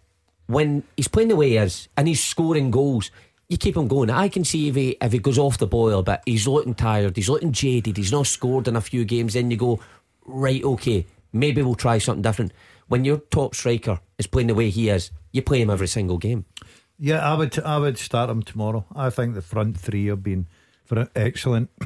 when 0.47 0.83
he's 0.97 1.09
playing 1.09 1.29
the 1.29 1.37
way 1.37 1.51
he 1.51 1.57
is 1.57 1.89
and 1.97 2.09
he's 2.09 2.23
scoring 2.23 2.71
goals, 2.71 3.11
you 3.49 3.57
keep 3.57 3.77
him 3.77 3.89
going. 3.89 4.11
I 4.11 4.29
can 4.29 4.45
see 4.45 4.69
if 4.69 4.75
he 4.75 4.97
if 5.01 5.13
he 5.13 5.19
goes 5.19 5.39
off 5.39 5.59
the 5.59 5.67
boil 5.67 6.01
a 6.01 6.03
bit, 6.03 6.21
he's 6.25 6.49
looking 6.49 6.75
tired, 6.75 7.17
he's 7.17 7.29
looking 7.29 7.53
jaded, 7.53 7.97
he's 7.97 8.13
not 8.13 8.27
scored 8.27 8.69
in 8.69 8.77
a 8.77 8.81
few 8.81 9.05
games. 9.05 9.35
Then 9.35 9.51
you 9.51 9.57
go, 9.57 9.81
right, 10.25 10.63
okay, 10.65 11.07
maybe 11.33 11.63
we'll 11.63 11.75
try 11.75 11.99
something 11.99 12.23
different. 12.23 12.53
When 12.89 13.05
your 13.05 13.19
top 13.19 13.55
striker 13.55 14.01
is 14.19 14.27
playing 14.27 14.49
the 14.49 14.55
way 14.55 14.71
he 14.71 14.89
is, 14.89 15.11
you 15.33 15.43
play 15.43 15.61
him 15.61 15.71
every 15.71 15.89
single 15.89 16.19
game. 16.19 16.45
Yeah, 16.99 17.19
I 17.19 17.35
would 17.35 17.59
I 17.61 17.79
would 17.79 17.99
start 17.99 18.31
him 18.31 18.43
tomorrow. 18.43 18.85
I 18.95 19.11
think 19.11 19.35
the 19.35 19.43
front 19.43 19.79
three 19.79 20.07
have 20.07 20.23
been 20.23 20.47
for 20.85 21.09
excellent. 21.17 21.71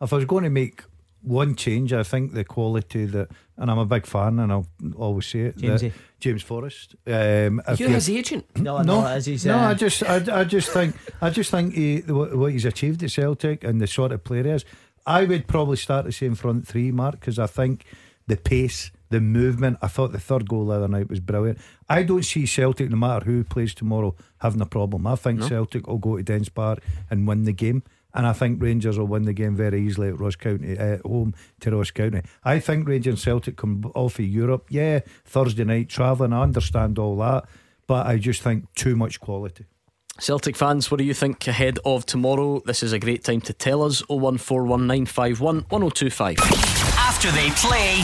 if 0.00 0.12
I 0.12 0.16
was 0.16 0.24
going 0.24 0.44
to 0.44 0.50
make 0.50 0.84
one 1.22 1.54
change, 1.54 1.92
I 1.92 2.02
think 2.02 2.32
the 2.32 2.44
quality 2.44 3.04
that, 3.06 3.28
and 3.56 3.70
I'm 3.70 3.78
a 3.78 3.84
big 3.86 4.06
fan, 4.06 4.38
and 4.38 4.50
I'll 4.52 4.66
always 4.96 5.26
say 5.26 5.40
it. 5.40 5.56
that 5.58 5.62
Jamesy. 5.80 5.92
James 6.18 6.42
Forrest. 6.42 6.94
Um, 7.06 7.60
You're 7.76 7.88
you- 7.88 7.94
his 7.94 8.08
agent. 8.10 8.46
No, 8.56 8.78
no, 8.82 9.00
no, 9.02 9.06
as 9.06 9.26
he's, 9.26 9.44
no. 9.46 9.56
uh, 9.58 9.68
I 9.70 9.74
just, 9.74 10.02
I, 10.02 10.40
I 10.40 10.44
just 10.44 10.70
think, 10.70 10.94
I 11.20 11.30
just 11.30 11.50
think 11.50 11.74
he, 11.74 11.98
what, 12.06 12.36
what 12.36 12.52
he's 12.52 12.64
achieved 12.64 13.02
at 13.02 13.10
Celtic 13.10 13.64
and 13.64 13.80
the 13.80 13.86
sort 13.86 14.12
of 14.12 14.24
player 14.24 14.44
he 14.44 14.50
is. 14.50 14.64
I 15.06 15.24
would 15.24 15.46
probably 15.46 15.76
start 15.76 16.04
the 16.04 16.12
same 16.12 16.34
front 16.34 16.66
three, 16.66 16.90
Mark, 16.92 17.20
because 17.20 17.38
I 17.38 17.46
think 17.46 17.84
the 18.26 18.36
pace, 18.36 18.90
the 19.08 19.20
movement. 19.20 19.78
I 19.82 19.88
thought 19.88 20.12
the 20.12 20.20
third 20.20 20.48
goal 20.48 20.66
the 20.66 20.74
other 20.74 20.88
night 20.88 21.08
was 21.08 21.20
brilliant. 21.20 21.58
I 21.88 22.02
don't 22.02 22.24
see 22.24 22.46
Celtic, 22.46 22.90
no 22.90 22.96
matter 22.96 23.24
who 23.24 23.42
plays 23.44 23.74
tomorrow, 23.74 24.14
having 24.38 24.60
a 24.60 24.66
problem. 24.66 25.06
I 25.06 25.16
think 25.16 25.42
Celtic 25.42 25.86
will 25.86 25.98
go 25.98 26.16
to 26.18 26.22
Dens 26.22 26.48
Park 26.50 26.80
and 27.10 27.26
win 27.26 27.44
the 27.44 27.52
game. 27.52 27.82
And 28.14 28.26
I 28.26 28.32
think 28.32 28.62
Rangers 28.62 28.98
will 28.98 29.06
win 29.06 29.24
the 29.24 29.32
game 29.32 29.56
very 29.56 29.80
easily 29.80 30.08
at 30.08 30.18
Ross 30.18 30.36
County, 30.36 30.78
uh, 30.78 30.94
at 30.94 31.00
home 31.02 31.34
to 31.60 31.70
Ross 31.70 31.90
County. 31.90 32.22
I 32.44 32.58
think 32.58 32.88
Rangers 32.88 33.12
and 33.12 33.18
Celtic 33.18 33.56
come 33.56 33.90
off 33.94 34.18
of 34.18 34.24
Europe. 34.24 34.66
Yeah, 34.68 35.00
Thursday 35.24 35.64
night 35.64 35.88
travelling. 35.88 36.32
I 36.32 36.42
understand 36.42 36.98
all 36.98 37.16
that, 37.18 37.44
but 37.86 38.06
I 38.06 38.18
just 38.18 38.42
think 38.42 38.72
too 38.74 38.96
much 38.96 39.20
quality. 39.20 39.64
Celtic 40.18 40.56
fans, 40.56 40.90
what 40.90 40.98
do 40.98 41.04
you 41.04 41.14
think 41.14 41.46
ahead 41.48 41.78
of 41.84 42.04
tomorrow? 42.04 42.60
This 42.66 42.82
is 42.82 42.92
a 42.92 42.98
great 42.98 43.24
time 43.24 43.40
to 43.42 43.52
tell 43.54 43.82
us 43.82 44.02
01419511025. 44.02 46.38
After 46.98 47.30
they 47.30 47.48
play, 47.50 48.02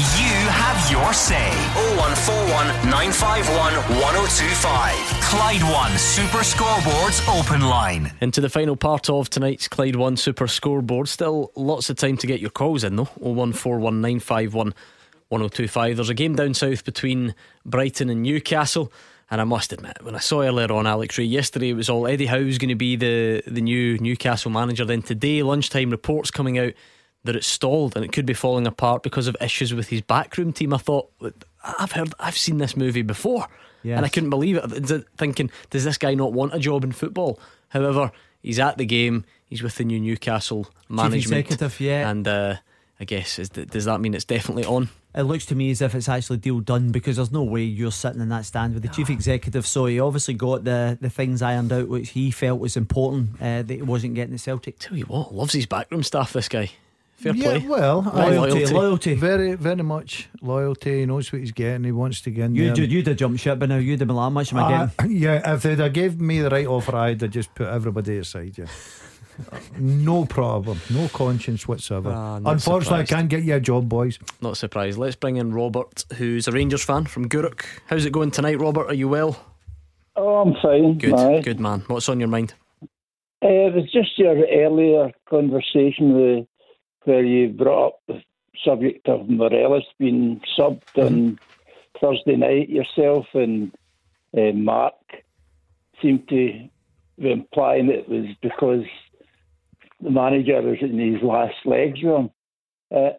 you 0.00 0.48
have 0.48 0.90
your 0.90 1.12
say. 1.12 1.50
0141 1.96 2.66
951 2.88 3.74
1025. 4.00 4.94
Clyde 5.22 5.62
One 5.62 5.96
Super 5.98 6.38
Scoreboards 6.38 7.38
Open 7.38 7.60
Line. 7.60 8.10
Into 8.20 8.40
the 8.40 8.48
final 8.48 8.76
part 8.76 9.10
of 9.10 9.28
tonight's 9.28 9.68
Clyde 9.68 9.96
One 9.96 10.16
Super 10.16 10.48
Scoreboard. 10.48 11.06
Still 11.08 11.52
lots 11.54 11.90
of 11.90 11.96
time 11.96 12.16
to 12.16 12.26
get 12.26 12.40
your 12.40 12.48
calls 12.50 12.82
in 12.82 12.96
though. 12.96 13.10
01419511025. 13.20 15.96
There's 15.96 16.08
a 16.08 16.14
game 16.14 16.34
down 16.34 16.54
south 16.54 16.82
between 16.84 17.34
Brighton 17.66 18.08
and 18.08 18.22
Newcastle. 18.22 18.90
And 19.30 19.40
I 19.40 19.44
must 19.44 19.72
admit, 19.72 20.02
when 20.02 20.16
I 20.16 20.20
saw 20.20 20.40
earlier 20.40 20.72
on 20.72 20.88
Alex 20.88 21.16
Rae 21.18 21.24
yesterday, 21.24 21.68
it 21.68 21.74
was 21.74 21.90
all 21.90 22.08
Eddie 22.08 22.26
Howe's 22.26 22.58
going 22.58 22.70
to 22.70 22.74
be 22.74 22.96
the, 22.96 23.42
the 23.46 23.60
new 23.60 23.96
Newcastle 23.98 24.50
manager. 24.50 24.84
Then 24.84 25.02
today, 25.02 25.42
lunchtime 25.42 25.90
reports 25.90 26.32
coming 26.32 26.58
out 26.58 26.72
that 27.24 27.36
it's 27.36 27.46
stalled 27.46 27.96
and 27.96 28.04
it 28.04 28.12
could 28.12 28.26
be 28.26 28.34
falling 28.34 28.66
apart 28.66 29.02
because 29.02 29.26
of 29.26 29.36
issues 29.40 29.74
with 29.74 29.88
his 29.88 30.00
backroom 30.00 30.52
team. 30.52 30.72
I 30.72 30.78
thought, 30.78 31.10
I've 31.78 31.92
heard, 31.92 32.14
I've 32.18 32.36
seen 32.36 32.58
this 32.58 32.76
movie 32.76 33.02
before. 33.02 33.46
Yes. 33.82 33.96
And 33.96 34.06
I 34.06 34.08
couldn't 34.08 34.30
believe 34.30 34.56
it. 34.56 35.06
Thinking, 35.16 35.50
does 35.70 35.84
this 35.84 35.98
guy 35.98 36.14
not 36.14 36.32
want 36.32 36.54
a 36.54 36.58
job 36.58 36.84
in 36.84 36.92
football? 36.92 37.38
However, 37.68 38.12
he's 38.42 38.58
at 38.58 38.78
the 38.78 38.84
game. 38.84 39.24
He's 39.44 39.62
with 39.62 39.76
the 39.76 39.84
new 39.84 40.00
Newcastle 40.00 40.68
management. 40.88 41.46
executive, 41.46 41.80
yeah. 41.80 42.08
And 42.08 42.28
uh, 42.28 42.56
I 42.98 43.04
guess 43.04 43.38
is, 43.38 43.48
does 43.48 43.86
that 43.86 44.00
mean 44.00 44.14
it's 44.14 44.24
definitely 44.24 44.64
on? 44.64 44.90
It 45.14 45.22
looks 45.22 45.46
to 45.46 45.56
me 45.56 45.70
as 45.70 45.82
if 45.82 45.94
it's 45.94 46.08
actually 46.08 46.36
deal 46.36 46.60
done 46.60 46.92
because 46.92 47.16
there's 47.16 47.32
no 47.32 47.42
way 47.42 47.62
you're 47.62 47.90
sitting 47.90 48.20
in 48.20 48.28
that 48.28 48.44
stand 48.44 48.74
with 48.74 48.84
the 48.84 48.88
chief 48.90 49.10
executive. 49.10 49.66
So 49.66 49.86
he 49.86 49.98
obviously 49.98 50.34
got 50.34 50.62
the, 50.62 50.96
the 51.00 51.10
things 51.10 51.42
ironed 51.42 51.72
out 51.72 51.88
which 51.88 52.10
he 52.10 52.30
felt 52.30 52.60
was 52.60 52.76
important 52.76 53.40
uh, 53.40 53.62
that 53.62 53.74
he 53.74 53.82
wasn't 53.82 54.14
getting 54.14 54.34
at 54.34 54.40
Celtic. 54.40 54.78
Tell 54.78 54.96
you 54.96 55.06
what, 55.06 55.34
loves 55.34 55.52
his 55.52 55.66
backroom 55.66 56.04
staff. 56.04 56.32
This 56.32 56.48
guy, 56.48 56.70
fair 57.22 57.34
yeah, 57.34 57.58
play. 57.58 57.68
well, 57.68 58.10
I- 58.12 58.30
Loyalty, 58.30 58.66
loyalty. 58.66 59.14
Very, 59.14 59.54
very 59.54 59.82
much 59.82 60.28
loyalty. 60.40 61.00
He 61.00 61.06
knows 61.06 61.32
what 61.32 61.40
he's 61.40 61.52
getting. 61.52 61.84
He 61.84 61.92
wants 61.92 62.20
to 62.22 62.30
get 62.30 62.46
in 62.46 62.54
You 62.54 62.66
there. 62.66 62.74
did, 62.74 62.92
you'd 62.92 63.06
have 63.06 63.16
jumped 63.16 63.40
ship, 63.40 63.58
but 63.58 63.68
now 63.68 63.76
you'd 63.76 64.00
have 64.00 64.08
been 64.08 64.16
like, 64.16 64.24
how 64.24 64.30
much 64.30 64.52
am 64.52 64.58
I 64.58 64.62
Uh, 64.74 64.86
getting? 64.86 65.16
yeah, 65.16 65.52
if 65.54 65.62
they'd 65.62 65.78
have 65.78 65.92
gave 65.92 66.20
me 66.20 66.40
the 66.40 66.50
right 66.50 66.66
offer, 66.66 66.96
I'd 66.96 67.20
have 67.20 67.30
just 67.30 67.54
put 67.54 67.68
everybody 67.68 68.18
aside. 68.18 68.56
Yeah, 68.58 68.66
no 69.78 70.24
problem, 70.24 70.78
no 70.90 71.08
conscience 71.08 71.66
whatsoever. 71.68 72.12
Ah, 72.14 72.36
Unfortunately, 72.36 72.82
surprised. 72.84 73.12
I 73.12 73.16
can't 73.16 73.28
get 73.28 73.42
you 73.44 73.54
a 73.54 73.60
job, 73.60 73.88
boys. 73.88 74.18
Not 74.40 74.56
surprised. 74.56 74.98
Let's 74.98 75.16
bring 75.16 75.36
in 75.36 75.52
Robert, 75.54 76.04
who's 76.16 76.46
a 76.48 76.52
Rangers 76.52 76.84
fan 76.84 77.04
from 77.06 77.28
Gourock. 77.28 77.64
How's 77.86 78.04
it 78.04 78.12
going 78.12 78.30
tonight, 78.30 78.60
Robert? 78.60 78.86
Are 78.88 78.94
you 78.94 79.08
well? 79.08 79.38
Oh, 80.16 80.36
I'm 80.42 80.54
fine. 80.60 80.98
Good, 80.98 81.14
aye. 81.14 81.40
good 81.40 81.60
man. 81.60 81.84
What's 81.86 82.08
on 82.08 82.18
your 82.20 82.28
mind? 82.28 82.54
Uh, 83.42 83.48
it 83.48 83.74
was 83.74 83.90
just 83.90 84.18
your 84.18 84.36
earlier 84.52 85.12
conversation 85.28 86.12
with, 86.14 86.46
where 87.04 87.24
you 87.24 87.48
brought 87.48 87.86
up 87.88 88.00
the 88.06 88.22
subject 88.64 89.08
of 89.08 89.28
Morelos 89.28 89.84
being 89.98 90.40
subbed 90.58 90.96
on 90.96 91.38
Thursday 92.00 92.36
night. 92.36 92.68
Yourself 92.68 93.26
and 93.34 93.72
uh, 94.36 94.52
Mark 94.52 94.94
seemed 96.02 96.28
to 96.28 96.68
be 97.18 97.30
implying 97.32 97.90
it 97.90 98.08
was 98.08 98.26
because 98.42 98.84
the 100.00 100.10
manager 100.10 100.60
was 100.62 100.78
in 100.80 100.98
his 100.98 101.22
last 101.22 101.56
legs 101.64 102.00
with 102.02 102.14
him. 102.14 102.30
Uh, 102.94 103.10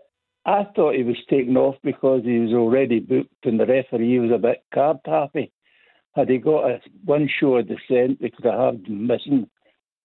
I 0.45 0.65
thought 0.75 0.95
he 0.95 1.03
was 1.03 1.17
taken 1.29 1.55
off 1.55 1.75
because 1.83 2.23
he 2.23 2.39
was 2.39 2.51
already 2.51 2.99
booked 2.99 3.45
and 3.45 3.59
the 3.59 3.65
referee 3.65 4.19
was 4.19 4.31
a 4.31 4.39
bit 4.39 4.63
card 4.73 4.97
happy. 5.05 5.51
Had 6.15 6.29
he 6.29 6.39
got 6.39 6.69
a 6.69 6.81
one 7.05 7.29
show 7.29 7.57
of 7.57 7.67
dissent, 7.67 8.19
they 8.21 8.31
could 8.31 8.45
have 8.45 8.73
had 8.73 8.85
him 8.87 9.07
missing 9.07 9.49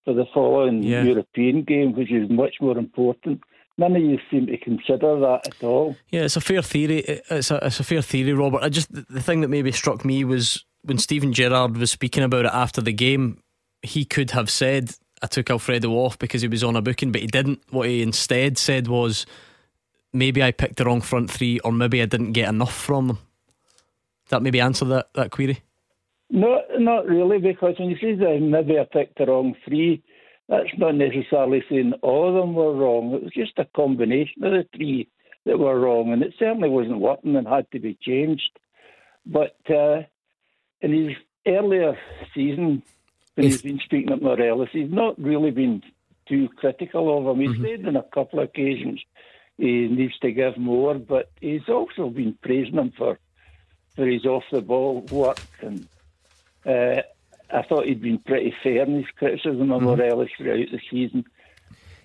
for 0.04 0.12
the 0.14 0.26
following 0.32 0.82
Yeah. 0.82 1.02
European 1.02 1.62
game, 1.62 1.94
which 1.94 2.12
is 2.12 2.28
much 2.30 2.56
more 2.60 2.76
important. 2.78 3.40
None 3.78 3.94
of 3.94 4.02
you 4.02 4.18
seem 4.30 4.46
to 4.46 4.56
consider 4.56 5.20
that 5.20 5.46
at 5.46 5.62
all. 5.62 5.96
Yeah, 6.10 6.22
it's 6.22 6.36
a 6.36 6.40
fair 6.40 6.62
theory. 6.62 7.00
It's 7.00 7.50
a, 7.50 7.58
it's 7.62 7.78
a 7.78 7.84
fair 7.84 8.00
theory, 8.00 8.32
Robert. 8.32 8.62
I 8.62 8.70
just 8.70 8.90
the 8.92 9.20
thing 9.20 9.42
that 9.42 9.48
maybe 9.48 9.70
struck 9.70 10.04
me 10.04 10.24
was 10.24 10.64
when 10.82 10.98
Steven 10.98 11.32
Gerrard 11.32 11.76
was 11.76 11.90
speaking 11.90 12.22
about 12.22 12.46
it 12.46 12.52
after 12.54 12.80
the 12.80 12.92
game. 12.92 13.42
He 13.82 14.06
could 14.06 14.30
have 14.30 14.48
said, 14.48 14.94
I 15.22 15.26
took 15.26 15.50
Alfredo 15.50 15.90
off 15.90 16.18
because 16.18 16.40
he 16.40 16.48
was 16.48 16.64
on 16.64 16.76
a 16.76 16.80
booking, 16.82 17.12
but 17.12 17.20
he 17.20 17.26
didn't. 17.26 17.60
What 17.70 17.88
he 17.88 18.02
instead 18.02 18.56
said 18.56 18.88
was 18.88 19.26
maybe 20.12 20.42
I 20.42 20.52
picked 20.52 20.76
the 20.76 20.86
wrong 20.86 21.02
front 21.02 21.30
three, 21.30 21.58
or 21.60 21.70
maybe 21.70 22.00
I 22.00 22.06
didn't 22.06 22.32
get 22.32 22.48
enough 22.48 22.74
from 22.74 23.08
them. 23.08 23.16
Does 23.16 24.30
that 24.30 24.42
maybe 24.42 24.60
answer 24.60 24.86
that, 24.86 25.12
that 25.12 25.30
query? 25.30 25.60
No, 26.30 26.62
not 26.78 27.06
really, 27.06 27.38
because 27.38 27.78
when 27.78 27.90
you 27.90 27.96
say 27.98 28.14
that 28.14 28.38
maybe 28.40 28.78
I 28.78 28.84
picked 28.84 29.18
the 29.18 29.26
wrong 29.26 29.54
three, 29.64 30.02
that's 30.48 30.78
not 30.78 30.94
necessarily 30.94 31.64
saying 31.68 31.94
all 32.02 32.28
of 32.28 32.34
them 32.34 32.54
were 32.54 32.74
wrong. 32.74 33.14
It 33.14 33.24
was 33.24 33.32
just 33.32 33.58
a 33.58 33.64
combination 33.64 34.44
of 34.44 34.52
the 34.52 34.66
three 34.74 35.08
that 35.44 35.58
were 35.58 35.78
wrong, 35.78 36.12
and 36.12 36.22
it 36.22 36.34
certainly 36.38 36.68
wasn't 36.68 37.00
working 37.00 37.36
and 37.36 37.46
had 37.46 37.70
to 37.72 37.80
be 37.80 37.98
changed. 38.00 38.58
But 39.24 39.56
uh, 39.68 40.02
in 40.80 40.92
his 40.92 41.16
earlier 41.46 41.98
season, 42.34 42.82
when 43.34 43.46
he's 43.46 43.62
been 43.62 43.80
speaking 43.80 44.12
at 44.12 44.22
Morelos, 44.22 44.68
he's 44.72 44.90
not 44.90 45.20
really 45.20 45.50
been 45.50 45.82
too 46.28 46.48
critical 46.56 47.18
of 47.18 47.36
him. 47.36 47.42
He's 47.42 47.60
said 47.60 47.86
on 47.86 47.96
a 47.96 48.02
couple 48.02 48.40
of 48.40 48.48
occasions 48.48 49.00
he 49.56 49.88
needs 49.88 50.18
to 50.18 50.30
give 50.30 50.56
more, 50.56 50.94
but 50.94 51.30
he's 51.40 51.68
also 51.68 52.08
been 52.08 52.38
praising 52.40 52.74
him 52.74 52.92
for 52.96 53.18
for 53.94 54.06
his 54.06 54.26
off 54.26 54.44
the 54.52 54.60
ball 54.60 55.00
work 55.10 55.40
and. 55.60 55.88
Uh, 56.64 57.02
I 57.50 57.62
thought 57.62 57.86
he'd 57.86 58.02
been 58.02 58.18
pretty 58.18 58.54
fair 58.62 58.82
in 58.82 58.96
his 58.96 59.10
criticism 59.16 59.70
of 59.70 59.80
mhm. 59.82 59.96
Morelos 59.96 60.28
throughout 60.36 60.66
the 60.70 60.80
season. 60.90 61.24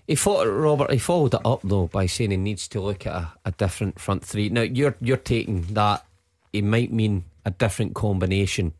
He 0.07 0.15
fought 0.15 0.47
Robert. 0.47 0.91
He 0.91 0.97
followed 0.97 1.33
it 1.33 1.41
up 1.45 1.61
though 1.63 1.87
by 1.87 2.05
saying 2.05 2.31
he 2.31 2.37
needs 2.37 2.67
to 2.69 2.81
look 2.81 3.05
at 3.05 3.13
a, 3.13 3.33
a 3.45 3.51
different 3.51 3.99
front 3.99 4.23
three. 4.23 4.49
Now 4.49 4.61
you're 4.61 4.95
you're 4.99 5.17
taking 5.17 5.61
that 5.73 6.05
it 6.53 6.63
might 6.63 6.91
mean 6.91 7.23
a 7.45 7.51
different 7.51 7.95
combination, 7.95 8.73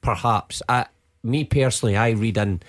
perhaps. 0.00 0.62
I, 0.68 0.86
me 1.22 1.44
personally, 1.44 1.96
I 1.96 2.10
read 2.10 2.36
in 2.36 2.62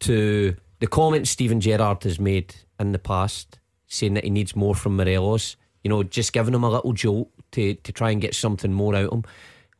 to 0.00 0.56
the 0.80 0.86
comments 0.86 1.30
Steven 1.30 1.60
Gerrard 1.60 2.04
has 2.04 2.20
made 2.20 2.54
in 2.78 2.92
the 2.92 2.98
past, 2.98 3.58
saying 3.86 4.14
that 4.14 4.24
he 4.24 4.30
needs 4.30 4.54
more 4.54 4.74
from 4.74 4.96
Morelos. 4.96 5.56
You 5.82 5.88
know, 5.88 6.02
just 6.02 6.32
giving 6.32 6.54
him 6.54 6.64
a 6.64 6.70
little 6.70 6.92
jolt 6.92 7.30
to 7.52 7.74
to 7.74 7.92
try 7.92 8.10
and 8.10 8.20
get 8.20 8.34
something 8.34 8.72
more 8.72 8.94
out 8.94 9.06
of 9.06 9.12
him 9.12 9.24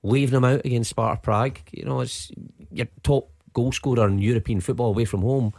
leaving 0.02 0.36
him 0.36 0.44
out 0.44 0.64
against 0.64 0.90
Sparta 0.90 1.20
Prague. 1.20 1.58
You 1.72 1.84
know, 1.84 2.00
it's 2.00 2.30
your 2.70 2.88
top 3.02 3.30
goal 3.52 3.72
scorer 3.72 4.06
in 4.06 4.18
European 4.18 4.60
football 4.60 4.88
away 4.88 5.04
from 5.04 5.22
home. 5.22 5.52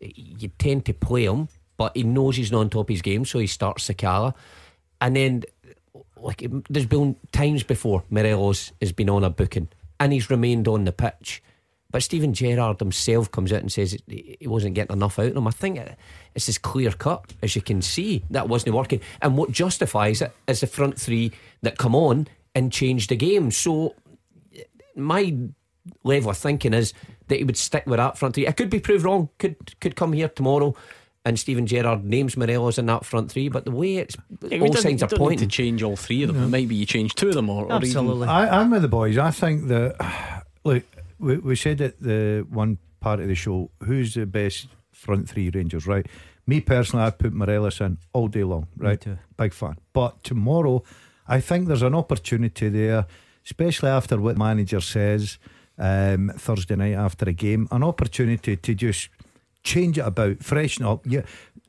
You 0.00 0.48
tend 0.58 0.84
to 0.86 0.94
play 0.94 1.24
him, 1.24 1.48
but 1.76 1.96
he 1.96 2.02
knows 2.02 2.36
he's 2.36 2.52
not 2.52 2.60
on 2.60 2.70
top 2.70 2.86
of 2.86 2.94
his 2.94 3.02
game, 3.02 3.24
so 3.24 3.38
he 3.38 3.46
starts 3.46 3.88
Sakala. 3.88 4.34
And 5.00 5.16
then, 5.16 5.42
like, 6.16 6.46
there's 6.68 6.86
been 6.86 7.16
times 7.32 7.62
before 7.62 8.04
Morelos 8.10 8.72
has 8.80 8.92
been 8.92 9.10
on 9.10 9.24
a 9.24 9.30
booking 9.30 9.68
and 10.00 10.12
he's 10.12 10.30
remained 10.30 10.68
on 10.68 10.84
the 10.84 10.92
pitch. 10.92 11.42
But 11.90 12.02
Steven 12.02 12.34
Gerrard 12.34 12.80
himself 12.80 13.30
comes 13.30 13.52
out 13.52 13.60
and 13.60 13.70
says 13.70 13.96
he 14.08 14.36
wasn't 14.42 14.74
getting 14.74 14.96
enough 14.96 15.16
out 15.20 15.26
of 15.26 15.36
him. 15.36 15.46
I 15.46 15.52
think 15.52 15.78
it's 16.34 16.48
as 16.48 16.58
clear 16.58 16.90
cut 16.90 17.32
as 17.40 17.54
you 17.54 17.62
can 17.62 17.82
see 17.82 18.24
that 18.30 18.48
wasn't 18.48 18.74
working. 18.74 19.00
And 19.22 19.36
what 19.36 19.52
justifies 19.52 20.20
it 20.20 20.32
is 20.48 20.60
the 20.60 20.66
front 20.66 20.98
three 20.98 21.30
that 21.62 21.78
come 21.78 21.94
on 21.94 22.26
and 22.54 22.72
change 22.72 23.06
the 23.08 23.16
game. 23.16 23.50
So 23.50 23.94
my 24.96 25.36
level 26.02 26.30
of 26.30 26.38
thinking 26.38 26.72
is 26.74 26.92
that 27.28 27.38
he 27.38 27.44
would 27.44 27.56
stick 27.56 27.84
with 27.86 27.98
that 27.98 28.16
front 28.18 28.34
three. 28.34 28.46
I 28.48 28.52
could 28.52 28.70
be 28.70 28.80
proved 28.80 29.04
wrong. 29.04 29.28
Could 29.38 29.80
could 29.80 29.96
come 29.96 30.12
here 30.12 30.28
tomorrow. 30.28 30.74
And 31.26 31.38
Steven 31.40 31.66
Gerrard 31.66 32.04
names 32.04 32.36
Morelos 32.36 32.76
in 32.76 32.84
that 32.84 33.06
front 33.06 33.32
three, 33.32 33.48
but 33.48 33.64
the 33.64 33.70
way 33.70 33.96
it's 33.96 34.14
Yeah, 34.42 34.58
all 34.58 34.64
we 34.64 34.70
don't- 34.70 34.82
signs 34.82 35.02
are 35.02 35.08
pointing 35.08 35.48
to 35.48 35.56
change 35.56 35.82
all 35.82 35.96
three 35.96 36.22
of 36.22 36.34
them. 36.34 36.50
Maybe 36.50 36.74
you 36.74 36.84
change 36.84 37.14
two 37.14 37.28
of 37.28 37.34
them, 37.34 37.48
or, 37.48 37.64
or 37.72 37.82
even 37.82 38.22
I, 38.24 38.60
I'm 38.60 38.70
with 38.70 38.82
the 38.82 38.88
boys. 38.88 39.16
I 39.16 39.30
think 39.30 39.68
that, 39.68 40.44
look, 40.64 40.82
we, 41.18 41.38
we 41.38 41.56
said 41.56 41.80
at 41.80 41.98
the 41.98 42.46
one 42.50 42.76
part 43.00 43.20
of 43.20 43.28
the 43.28 43.34
show, 43.34 43.70
who's 43.84 44.12
the 44.12 44.26
best 44.26 44.68
front 44.92 45.26
three 45.30 45.48
Rangers, 45.48 45.86
right? 45.86 46.04
Me 46.46 46.60
personally, 46.60 47.06
I'd 47.06 47.18
put 47.18 47.32
Morelos 47.32 47.80
in 47.80 47.96
all 48.12 48.28
day 48.28 48.44
long, 48.44 48.66
right? 48.76 49.00
too. 49.00 49.16
Big 49.38 49.54
fan. 49.54 49.76
But 49.94 50.22
tomorrow, 50.24 50.82
I 51.26 51.40
think 51.40 51.68
there's 51.68 51.82
an 51.82 51.94
opportunity 51.94 52.68
there, 52.68 53.06
especially 53.44 53.90
after 53.90 54.20
what 54.20 54.34
the 54.34 54.38
manager 54.38 54.80
says 54.80 55.38
um, 55.78 56.32
Thursday 56.36 56.76
night 56.76 56.94
after 56.94 57.28
a 57.28 57.32
game, 57.32 57.68
an 57.70 57.82
opportunity 57.82 58.56
to 58.56 58.74
just 58.74 59.08
change 59.62 59.98
it 59.98 60.06
about, 60.06 60.42
freshen 60.42 60.84
up. 60.84 61.04
Yeah, 61.06 61.22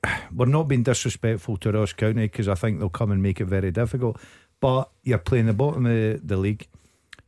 we're 0.35 0.45
not 0.45 0.67
being 0.67 0.83
disrespectful 0.83 1.57
to 1.57 1.71
Ross 1.71 1.93
County 1.93 2.25
because 2.25 2.47
I 2.47 2.55
think 2.55 2.79
they'll 2.79 2.89
come 2.89 3.11
and 3.11 3.23
make 3.23 3.41
it 3.41 3.45
very 3.45 3.71
difficult. 3.71 4.19
But 4.59 4.89
you're 5.03 5.17
playing 5.17 5.47
the 5.47 5.53
bottom 5.53 5.85
of 5.85 6.27
the 6.27 6.37
league, 6.37 6.67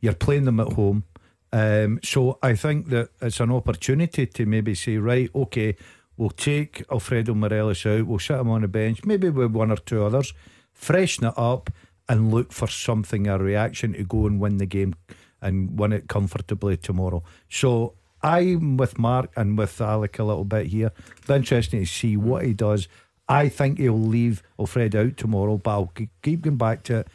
you're 0.00 0.14
playing 0.14 0.44
them 0.44 0.60
at 0.60 0.72
home. 0.72 1.04
Um, 1.52 1.98
so 2.02 2.38
I 2.42 2.54
think 2.54 2.88
that 2.88 3.10
it's 3.22 3.40
an 3.40 3.50
opportunity 3.50 4.26
to 4.26 4.46
maybe 4.46 4.74
say, 4.74 4.98
right, 4.98 5.30
okay, 5.34 5.76
we'll 6.16 6.30
take 6.30 6.84
Alfredo 6.90 7.34
Morelos 7.34 7.86
out, 7.86 8.06
we'll 8.06 8.18
sit 8.18 8.38
him 8.38 8.50
on 8.50 8.62
the 8.62 8.68
bench, 8.68 9.04
maybe 9.04 9.30
with 9.30 9.52
one 9.52 9.70
or 9.70 9.76
two 9.76 10.04
others, 10.04 10.34
freshen 10.72 11.26
it 11.26 11.34
up, 11.36 11.70
and 12.08 12.32
look 12.32 12.52
for 12.52 12.68
something, 12.68 13.26
a 13.26 13.38
reaction 13.38 13.92
to 13.92 14.04
go 14.04 14.26
and 14.26 14.40
win 14.40 14.58
the 14.58 14.66
game 14.66 14.94
and 15.40 15.78
win 15.78 15.92
it 15.92 16.08
comfortably 16.08 16.76
tomorrow. 16.76 17.22
So 17.48 17.94
I'm 18.22 18.76
with 18.76 18.98
Mark 18.98 19.30
and 19.36 19.56
with 19.58 19.80
Alec 19.80 20.18
a 20.18 20.24
little 20.24 20.44
bit 20.44 20.66
here. 20.68 20.90
Be 21.26 21.34
interesting 21.34 21.80
to 21.80 21.86
see 21.86 22.16
what 22.16 22.44
he 22.44 22.52
does. 22.54 22.88
I 23.28 23.48
think 23.48 23.78
he'll 23.78 23.98
leave 24.00 24.42
Alfredo 24.58 25.06
out 25.06 25.16
tomorrow, 25.16 25.58
but 25.58 25.70
I'll 25.70 25.92
keep 26.22 26.42
going 26.42 26.56
back 26.56 26.82
to 26.84 26.98
it. 27.00 27.08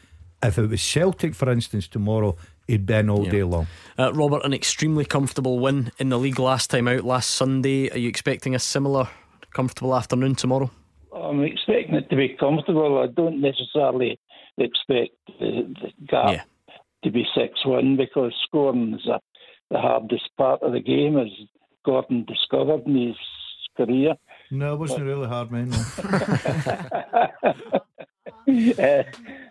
If 0.43 0.57
it 0.57 0.69
was 0.69 0.81
Celtic, 0.81 1.33
for 1.35 1.49
instance, 1.49 1.87
tomorrow, 1.87 2.35
he'd 2.67 2.85
been 2.85 3.09
all 3.09 3.25
Yeah. 3.25 3.31
day 3.31 3.43
long. 3.43 3.67
Uh, 3.97 4.13
Robert, 4.13 4.45
an 4.45 4.53
extremely 4.53 5.05
comfortable 5.05 5.59
win 5.59 5.91
in 5.97 6.09
the 6.09 6.19
league 6.19 6.37
last 6.39 6.69
time 6.69 6.87
out, 6.87 7.03
last 7.03 7.31
Sunday. 7.31 7.89
Are 7.89 7.97
you 7.97 8.09
expecting 8.09 8.53
a 8.53 8.59
similar 8.59 9.07
comfortable 9.51 9.95
afternoon 9.95 10.35
tomorrow? 10.35 10.69
I'm 11.15 11.43
expecting 11.43 11.95
it 11.95 12.09
to 12.09 12.15
be 12.15 12.29
comfortable. 12.39 12.99
I 12.99 13.07
don't 13.07 13.41
necessarily 13.41 14.19
expect 14.57 15.11
the, 15.39 15.73
the 15.81 15.91
gap 16.07 16.47
to 17.03 17.11
be 17.11 17.25
6 17.35 17.65
1 17.65 17.97
because 17.97 18.33
scoring 18.45 18.93
is 18.93 19.07
a, 19.07 19.19
the 19.69 19.79
hardest 19.79 20.29
part 20.37 20.61
of 20.61 20.73
the 20.73 20.79
game, 20.79 21.17
as 21.17 21.27
Gordon 21.85 22.25
discovered 22.25 22.85
in 22.85 23.07
his 23.07 23.17
career. 23.75 24.15
No, 24.51 24.73
it 24.73 24.79
wasn't 24.79 25.05
really 25.05 25.27
hard, 25.27 25.51
man. 25.51 25.73
uh, 28.77 29.03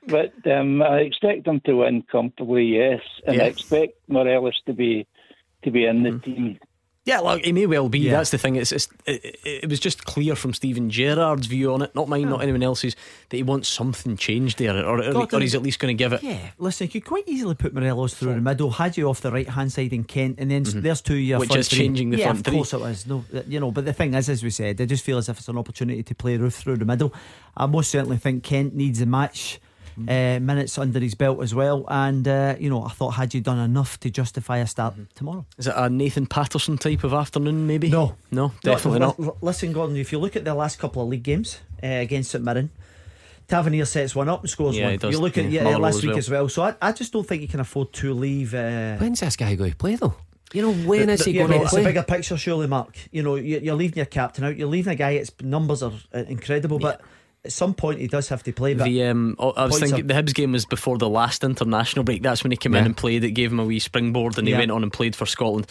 but 0.07 0.33
um, 0.51 0.83
I 0.83 0.99
expect 0.99 1.45
them 1.45 1.61
to 1.65 1.75
win 1.75 2.03
comfortably, 2.11 2.65
yes, 2.65 3.01
and 3.27 3.41
I 3.41 3.47
expect 3.47 3.95
Morelos 4.09 4.61
to 4.67 4.73
be 4.73 5.07
to 5.65 5.71
be 5.71 5.87
in 5.87 6.03
the 6.03 6.19
team. 6.19 6.59
Yeah, 7.05 7.19
look, 7.19 7.45
it 7.45 7.53
may 7.53 7.67
well 7.67 7.89
be. 7.89 8.09
That's 8.09 8.31
the 8.31 8.39
thing. 8.39 8.55
It's, 8.55 8.71
it's 8.71 8.89
it, 9.07 9.37
it, 9.45 9.69
was 9.69 9.81
just 9.81 10.05
clear 10.05 10.37
from 10.37 10.55
Steven 10.55 10.89
Gerrard's 10.89 11.49
view 11.49 11.75
on 11.75 11.83
it, 11.83 11.93
not 11.97 12.09
mine, 12.09 12.29
not 12.29 12.43
anyone 12.43 12.63
else's, 12.63 12.95
that 13.29 13.37
he 13.37 13.43
wants 13.43 13.69
something 13.69 14.17
changed 14.17 14.59
there, 14.59 14.85
or, 14.87 15.03
or, 15.03 15.13
God, 15.13 15.35
or 15.35 15.41
he's 15.41 15.57
at 15.57 15.63
least 15.63 15.81
going 15.81 15.97
to 15.97 16.01
give 16.01 16.13
it. 16.13 16.23
Yeah, 16.23 16.39
listen, 16.59 16.87
you 16.87 16.91
could 16.93 17.05
quite 17.05 17.25
easily 17.27 17.57
put 17.57 17.75
Morelos 17.75 18.15
through 18.15 18.35
the 18.35 18.41
middle, 18.41 18.71
Hagi 18.71 19.03
off 19.03 19.21
the 19.21 19.33
right 19.33 19.49
hand 19.49 19.73
side 19.73 19.93
in 19.93 20.05
Kent, 20.05 20.37
and 20.39 20.49
then 20.49 20.63
s 20.63 20.75
there's 20.75 21.01
two 21.01 21.17
year 21.17 21.33
Mm-hmm. 21.33 21.41
Which 21.41 21.57
is 21.57 21.69
three. 21.69 21.79
changing 21.79 22.11
the 22.11 22.19
yeah, 22.19 22.27
front 22.27 22.39
of 22.41 22.45
three. 22.45 22.55
course 22.55 22.73
it 22.75 22.83
is. 22.83 23.07
No, 23.07 23.25
you 23.49 23.59
know, 23.59 23.73
but 23.73 23.85
the 23.85 23.93
thing 23.93 24.15
is, 24.15 24.29
as 24.29 24.45
we 24.45 24.51
said, 24.51 24.81
I 24.81 24.85
just 24.85 25.03
feel 25.03 25.19
as 25.19 25.29
if 25.29 25.39
it's 25.39 25.49
an 25.49 25.59
opportunity 25.59 26.03
to 26.03 26.15
play 26.15 26.39
Roofe 26.39 26.55
through 26.55 26.77
the 26.77 26.85
middle. 26.85 27.13
I 27.57 27.67
most 27.67 27.91
certainly 27.91 28.19
think 28.19 28.45
Kent 28.45 28.75
needs 28.75 29.01
a 29.01 29.07
match. 29.07 29.59
Mm-hmm. 29.99 30.09
Uh, 30.09 30.41
minutes 30.47 30.79
under 30.79 31.01
his 31.01 31.15
belt 31.15 31.43
as 31.43 31.55
well, 31.55 31.85
and 31.89 32.27
uh, 32.27 32.57
you 32.59 32.71
know, 32.71 32.83
I 32.85 32.89
thought 32.91 33.11
Hagi 33.11 33.41
done 33.41 33.59
enough 33.59 34.01
to 34.01 34.11
justify 34.11 34.59
a 34.59 34.67
start 34.67 34.95
Mm-hmm. 34.95 35.03
tomorrow? 35.15 35.45
Is 35.59 35.67
it 35.67 35.75
a 35.77 35.91
Nathan 35.91 36.27
Patterson 36.27 36.79
type 36.79 37.05
of 37.05 37.13
afternoon, 37.13 37.67
maybe? 37.67 37.91
No. 37.91 38.15
No, 38.31 38.53
definitely 38.63 39.01
No, 39.01 39.07
not. 39.09 39.19
l- 39.21 39.25
l- 39.27 39.39
Listen, 39.43 39.73
Gordon, 39.73 39.97
if 39.97 40.11
you 40.13 40.19
look 40.19 40.35
at 40.37 40.45
the 40.45 40.55
last 40.55 40.79
couple 40.79 41.03
of 41.03 41.09
league 41.09 41.23
games 41.23 41.61
uh, 41.83 41.87
against 41.87 42.31
St 42.31 42.43
Mirren, 42.43 42.71
Tavernier 43.49 43.85
sets 43.85 44.15
one 44.15 44.29
up 44.29 44.41
and 44.41 44.49
scores 44.51 44.77
Yeah, 44.77 44.89
one. 44.91 44.97
does. 44.99 45.13
You 45.15 45.21
look 45.21 45.37
at 45.37 45.45
Yeah. 45.45 45.51
yeah, 45.51 45.63
Motherwell 45.65 45.81
last 45.83 45.97
as 45.97 46.03
week 46.03 46.11
well. 46.11 46.19
as 46.19 46.31
well. 46.31 46.49
So 46.49 46.63
I, 46.63 46.75
I 46.81 46.93
just 46.93 47.13
don't 47.13 47.27
think 47.27 47.43
you 47.43 47.49
can 47.49 47.61
afford 47.61 47.93
to 47.95 48.15
leave. 48.15 48.55
Uh, 48.55 48.97
When's 48.97 49.21
this 49.21 49.37
guy 49.37 49.55
going 49.57 49.73
to 49.73 49.77
play 49.77 49.97
though? 49.97 50.15
You 50.55 50.63
know, 50.63 50.73
when 50.73 51.09
is 51.11 51.25
he 51.25 51.33
going 51.33 51.49
but 51.49 51.57
to 51.59 51.63
it's 51.63 51.71
play? 51.71 51.81
a 51.83 51.85
bigger 51.85 52.03
picture, 52.03 52.37
surely, 52.37 52.67
Mark. 52.67 52.97
You 53.11 53.23
know, 53.23 53.37
you- 53.37 53.61
you're 53.61 53.75
leaving 53.75 53.97
your 53.97 54.07
captain 54.07 54.45
out. 54.45 54.57
You're 54.57 54.69
leaving 54.69 54.93
a 54.93 54.97
guy. 54.97 55.11
Its 55.13 55.33
numbers 55.43 55.83
are 55.83 55.93
uh, 56.15 56.19
incredible, 56.29 56.79
but 56.79 57.01
at 57.45 57.53
some 57.53 57.75
point 57.75 58.01
he 58.01 58.07
does 58.07 58.29
have 58.29 58.43
to 58.45 58.53
play. 58.53 58.75
But 58.75 58.85
The 58.85 59.05
um, 59.05 59.37
oh, 59.39 59.51
I 59.51 59.67
was 59.67 59.79
thinking 59.81 60.07
the 60.07 60.15
Hibs 60.15 60.35
game 60.35 60.53
was 60.53 60.65
before 60.65 60.99
the 60.99 61.09
last 61.09 61.43
international 61.45 62.05
break. 62.05 62.23
That's 62.23 62.45
when 62.45 62.51
he 62.51 62.57
came 62.57 62.75
in 62.75 62.85
and 62.87 62.97
played. 62.97 63.25
It 63.25 63.33
gave 63.33 63.51
him 63.53 63.61
a 63.61 63.65
wee 63.65 63.79
springboard, 63.79 64.39
and 64.39 64.47
he 64.47 64.53
Yeah. 64.53 64.59
went 64.61 64.71
on 64.71 64.83
and 64.83 64.93
played 64.93 65.17
for 65.17 65.27
Scotland. 65.27 65.67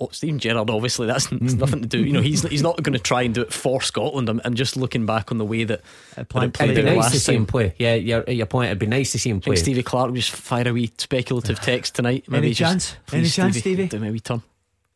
Oh, 0.00 0.08
Steven 0.10 0.40
Gerrard, 0.40 0.68
obviously, 0.68 1.06
that's 1.06 1.26
that's 1.28 1.54
nothing 1.54 1.82
to 1.82 1.86
do. 1.86 2.04
You 2.04 2.14
know, 2.14 2.22
he's 2.22 2.42
he's 2.42 2.62
not 2.62 2.82
going 2.82 2.94
to 2.94 2.98
try 2.98 3.22
and 3.22 3.34
do 3.34 3.42
it 3.42 3.52
for 3.52 3.80
Scotland. 3.82 4.28
I'm, 4.28 4.40
I'm 4.44 4.54
just 4.54 4.76
looking 4.76 5.06
back 5.06 5.30
on 5.30 5.38
the 5.38 5.44
way 5.44 5.62
that, 5.64 5.80
it 6.16 6.28
played 6.28 6.56
It'd 6.60 6.74
be 6.74 6.82
nice 6.82 6.94
to 6.94 6.98
last 6.98 7.18
see 7.20 7.34
him 7.34 7.46
play. 7.46 7.74
Yeah, 7.78 7.94
your, 7.94 8.24
your 8.28 8.46
point. 8.46 8.66
It'd 8.66 8.78
be 8.80 8.86
nice 8.86 9.12
to 9.12 9.18
see 9.20 9.30
him 9.30 9.40
play. 9.40 9.54
Stevie 9.54 9.84
Clarke 9.84 10.08
will 10.08 10.16
just 10.16 10.30
fire 10.32 10.66
a 10.66 10.72
wee 10.72 10.90
speculative 10.98 11.60
text 11.60 11.94
tonight. 11.94 12.24
Maybe 12.26 12.46
Any 12.48 12.54
just, 12.54 12.70
chance? 12.70 12.96
please, 13.06 13.18
Any 13.18 13.28
chance, 13.28 13.58
Stevie? 13.58 13.86
Do 13.86 14.00
wee 14.00 14.18
turn. 14.18 14.42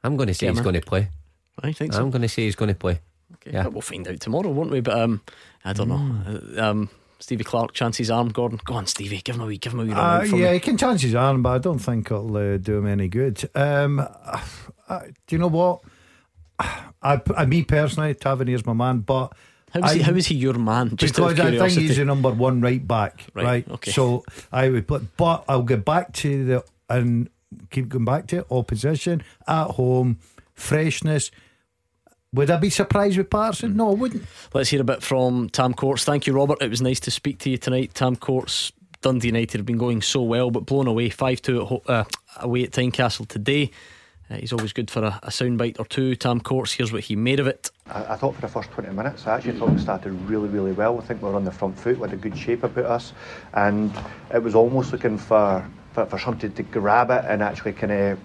I'm 0.03 0.17
going 0.17 0.29
to 0.29 0.35
say 0.35 0.47
Yeah, 0.47 0.53
he's 0.53 0.61
going 0.61 0.75
to 0.75 0.81
play. 0.81 1.09
I 1.63 1.73
think 1.73 1.93
so. 1.93 2.01
I'm 2.01 2.11
going 2.11 2.23
to 2.23 2.29
say 2.29 2.45
he's 2.45 2.57
going 2.57 2.71
to 2.71 2.75
play. 2.75 2.99
Yeah. 3.51 3.67
we'll 3.69 3.81
find 3.81 4.07
out 4.09 4.21
tomorrow, 4.21 4.51
won't 4.51 4.71
we? 4.71 4.81
But 4.81 4.99
um, 4.99 5.21
I 5.65 5.73
don't 5.73 5.89
know. 5.89 6.57
Uh, 6.59 6.71
Um, 6.71 6.91
Stevie 7.19 7.45
Clarke, 7.45 7.73
chances 7.73 8.11
arm, 8.11 8.29
Gordon. 8.29 8.61
Go 8.65 8.75
on, 8.75 8.87
Stevie. 8.87 9.23
Give 9.25 9.37
him 9.37 9.43
a 9.43 9.47
wee, 9.47 9.57
give 9.57 9.73
him 9.73 9.81
a 9.81 9.85
wee 9.85 9.93
Uh, 9.93 10.23
yeah, 10.25 10.49
me. 10.49 10.55
he 10.55 10.61
can 10.61 10.77
chance 10.77 11.01
his 11.01 11.15
arm, 11.15 11.43
but 11.43 11.51
I 11.51 11.59
don't 11.59 11.79
think 11.79 12.11
it'll 12.11 12.37
uh, 12.37 12.59
do 12.59 12.79
him 12.79 12.87
any 12.87 13.09
good. 13.09 13.49
Um, 13.55 14.01
uh, 14.89 15.01
do 15.27 15.35
you 15.35 15.39
know 15.39 15.49
what? 15.49 15.81
I, 16.59 17.21
I, 17.37 17.45
me 17.47 17.63
personally, 17.63 18.15
Tavernier's 18.15 18.67
my 18.67 18.73
man, 18.73 18.99
but 18.99 19.33
how 19.71 19.81
is, 19.81 19.93
he, 19.93 20.03
how 20.03 20.13
is 20.13 20.27
he 20.27 20.35
your 20.35 20.55
man? 20.55 20.97
Just 20.97 21.15
because 21.15 21.39
I 21.39 21.57
think 21.57 21.73
he's 21.73 21.97
the 21.97 22.05
number 22.05 22.31
one 22.31 22.61
right 22.61 22.87
back, 22.87 23.27
right? 23.35 23.45
right? 23.45 23.71
Okay. 23.71 23.91
So 23.93 24.25
I 24.53 24.69
would, 24.69 24.87
put, 24.87 25.17
but 25.17 25.45
I'll 25.49 25.63
get 25.63 25.85
back 25.85 26.13
to 26.15 26.45
the 26.45 26.65
and 26.89 27.29
keep 27.71 27.89
going 27.89 28.05
back 28.05 28.27
to 28.29 28.39
it, 28.39 28.47
opposition 28.51 29.23
at 29.47 29.69
home, 29.73 30.19
freshness. 30.55 31.31
Would 32.33 32.51
I 32.51 32.57
be 32.57 32.71
surprised 32.71 33.17
with 33.17 33.31
Patterson? 33.31 33.77
No, 33.77 33.91
I 33.91 33.95
wouldn't. 33.95 34.25
Let's 34.53 34.69
hear 34.69 34.81
a 34.81 34.85
bit 34.85 35.03
from 35.03 35.49
Tam 35.49 35.73
Courts. 35.73 36.05
Thank 36.05 36.27
you, 36.27 36.33
Robert. 36.33 36.61
It 36.61 36.71
was 36.71 36.83
nice 36.83 37.01
to 37.01 37.11
speak 37.11 37.39
to 37.41 37.51
you 37.51 37.57
tonight. 37.57 37.95
Tam 37.95 38.17
Courts, 38.17 38.73
Dundee 39.01 39.29
United 39.29 39.59
have 39.59 39.67
been 39.67 39.79
going 39.79 40.03
so 40.03 40.23
well, 40.23 40.51
but 40.51 40.67
blown 40.67 40.87
away 40.87 41.09
5 41.09 41.41
2 41.41 41.83
uh, 41.87 42.05
away 42.39 42.65
at 42.65 42.73
Tynecastle 42.73 43.29
today. 43.29 43.71
Uh, 44.29 44.37
he's 44.37 44.53
always 44.53 44.73
good 44.73 44.91
for 44.91 45.05
a, 45.05 45.21
a 45.23 45.29
soundbite 45.29 45.79
or 45.79 45.85
two. 45.85 46.17
Tam 46.17 46.41
Courts, 46.41 46.73
here's 46.73 46.93
what 46.93 47.05
he 47.05 47.15
made 47.15 47.39
of 47.39 47.47
it. 47.47 47.71
I, 47.87 48.15
I, 48.15 48.17
thought 48.17 48.35
for 48.35 48.41
the 48.41 48.49
first 48.49 48.71
20 48.73 48.93
minutes, 48.93 49.27
I 49.27 49.37
actually 49.37 49.57
thought 49.59 49.71
we 49.71 49.79
started 49.79 50.11
really, 50.29 50.49
really 50.49 50.73
well. 50.73 50.99
I 50.99 51.05
think 51.05 51.23
we 51.23 51.29
were 51.29 51.37
on 51.37 51.45
the 51.45 51.53
front 51.53 51.79
foot 51.79 51.99
with 51.99 52.13
a 52.13 52.17
good 52.17 52.37
shape 52.37 52.65
about 52.65 52.87
us, 52.87 53.13
and 53.55 53.93
it 54.35 54.43
was 54.43 54.57
almost 54.57 54.91
looking 54.91 55.17
for, 55.17 55.65
for, 55.93 56.07
for 56.07 56.19
something 56.19 56.53
to 56.53 56.63
grab 56.65 57.11
it 57.11 57.25
and 57.29 57.41
actually 57.41 57.73
kind 57.73 57.93
of 57.93 58.19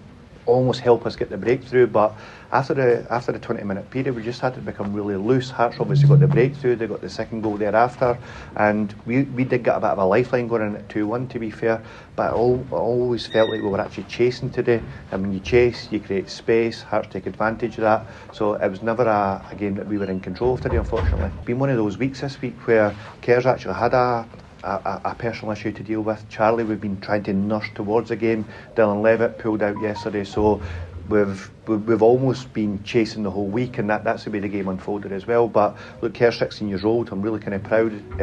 almost 0.46 0.80
help 0.80 1.06
us 1.06 1.16
get 1.16 1.30
the 1.30 1.36
breakthrough. 1.36 1.86
But 1.86 2.14
after 2.52 2.74
the 2.74 3.06
after 3.10 3.32
the 3.32 3.38
20 3.38 3.64
minute 3.64 3.90
period, 3.90 4.14
we 4.14 4.22
just 4.22 4.40
had 4.40 4.54
to 4.54 4.60
become 4.60 4.92
really 4.92 5.16
loose. 5.16 5.50
Hearts 5.50 5.76
obviously 5.80 6.08
got 6.08 6.20
the 6.20 6.26
breakthrough, 6.26 6.76
they 6.76 6.86
got 6.86 7.00
the 7.00 7.08
second 7.08 7.42
goal 7.42 7.56
thereafter, 7.56 8.18
and 8.56 8.94
we, 9.06 9.22
we 9.22 9.44
did 9.44 9.64
get 9.64 9.76
a 9.76 9.80
bit 9.80 9.90
of 9.90 9.98
a 9.98 10.04
lifeline 10.04 10.48
going 10.48 10.62
in 10.62 10.76
at 10.76 10.88
2 10.88 11.06
1 11.06 11.28
to 11.28 11.38
be 11.38 11.50
fair. 11.50 11.82
But 12.14 12.30
I, 12.30 12.32
all, 12.32 12.66
always 12.70 13.26
felt 13.26 13.50
like 13.50 13.62
we 13.62 13.68
were 13.68 13.80
actually 13.80 14.04
chasing 14.04 14.50
today. 14.50 14.82
And 15.10 15.22
when 15.22 15.32
you 15.32 15.40
chase, 15.40 15.88
you 15.90 16.00
create 16.00 16.28
space, 16.28 16.82
Hearts 16.82 17.08
take 17.10 17.26
advantage 17.26 17.78
of 17.78 17.82
that. 17.82 18.06
So 18.32 18.54
it 18.54 18.68
was 18.68 18.82
never 18.82 19.04
a, 19.04 19.44
a 19.50 19.54
game 19.54 19.74
that 19.76 19.86
we 19.86 19.98
were 19.98 20.10
in 20.10 20.20
control 20.20 20.54
of 20.54 20.60
today, 20.60 20.76
unfortunately. 20.76 21.30
Been 21.44 21.58
one 21.58 21.70
of 21.70 21.76
those 21.76 21.96
weeks 21.96 22.20
this 22.20 22.40
week 22.42 22.56
where 22.66 22.94
Kerr's 23.22 23.46
actually 23.46 23.74
had 23.74 23.94
a 23.94 24.26
a, 24.62 25.00
a, 25.04 25.14
personal 25.14 25.52
issue 25.52 25.72
to 25.72 25.82
deal 25.82 26.00
with. 26.00 26.28
Charlie, 26.28 26.64
we've 26.64 26.80
been 26.80 27.00
trying 27.00 27.22
to 27.24 27.32
nurse 27.32 27.68
towards 27.74 28.10
a 28.10 28.16
game. 28.16 28.44
Dylan 28.76 29.02
Levitt 29.02 29.38
pulled 29.38 29.62
out 29.62 29.80
yesterday, 29.80 30.24
so 30.24 30.62
we've 31.08 31.50
we've 31.66 32.02
almost 32.02 32.52
been 32.52 32.82
chasing 32.82 33.22
the 33.22 33.30
whole 33.30 33.46
week, 33.46 33.78
and 33.78 33.88
that, 33.90 34.04
that's 34.04 34.24
the 34.24 34.30
way 34.30 34.40
the 34.40 34.48
game 34.48 34.68
unfolded 34.68 35.12
as 35.12 35.26
well. 35.26 35.48
But 35.48 35.76
look, 36.00 36.14
Kerr's 36.14 36.38
16 36.38 36.68
years 36.68 36.84
old. 36.84 37.10
I'm 37.10 37.22
really 37.22 37.40
kind 37.40 37.54
of 37.54 37.62
proud 37.62 37.92
uh, 38.14 38.18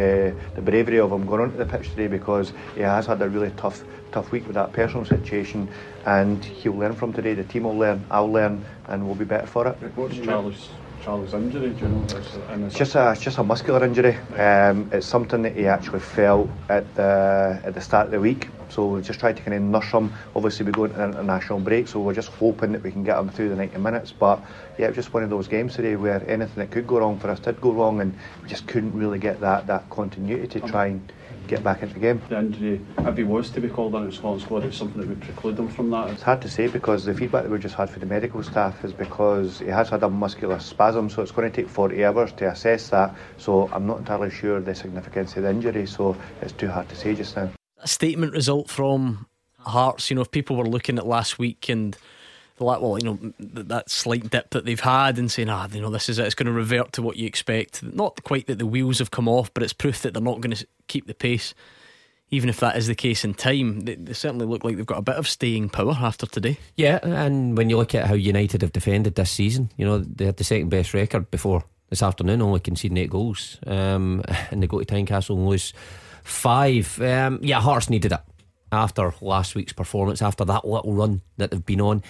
the 0.56 0.61
bravery 0.61 0.99
of 0.99 1.11
him 1.11 1.26
going 1.26 1.41
onto 1.41 1.57
the 1.57 1.66
pitch 1.66 1.90
today 1.90 2.07
because 2.07 2.53
he 2.76 2.82
has 2.82 3.06
had 3.06 3.22
a 3.22 3.30
really 3.30 3.52
tough 3.57 3.84
tough 4.11 4.32
week 4.32 4.45
with 4.48 4.56
that 4.56 4.74
personal 4.74 5.06
situation, 5.06 5.70
and 6.06 6.44
he'll 6.44 6.76
learn 6.76 6.95
from 6.95 7.14
today. 7.14 7.34
The 7.34 7.44
team 7.44 7.64
will 7.64 7.78
learn, 7.78 8.03
I'll 8.10 8.32
learn, 8.32 8.66
and 8.88 9.06
we'll 9.06 9.16
be 9.16 9.26
better 9.26 9.48
for 9.48 9.68
it. 9.68 9.76
What's 9.95 10.18
Charlie's 10.18 10.70
Charlie's 11.04 11.34
injury? 11.34 11.70
Do 11.70 11.86
you 11.86 11.88
know? 11.90 12.06
It's 12.66 12.76
just 12.76 12.96
a 12.96 13.12
it's 13.12 13.22
just 13.22 13.38
a 13.38 13.44
muscular 13.44 13.84
injury. 13.84 14.16
Um, 14.38 14.90
it's 14.92 15.06
something 15.08 15.42
that 15.44 15.56
he 15.56 15.68
actually 15.68 16.00
felt 16.00 16.50
at 16.70 16.94
the 16.96 17.60
at 17.64 17.74
the 17.74 17.82
start 17.82 18.06
of 18.06 18.12
the 18.12 18.20
week. 18.20 18.50
So 18.70 18.86
we 18.86 19.02
just 19.02 19.20
tried 19.20 19.36
to 19.38 19.42
kind 19.42 19.56
of 19.56 19.62
nurse 19.64 19.92
him. 19.92 20.14
Obviously, 20.36 20.66
we 20.66 20.72
go 20.72 20.86
into 20.86 21.04
an 21.04 21.12
international 21.12 21.60
break, 21.60 21.88
so 21.88 22.00
we're 22.02 22.14
just 22.14 22.30
hoping 22.30 22.72
that 22.74 22.84
we 22.84 22.92
can 22.92 23.04
get 23.04 23.18
him 23.18 23.30
through 23.30 23.50
the 23.50 23.56
90 23.56 23.80
minutes. 23.80 24.12
But 24.12 24.42
yeah, 24.78 24.86
it 24.86 24.90
was 24.90 24.96
just 24.98 25.14
one 25.14 25.24
of 25.24 25.30
those 25.30 25.48
games 25.48 25.76
today 25.76 25.96
where 25.96 26.24
anything 26.30 26.56
that 26.58 26.70
could 26.70 26.86
go 26.86 27.00
wrong 27.00 27.18
for 27.20 27.30
us 27.30 27.40
did 27.40 27.60
go 27.62 27.72
wrong, 27.72 28.02
and 28.02 28.16
we 28.44 28.50
just 28.50 28.68
couldn't 28.68 28.94
really 28.94 29.20
get 29.20 29.40
that 29.42 29.66
that 29.68 29.90
continuity 29.90 30.60
to 30.60 30.68
try 30.68 30.88
and 30.88 31.12
get 31.50 31.64
back 31.64 31.82
into 31.82 31.96
the 31.96 32.00
game. 32.00 32.22
The 32.30 32.40
injury, 32.40 32.82
if 33.00 33.18
he 33.18 33.24
was 33.24 33.50
to 33.52 33.60
be 33.60 33.68
called 33.68 33.96
on 33.96 34.06
the 34.06 34.12
Scotland 34.12 34.44
squad, 34.44 34.64
it's 34.64 34.78
something 34.78 35.02
that 35.02 35.10
would 35.10 35.22
preclude 35.22 35.58
him 35.58 35.68
from 35.68 35.90
that. 35.90 36.12
It's 36.12 36.22
hard 36.22 36.42
to 36.44 36.50
say 36.50 36.68
because 36.68 37.04
the 37.06 37.14
feedback 37.14 37.44
that 37.44 37.50
we 37.50 37.58
just 37.58 37.76
had 37.76 37.90
for 37.90 38.00
the 38.00 38.06
medical 38.06 38.44
staff 38.44 38.86
is 38.86 38.94
because 38.94 39.60
he 39.60 39.68
has 39.68 39.90
had 39.90 40.04
a 40.04 40.10
muscular 40.10 40.60
spasm, 40.60 41.10
so 41.10 41.22
it's 41.22 41.32
going 41.32 41.52
to 41.52 41.62
take 41.62 41.70
40 41.70 42.06
hours 42.06 42.32
to 42.34 42.50
assess 42.50 42.90
that. 42.90 43.16
So 43.38 43.70
I'm 43.74 43.88
not 43.88 43.98
entirely 43.98 44.30
sure 44.30 44.60
the 44.62 44.76
significance 44.76 45.36
of 45.36 45.44
the 45.44 45.50
injury, 45.50 45.88
so 45.88 46.16
it's 46.42 46.54
too 46.54 46.70
hard 46.70 46.88
to 46.90 46.96
say 46.96 47.16
just 47.16 47.36
now. 47.36 47.50
A 47.80 47.88
statement 47.88 48.34
result 48.34 48.70
from 48.70 49.26
Hearts, 49.60 50.10
you 50.10 50.16
know, 50.16 50.22
if 50.22 50.32
people 50.32 50.56
were 50.56 50.68
looking 50.68 50.98
at 50.98 51.06
last 51.06 51.38
week 51.38 51.68
and 51.68 51.98
like, 52.65 52.81
well, 52.81 52.98
you 52.98 53.06
know, 53.06 53.34
that 53.40 53.90
slight 53.90 54.30
dip 54.30 54.49
that 54.52 54.65
they've 54.65 54.80
had 54.80 55.18
and 55.18 55.31
saying, 55.31 55.49
ah, 55.49 55.68
you 55.72 55.81
know, 55.81 55.90
this 55.90 56.10
is 56.10 56.19
it, 56.19 56.26
it's 56.26 56.36
going 56.36 56.48
to 56.48 56.52
revert 56.52 56.94
to 56.94 57.02
what 57.02 57.18
you 57.18 57.27
expect. 57.27 57.84
Not 57.84 58.23
quite 58.23 58.48
that 58.48 58.60
the 58.60 58.65
wheels 58.65 58.99
have 58.99 59.11
come 59.11 59.27
off, 59.27 59.53
but 59.53 59.64
it's 59.64 59.73
proof 59.73 60.02
that 60.02 60.14
they're 60.14 60.22
not 60.22 60.41
going 60.41 60.56
to 60.56 60.68
keep 60.88 61.07
the 61.07 61.14
pace. 61.14 61.53
Even 62.31 62.49
if 62.49 62.60
that 62.60 62.77
is 62.77 62.86
the 62.88 62.95
case 62.95 63.26
in 63.26 63.34
time, 63.34 63.81
they, 63.81 63.95
they 63.95 64.14
certainly 64.14 64.45
look 64.45 64.64
like 64.64 64.77
they've 64.77 64.86
got 64.86 64.99
a 64.99 65.03
bit 65.03 65.15
of 65.15 65.27
staying 65.27 65.69
power 65.69 65.98
after 65.99 66.27
today. 66.27 66.60
Yeah, 66.76 66.99
and 67.02 67.57
when 67.57 67.69
you 67.69 67.77
look 67.77 67.95
at 67.95 68.06
how 68.06 68.14
United 68.14 68.61
have 68.61 68.72
defended 68.72 69.15
this 69.15 69.31
season, 69.31 69.72
you 69.77 69.86
know, 69.86 69.99
they 69.99 70.26
had 70.26 70.38
the 70.38 70.44
second 70.44 70.69
best 70.69 70.94
record 70.94 71.31
before 71.31 71.64
this 71.90 72.03
afternoon, 72.03 72.41
only 72.41 72.60
conceding 72.60 72.98
eight 72.98 73.10
goals. 73.10 73.57
Um, 73.65 74.23
and 74.52 74.61
they 74.61 74.68
go 74.68 74.80
to 74.80 74.86
Tynecastle 74.86 75.36
and 75.36 75.48
lose 75.48 75.73
five. 76.23 77.02
Um, 77.02 77.40
yeah, 77.41 77.60
Hearts 77.60 77.90
needed 77.90 78.11
it 78.11 78.19
after 78.72 79.14
last 79.22 79.56
week's 79.56 79.73
performance, 79.73 80.22
after 80.22 80.45
that 80.45 80.65
little 80.65 80.94
run 80.94 81.22
that 81.38 81.52
they've 81.52 81.65
been 81.65 81.81
on. 81.81 82.03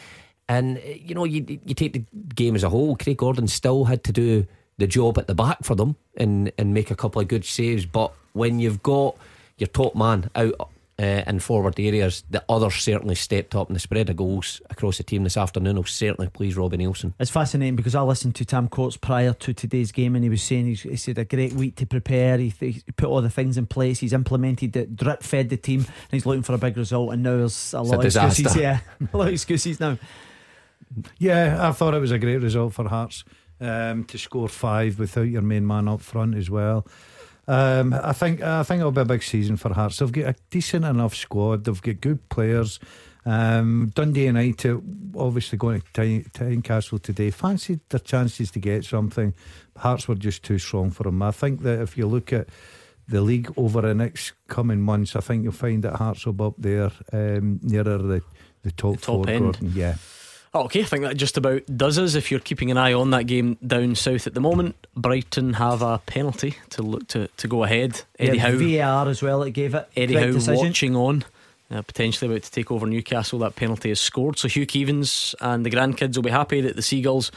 And 0.49 0.81
you 0.83 1.15
know, 1.15 1.23
you 1.23 1.59
you 1.63 1.75
take 1.75 1.93
the 1.93 2.03
game 2.35 2.55
as 2.55 2.63
a 2.63 2.69
whole. 2.69 2.97
Craig 2.97 3.17
Gordon 3.17 3.47
still 3.47 3.85
had 3.85 4.03
to 4.05 4.11
do 4.11 4.45
the 4.79 4.87
job 4.87 5.17
at 5.19 5.27
the 5.27 5.35
back 5.35 5.63
for 5.63 5.75
them 5.75 5.95
and 6.17 6.51
and 6.57 6.73
make 6.73 6.91
a 6.91 6.95
couple 6.95 7.21
of 7.21 7.27
good 7.27 7.45
saves. 7.45 7.85
But 7.85 8.11
when 8.33 8.59
you've 8.59 8.81
got 8.81 9.15
your 9.57 9.67
top 9.67 9.95
man 9.95 10.29
out 10.35 10.69
uh, 10.99 11.23
in 11.27 11.39
forward 11.39 11.79
areas, 11.79 12.23
the 12.29 12.43
others 12.49 12.75
certainly 12.75 13.15
stepped 13.15 13.55
up, 13.55 13.67
and 13.67 13.75
the 13.75 13.79
spread 13.79 14.09
of 14.09 14.17
goals 14.17 14.61
across 14.69 14.97
the 14.97 15.03
team 15.03 15.23
this 15.23 15.37
afternoon 15.37 15.75
will 15.75 15.83
certainly 15.85 16.29
please 16.29 16.57
Robbie 16.57 16.77
Neilson. 16.77 17.13
It's 17.19 17.31
fascinating 17.31 17.75
because 17.75 17.95
I 17.95 18.01
listened 18.01 18.35
to 18.35 18.45
Tam 18.45 18.67
Courts 18.67 18.97
prior 18.97 19.33
to 19.33 19.53
today's 19.53 19.91
game, 19.91 20.15
and 20.15 20.23
he 20.23 20.29
was 20.29 20.41
saying 20.41 20.65
he 20.65 20.95
said 20.95 21.17
a 21.19 21.25
great 21.25 21.53
week 21.53 21.75
to 21.75 21.85
prepare. 21.85 22.37
He, 22.37 22.49
he, 22.59 22.81
put 22.97 23.07
all 23.07 23.21
the 23.21 23.29
things 23.29 23.57
in 23.57 23.67
place. 23.67 23.99
He's 23.99 24.13
implemented 24.13 24.75
it, 24.75 24.95
drip 24.95 25.23
fed 25.23 25.49
the 25.49 25.57
team, 25.57 25.81
and 25.81 26.11
he's 26.11 26.25
looking 26.25 26.43
for 26.43 26.53
a 26.53 26.57
big 26.57 26.75
result. 26.75 27.13
And 27.13 27.23
now 27.23 27.37
there's 27.37 27.73
a 27.73 27.81
lot 27.81 27.95
a 27.95 27.99
of 27.99 28.05
excuses. 28.05 28.55
Yeah, 28.59 28.79
a 29.13 29.17
lot 29.17 29.27
of 29.27 29.33
excuses 29.33 29.79
now. 29.79 29.97
Yeah, 31.17 31.67
I 31.67 31.71
thought 31.71 31.93
it 31.93 31.99
was 31.99 32.11
a 32.11 32.19
great 32.19 32.37
result 32.37 32.73
for 32.73 32.87
Hearts 32.87 33.23
um, 33.59 34.03
to 34.05 34.17
score 34.17 34.49
five 34.49 34.99
without 34.99 35.27
your 35.27 35.41
main 35.41 35.65
man 35.65 35.87
up 35.87 36.01
front 36.01 36.35
as 36.35 36.49
well. 36.49 36.87
Um, 37.47 37.93
I 37.93 38.13
think 38.13 38.41
I 38.41 38.63
think 38.63 38.79
it'll 38.79 38.91
be 38.91 39.01
a 39.01 39.05
big 39.05 39.23
season 39.23 39.57
for 39.57 39.73
Hearts. 39.73 39.97
They've 39.97 40.11
got 40.11 40.35
a 40.35 40.35
decent 40.49 40.85
enough 40.85 41.15
squad. 41.15 41.63
They've 41.63 41.81
got 41.81 42.01
good 42.01 42.29
players. 42.29 42.79
Um, 43.25 43.91
Dundee 43.93 44.25
United 44.25 44.81
obviously 45.17 45.57
going 45.57 45.81
to 45.81 46.23
Tynecastle 46.31 47.01
today. 47.01 47.31
Fancied 47.31 47.81
their 47.89 47.99
chances 47.99 48.51
to 48.51 48.59
get 48.59 48.85
something. 48.85 49.33
Hearts 49.77 50.07
were 50.07 50.15
just 50.15 50.43
too 50.43 50.57
strong 50.57 50.91
for 50.91 51.03
them. 51.03 51.21
I 51.21 51.31
think 51.31 51.61
that 51.63 51.81
if 51.81 51.97
you 51.97 52.07
look 52.07 52.31
at 52.31 52.49
the 53.07 53.21
league 53.21 53.51
over 53.57 53.81
the 53.81 53.93
next 53.93 54.33
coming 54.47 54.81
months, 54.81 55.15
I 55.15 55.19
think 55.19 55.43
you'll 55.43 55.51
find 55.51 55.83
that 55.83 55.95
Hearts 55.95 56.25
will 56.25 56.33
be 56.33 56.43
up 56.43 56.55
there 56.57 56.91
um, 57.11 57.59
nearer 57.63 57.97
the, 57.97 58.21
the 58.61 58.71
top, 58.71 58.97
the 58.97 59.01
top 59.01 59.25
four. 59.25 59.29
End. 59.29 59.41
Gordon. 59.41 59.71
Yeah. 59.75 59.95
Oh, 60.53 60.63
okay, 60.63 60.81
I 60.81 60.85
think 60.85 61.03
that 61.03 61.15
just 61.15 61.37
about 61.37 61.61
does 61.75 61.99
us. 61.99 62.15
If 62.15 62.31
you're 62.31 62.39
keeping 62.39 62.71
an 62.71 62.77
eye 62.77 62.93
on 62.93 63.11
that 63.11 63.25
game 63.25 63.57
down 63.65 63.93
south 63.95 64.25
at 64.25 64.33
the 64.33 64.41
moment, 64.41 64.75
Brighton 64.95 65.53
have 65.53 65.83
a 65.83 65.99
penalty 65.99 66.55
to 66.71 66.81
look 66.81 67.07
to, 67.09 67.27
to 67.27 67.47
go 67.47 67.63
ahead. 67.63 68.01
Eddie 68.17 68.37
yeah, 68.37 68.43
Howe 68.43 68.57
VAR 68.57 69.09
as 69.09 69.21
well. 69.21 69.43
It 69.43 69.51
gave 69.51 69.75
it 69.75 69.87
Eddie 69.95 70.15
Howe 70.15 70.31
decision. 70.31 70.55
watching 70.55 70.95
on. 70.95 71.23
Uh, 71.71 71.83
potentially 71.83 72.31
about 72.31 72.41
to 72.41 72.51
take 72.51 72.71
over 72.71 72.87
Newcastle. 72.87 73.37
That 73.39 73.55
penalty 73.55 73.91
is 73.91 73.99
scored. 73.99 74.39
So 74.39 74.47
Hugh 74.47 74.65
Keevins 74.65 75.35
and 75.39 75.63
the 75.63 75.69
grandkids 75.69 76.15
will 76.15 76.23
be 76.23 76.31
happy 76.31 76.61
that 76.61 76.75
the 76.75 76.81
Seagulls 76.81 77.31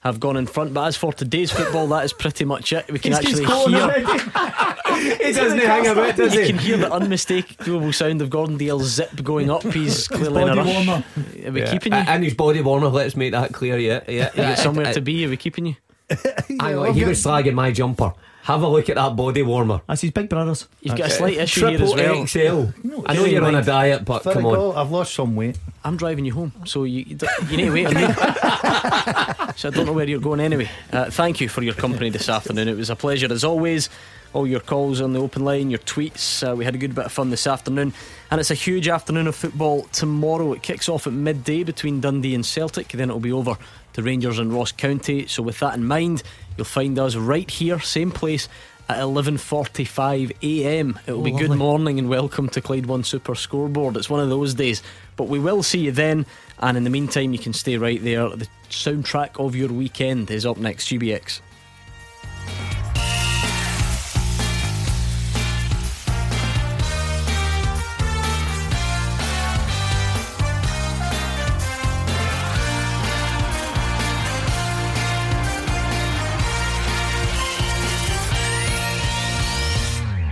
have 0.00 0.18
gone 0.18 0.36
in 0.36 0.46
front. 0.46 0.74
But 0.74 0.88
as 0.88 0.96
for 0.96 1.12
today's 1.12 1.50
football, 1.50 1.86
that 1.88 2.04
is 2.04 2.12
pretty 2.12 2.44
much 2.44 2.72
it. 2.72 2.90
We 2.90 2.98
can 2.98 3.12
actually 3.12 3.44
hear. 3.44 3.90
he 5.16 5.32
doesn't 5.32 5.58
hang 5.58 5.86
about, 5.86 6.16
does 6.16 6.34
you 6.34 6.40
he? 6.40 6.46
can 6.48 6.58
hear 6.58 6.76
the 6.78 6.92
unmistakable 6.92 7.92
sound 7.92 8.22
of 8.22 8.30
Gordon 8.30 8.56
Dalziel's 8.56 8.90
zip 8.90 9.22
going 9.22 9.50
up. 9.50 9.62
He's 9.62 10.08
clearly 10.08 10.42
in 10.42 10.48
a 10.48 10.56
rush. 10.56 10.66
Warmer. 10.66 11.04
Are 11.46 11.52
we 11.52 11.60
yeah. 11.60 11.70
keeping 11.70 11.92
you? 11.92 11.98
And 11.98 12.24
his 12.24 12.34
body 12.34 12.62
warmer. 12.62 12.88
Let's 12.88 13.14
make 13.14 13.32
that 13.32 13.52
clear. 13.52 13.78
Yeah, 13.78 14.00
yeah. 14.08 14.30
You 14.34 14.42
got 14.42 14.58
somewhere 14.58 14.86
uh, 14.86 14.92
to 14.94 15.00
be. 15.00 15.26
Are 15.26 15.28
we 15.28 15.36
keeping 15.36 15.66
you? 15.66 15.76
Hang 16.58 16.78
on, 16.78 16.94
he 16.94 17.04
was 17.04 17.22
slagging 17.22 17.54
my 17.54 17.70
jumper. 17.70 18.12
Have 18.42 18.62
a 18.62 18.68
look 18.68 18.88
at 18.88 18.96
that 18.96 19.16
body 19.16 19.42
warmer. 19.42 19.82
That's 19.86 20.00
his 20.00 20.12
big 20.12 20.28
brothers. 20.28 20.66
You've 20.80 20.96
got 20.96 21.08
a 21.08 21.10
slight 21.10 21.36
issue 21.36 21.60
Triple 21.60 21.94
here 21.94 22.10
as 22.10 22.34
well. 22.34 22.72
XL. 22.72 22.86
No, 22.88 23.04
I 23.06 23.14
know 23.14 23.24
you're 23.26 23.44
on 23.44 23.54
a 23.54 23.62
diet, 23.62 24.04
but 24.04 24.22
come 24.22 24.46
on. 24.46 24.76
I've 24.76 24.90
lost 24.90 25.14
some 25.14 25.36
weight. 25.36 25.58
I'm 25.84 25.96
driving 25.96 26.24
you 26.24 26.32
home, 26.34 26.52
so 26.64 26.84
you 26.84 27.04
you 27.48 27.56
need 27.56 27.66
to 27.66 27.72
wait 27.72 27.86
on 27.86 27.94
me. 27.94 28.00
so 29.56 29.68
I 29.68 29.70
don't 29.72 29.86
know 29.86 29.92
where 29.92 30.08
you're 30.08 30.20
going 30.20 30.40
anyway. 30.40 30.70
Uh, 30.92 31.10
thank 31.10 31.40
you 31.40 31.48
for 31.48 31.62
your 31.62 31.74
company 31.74 32.10
this 32.10 32.28
afternoon. 32.28 32.68
It 32.68 32.76
was 32.76 32.90
a 32.90 32.96
pleasure 32.96 33.32
as 33.32 33.44
always. 33.44 33.88
All 34.32 34.46
your 34.46 34.60
calls 34.60 35.00
on 35.00 35.12
the 35.12 35.20
open 35.20 35.44
line, 35.44 35.70
your 35.70 35.80
tweets. 35.80 36.48
Uh, 36.48 36.54
we 36.54 36.64
had 36.64 36.76
a 36.76 36.78
good 36.78 36.94
bit 36.94 37.04
of 37.06 37.12
fun 37.12 37.30
this 37.30 37.48
afternoon, 37.48 37.92
and 38.30 38.40
it's 38.40 38.52
a 38.52 38.54
huge 38.54 38.86
afternoon 38.86 39.26
of 39.26 39.34
football 39.34 39.82
tomorrow. 39.90 40.52
It 40.52 40.62
kicks 40.62 40.88
off 40.88 41.06
at 41.08 41.12
midday 41.12 41.64
between 41.64 42.00
Dundee 42.00 42.36
and 42.36 42.46
Celtic. 42.46 42.88
Then 42.88 43.08
it'll 43.10 43.20
be 43.20 43.32
over 43.32 43.56
to 44.00 44.06
Rangers 44.06 44.38
and 44.38 44.52
Ross 44.52 44.72
County. 44.72 45.26
So 45.26 45.42
with 45.42 45.58
that 45.60 45.74
in 45.74 45.84
mind, 45.84 46.22
you'll 46.56 46.64
find 46.64 46.98
us 46.98 47.16
right 47.16 47.50
here, 47.50 47.78
same 47.80 48.10
place 48.10 48.48
at 48.88 48.98
11:45 48.98 50.32
a.m. 50.42 50.98
It 51.06 51.12
will 51.12 51.20
Oh, 51.20 51.24
be 51.24 51.30
good 51.32 51.56
morning 51.56 51.98
and 51.98 52.08
welcome 52.08 52.48
to 52.50 52.60
Clyde 52.60 52.86
One 52.86 53.04
Super 53.04 53.34
Scoreboard. 53.34 53.96
It's 53.96 54.10
one 54.10 54.20
of 54.20 54.30
those 54.30 54.54
days, 54.54 54.82
but 55.16 55.28
we 55.28 55.38
will 55.38 55.62
see 55.62 55.80
you 55.80 55.92
then. 55.92 56.26
And 56.58 56.76
in 56.76 56.84
the 56.84 56.90
meantime, 56.90 57.32
you 57.32 57.38
can 57.38 57.52
stay 57.52 57.76
right 57.76 58.02
there. 58.02 58.28
The 58.30 58.48
soundtrack 58.70 59.38
of 59.44 59.54
your 59.54 59.68
weekend 59.68 60.30
is 60.30 60.46
up 60.46 60.56
next. 60.56 60.88
GBX. 60.88 61.40